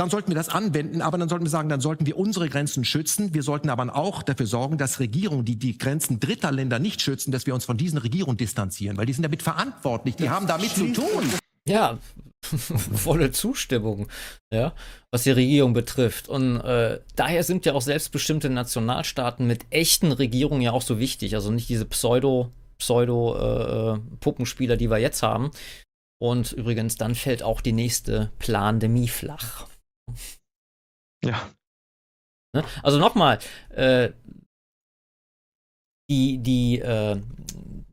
[0.00, 2.86] Dann sollten wir das anwenden, aber dann sollten wir sagen, dann sollten wir unsere Grenzen
[2.86, 3.34] schützen.
[3.34, 7.32] Wir sollten aber auch dafür sorgen, dass Regierungen, die die Grenzen dritter Länder nicht schützen,
[7.32, 10.70] dass wir uns von diesen Regierungen distanzieren, weil die sind damit verantwortlich, die haben damit
[10.70, 11.04] zu tun.
[11.68, 11.98] Ja,
[12.42, 14.08] volle Zustimmung,
[14.50, 14.72] ja,
[15.10, 16.26] was die Regierung betrifft.
[16.26, 21.34] Und äh, daher sind ja auch selbstbestimmte Nationalstaaten mit echten Regierungen ja auch so wichtig.
[21.34, 25.50] Also nicht diese Pseudo, Pseudo äh, Puppenspieler, die wir jetzt haben.
[26.18, 29.69] Und übrigens, dann fällt auch die nächste Plandemie flach.
[31.24, 31.50] Ja.
[32.54, 32.64] Ne?
[32.82, 33.38] Also nochmal,
[33.70, 34.10] äh,
[36.10, 37.20] die, die, äh,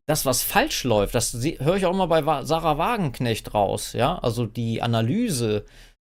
[0.07, 4.17] das, was falsch läuft, das höre ich auch mal bei Sarah Wagenknecht raus, ja.
[4.19, 5.65] Also die Analyse,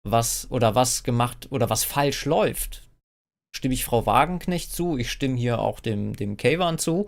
[0.04, 2.88] was oder was gemacht oder was falsch läuft,
[3.56, 7.08] stimme ich Frau Wagenknecht zu, ich stimme hier auch dem, dem Kavan zu,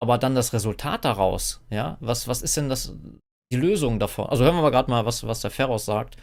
[0.00, 2.94] aber dann das Resultat daraus, ja, was, was ist denn das,
[3.50, 4.26] die Lösung davon?
[4.26, 6.16] Also hören wir mal gerade mal, was, was der Ferros sagt.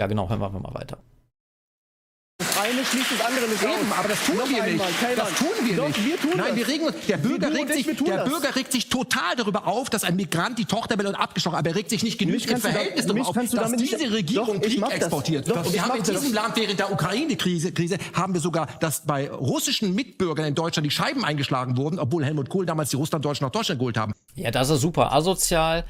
[0.00, 0.98] Ja, genau, hören wir mal weiter.
[2.38, 3.98] Das eine schließt das andere nicht Eben, aus.
[3.98, 5.02] aber das tun Noch wir einmal, nicht.
[5.16, 6.04] Das tun wir Doch, nicht.
[6.04, 6.56] wir tun Nein, das.
[6.56, 6.96] wir regen uns.
[7.06, 8.28] Der Bürger, regt ich, sich, der das.
[8.28, 11.68] Bürger regt sich total darüber auf, dass ein Migrant die Tochter will und abgestochen, aber
[11.70, 14.66] er regt sich nicht genügend im da- Verhältnis mich darüber auf, dass diese Regierung Doch,
[14.66, 15.48] Krieg exportiert.
[15.48, 16.20] Doch, und wir haben in das.
[16.20, 20.84] diesem Land während der Ukraine-Krise Krise, haben wir sogar, dass bei russischen Mitbürgern in Deutschland
[20.84, 24.14] die Scheiben eingeschlagen wurden, obwohl Helmut Kohl damals die Russlanddeutschen nach Deutschland geholt haben.
[24.34, 25.84] Ja, das ist super asozial.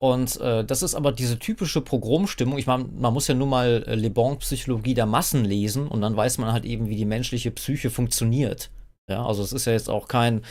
[0.00, 2.58] Und äh, das ist aber diese typische Pogromstimmung.
[2.58, 6.00] Ich meine, man muss ja nur mal äh, Le Bon Psychologie der Massen lesen und
[6.00, 8.70] dann weiß man halt eben, wie die menschliche Psyche funktioniert.
[9.10, 10.42] Ja, also es ist ja jetzt auch kein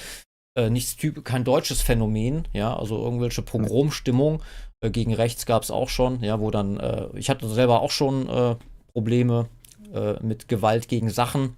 [0.56, 2.48] äh, nichts typ kein deutsches Phänomen.
[2.52, 4.42] Ja, also irgendwelche Pogromstimmung
[4.82, 6.22] äh, gegen rechts gab es auch schon.
[6.24, 8.56] Ja, wo dann äh, ich hatte selber auch schon äh,
[8.92, 9.48] Probleme
[9.94, 11.56] äh, mit Gewalt gegen Sachen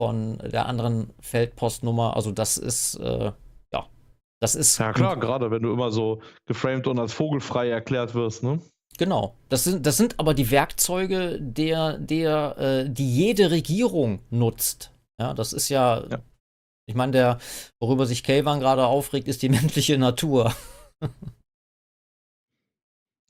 [0.00, 2.16] von der anderen Feldpostnummer.
[2.16, 2.98] Also das ist
[4.40, 4.78] das ist.
[4.78, 8.60] Ja, klar, gerade wenn du immer so geframed und als vogelfrei erklärt wirst, ne?
[8.98, 9.36] Genau.
[9.48, 14.92] Das sind, das sind aber die Werkzeuge, der, der, äh, die jede Regierung nutzt.
[15.18, 16.04] Ja, das ist ja.
[16.10, 16.18] Ja.
[16.86, 17.38] Ich meine, der,
[17.80, 20.54] worüber sich Kayvan gerade aufregt, ist die menschliche Natur.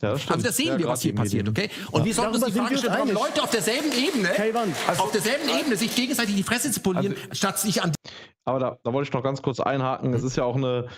[0.03, 0.13] Ja.
[0.13, 1.69] Also das sehen Ja, wir, was hier passiert, okay?
[1.91, 3.11] Und wir sollten uns die Frage stellen, warum.
[3.11, 7.59] Leute auf derselben Ebene, Kayvan, auf derselben Ebene sich gegenseitig die Fresse zu polieren, statt
[7.59, 7.93] sich an
[8.45, 10.15] Aber da, da wollte ich noch ganz kurz einhaken.
[10.15, 10.89] Es ist ja auch eine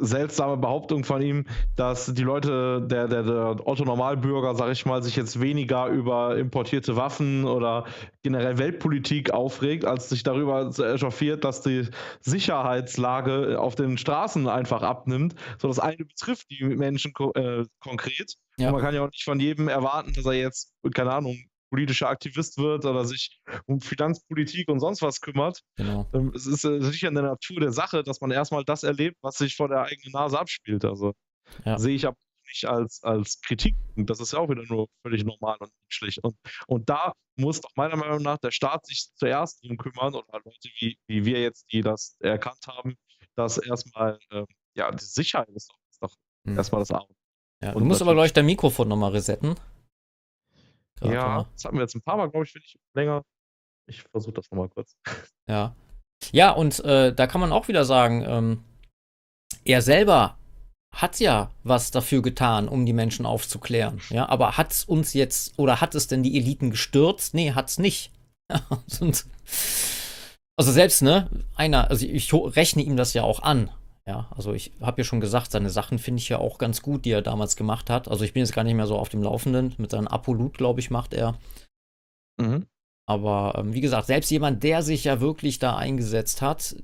[0.00, 5.02] seltsame Behauptung von ihm, dass die Leute, der, der, der Otto Normalbürger, sag ich mal,
[5.02, 7.84] sich jetzt weniger über importierte Waffen oder
[8.22, 11.88] generell Weltpolitik aufregt, als sich darüber echauffiert, dass die
[12.20, 15.34] Sicherheitslage auf den Straßen einfach abnimmt.
[15.58, 18.34] So das eine betrifft die Menschen ko äh, konkret.
[18.58, 18.68] Ja.
[18.68, 22.08] Und man kann ja auch nicht von jedem erwarten, dass er jetzt, keine Ahnung, politischer
[22.08, 25.60] Aktivist wird oder sich um Finanzpolitik und sonst was kümmert.
[25.76, 26.08] Genau.
[26.14, 29.16] Ähm, Es ist äh, sicher in der Natur der Sache, dass man erstmal das erlebt,
[29.22, 30.84] was sich vor der eigenen Nase abspielt.
[30.84, 31.12] Also
[31.64, 31.78] Ja.
[31.78, 32.16] sehe ich aber
[32.46, 33.74] nicht als, als Kritik.
[33.96, 36.18] Das ist ja auch wieder nur völlig normal und menschlich.
[36.24, 36.34] Und,
[36.66, 40.68] und da muss doch meiner Meinung nach der Staat sich zuerst drum kümmern oder Leute
[40.78, 42.94] wie, wie wir jetzt, die das erkannt haben,
[43.36, 46.14] dass erstmal, ähm, ja, die Sicherheit ist doch, ist doch
[46.46, 46.56] Hm.
[46.56, 47.04] erstmal das A.
[47.62, 49.56] Ja, du Und musst aber natürlich- gleich dein Mikrofon nochmal resetten.
[51.00, 51.46] Gerade Ja, mal.
[51.54, 53.22] das hatten wir jetzt ein paar Mal, glaube ich, ich länger.
[53.86, 54.96] Ich versuche das nochmal kurz.
[55.48, 55.74] Ja.
[56.32, 58.64] Ja, und äh, da kann man auch wieder sagen, ähm,
[59.64, 60.36] er selber
[60.92, 64.00] hat ja was dafür getan, um die Menschen aufzuklären.
[64.10, 67.34] Ja, aber hat es uns jetzt oder hat es denn die Eliten gestürzt?
[67.34, 68.10] Nee, hat's nicht.
[69.00, 69.26] Und,
[70.56, 73.70] also selbst, ne, einer, also ich rechne ihm das ja auch an.
[74.08, 77.04] Ja, also ich habe ja schon gesagt, seine Sachen finde ich ja auch ganz gut,
[77.04, 78.08] die er damals gemacht hat.
[78.08, 79.74] Also ich bin jetzt gar nicht mehr so auf dem Laufenden.
[79.76, 81.38] Mit seinem Apolut, glaube ich, macht er.
[82.40, 82.64] Mhm.
[83.06, 86.74] Aber ähm, wie gesagt, selbst jemand, der sich ja wirklich da eingesetzt hat,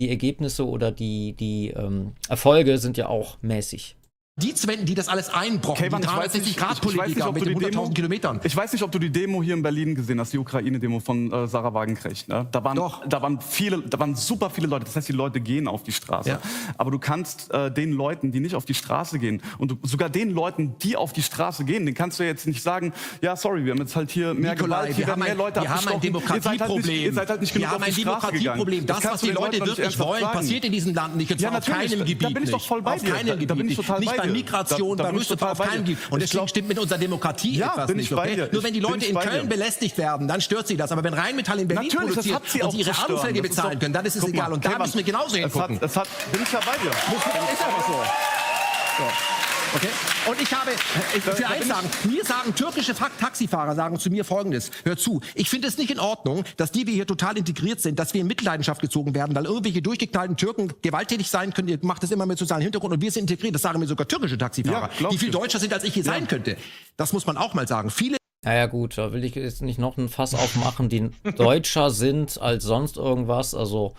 [0.00, 3.96] die Ergebnisse oder die, die ähm, Erfolge sind ja auch mäßig.
[4.40, 5.88] Die zu wenden, die das alles einbrochen.
[5.88, 8.40] Die nicht, ich, ich weiß nicht, Politiker ob mit den die 100.000 Demo, Kilometern.
[8.42, 11.32] ich weiß nicht, ob du die Demo hier in Berlin gesehen hast, die Ukraine-Demo von
[11.32, 12.28] äh, Sarah Wagenknecht.
[12.28, 12.46] Ne?
[12.50, 13.06] Da waren, Doch.
[13.08, 14.84] da waren viele, da waren super viele Leute.
[14.86, 16.30] Das heißt, die Leute gehen auf die Straße.
[16.30, 16.40] Ja.
[16.78, 20.08] Aber du kannst äh, den Leuten, die nicht auf die Straße gehen, und du, sogar
[20.08, 23.64] den Leuten, die auf die Straße gehen, den kannst du jetzt nicht sagen, ja, sorry,
[23.64, 25.94] wir haben jetzt halt hier mehr Nikolai, Gewalt, hier werden mehr Leute wir haben ein
[25.94, 26.36] abgestochen.
[26.36, 27.04] Ihr seid halt nicht, Demokratieproblem.
[27.04, 28.58] ihr seid halt nicht genug wir haben auf ein die Straße gegangen.
[28.58, 28.86] Demokratieproblem.
[28.86, 31.30] Das, kannst was die Leute nicht wirklich wollen, passiert in diesem Land nicht.
[31.30, 31.90] Und Ja, zwar auf natürlich.
[31.92, 32.68] keinem Gebiet da bin ich doch nicht.
[32.68, 33.10] voll bei auf dir.
[33.10, 33.86] Da- bin ich nicht.
[33.86, 34.29] total Nicht bei dir.
[34.32, 35.78] Migration, Da- da total auf dir.
[35.78, 35.98] Gebiet.
[36.10, 38.12] Und deswegen stimmt mit unserer Demokratie Ja, etwas nicht.
[38.12, 38.48] Okay?
[38.52, 40.90] Nur wenn die Leute in Köln belästigt werden, dann stört sie das.
[40.92, 42.90] Aber wenn Rheinmetall in Berlin Natürlich, das produziert sie und sie ihre.
[42.90, 44.52] Anfälle Das bezahlen können, dann ist es egal.
[44.52, 45.78] Und da müssen wir genauso es hingucken.
[45.80, 46.90] es hat, bin ich ja bei dir.
[46.90, 49.49] Ist aber so.
[49.74, 49.88] Okay.
[50.26, 50.70] Und ich habe,
[51.16, 55.20] ich, für eins sagen, mir sagen türkische Fa- Taxifahrer sagen zu mir folgendes, hör zu,
[55.34, 58.20] ich finde es nicht in Ordnung, dass die wir hier total integriert sind, dass wir
[58.20, 62.26] in Mitleidenschaft gezogen werden, weil irgendwelche durchgeknallten Türken gewalttätig sein können, ihr macht das immer
[62.26, 65.18] mit sozialen Hintergrund und wir sind integriert, das sagen mir sogar türkische Taxifahrer, Ja, die
[65.18, 66.56] viel deutscher sind, als ich hier sein könnte.
[66.96, 67.90] Das muss man auch mal sagen.
[67.90, 72.40] Viele Naja, gut, da will ich jetzt nicht noch ein Fass aufmachen, die deutscher sind
[72.40, 73.54] als sonst irgendwas.
[73.54, 73.94] Also,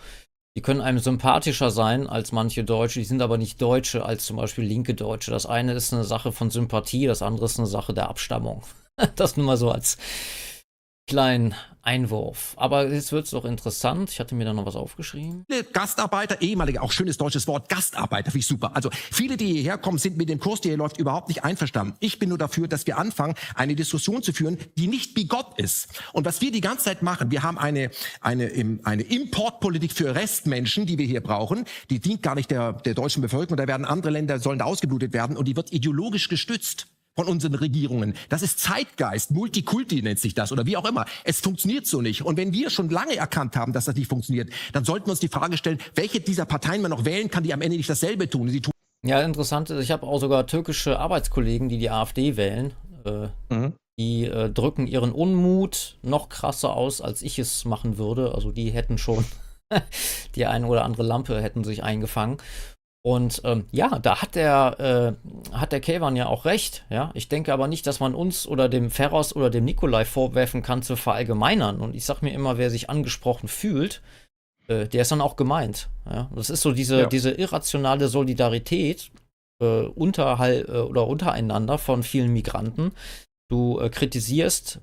[0.54, 4.36] die können einem sympathischer sein als manche Deutsche, die sind aber nicht Deutsche als zum
[4.36, 5.30] Beispiel linke Deutsche.
[5.30, 8.62] Das eine ist eine Sache von Sympathie, das andere ist eine Sache der Abstammung.
[9.16, 9.96] Das nur mal so als
[11.06, 12.54] kleinen Einwurf.
[12.56, 14.10] Aber jetzt wird es doch interessant.
[14.10, 15.44] Ich hatte mir da noch was aufgeschrieben.
[15.72, 18.76] Gastarbeiter, ehemalige, auch schönes deutsches Wort, Gastarbeiter, finde ich super.
[18.76, 21.94] Also viele, die hierher kommen, sind mit dem Kurs, der hier läuft, überhaupt nicht einverstanden.
[21.98, 25.88] Ich bin nur dafür, dass wir anfangen, eine Diskussion zu führen, die nicht bigott ist.
[26.12, 27.90] Und was wir die ganze Zeit machen, wir haben eine,
[28.20, 31.64] eine, eine Importpolitik für Restmenschen, die wir hier brauchen.
[31.90, 33.56] Die dient gar nicht der, der deutschen Bevölkerung.
[33.56, 35.36] Da werden andere Länder, sollen da ausgeblutet werden.
[35.36, 38.14] Und die wird ideologisch gestützt von unseren Regierungen.
[38.28, 41.04] Das ist Zeitgeist, Multikulti nennt sich das oder wie auch immer.
[41.24, 42.22] Es funktioniert so nicht.
[42.22, 45.20] Und wenn wir schon lange erkannt haben, dass das nicht funktioniert, dann sollten wir uns
[45.20, 48.28] die Frage stellen, welche dieser Parteien man noch wählen kann, die am Ende nicht dasselbe
[48.28, 48.48] tun.
[48.48, 48.72] Sie tun
[49.04, 49.68] ja, interessant.
[49.70, 52.72] Ich habe auch sogar türkische Arbeitskollegen, die die AfD wählen.
[53.04, 53.74] Äh, mhm.
[53.98, 58.34] Die äh, drücken ihren Unmut noch krasser aus, als ich es machen würde.
[58.34, 59.24] Also die hätten schon
[60.36, 62.38] die eine oder andere Lampe hätten sich eingefangen.
[63.04, 65.16] Und ähm, ja, da hat der,
[65.52, 66.84] äh, hat der Kevan ja auch recht.
[66.88, 67.10] Ja?
[67.14, 70.82] Ich denke aber nicht, dass man uns oder dem Ferros oder dem Nikolai vorwerfen kann
[70.82, 71.80] zu verallgemeinern.
[71.80, 74.02] Und ich sag mir immer, wer sich angesprochen fühlt,
[74.68, 75.88] äh, der ist dann auch gemeint.
[76.08, 76.30] Ja?
[76.34, 77.06] Das ist so diese, ja.
[77.06, 79.10] diese irrationale Solidarität
[79.60, 82.92] äh, unterhalb äh, oder untereinander von vielen Migranten.
[83.48, 84.80] Du äh, kritisierst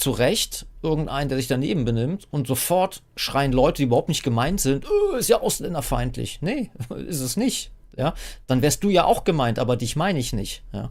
[0.00, 4.60] zu Recht irgendeinen, der sich daneben benimmt und sofort schreien Leute, die überhaupt nicht gemeint
[4.60, 6.40] sind, oh, ist ja ausländerfeindlich.
[6.40, 6.70] Nee,
[7.06, 7.70] ist es nicht.
[7.96, 8.14] Ja,
[8.46, 10.62] dann wärst du ja auch gemeint, aber dich meine ich nicht.
[10.72, 10.90] Ja.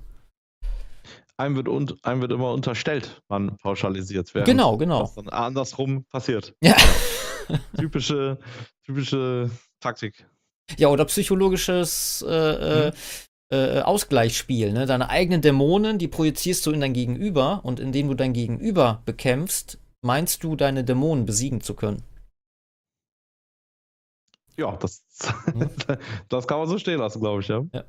[1.38, 4.46] Einem wird, un einem wird immer unterstellt, man pauschalisiert werden.
[4.46, 5.04] Genau, genau.
[5.04, 6.54] Was dann andersrum passiert.
[6.64, 6.76] Ja.
[7.80, 8.38] typische,
[8.86, 10.28] typische Taktik.
[10.78, 12.92] Ja, oder psychologisches äh, mhm.
[13.52, 14.74] Äh, Ausgleichsspiel.
[14.74, 14.86] Ne?
[14.86, 19.80] Deine eigenen Dämonen, die projizierst du in dein Gegenüber und indem du dein Gegenüber bekämpfst,
[20.02, 22.04] meinst du, deine Dämonen besiegen zu können.
[24.56, 25.04] Ja, das,
[25.46, 25.70] hm?
[26.30, 27.66] das kann man so stehen lassen, glaube ich, ja.
[27.74, 27.86] ja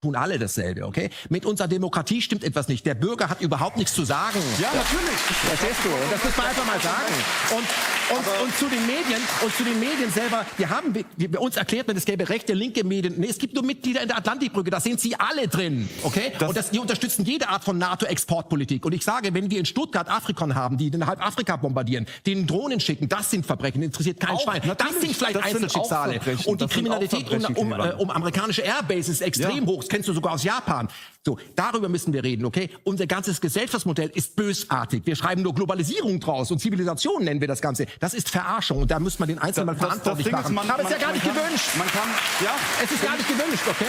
[0.00, 1.10] tun alle dasselbe, okay?
[1.28, 2.84] Mit unserer Demokratie stimmt etwas nicht.
[2.86, 4.40] Der Bürger hat überhaupt nichts zu sagen.
[4.60, 5.18] Ja, natürlich.
[5.18, 5.90] Verstehst du?
[6.10, 7.14] Das muss man einfach mal sagen.
[7.56, 7.66] Und,
[8.10, 11.88] und, und, zu den Medien, und zu den Medien selber, wir haben, wir, uns erklärt
[11.88, 13.14] man, es gäbe rechte, linke Medien.
[13.18, 16.32] Nee, es gibt nur Mitglieder in der Atlantikbrücke, da sind sie alle drin, okay?
[16.38, 18.84] Das und das, die unterstützen jede Art von NATO-Exportpolitik.
[18.84, 22.46] Und ich sage, wenn wir in Stuttgart Afrikon haben, die den halb Afrika bombardieren, denen
[22.46, 24.62] Drohnen schicken, das sind Verbrechen, interessiert kein auch, Schwein.
[24.64, 26.20] Das sind vielleicht das Einzelschicksale.
[26.22, 29.80] Sind und die Kriminalität um, um, äh, um amerikanische Airbases extrem extrem hoch.
[29.80, 30.88] Das kennst du sogar aus Japan.
[31.26, 32.70] So, darüber müssen wir reden, okay?
[32.82, 35.04] Unser ganzes Gesellschaftsmodell ist bösartig.
[35.04, 37.84] Wir schreiben nur Globalisierung draus und Zivilisation nennen wir das Ganze.
[38.00, 40.54] Das ist Verarschung und da muss man den Einzelnen mal verantwortlich das machen.
[40.54, 41.68] Man, Aber es ist ja gar nicht kann, gewünscht.
[41.76, 42.08] Man kann,
[42.42, 43.86] ja, es ist gar nicht gewünscht, okay?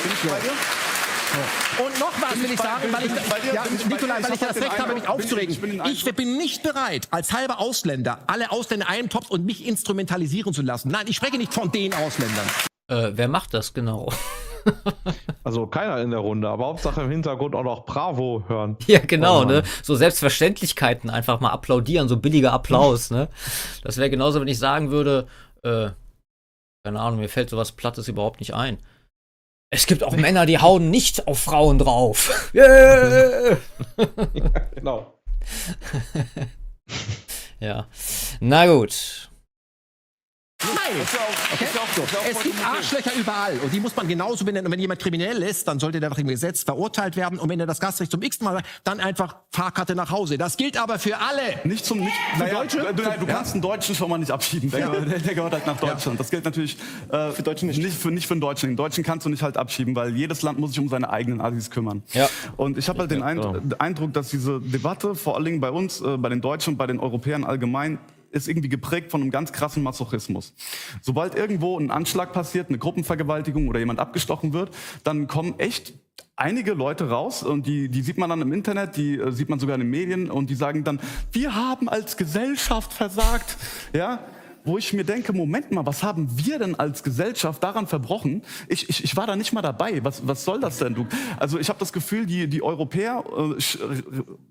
[1.86, 4.94] Und noch was will ich sagen, weil ich, ja, Nikolai, weil ich das Recht habe,
[4.94, 5.82] mich aufzuregen.
[5.90, 10.64] Ich bin nicht bereit, als halber Ausländer alle Ausländer einen Topf und mich instrumentalisieren zu
[10.64, 10.90] lassen.
[10.90, 12.46] Nein, ich spreche nicht von den Ausländern.
[12.90, 14.12] Äh, wer macht das genau?
[15.44, 18.78] Also keiner in der Runde, aber Hauptsache im Hintergrund auch noch Bravo hören.
[18.86, 19.64] Ja, genau, oh ne?
[19.82, 23.28] So Selbstverständlichkeiten einfach mal applaudieren, so billiger Applaus, ne?
[23.84, 25.28] Das wäre genauso, wenn ich sagen würde,
[25.64, 25.90] äh,
[26.86, 28.78] keine Ahnung, mir fällt sowas Plattes überhaupt nicht ein.
[29.74, 32.52] Es gibt auch Männer, die hauen nicht auf Frauen drauf.
[32.54, 33.58] Yeah!
[34.34, 35.14] ja, genau.
[37.60, 37.88] ja.
[38.42, 39.31] Na gut.
[40.64, 41.02] Nein.
[41.02, 41.66] Ist ja auch, okay?
[41.66, 42.02] ist ja auch so.
[42.02, 44.68] Ja es gibt Arschlöcher überall und die muss man genauso benennen.
[44.68, 47.40] Und wenn jemand kriminell ist, dann sollte der nach dem Gesetz verurteilt werden.
[47.40, 50.38] Und wenn er das Gastrecht zum x Mal sagt, dann einfach Fahrkarte nach Hause.
[50.38, 51.42] Das gilt aber für alle.
[51.64, 52.94] Nicht zum nicht für naja, Deutsche.
[52.96, 54.70] Du, du kannst einen Deutschen schon mal nicht abschieben.
[54.72, 56.20] Der, der, der gehört halt nach Deutschland.
[56.20, 56.78] Das gilt natürlich
[57.12, 57.82] äh, für Deutschen nicht.
[57.82, 58.70] Nicht für, nicht für einen Deutschen.
[58.70, 61.42] Den Deutschen kannst du nicht halt abschieben, weil jedes Land muss sich um seine eigenen
[61.42, 62.04] Assis kümmern.
[62.14, 62.30] Ja.
[62.58, 66.18] Und ich habe halt den Eindruck, dass diese Debatte vor allen Dingen bei uns, äh,
[66.18, 68.00] bei den Deutschen und bei den Europäern allgemein
[68.32, 70.54] ist irgendwie geprägt von einem ganz krassen Masochismus.
[71.02, 75.94] Sobald irgendwo ein Anschlag passiert, eine Gruppenvergewaltigung oder jemand abgestochen wird, dann kommen echt
[76.36, 79.60] einige Leute raus und die, die sieht man dann im Internet, die äh, sieht man
[79.60, 81.00] sogar in den Medien und die sagen dann,
[81.32, 83.58] wir haben als Gesellschaft versagt.
[83.94, 84.20] Ja,
[84.64, 88.44] wo ich mir denke, Moment mal, was haben wir denn als Gesellschaft daran verbrochen?
[88.68, 90.04] Ich, ich, ich war da nicht mal dabei.
[90.04, 90.96] Was, was soll das denn?
[90.96, 91.08] Du?
[91.38, 93.62] Also ich habe das Gefühl, die, die Europäer, äh,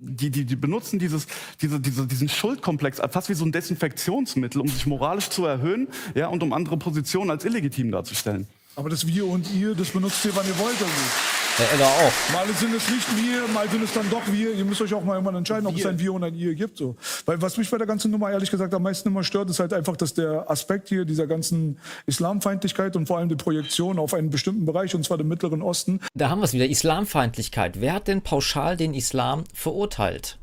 [0.00, 1.26] die, die, die benutzen dieses,
[1.60, 6.28] diese, diese, diesen Schuldkomplex fast wie so ein Desinfektionsmittel, um sich moralisch zu erhöhen ja,
[6.28, 8.46] und um andere Positionen als illegitim darzustellen.
[8.76, 10.80] Aber das Wir und Ihr, das benutzt ihr, wann ihr wollt.
[10.80, 11.39] Also.
[11.60, 12.32] Der Edda auch.
[12.32, 14.54] Mal sind es nicht wir, mal sind es dann doch wir.
[14.54, 15.80] Ihr müsst euch auch mal irgendwann entscheiden, ob wir.
[15.80, 16.78] es ein wir und ein ihr gibt.
[16.78, 16.96] So.
[17.26, 19.74] Weil was mich bei der ganzen Nummer ehrlich gesagt am meisten immer stört, ist halt
[19.74, 24.30] einfach, dass der Aspekt hier dieser ganzen Islamfeindlichkeit und vor allem die Projektion auf einen
[24.30, 26.00] bestimmten Bereich, und zwar den Mittleren Osten.
[26.14, 27.78] Da haben wir es wieder, Islamfeindlichkeit.
[27.78, 30.38] Wer hat denn pauschal den Islam verurteilt?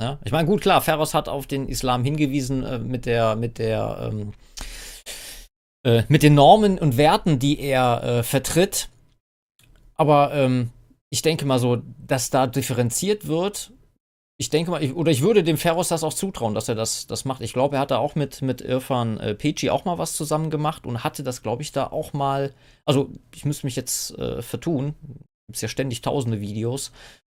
[0.00, 0.18] Ja?
[0.24, 4.10] Ich meine, gut, klar, Ferros hat auf den Islam hingewiesen äh, mit der, mit der,
[4.10, 4.32] ähm,
[5.84, 8.88] äh, mit den Normen und Werten, die er äh, vertritt.
[9.96, 10.70] Aber ähm,
[11.10, 13.72] ich denke mal so, dass da differenziert wird
[14.36, 17.06] ich denke mal, ich, oder ich würde dem Ferros das auch zutrauen, dass er das,
[17.06, 17.40] das macht.
[17.40, 20.86] Ich glaube, er hatte auch mit, mit Irfan äh, Peci auch mal was zusammen gemacht
[20.86, 22.52] und hatte das, glaube ich, da auch mal.
[22.84, 24.94] Also, ich müsste mich jetzt äh, vertun.
[25.46, 26.90] Gibt es ja ständig tausende Videos,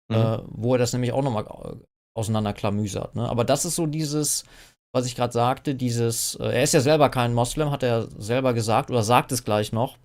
[0.07, 0.15] mhm.
[0.15, 1.75] äh, wo er das nämlich auch nochmal äh,
[2.17, 3.15] auseinanderklamüsert.
[3.15, 3.27] Ne?
[3.27, 4.45] Aber das ist so dieses,
[4.93, 8.53] was ich gerade sagte, dieses, äh, er ist ja selber kein Moslem, hat er selber
[8.53, 9.97] gesagt oder sagt es gleich noch.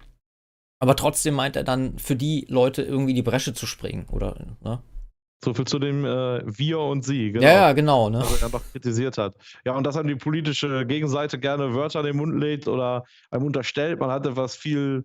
[0.80, 4.56] Aber trotzdem meint er dann, für die Leute irgendwie die Bresche zu springen, oder?
[4.62, 4.82] Ne?
[5.44, 7.44] So viel zu dem äh, Wir und Sie, genau.
[7.44, 8.10] Ja, ja, genau.
[8.10, 8.20] Ne?
[8.20, 9.34] Was er einfach kritisiert hat.
[9.64, 13.44] Ja, und dass einem die politische Gegenseite gerne Wörter in den Mund legt oder einem
[13.44, 15.04] unterstellt, man hat etwas viel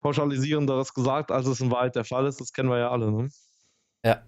[0.00, 3.10] pauschalisierenderes gesagt, als es in Wahrheit der Fall ist, das kennen wir ja alle.
[3.10, 3.28] Ne?
[4.04, 4.22] Ja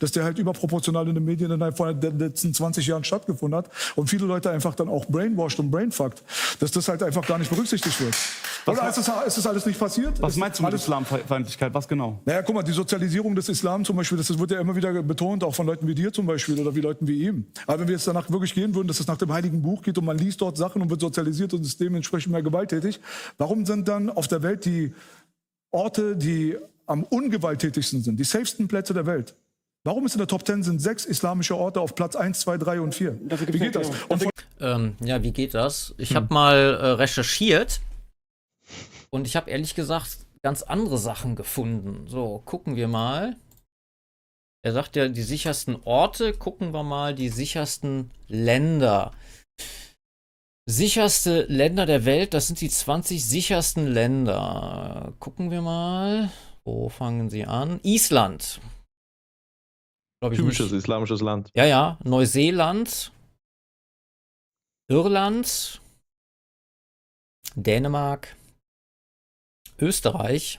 [0.00, 3.70] dass der halt überproportional in den Medien innerhalb von den letzten 20 Jahren stattgefunden hat
[3.96, 6.22] und viele Leute einfach dann auch brainwashed und brainfucked,
[6.60, 8.14] dass das halt einfach gar nicht berücksichtigt wird.
[8.64, 10.20] Was Oder ist das, ist das alles nicht passiert?
[10.20, 11.72] Was meinst du mit Islamfeindlichkeit?
[11.72, 12.20] Was genau?
[12.24, 15.42] Naja, guck mal, die Sozialisierung des Islam zum Beispiel, das wird ja immer wieder betont,
[15.44, 17.46] auch von Leuten wie dir zum Beispiel oder wie Leuten wie ihm.
[17.66, 19.96] Aber wenn wir jetzt danach wirklich gehen würden, dass es nach dem Heiligen Buch geht
[19.96, 23.00] und man liest dort Sachen und wird sozialisiert und ist dementsprechend mehr gewalttätig,
[23.38, 24.92] warum sind dann auf der Welt die
[25.70, 29.34] Orte, die am ungewalttätigsten sind, die safesten Plätze der Welt,
[29.84, 32.80] Warum ist in der Top 10 sind sechs islamische Orte auf Platz 1, 2, 3
[32.80, 33.18] und 4?
[33.20, 33.90] Wie geht das?
[34.60, 35.94] Ähm, ja, wie geht das?
[35.98, 36.16] Ich hm.
[36.16, 37.80] habe mal äh, recherchiert
[39.10, 42.06] und ich habe ehrlich gesagt ganz andere Sachen gefunden.
[42.08, 43.36] So, gucken wir mal.
[44.64, 49.12] Er sagt ja, die sichersten Orte, gucken wir mal die sichersten Länder.
[50.66, 55.14] Sicherste Länder der Welt, das sind die 20 sichersten Länder.
[55.18, 56.30] Gucken wir mal.
[56.64, 57.80] Wo fangen sie an?
[57.82, 58.60] Island.
[60.20, 60.78] Typisches nicht.
[60.78, 61.50] islamisches Land.
[61.54, 61.98] Ja, ja.
[62.04, 63.12] Neuseeland,
[64.88, 65.80] Irland,
[67.54, 68.36] Dänemark,
[69.78, 70.58] Österreich,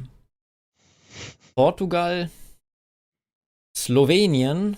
[1.56, 2.30] Portugal,
[3.76, 4.78] Slowenien,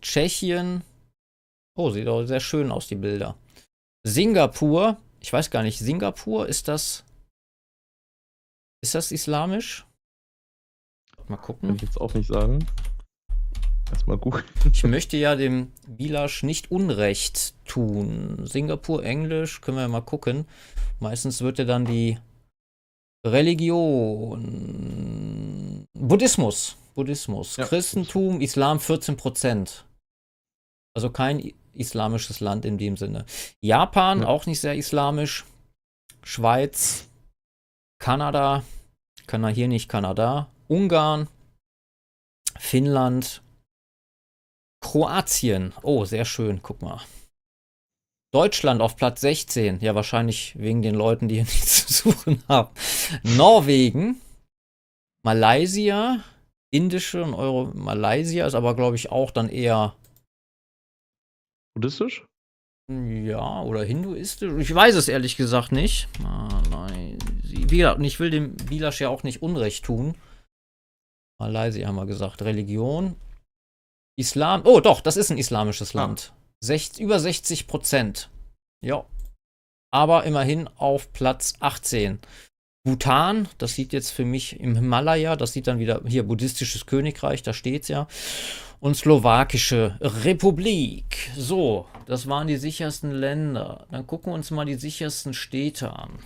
[0.00, 0.82] Tschechien.
[1.76, 3.36] Oh, sieht auch sehr schön aus, die Bilder.
[4.04, 4.96] Singapur.
[5.20, 7.04] Ich weiß gar nicht, Singapur, ist das.
[8.82, 9.84] Ist das islamisch?
[11.28, 11.68] Mal gucken.
[11.68, 12.66] Kann ich jetzt auch nicht sagen.
[13.90, 14.44] Erstmal googeln.
[14.72, 18.46] Ich möchte ja dem Bilasch nicht Unrecht tun.
[18.46, 20.46] Singapur, Englisch, können wir mal gucken.
[21.00, 22.18] Meistens wird ja dann die
[23.26, 24.46] Religion.
[25.92, 26.76] Buddhismus.
[26.94, 27.56] Buddhismus.
[27.56, 27.66] Ja.
[27.66, 29.82] Christentum, Islam 14%
[30.94, 33.26] Also kein islamisches Land in dem Sinne.
[33.60, 34.26] Japan, ja.
[34.26, 35.44] auch nicht sehr islamisch.
[36.22, 37.08] Schweiz,
[37.98, 38.62] Kanada,
[39.26, 40.50] kann er hier nicht Kanada.
[40.68, 41.28] Ungarn,
[42.58, 43.42] Finnland,
[44.80, 45.72] Kroatien.
[45.82, 46.62] Oh, sehr schön.
[46.62, 47.00] Guck mal.
[48.32, 49.80] Deutschland auf Platz 16.
[49.80, 52.70] Ja, wahrscheinlich wegen den Leuten, die hier nichts zu suchen haben.
[53.22, 54.20] Norwegen.
[55.24, 56.22] Malaysia.
[56.72, 57.72] Indische und Euro.
[57.74, 59.96] Malaysia ist aber, glaube ich, auch dann eher.
[61.74, 62.24] Buddhistisch?
[62.90, 64.52] Ja, oder hinduistisch.
[64.58, 66.08] Ich weiß es ehrlich gesagt nicht.
[66.20, 67.18] Malaysia.
[67.42, 70.16] Wie gesagt, ich will dem Bilasch ja auch nicht Unrecht tun.
[71.40, 72.42] Malaysia haben wir gesagt.
[72.42, 73.16] Religion.
[74.20, 74.62] Islam.
[74.64, 75.98] Oh, doch, das ist ein islamisches ah.
[75.98, 76.32] Land.
[76.32, 76.36] Ah.
[76.60, 78.30] Sech, über 60 Prozent.
[78.84, 79.04] Ja.
[79.92, 82.20] Aber immerhin auf Platz 18.
[82.84, 87.42] Bhutan, das sieht jetzt für mich im Himalaya, das sieht dann wieder hier buddhistisches Königreich,
[87.42, 88.06] da steht's ja.
[88.78, 91.30] Und slowakische Republik.
[91.36, 93.86] So, das waren die sichersten Länder.
[93.90, 96.20] Dann gucken wir uns mal die sichersten Städte an.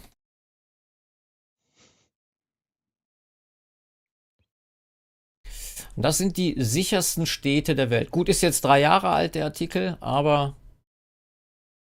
[5.96, 8.10] Das sind die sichersten Städte der Welt.
[8.10, 10.56] Gut, ist jetzt drei Jahre alt, der Artikel, aber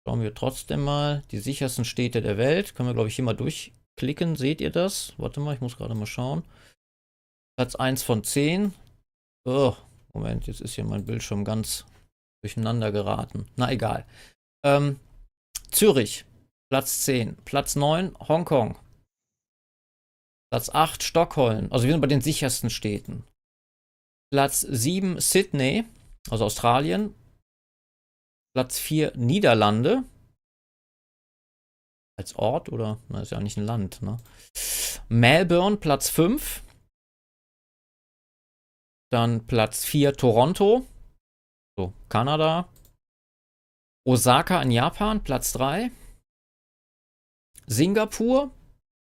[0.07, 1.23] schauen wir trotzdem mal.
[1.31, 2.74] Die sichersten Städte der Welt.
[2.74, 4.36] Können wir, glaube ich, hier mal durchklicken.
[4.36, 5.15] Seht ihr das?
[5.16, 6.44] Warte mal, ich muss gerade mal schauen.
[7.57, 8.74] Platz 1 von 10.
[9.44, 9.74] Oh,
[10.12, 11.86] Moment, jetzt ist hier mein Bildschirm ganz
[12.42, 13.47] durcheinander geraten.
[13.57, 14.05] Na egal.
[14.65, 15.00] Ähm,
[15.70, 16.26] Zürich,
[16.70, 17.36] Platz 10.
[17.44, 18.78] Platz 9, Hongkong.
[20.50, 21.68] Platz 8, Stockholm.
[21.73, 23.24] Also wir sind bei den sichersten Städten.
[24.33, 25.85] Platz 7 Sydney,
[26.31, 27.15] also Australien.
[28.55, 30.05] Platz 4 Niederlande.
[32.19, 32.99] Als Ort oder?
[33.11, 34.17] Na, ist ja nicht ein Land, ne?
[35.11, 36.62] Melbourne, Platz 5.
[39.11, 40.86] Dann Platz 4 Toronto.
[41.77, 42.73] So, Kanada.
[44.07, 45.91] Osaka in Japan, Platz 3.
[47.67, 48.51] Singapur,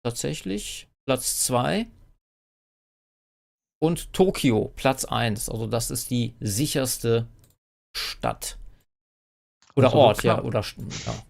[0.05, 1.87] tatsächlich, Platz 2.
[3.83, 5.49] Und Tokio, Platz 1.
[5.49, 7.27] Also das ist die sicherste
[7.97, 8.57] Stadt.
[9.75, 10.41] Oder also Ort, ja.
[10.41, 11.25] Oder, ja.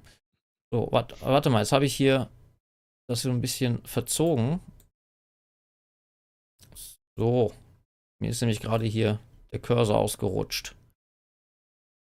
[0.70, 2.30] So, warte, warte mal, jetzt habe ich hier
[3.08, 4.60] das so ein bisschen verzogen.
[7.16, 7.54] So,
[8.20, 9.18] mir ist nämlich gerade hier
[9.52, 10.74] der Cursor ausgerutscht.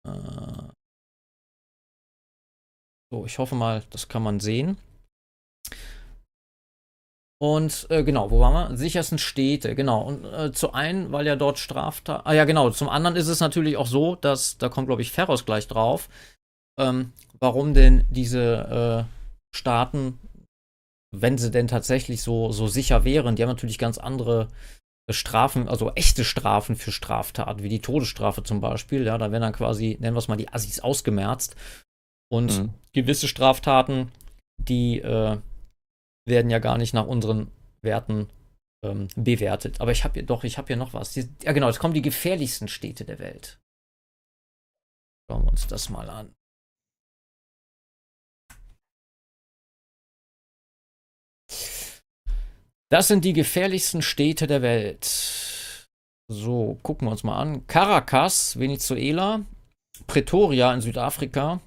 [0.06, 0.68] Äh
[3.10, 4.76] so, ich hoffe mal, das kann man sehen.
[7.44, 8.76] Und äh, genau, wo waren wir?
[8.78, 10.00] Sichersten Städte, genau.
[10.00, 12.22] Und äh, zu einen, weil ja dort Straftat.
[12.24, 12.70] Ah ja, genau.
[12.70, 16.08] Zum anderen ist es natürlich auch so, dass, da kommt, glaube ich, Ferros gleich drauf,
[16.80, 20.18] ähm, warum denn diese äh, Staaten,
[21.14, 24.48] wenn sie denn tatsächlich so, so sicher wären, die haben natürlich ganz andere
[25.10, 29.04] Strafen, also echte Strafen für Straftaten, wie die Todesstrafe zum Beispiel.
[29.04, 31.56] Ja, da werden dann quasi, nennen wir es mal, die Assis ausgemerzt.
[32.32, 32.70] Und mhm.
[32.94, 34.10] gewisse Straftaten,
[34.56, 35.36] die äh,
[36.26, 37.50] werden ja gar nicht nach unseren
[37.82, 38.30] Werten
[38.84, 39.80] ähm, bewertet.
[39.80, 41.14] Aber ich habe hier doch, ich habe hier noch was.
[41.14, 43.60] Ja, genau, jetzt kommen die gefährlichsten Städte der Welt.
[45.30, 46.34] Schauen wir uns das mal an.
[52.90, 55.88] Das sind die gefährlichsten Städte der Welt.
[56.30, 57.66] So, gucken wir uns mal an.
[57.66, 59.44] Caracas, Venezuela.
[60.06, 61.60] Pretoria in Südafrika.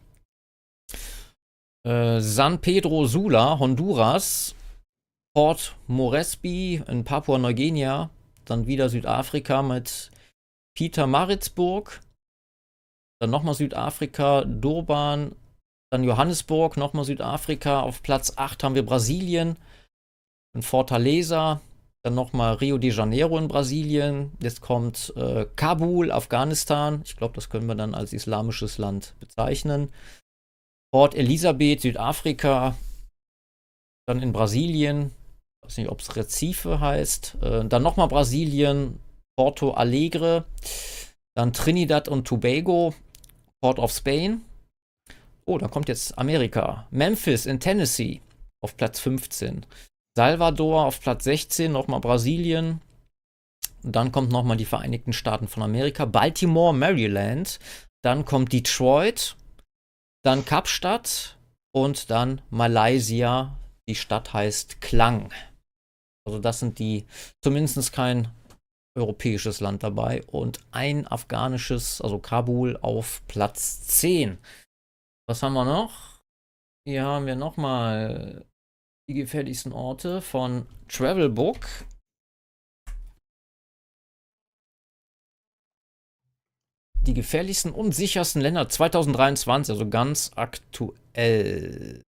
[1.88, 4.54] Äh, San Pedro Sula, Honduras.
[5.34, 8.10] Port Moresby in Papua-Neuguinea.
[8.46, 10.12] Dann wieder Südafrika mit
[10.76, 12.02] Peter Maritzburg.
[13.20, 15.36] Dann nochmal Südafrika, Durban.
[15.92, 17.82] Dann Johannesburg, nochmal Südafrika.
[17.82, 19.56] Auf Platz 8 haben wir Brasilien
[20.58, 21.62] in Fortaleza,
[22.04, 27.50] dann nochmal Rio de Janeiro in Brasilien, jetzt kommt äh, Kabul, Afghanistan, ich glaube, das
[27.50, 29.90] können wir dann als islamisches Land bezeichnen.
[30.92, 32.76] Port Elizabeth, Südafrika,
[34.08, 35.12] dann in Brasilien,
[35.62, 39.00] ich weiß nicht, ob es Recife heißt, äh, dann nochmal Brasilien,
[39.38, 40.46] Porto Alegre,
[41.36, 42.94] dann Trinidad und Tobago,
[43.62, 44.42] Port of Spain.
[45.46, 46.88] Oh, dann kommt jetzt Amerika.
[46.90, 48.22] Memphis in Tennessee
[48.64, 49.66] auf Platz 15.
[50.18, 52.82] Salvador auf Platz 16, nochmal Brasilien.
[53.84, 57.60] Dann kommt nochmal die Vereinigten Staaten von Amerika, Baltimore, Maryland.
[58.04, 59.36] Dann kommt Detroit,
[60.28, 61.38] dann Kapstadt
[61.74, 63.58] und dann Malaysia.
[63.88, 65.34] Die Stadt heißt Klang.
[66.26, 67.06] Also das sind die,
[67.42, 68.28] zumindest kein
[68.98, 74.38] europäisches Land dabei und ein afghanisches, also Kabul auf Platz 10.
[75.30, 76.20] Was haben wir noch?
[76.86, 78.46] Hier haben wir nochmal
[79.10, 81.66] die gefährlichsten Orte von Travelbook.
[87.08, 92.02] Die gefährlichsten und sichersten Länder 2023, also ganz aktuell.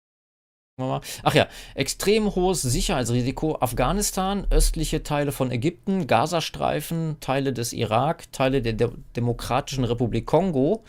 [0.79, 3.57] Ach ja, extrem hohes Sicherheitsrisiko.
[3.61, 10.83] Afghanistan, östliche Teile von Ägypten, Gazastreifen, Teile des Irak, Teile der De Demokratischen Republik Kongo.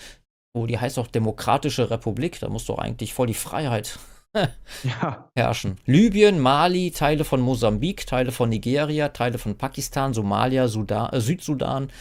[0.54, 2.40] Oh, die heißt auch Demokratische Republik.
[2.40, 4.00] Da muss doch eigentlich voll die Freiheit
[4.84, 5.30] ja.
[5.36, 5.78] herrschen.
[5.86, 11.92] Libyen, Mali, Teile von Mosambik, Teile von Nigeria, Teile von Pakistan, Somalia, Sudan, äh, Südsudan,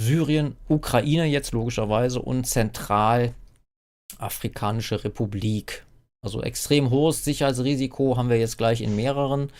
[0.00, 5.86] Syrien, Ukraine jetzt logischerweise und Zentralafrikanische Republik.
[6.22, 9.52] Also extrem hohes Sicherheitsrisiko haben wir jetzt gleich in mehreren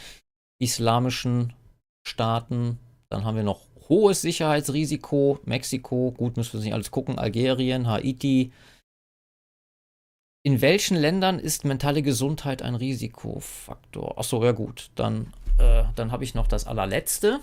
[0.60, 1.52] islamischen
[2.06, 2.78] Staaten.
[3.10, 8.50] Dann haben wir noch hohes Sicherheitsrisiko, Mexiko, gut, müssen wir nicht alles gucken, Algerien, Haiti,
[10.46, 14.18] in welchen Ländern ist mentale Gesundheit ein Risikofaktor?
[14.18, 14.90] Achso, ja gut.
[14.94, 17.40] Dann, äh, dann habe ich noch das allerletzte.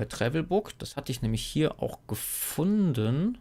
[0.00, 3.36] Bei Travelbook, das hatte ich nämlich hier auch gefunden.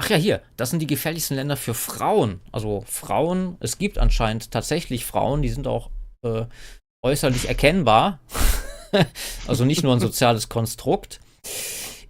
[0.00, 2.40] Ach ja, hier, das sind die gefährlichsten Länder für Frauen.
[2.52, 5.90] Also Frauen, es gibt anscheinend tatsächlich Frauen, die sind auch
[6.22, 6.44] äh,
[7.04, 8.20] äußerlich erkennbar.
[9.48, 11.18] also nicht nur ein soziales Konstrukt.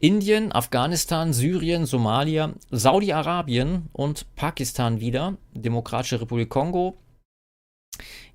[0.01, 6.99] Indien, Afghanistan, Syrien, Somalia, Saudi-Arabien und Pakistan wieder, Demokratische Republik Kongo,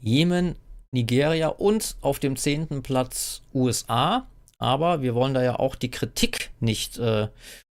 [0.01, 0.56] Jemen,
[0.92, 4.26] Nigeria und auf dem zehnten Platz USA.
[4.62, 7.28] Aber wir wollen da ja auch die Kritik nicht äh,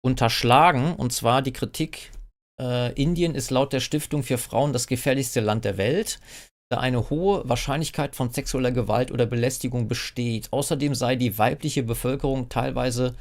[0.02, 0.96] unterschlagen.
[0.96, 2.12] Und zwar die Kritik,
[2.60, 6.20] äh, Indien ist laut der Stiftung für Frauen das gefährlichste Land der Welt
[6.70, 10.54] da eine hohe Wahrscheinlichkeit von sexueller Gewalt oder Belästigung besteht.
[10.54, 13.16] Außerdem sei die weibliche Bevölkerung teilweise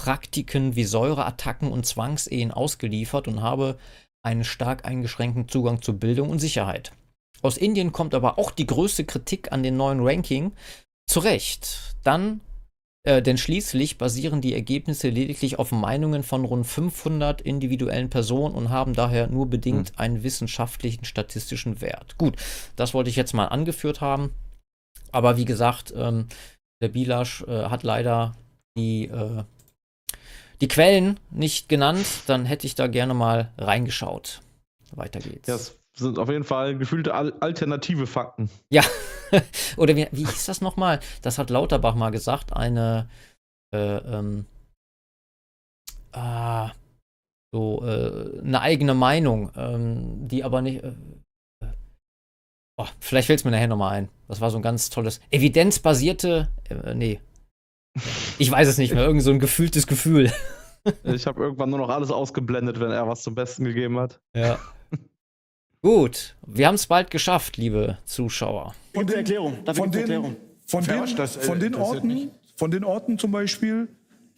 [0.00, 3.78] Praktiken wie Säureattacken und Zwangsehen ausgeliefert und habe
[4.22, 6.92] einen stark eingeschränkten Zugang zu Bildung und Sicherheit.
[7.42, 10.52] Aus Indien kommt aber auch die größte Kritik an den neuen Ranking.
[11.06, 11.96] Zu Recht.
[12.04, 12.40] Dann,
[13.04, 18.70] äh, denn schließlich basieren die Ergebnisse lediglich auf Meinungen von rund 500 individuellen Personen und
[18.70, 19.98] haben daher nur bedingt hm.
[19.98, 22.16] einen wissenschaftlichen statistischen Wert.
[22.18, 22.36] Gut,
[22.76, 24.32] das wollte ich jetzt mal angeführt haben.
[25.12, 26.28] Aber wie gesagt, ähm,
[26.82, 28.34] der Bilasch äh, hat leider
[28.76, 29.44] die äh,
[30.60, 34.40] die Quellen nicht genannt, dann hätte ich da gerne mal reingeschaut.
[34.92, 35.48] Weiter geht's.
[35.48, 38.50] Ja, es sind auf jeden Fall gefühlte alternative Fakten.
[38.70, 38.82] Ja,
[39.76, 41.00] oder wie, wie hieß das nochmal?
[41.22, 43.08] Das hat Lauterbach mal gesagt, eine,
[43.72, 44.46] äh, ähm,
[46.12, 46.72] ah,
[47.52, 50.94] so, äh, eine eigene Meinung, ähm, die aber nicht, äh,
[52.76, 54.08] oh, vielleicht fällt es mir nachher nochmal ein.
[54.26, 57.20] Das war so ein ganz tolles, evidenzbasierte, äh, nee,
[58.38, 60.32] ich weiß es nicht mehr, irgend so ein gefühltes Gefühl.
[61.04, 64.20] ich habe irgendwann nur noch alles ausgeblendet, wenn er was zum Besten gegeben hat.
[64.34, 64.58] Ja.
[65.84, 68.74] Gut, wir haben es bald geschafft, liebe Zuschauer.
[68.94, 69.58] Von der Erklärung.
[69.66, 70.36] Dafür von den, Erklärung.
[70.66, 73.88] Von den, das, von, den Orten, von den Orten zum Beispiel,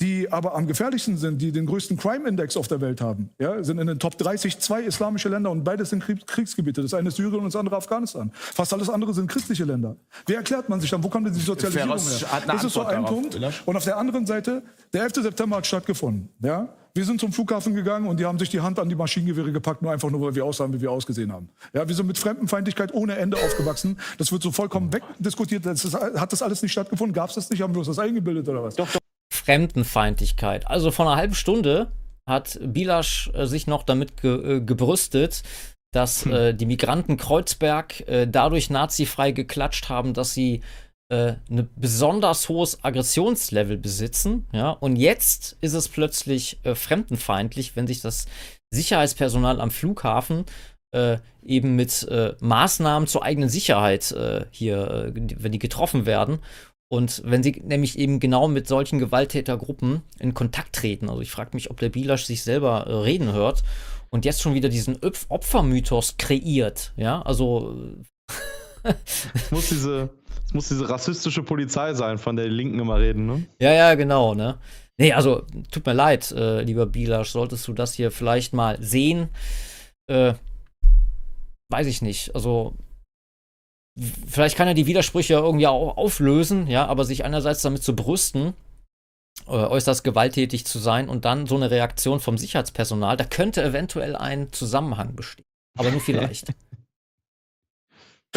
[0.00, 3.78] die aber am gefährlichsten sind, die den größten Crime-Index auf der Welt haben, ja, sind
[3.78, 6.83] in den Top 30 zwei islamische Länder und beides sind Kriegsgebiete.
[6.83, 8.33] Das eine ist Syrien und das andere Afghanistan.
[8.34, 9.94] Fast alles andere sind christliche Länder.
[10.26, 12.42] Wie erklärt man sich dann, wo kommt denn die Sozialisierung her?
[12.49, 13.39] Das ist so ein darauf, Punkt.
[13.65, 15.23] Und auf der anderen Seite, der 11.
[15.23, 16.28] September hat stattgefunden.
[16.42, 16.75] Ja?
[16.97, 19.83] Wir sind zum Flughafen gegangen und die haben sich die Hand an die Maschinengewehre gepackt,
[19.83, 21.50] nur einfach nur, weil wir aussahen, wie wir ausgesehen haben.
[21.75, 23.99] Ja, wir sind mit Fremdenfeindlichkeit ohne Ende aufgewachsen.
[24.16, 25.66] Das wird so vollkommen wegdiskutiert.
[25.66, 27.12] Das ist, hat das alles nicht stattgefunden?
[27.12, 27.60] Gab es das nicht?
[27.60, 28.76] Haben wir uns das eingebildet oder was?
[28.76, 29.00] Doch, doch.
[29.31, 30.66] Fremdenfeindlichkeit.
[30.66, 31.92] Also vor einer halben Stunde
[32.26, 35.42] hat Bilasch äh, sich noch damit ge äh, gebrüstet,
[35.92, 36.33] dass hm.
[36.33, 40.62] äh, die Migranten Kreuzberg äh, dadurch nazifrei geklatscht haben, dass sie
[41.09, 44.47] äh, ein besonders hohes Aggressionslevel besitzen.
[44.52, 44.70] Ja?
[44.70, 48.26] Und jetzt ist es plötzlich äh, fremdenfeindlich, wenn sich das
[48.73, 50.44] Sicherheitspersonal am Flughafen
[51.43, 52.09] eben mit
[52.41, 54.15] Maßnahmen zur eigenen Sicherheit
[54.51, 56.39] hier, wenn die getroffen werden
[56.89, 61.51] und wenn sie nämlich eben genau mit solchen Gewalttätergruppen in Kontakt treten, also ich frage
[61.55, 63.65] mich, ob der Bilasch sich selber äh, reden hört
[64.10, 64.97] und jetzt schon wieder diesen
[65.28, 67.76] Opfermythos kreiert, ja, also.
[69.34, 70.10] Es, muss diese,
[70.47, 73.47] es muss diese rassistische Polizei sein, von der die Linken immer reden, ne?
[73.60, 74.58] Ja, ja, genau, ne?
[74.98, 79.28] Nee, also, tut mir leid, äh, lieber Bilasch, solltest du das hier vielleicht mal sehen?
[80.10, 80.34] Äh,
[81.70, 82.34] weiß ich nicht.
[82.34, 82.74] Also,
[84.26, 88.55] vielleicht kann er die Widersprüche irgendwie auch auflösen, ja, aber sich einerseits damit zu brüsten,
[89.47, 94.16] äh, äußerst gewalttätig zu sein und dann so eine Reaktion vom Sicherheitspersonal, da könnte eventuell
[94.16, 95.44] ein Zusammenhang bestehen.
[95.78, 96.52] Aber nur vielleicht.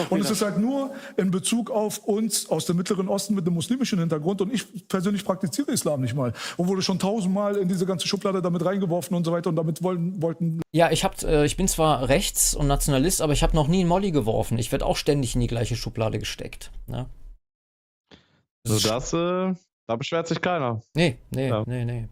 [0.09, 3.55] Und es ist halt nur in Bezug auf uns aus dem Mittleren Osten mit einem
[3.55, 4.41] muslimischen Hintergrund.
[4.41, 6.33] Und ich persönlich praktiziere Islam nicht mal.
[6.57, 9.49] Und wurde schon tausendmal in diese ganze Schublade damit reingeworfen und so weiter.
[9.49, 10.61] Und damit wollen, wollten.
[10.71, 13.81] Ja, ich, hab, äh, ich bin zwar Rechts- und Nationalist, aber ich habe noch nie
[13.81, 14.57] einen Molly geworfen.
[14.57, 16.71] Ich werde auch ständig in die gleiche Schublade gesteckt.
[16.87, 17.07] Ne?
[18.63, 19.53] So, das, äh,
[19.87, 20.81] da beschwert sich keiner.
[20.93, 21.63] Nee, nee, ja.
[21.65, 22.07] nee, nee.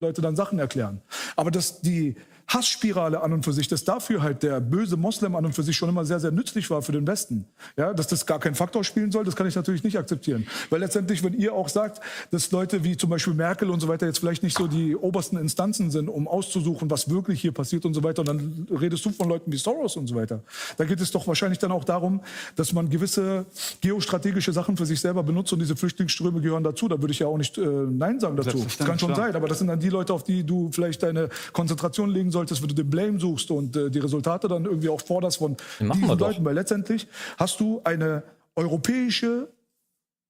[0.00, 1.00] Leute dann Sachen erklären.
[1.36, 2.16] Aber dass die
[2.48, 5.76] Hassspirale an und für sich, dass dafür halt der böse Moslem an und für sich
[5.76, 7.44] schon immer sehr, sehr nützlich war für den Westen.
[7.76, 10.46] Ja, dass das gar keinen Faktor spielen soll, das kann ich natürlich nicht akzeptieren.
[10.70, 12.00] Weil letztendlich, wenn ihr auch sagt,
[12.30, 15.36] dass Leute wie zum Beispiel Merkel und so weiter jetzt vielleicht nicht so die obersten
[15.38, 19.10] Instanzen sind, um auszusuchen, was wirklich hier passiert und so weiter, und dann redest du
[19.10, 20.40] von Leuten wie Soros und so weiter.
[20.76, 22.20] Da geht es doch wahrscheinlich dann auch darum,
[22.54, 23.46] dass man gewisse
[23.80, 26.86] geostrategische Sachen für sich selber benutzt und diese Flüchtlingsströme gehören dazu.
[26.86, 28.64] Da würde ich ja auch nicht äh, Nein sagen dazu.
[28.78, 31.28] Das kann schon sein, aber das sind dann die Leute, auf die du vielleicht deine
[31.52, 34.88] Konzentration legen sollst solltest, wenn du den Blame suchst und äh, die Resultate dann irgendwie
[34.88, 36.44] auch forderst von diesen Leuten.
[36.44, 37.06] Weil letztendlich
[37.38, 38.22] hast du eine
[38.54, 39.48] europäische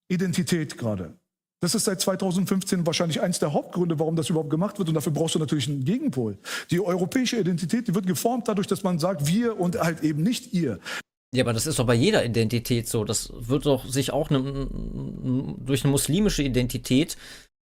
[0.08, 1.14] Identität gerade.
[1.60, 4.88] Das ist seit 2015 wahrscheinlich eins der Hauptgründe, warum das überhaupt gemacht wird.
[4.88, 6.38] Und dafür brauchst du natürlich einen Gegenpol.
[6.70, 10.52] Die europäische Identität, die wird geformt dadurch, dass man sagt, wir und halt eben nicht
[10.52, 10.78] ihr.
[11.34, 13.04] Ja, aber das ist doch bei jeder Identität so.
[13.04, 14.68] Das wird doch sich auch ne,
[15.58, 17.16] durch eine muslimische Identität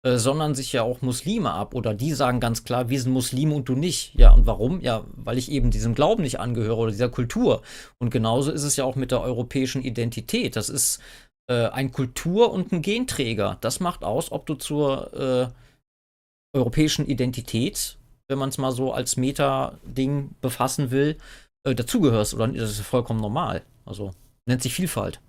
[0.03, 3.53] äh, sondern sich ja auch Muslime ab oder die sagen ganz klar, wir sind Muslime
[3.53, 4.15] und du nicht.
[4.15, 4.81] Ja, und warum?
[4.81, 7.61] Ja, weil ich eben diesem Glauben nicht angehöre oder dieser Kultur.
[7.99, 10.55] Und genauso ist es ja auch mit der europäischen Identität.
[10.55, 10.99] Das ist
[11.47, 13.57] äh, ein Kultur- und ein Genträger.
[13.61, 17.97] Das macht aus, ob du zur äh, europäischen Identität,
[18.27, 21.17] wenn man es mal so als Meta-Ding befassen will,
[21.63, 23.61] äh, dazugehörst oder das ist vollkommen normal.
[23.85, 24.13] Also
[24.47, 25.19] nennt sich Vielfalt.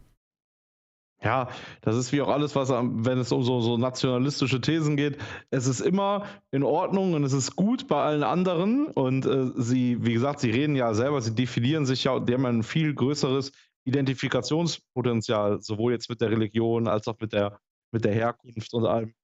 [1.24, 1.48] Ja,
[1.82, 5.18] das ist wie auch alles, was, wenn es um so, so nationalistische Thesen geht.
[5.50, 8.86] Es ist immer in Ordnung und es ist gut bei allen anderen.
[8.86, 12.46] Und äh, sie, wie gesagt, sie reden ja selber, sie definieren sich ja, die haben
[12.46, 13.52] ein viel größeres
[13.84, 17.60] Identifikationspotenzial, sowohl jetzt mit der Religion als auch mit der,
[17.92, 19.14] mit der Herkunft und allem.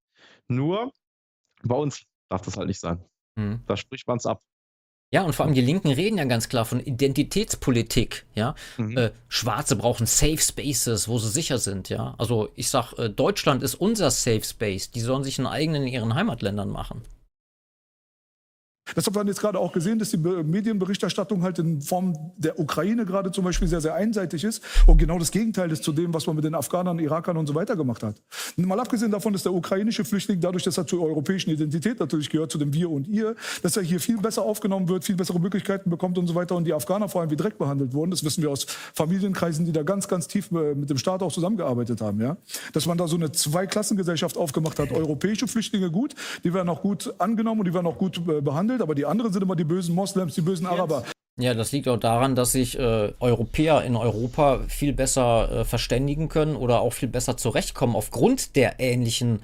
[0.46, 0.92] Nur
[1.64, 3.04] bei uns darf das halt nicht sein.
[3.36, 3.62] Mhm.
[3.66, 4.42] Da spricht man es ab.
[5.10, 8.54] Ja, und vor allem die Linken reden ja ganz klar von Identitätspolitik, ja.
[8.76, 8.98] Mhm.
[8.98, 12.14] Äh, Schwarze brauchen Safe Spaces, wo sie sicher sind, ja.
[12.18, 14.90] Also ich sag, äh, Deutschland ist unser Safe Space.
[14.90, 17.02] Die sollen sich einen eigenen in ihren Heimatländern machen.
[18.94, 23.04] Das hat man jetzt gerade auch gesehen, dass die Medienberichterstattung halt in Form der Ukraine
[23.04, 26.26] gerade zum Beispiel sehr, sehr einseitig ist und genau das Gegenteil ist zu dem, was
[26.26, 28.16] man mit den Afghanern, Irakern und so weiter gemacht hat.
[28.56, 32.52] Mal abgesehen davon, dass der ukrainische Flüchtling dadurch, dass er zur europäischen Identität natürlich gehört,
[32.52, 35.90] zu dem Wir und Ihr, dass er hier viel besser aufgenommen wird, viel bessere Möglichkeiten
[35.90, 38.10] bekommt und so weiter und die Afghaner vor allem wie Dreck behandelt wurden.
[38.10, 41.32] Das wissen wir aus Familienkreisen, die da ganz, ganz tief äh, mit dem Staat auch
[41.32, 42.20] zusammengearbeitet haben.
[42.20, 42.36] Ja?
[42.72, 44.92] Dass man da so eine Zweiklassengesellschaft aufgemacht hat.
[44.92, 48.40] Europäische Flüchtlinge gut, die werden auch gut angenommen und die werden auch gut äh,
[48.78, 51.04] behandelt, aber die anderen sind immer die bösen Moslems, die bösen Araber.
[51.40, 56.28] Ja, das liegt auch daran, dass sich äh, Europäer in Europa viel besser äh, verständigen
[56.28, 59.42] können oder auch viel besser zurechtkommen aufgrund der ähnlichen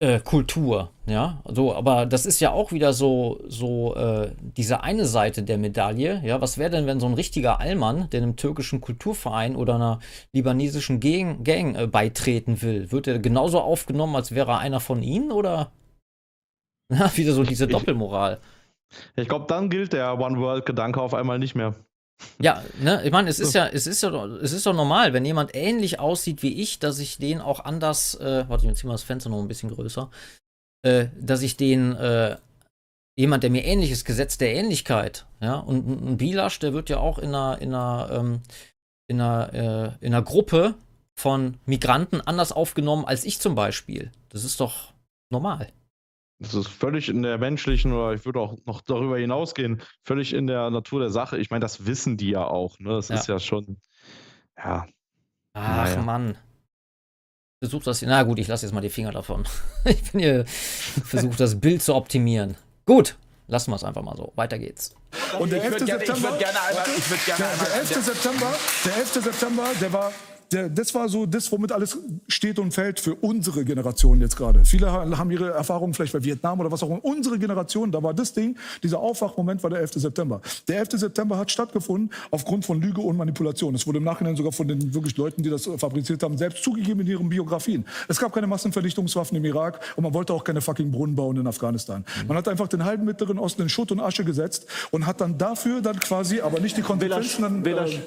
[0.00, 0.90] äh, Kultur.
[1.06, 5.58] Ja, so, aber das ist ja auch wieder so, so äh, diese eine Seite der
[5.58, 6.22] Medaille.
[6.24, 9.98] Ja, was wäre denn, wenn so ein richtiger Allmann, der einem türkischen Kulturverein oder einer
[10.32, 15.02] libanesischen Gang, Gang äh, beitreten will, wird er genauso aufgenommen, als wäre er einer von
[15.02, 15.72] ihnen oder?
[17.14, 18.40] Wieder so diese Doppelmoral.
[19.16, 21.74] Ich glaube, dann gilt der One-World-Gedanke auf einmal nicht mehr.
[22.40, 25.24] Ja, ne, ich meine, es ist ja, es ist ja, es ist doch normal, wenn
[25.24, 28.92] jemand ähnlich aussieht wie ich, dass ich den auch anders, äh, warte, ich zieh mal
[28.94, 30.10] das Fenster noch ein bisschen größer,
[30.82, 32.36] äh, dass ich den, äh,
[33.16, 36.98] jemand, der mir ähnlich ist, Gesetz der Ähnlichkeit, ja, und ein Bilasch, der wird ja
[36.98, 38.42] auch in einer, in einer, ähm,
[39.08, 39.52] in einer,
[40.00, 40.74] äh, in einer Gruppe
[41.16, 44.10] von Migranten anders aufgenommen als ich zum Beispiel.
[44.30, 44.92] Das ist doch
[45.30, 45.68] normal.
[46.40, 50.46] Das ist völlig in der menschlichen oder ich würde auch noch darüber hinausgehen, völlig in
[50.46, 51.38] der Natur der Sache.
[51.38, 52.78] Ich meine, das wissen die ja auch.
[52.80, 52.90] Ne?
[52.90, 53.16] Das ja.
[53.16, 53.78] ist ja schon,
[54.56, 54.86] ja.
[55.54, 56.02] Ach naja.
[56.02, 56.36] Mann.
[57.60, 59.44] Versuch das, na gut, ich lasse jetzt mal die Finger davon.
[59.84, 62.56] ich bin hier, versuche das Bild zu optimieren.
[62.84, 64.32] Gut, lassen wir es einfach mal so.
[64.34, 64.94] Weiter geht's.
[65.38, 65.78] Und der 11.
[65.78, 68.04] September, der 11.
[68.04, 68.54] September,
[68.84, 69.08] der 11.
[69.12, 70.12] September, der war
[70.52, 71.98] der, das war so das, womit alles
[72.28, 74.64] steht und fällt für unsere Generation jetzt gerade.
[74.64, 77.04] Viele haben ihre Erfahrungen vielleicht bei Vietnam oder was auch immer.
[77.04, 79.92] Unsere Generation, da war das Ding, dieser Aufwachmoment war der 11.
[79.94, 80.40] September.
[80.68, 80.92] Der 11.
[80.92, 83.74] September hat stattgefunden aufgrund von Lüge und Manipulation.
[83.74, 87.00] Es wurde im Nachhinein sogar von den wirklich Leuten, die das fabriziert haben, selbst zugegeben
[87.00, 87.84] in ihren Biografien.
[88.08, 91.46] Es gab keine Massenvernichtungswaffen im Irak und man wollte auch keine fucking Brunnen bauen in
[91.46, 92.04] Afghanistan.
[92.22, 92.28] Mhm.
[92.28, 95.38] Man hat einfach den halben Mittleren Osten in Schutt und Asche gesetzt und hat dann
[95.38, 97.64] dafür dann quasi, aber nicht die Konsequenzen dann...
[97.64, 98.00] Äh,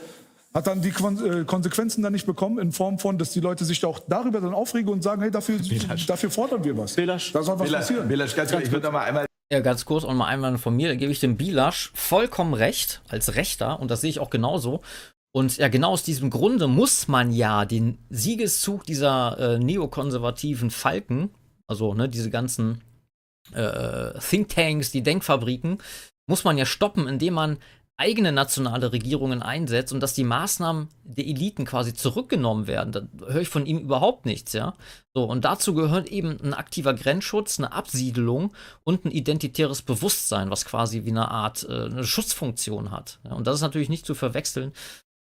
[0.58, 3.86] hat dann die äh, Konsequenzen dann nicht bekommen in Form von, dass die Leute sich
[3.86, 5.60] auch darüber dann aufregen und sagen, hey, dafür,
[6.08, 6.96] dafür fordern wir was.
[6.96, 7.32] Belasch.
[7.32, 8.08] Da soll was Belasch, passieren.
[8.08, 10.90] Belasch, ganz ganz ich würde noch einmal ja, ganz kurz und mal einmal von mir,
[10.90, 14.82] da gebe ich dem Bilasch vollkommen recht, als Rechter, und das sehe ich auch genauso.
[15.32, 21.30] Und ja, genau aus diesem Grunde muss man ja den Siegeszug dieser äh, neokonservativen Falken,
[21.66, 22.82] also ne, diese ganzen
[23.54, 25.78] äh, Thinktanks, die Denkfabriken,
[26.28, 27.58] muss man ja stoppen, indem man
[27.98, 32.92] eigene nationale Regierungen einsetzt und dass die Maßnahmen der Eliten quasi zurückgenommen werden.
[32.92, 34.76] Da höre ich von ihm überhaupt nichts, ja.
[35.16, 38.54] So, und dazu gehört eben ein aktiver Grenzschutz, eine Absiedelung
[38.84, 43.20] und ein identitäres Bewusstsein, was quasi wie eine Art äh, eine Schutzfunktion hat.
[43.26, 44.74] Ja, und das ist natürlich nicht zu verwechseln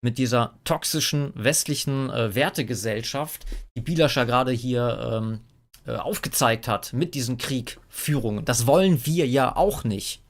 [0.00, 3.44] mit dieser toxischen westlichen äh, Wertegesellschaft,
[3.76, 5.41] die Bielascher gerade hier ähm,
[5.86, 8.44] äh, aufgezeigt hat mit diesen Kriegführungen.
[8.44, 10.23] Das wollen wir ja auch nicht.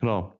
[0.00, 0.35] Genau.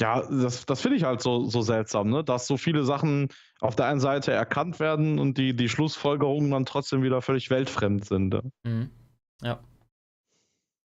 [0.00, 2.22] Ja, das, das finde ich halt so, so seltsam, ne?
[2.22, 3.28] dass so viele Sachen
[3.60, 8.04] auf der einen Seite erkannt werden und die, die Schlussfolgerungen dann trotzdem wieder völlig weltfremd
[8.04, 8.28] sind.
[8.28, 8.42] Ne?
[8.64, 8.90] Mhm.
[9.42, 9.60] Ja.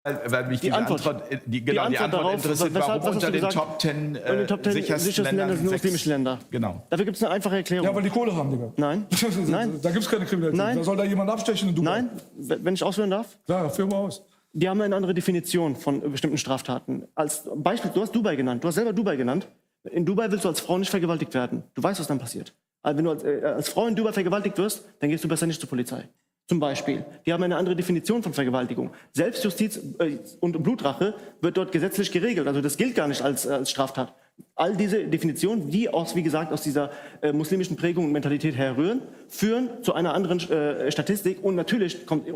[0.03, 2.73] Weil mich die, die Antwort, Antwort, äh, die, genau, die Antwort, die Antwort darauf, interessiert,
[2.75, 6.09] weshalb, warum unter den Top 10 äh, den Top 10 sichersten, sichersten Länder sind muslimische
[6.09, 6.39] Länder.
[6.51, 6.85] Genau.
[6.91, 7.87] Dafür gibt es eine einfache Erklärung.
[7.87, 8.71] Ja, weil die Kohle haben, Digga.
[8.77, 9.07] Nein.
[9.47, 9.79] Nein.
[9.81, 10.57] Da gibt es keine Kriminalität.
[10.63, 10.77] Nein.
[10.77, 12.01] Da soll da jemand abstechen in Dubai.
[12.01, 13.35] Nein, wenn ich ausführen darf.
[13.45, 14.23] Klar, führ mal aus
[14.55, 17.07] die haben eine andere Definition von bestimmten Straftaten.
[17.13, 19.49] Als Beispiel, du hast Dubai genannt, du hast selber Dubai genannt.
[19.83, 21.63] In Dubai willst du als Frau nicht vergewaltigt werden.
[21.73, 22.55] Du weißt, was dann passiert.
[22.81, 25.45] Also wenn du als, äh, als Frau in Dubai vergewaltigt wirst, dann gehst du besser
[25.45, 26.07] nicht zur Polizei.
[26.47, 27.03] Zum Beispiel.
[27.25, 28.91] Die haben eine andere Definition von Vergewaltigung.
[29.13, 32.47] Selbstjustiz äh, und Blutrache wird dort gesetzlich geregelt.
[32.47, 34.13] Also das gilt gar nicht als, äh, als Straftat.
[34.53, 36.91] All diese Definitionen, die aus, wie gesagt, aus dieser
[37.21, 41.43] äh, muslimischen Prägung und Mentalität herrühren, führen zu einer anderen äh, Statistik.
[41.43, 42.31] Und natürlich kommt äh,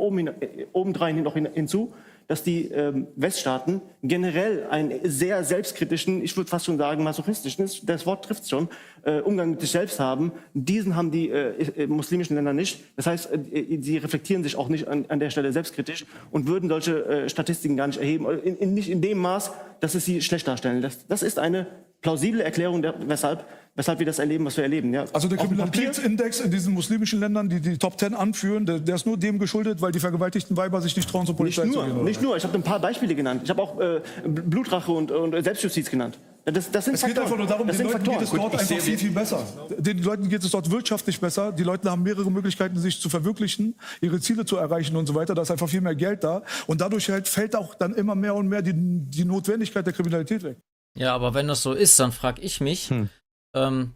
[0.73, 1.93] obendrein noch hin, hinzu,
[2.29, 8.05] dass die ähm, Weststaaten generell einen sehr selbstkritischen, ich würde fast schon sagen masochistischen, das
[8.05, 8.69] Wort trifft schon,
[9.01, 10.31] äh, Umgang mit sich selbst haben.
[10.53, 12.81] Diesen haben die äh, äh, muslimischen Länder nicht.
[12.95, 16.69] Das heißt, äh, sie reflektieren sich auch nicht an, an der Stelle selbstkritisch und würden
[16.69, 20.21] solche äh, Statistiken gar nicht erheben, in, in, nicht in dem Maß, dass es sie
[20.21, 20.83] schlecht darstellen.
[20.83, 21.65] Das, das ist eine
[22.01, 23.43] plausible Erklärung, weshalb,
[23.79, 24.93] weshalb wir das erleben, was wir erleben.
[24.93, 25.05] Ja.
[25.13, 29.05] Also der Kriminalitätsindex in diesen muslimischen Ländern, die die Top Ten anführen, der, der, ist
[29.05, 31.89] nur dem geschuldet, weil die vergewaltigten Weiber sich nicht trauen, zur Polizei nicht nur, zu
[31.89, 31.97] gehen.
[31.97, 32.09] Oder?
[32.09, 33.41] Nicht nur, ich habe ein paar Beispiele genannt.
[33.45, 36.19] Ich habe auch äh, Blutrache und, und Selbstjustiz genannt.
[36.43, 37.23] Das, das sind es geht Faktoren.
[37.23, 38.17] einfach nur darum, das den Leuten Faktoren.
[38.17, 39.47] geht es dort Gut, einfach viel, viel besser.
[39.77, 41.53] Den Leuten geht es dort wirtschaftlich besser.
[41.53, 45.35] Die Leute haben mehrere Möglichkeiten, sich zu verwirklichen, ihre Ziele zu erreichen und so weiter.
[45.35, 46.41] Da ist einfach viel mehr Geld da.
[46.67, 50.43] Und dadurch halt fällt auch dann immer mehr und mehr die, die Notwendigkeit der Kriminalität
[50.43, 50.57] weg.
[50.97, 53.09] Ja, aber wenn das so ist, dann frage ich mich, Hm.
[53.53, 53.93] Ähm,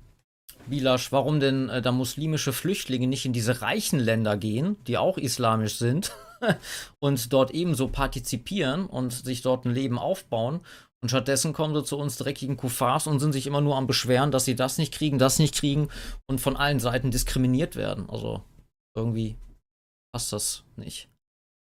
[0.67, 5.17] Bilasch, warum denn äh, da muslimische Flüchtlinge nicht in diese reichen Länder gehen, die auch
[5.17, 6.13] islamisch sind,
[6.99, 10.61] und dort ebenso partizipieren und sich dort ein Leben aufbauen.
[11.01, 14.31] Und stattdessen kommen sie zu uns dreckigen Kufars und sind sich immer nur am Beschweren,
[14.31, 15.89] dass sie das nicht kriegen, das nicht kriegen
[16.27, 18.09] und von allen Seiten diskriminiert werden.
[18.09, 18.41] Also
[18.95, 19.35] irgendwie
[20.13, 21.09] passt das nicht.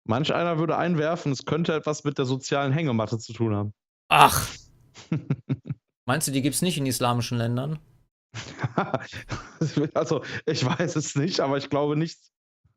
[0.07, 3.73] Manch einer würde einwerfen, es könnte etwas mit der sozialen Hängematte zu tun haben.
[4.07, 4.47] Ach!
[6.05, 7.79] Meinst du, die gibt's nicht in islamischen Ländern?
[9.93, 12.19] also, ich weiß es nicht, aber ich glaube nicht.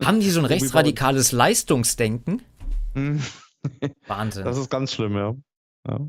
[0.02, 2.42] Haben die so ein So rechtsradikales Leistungsdenken?
[2.94, 3.20] Hm,
[4.06, 4.44] Wahnsinn.
[4.44, 5.34] Das ist ganz schlimm, ja.
[5.88, 6.08] ja.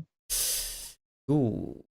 [1.26, 1.84] Gut.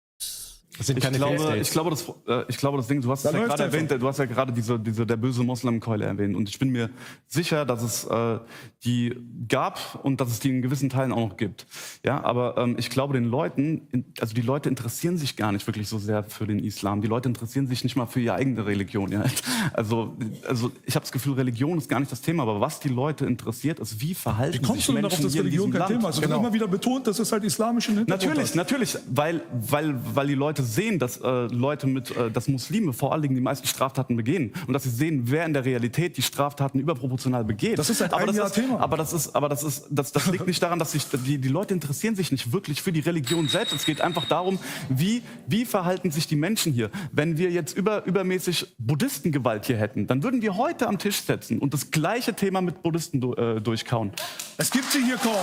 [0.79, 3.31] Das sind Ich glaube, ich, glaube, das, äh, ich glaube, das Ding, du hast Da
[3.31, 6.37] es ja gerade erwähnt, du hast ja gerade diese, diese, der böse Moslem-Keule erwähnt.
[6.37, 6.89] Und ich bin mir
[7.27, 8.39] sicher, dass es äh,
[8.85, 9.15] die
[9.49, 11.67] gab und dass es die in gewissen Teilen auch noch gibt.
[12.05, 15.67] Ja, aber ähm, ich glaube, den Leuten, in- also die Leute interessieren sich gar nicht
[15.67, 17.01] wirklich so sehr für den Islam.
[17.03, 19.11] Die Leute interessieren sich nicht mal für ihre eigene Religion.
[19.11, 19.25] Ja?
[19.73, 20.17] Also,
[20.47, 23.27] also ich habe das Gefühl, Religion ist gar nicht das Thema, aber was die Leute
[23.27, 25.81] interessiert, ist, wie verhalten Wie kommst sich du denn Menschen darauf, dass Religion diesem kein
[25.81, 25.93] Land?
[26.01, 26.17] Thema ist?
[26.17, 26.39] Wird Genau.
[26.41, 28.57] immer wieder betont, dass es halt islamischen Hintergrund Natürlich, hat.
[28.57, 33.13] natürlich, weil, weil, weil die Leute sehen, dass äh, Leute mit, äh, dass Muslime vor
[33.13, 36.23] allen Dingen die meisten Straftaten begehen und dass sie sehen, wer in der Realität die
[36.23, 37.79] Straftaten überproportional begeht.
[37.79, 38.81] Das ist seit aber das ist, Thema.
[38.81, 41.49] Aber das ist, aber das ist, das, das liegt nicht daran, dass sich die, die
[41.49, 43.73] Leute interessieren sich nicht wirklich für die Religion selbst.
[43.73, 46.91] Es geht einfach darum, wie, wie verhalten sich die Menschen hier.
[47.13, 51.59] Wenn wir jetzt über, übermäßig Buddhistengewalt hier hätten, dann würden wir heute am Tisch setzen
[51.59, 54.13] und das gleiche Thema mit Buddhisten du, äh, durchkauen.
[54.57, 55.35] Es gibt sie hier kaum.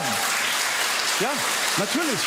[1.22, 1.32] Ja,
[1.78, 2.20] natürlich,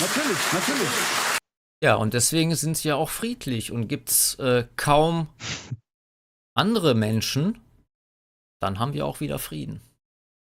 [0.00, 1.37] natürlich, natürlich.
[1.82, 5.28] Ja, und deswegen sind sie ja auch friedlich und gibt's äh, kaum
[6.54, 7.60] andere Menschen,
[8.60, 9.80] dann haben wir auch wieder Frieden.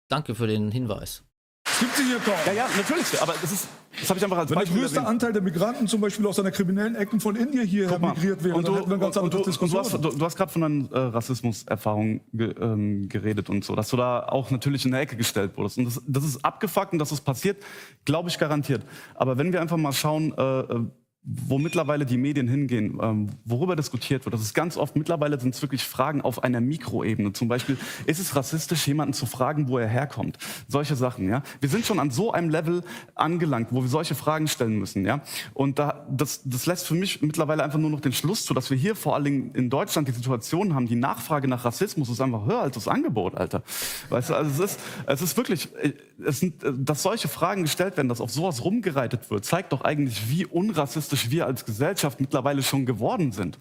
[0.10, 1.24] Danke für den Hinweis.
[1.68, 2.36] Es gibt sie hier kaum.
[2.46, 3.68] Ja, ja, natürlich, aber das ist,
[4.00, 5.10] das habe ich einfach als Wenn der Beispiel größte erwähnt.
[5.10, 8.66] Anteil der Migranten zum Beispiel aus einer kriminellen Ecken von Indien mal, migriert wäre, und
[8.66, 10.62] dann du, hätten wir ganz und, andere und, du, und du hast, hast gerade von
[10.62, 15.02] deinen äh, Rassismuserfahrungen ge, ähm, geredet und so, dass du da auch natürlich in der
[15.02, 15.78] Ecke gestellt wurdest.
[15.80, 17.62] Und das, das ist abgefuckt und dass das passiert,
[18.06, 18.84] glaube ich garantiert.
[19.16, 20.86] Aber wenn wir einfach mal schauen, äh, äh,
[21.26, 25.56] wo mittlerweile die Medien hingehen, ähm, worüber diskutiert wird, das ist ganz oft, mittlerweile sind
[25.56, 27.34] es wirklich Fragen auf einer Mikroebene.
[27.34, 30.38] Zum Beispiel, ist es rassistisch, jemanden zu fragen, wo er herkommt?
[30.68, 31.42] Solche Sachen, ja.
[31.60, 32.84] Wir sind schon an so einem Level
[33.16, 35.22] angelangt, wo wir solche Fragen stellen müssen, ja.
[35.56, 38.70] Und da, das, das lässt für mich mittlerweile einfach nur noch den Schluss zu, dass
[38.70, 42.22] wir hier vor allen Dingen in Deutschland die Situation haben, die Nachfrage nach Rassismus ist
[42.22, 43.64] einfach höher als das Angebot, Alter.
[44.10, 47.64] Weißt du, also es ist, es ist wirklich, äh, es sind, äh, dass solche Fragen
[47.64, 52.20] gestellt werden, dass auf sowas rumgereitet wird, zeigt doch eigentlich, wie unrassistisch wir als Gesellschaft
[52.20, 53.58] mittlerweile schon geworden sind.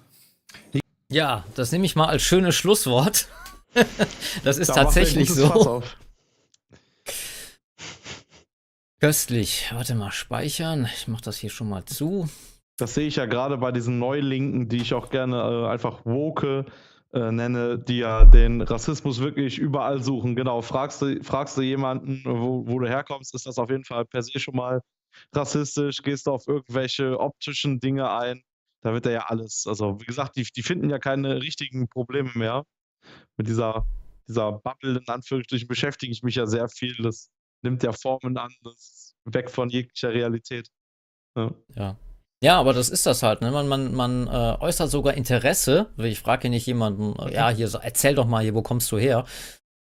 [1.10, 3.28] Ja, das nehme ich mal als schönes Schlusswort.
[4.44, 5.83] das ist Da tatsächlich so.
[9.00, 9.70] Köstlich.
[9.73, 10.89] Warte mal, speichern.
[10.94, 12.28] Ich mache das hier schon mal zu.
[12.76, 16.65] Das sehe ich ja gerade bei diesen Neulinken, die ich auch gerne äh, einfach woke
[17.12, 20.34] äh, nenne, die ja den Rassismus wirklich überall suchen.
[20.34, 24.05] Genau, fragst du, fragst du jemanden, wo, wo du herkommst, ist das auf jeden Fall
[24.05, 24.81] per se schon mal
[25.33, 26.02] rassistisch.
[26.02, 28.43] Gehst du auf irgendwelche optischen Dinge ein,
[28.83, 29.67] da wird er ja alles.
[29.67, 32.65] Also, wie gesagt, die, die finden ja keine richtigen Probleme mehr.
[33.36, 33.86] Mit dieser,
[34.28, 36.94] dieser Bubble, in Anführungsstrichen, beschäftige ich mich ja sehr viel.
[36.97, 37.31] Das
[37.62, 40.68] nimmt ja Formen an, das ist weg von jeglicher Realität.
[41.36, 41.51] Ja.
[41.75, 41.97] Ja.
[42.43, 43.41] Ja, aber das ist das halt.
[43.41, 43.51] Ne?
[43.51, 45.91] Man, man, man äh, äußert sogar Interesse.
[45.97, 48.99] Ich frage hier nicht jemanden, äh, ja, hier, erzähl doch mal hier, wo kommst du
[48.99, 49.25] her?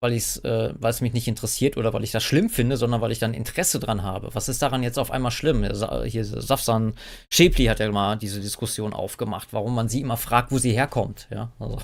[0.03, 3.03] Weil ich's, äh, weil es mich nicht interessiert oder weil ich das schlimm finde, sondern
[3.03, 4.35] weil ich dann Interesse dran habe.
[4.35, 5.63] Was ist daran jetzt auf einmal schlimm?
[6.07, 6.95] Hier, Safsan
[7.31, 11.29] Schäpli hat ja mal diese Diskussion aufgemacht, warum man sie immer fragt, wo sie herkommt.
[11.31, 11.79] Ja, also.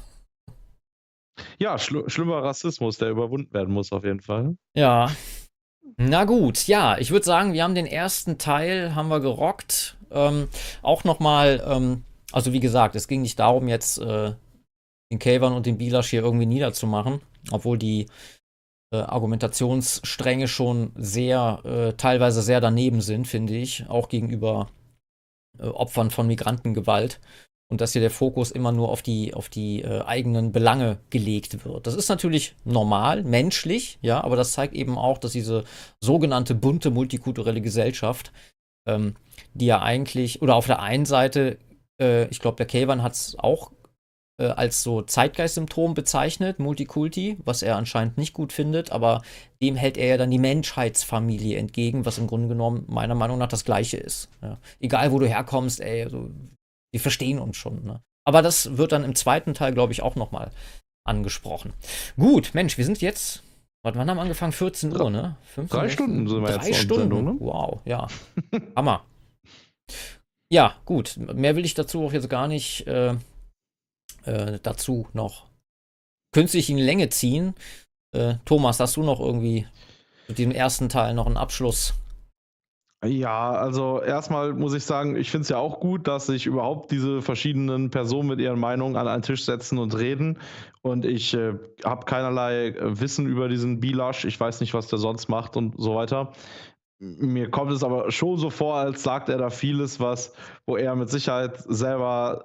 [1.58, 4.56] Ja, schlu schlimmer Rassismus, der überwunden werden muss, auf jeden Fall.
[4.74, 5.10] Ja.
[5.98, 9.96] Na gut, ja, ich würde sagen, wir haben den ersten Teil, haben wir gerockt.
[10.10, 10.48] Ähm,
[10.82, 14.32] auch nochmal, ähm, also wie gesagt, es ging nicht darum, jetzt äh,
[15.10, 18.06] den Kayvan und den Bilasch hier irgendwie niederzumachen, obwohl die
[18.92, 24.68] äh, Argumentationsstränge schon sehr, äh, teilweise sehr daneben sind, finde ich, auch gegenüber
[25.58, 27.20] äh, Opfern von Migrantengewalt
[27.68, 31.64] und dass hier der Fokus immer nur auf die, auf die äh, eigenen Belange gelegt
[31.64, 31.86] wird.
[31.86, 35.64] Das ist natürlich normal, menschlich, ja, aber das zeigt eben auch, dass diese
[36.00, 38.32] sogenannte bunte multikulturelle Gesellschaft,
[38.86, 39.16] ähm,
[39.54, 41.58] die ja eigentlich, oder auf der einen Seite,
[42.00, 43.72] äh, ich glaube, der Kayvan hat es auch
[44.38, 49.22] äh, als so Zeitgeistsymptom bezeichnet, Multikulti, was er anscheinend nicht gut findet, aber
[49.62, 53.48] dem hält er ja dann die Menschheitsfamilie entgegen, was im Grunde genommen meiner Meinung nach
[53.48, 54.28] das Gleiche ist.
[54.42, 54.58] Ja.
[54.80, 56.30] Egal, wo du herkommst, ey, also,
[56.92, 57.84] wir verstehen uns schon.
[57.84, 58.00] Ne?
[58.24, 60.50] Aber das wird dann im zweiten Teil, glaube ich, auch nochmal
[61.04, 61.72] angesprochen.
[62.16, 63.42] Gut, Mensch, wir sind jetzt
[63.86, 64.50] Warte, wann haben wir angefangen?
[64.50, 65.36] 14 Uhr, ne?
[65.54, 67.02] 15, drei Stunden sind wir drei jetzt Stunden.
[67.02, 67.36] Sendung, ne?
[67.38, 68.08] Wow, ja.
[68.76, 69.04] Hammer.
[70.50, 71.16] Ja, gut.
[71.16, 73.14] Mehr will ich dazu auch jetzt gar nicht äh,
[74.26, 75.46] äh, dazu noch
[76.32, 77.54] künstlich in Länge ziehen.
[78.12, 79.66] Äh, Thomas, hast du noch irgendwie
[80.28, 81.94] mit dem ersten Teil noch einen Abschluss?
[83.04, 86.90] Ja, also erstmal muss ich sagen, ich finde es ja auch gut, dass sich überhaupt
[86.90, 90.38] diese verschiedenen Personen mit ihren Meinungen an einen Tisch setzen und reden.
[90.82, 94.24] Und ich äh, habe keinerlei äh, Wissen über diesen Bilasch.
[94.24, 96.32] Ich weiß nicht, was der sonst macht und so weiter.
[96.98, 100.32] Mir kommt es aber schon so vor, als sagt er da vieles, was,
[100.64, 102.42] wo er mit Sicherheit selber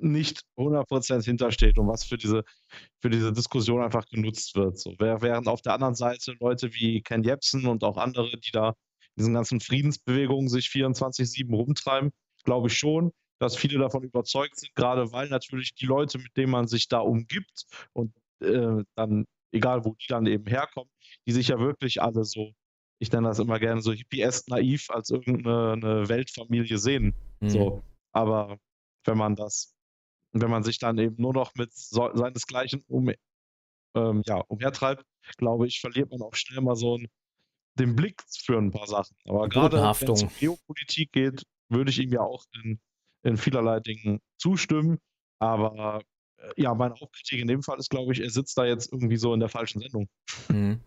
[0.00, 2.42] äh, nicht 100% hintersteht und was für diese,
[3.00, 4.76] für diese Diskussion einfach genutzt wird.
[4.78, 8.70] So, während auf der anderen Seite Leute wie Ken Jebsen und auch andere, die da
[8.70, 12.10] in diesen ganzen Friedensbewegungen sich 24-7 rumtreiben,
[12.42, 16.50] glaube ich schon, dass viele davon überzeugt sind, gerade weil natürlich die Leute, mit denen
[16.50, 20.90] man sich da umgibt und äh, dann, egal wo die dann eben herkommen,
[21.26, 22.52] die sich ja wirklich alle so
[22.98, 27.14] ich nenne das immer gerne so hippiesk naiv als irgendeine Weltfamilie sehen.
[27.40, 27.48] Mhm.
[27.48, 27.82] So.
[28.12, 28.58] Aber
[29.04, 29.74] wenn man das,
[30.32, 33.12] wenn man sich dann eben nur noch mit so, seinesgleichen um,
[33.94, 35.04] ähm, ja, umhertreibt,
[35.36, 37.08] glaube ich, verliert man auch schnell mal so einen,
[37.78, 39.16] den Blick für ein paar Sachen.
[39.26, 42.80] Aber gerade wenn es um Geopolitik geht, würde ich ihm ja auch in,
[43.22, 44.98] in vielerlei Dingen zustimmen.
[45.38, 46.02] Aber
[46.38, 49.16] äh, ja, meine Hauptkritik in dem Fall ist, glaube ich, er sitzt da jetzt irgendwie
[49.16, 50.08] so in der falschen Sendung.
[50.48, 50.80] Mhm.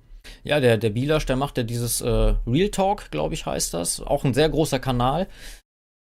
[0.43, 4.01] Ja, der, der Bielasch, der macht ja dieses äh, Real Talk, glaube ich, heißt das.
[4.01, 5.27] Auch ein sehr großer Kanal.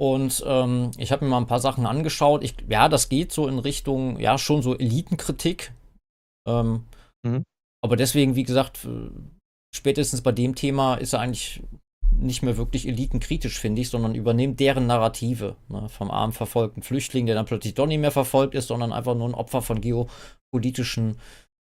[0.00, 2.42] Und ähm, ich habe mir mal ein paar Sachen angeschaut.
[2.42, 5.72] Ich, ja, das geht so in Richtung, ja, schon so Elitenkritik.
[6.48, 6.84] Ähm,
[7.22, 7.42] mhm.
[7.82, 8.88] Aber deswegen, wie gesagt,
[9.74, 11.62] spätestens bei dem Thema ist er eigentlich
[12.12, 15.56] nicht mehr wirklich elitenkritisch, finde ich, sondern übernimmt deren Narrative.
[15.68, 19.14] Ne, vom armen verfolgten Flüchtling, der dann plötzlich doch nicht mehr verfolgt ist, sondern einfach
[19.14, 21.18] nur ein Opfer von geopolitischen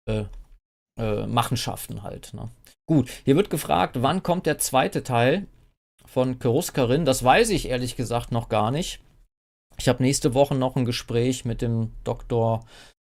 [0.08, 0.24] äh,
[1.00, 2.34] äh, Machenschaften halt.
[2.34, 2.48] Ne?
[2.86, 5.46] Gut, hier wird gefragt, wann kommt der zweite Teil
[6.04, 7.04] von Keruskarin?
[7.04, 9.00] Das weiß ich ehrlich gesagt noch gar nicht.
[9.78, 12.64] Ich habe nächste Woche noch ein Gespräch mit dem Dr.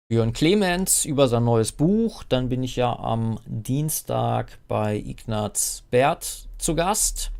[0.09, 2.23] Björn Clemens über sein neues Buch.
[2.23, 7.31] Dann bin ich ja am Dienstag bei Ignaz Bert zu Gast.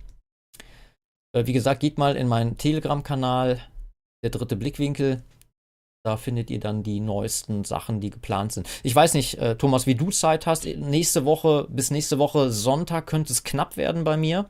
[1.34, 3.62] Äh, wie gesagt, geht mal in meinen Telegram-Kanal,
[4.24, 5.22] der dritte Blickwinkel.
[6.04, 8.68] Da findet ihr dann die neuesten Sachen, die geplant sind.
[8.84, 10.66] Ich weiß nicht, äh, Thomas, wie du Zeit hast.
[10.66, 14.50] Nächste Woche, bis nächste Woche Sonntag könnte es knapp werden bei mir.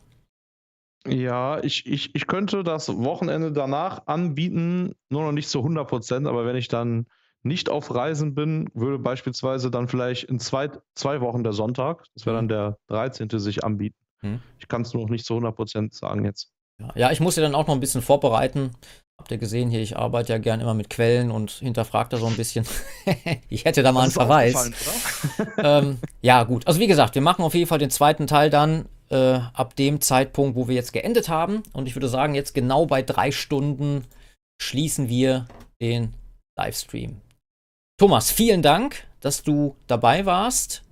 [1.08, 6.28] Ja, ich, ich, ich könnte das Wochenende danach anbieten, nur noch nicht zu 100 Prozent,
[6.28, 7.06] aber wenn ich dann
[7.44, 12.26] nicht auf Reisen bin, würde beispielsweise dann vielleicht in zwei, zwei Wochen der Sonntag, das
[12.26, 12.50] wäre dann mhm.
[12.50, 13.30] der 13.
[13.38, 13.98] sich anbieten.
[14.22, 14.42] Hm.
[14.58, 16.52] Ich kann es nur noch nicht zu 100 Prozent sagen jetzt.
[16.96, 18.72] Ja, ich muss ja dann auch noch ein bisschen vorbereiten.
[19.20, 22.26] Habt ihr gesehen hier, ich arbeite ja gern immer mit Quellen und hinterfragt da so
[22.26, 22.66] ein bisschen.
[23.50, 24.72] ich hätte da mal einen Verweis.
[25.58, 26.68] ähm, ja, gut.
[26.68, 30.02] Also wie gesagt, wir machen auf jeden Fall den zweiten Teil dann äh, ab dem
[30.02, 31.64] Zeitpunkt, wo wir jetzt geendet haben.
[31.74, 34.06] Und ich würde sagen, jetzt genau bei drei Stunden
[34.62, 35.46] schließen wir
[35.80, 36.14] den
[36.58, 37.22] Livestream.
[38.00, 40.84] Thomas, vielen Dank, dass du dabei warst.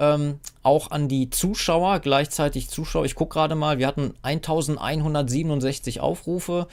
[0.00, 3.04] Ähm, auch an die Zuschauer, gleichzeitig Zuschauer.
[3.04, 6.68] Ich gucke gerade mal, wir hatten 1167 Aufrufe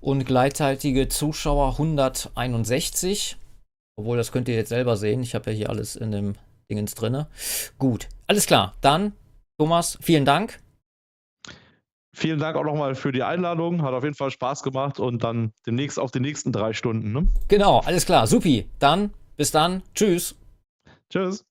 [0.00, 3.36] und gleichzeitige Zuschauer 161.
[3.96, 5.22] Obwohl, das könnt ihr jetzt selber sehen.
[5.22, 6.34] Ich habe ja hier alles in dem
[6.70, 7.28] Dingens drinne.
[7.78, 8.74] Gut, alles klar.
[8.80, 9.12] Dann,
[9.58, 10.58] Thomas, vielen Dank.
[12.14, 13.82] Vielen Dank auch nochmal für die Einladung.
[13.82, 17.12] Hat auf jeden Fall Spaß gemacht und dann demnächst auf die nächsten drei Stunden.
[17.12, 17.28] Ne?
[17.48, 18.26] Genau, alles klar.
[18.26, 18.66] Supi.
[18.78, 19.82] Dann, bis dann.
[19.94, 20.34] Tschüss.
[21.10, 21.44] Tschüss.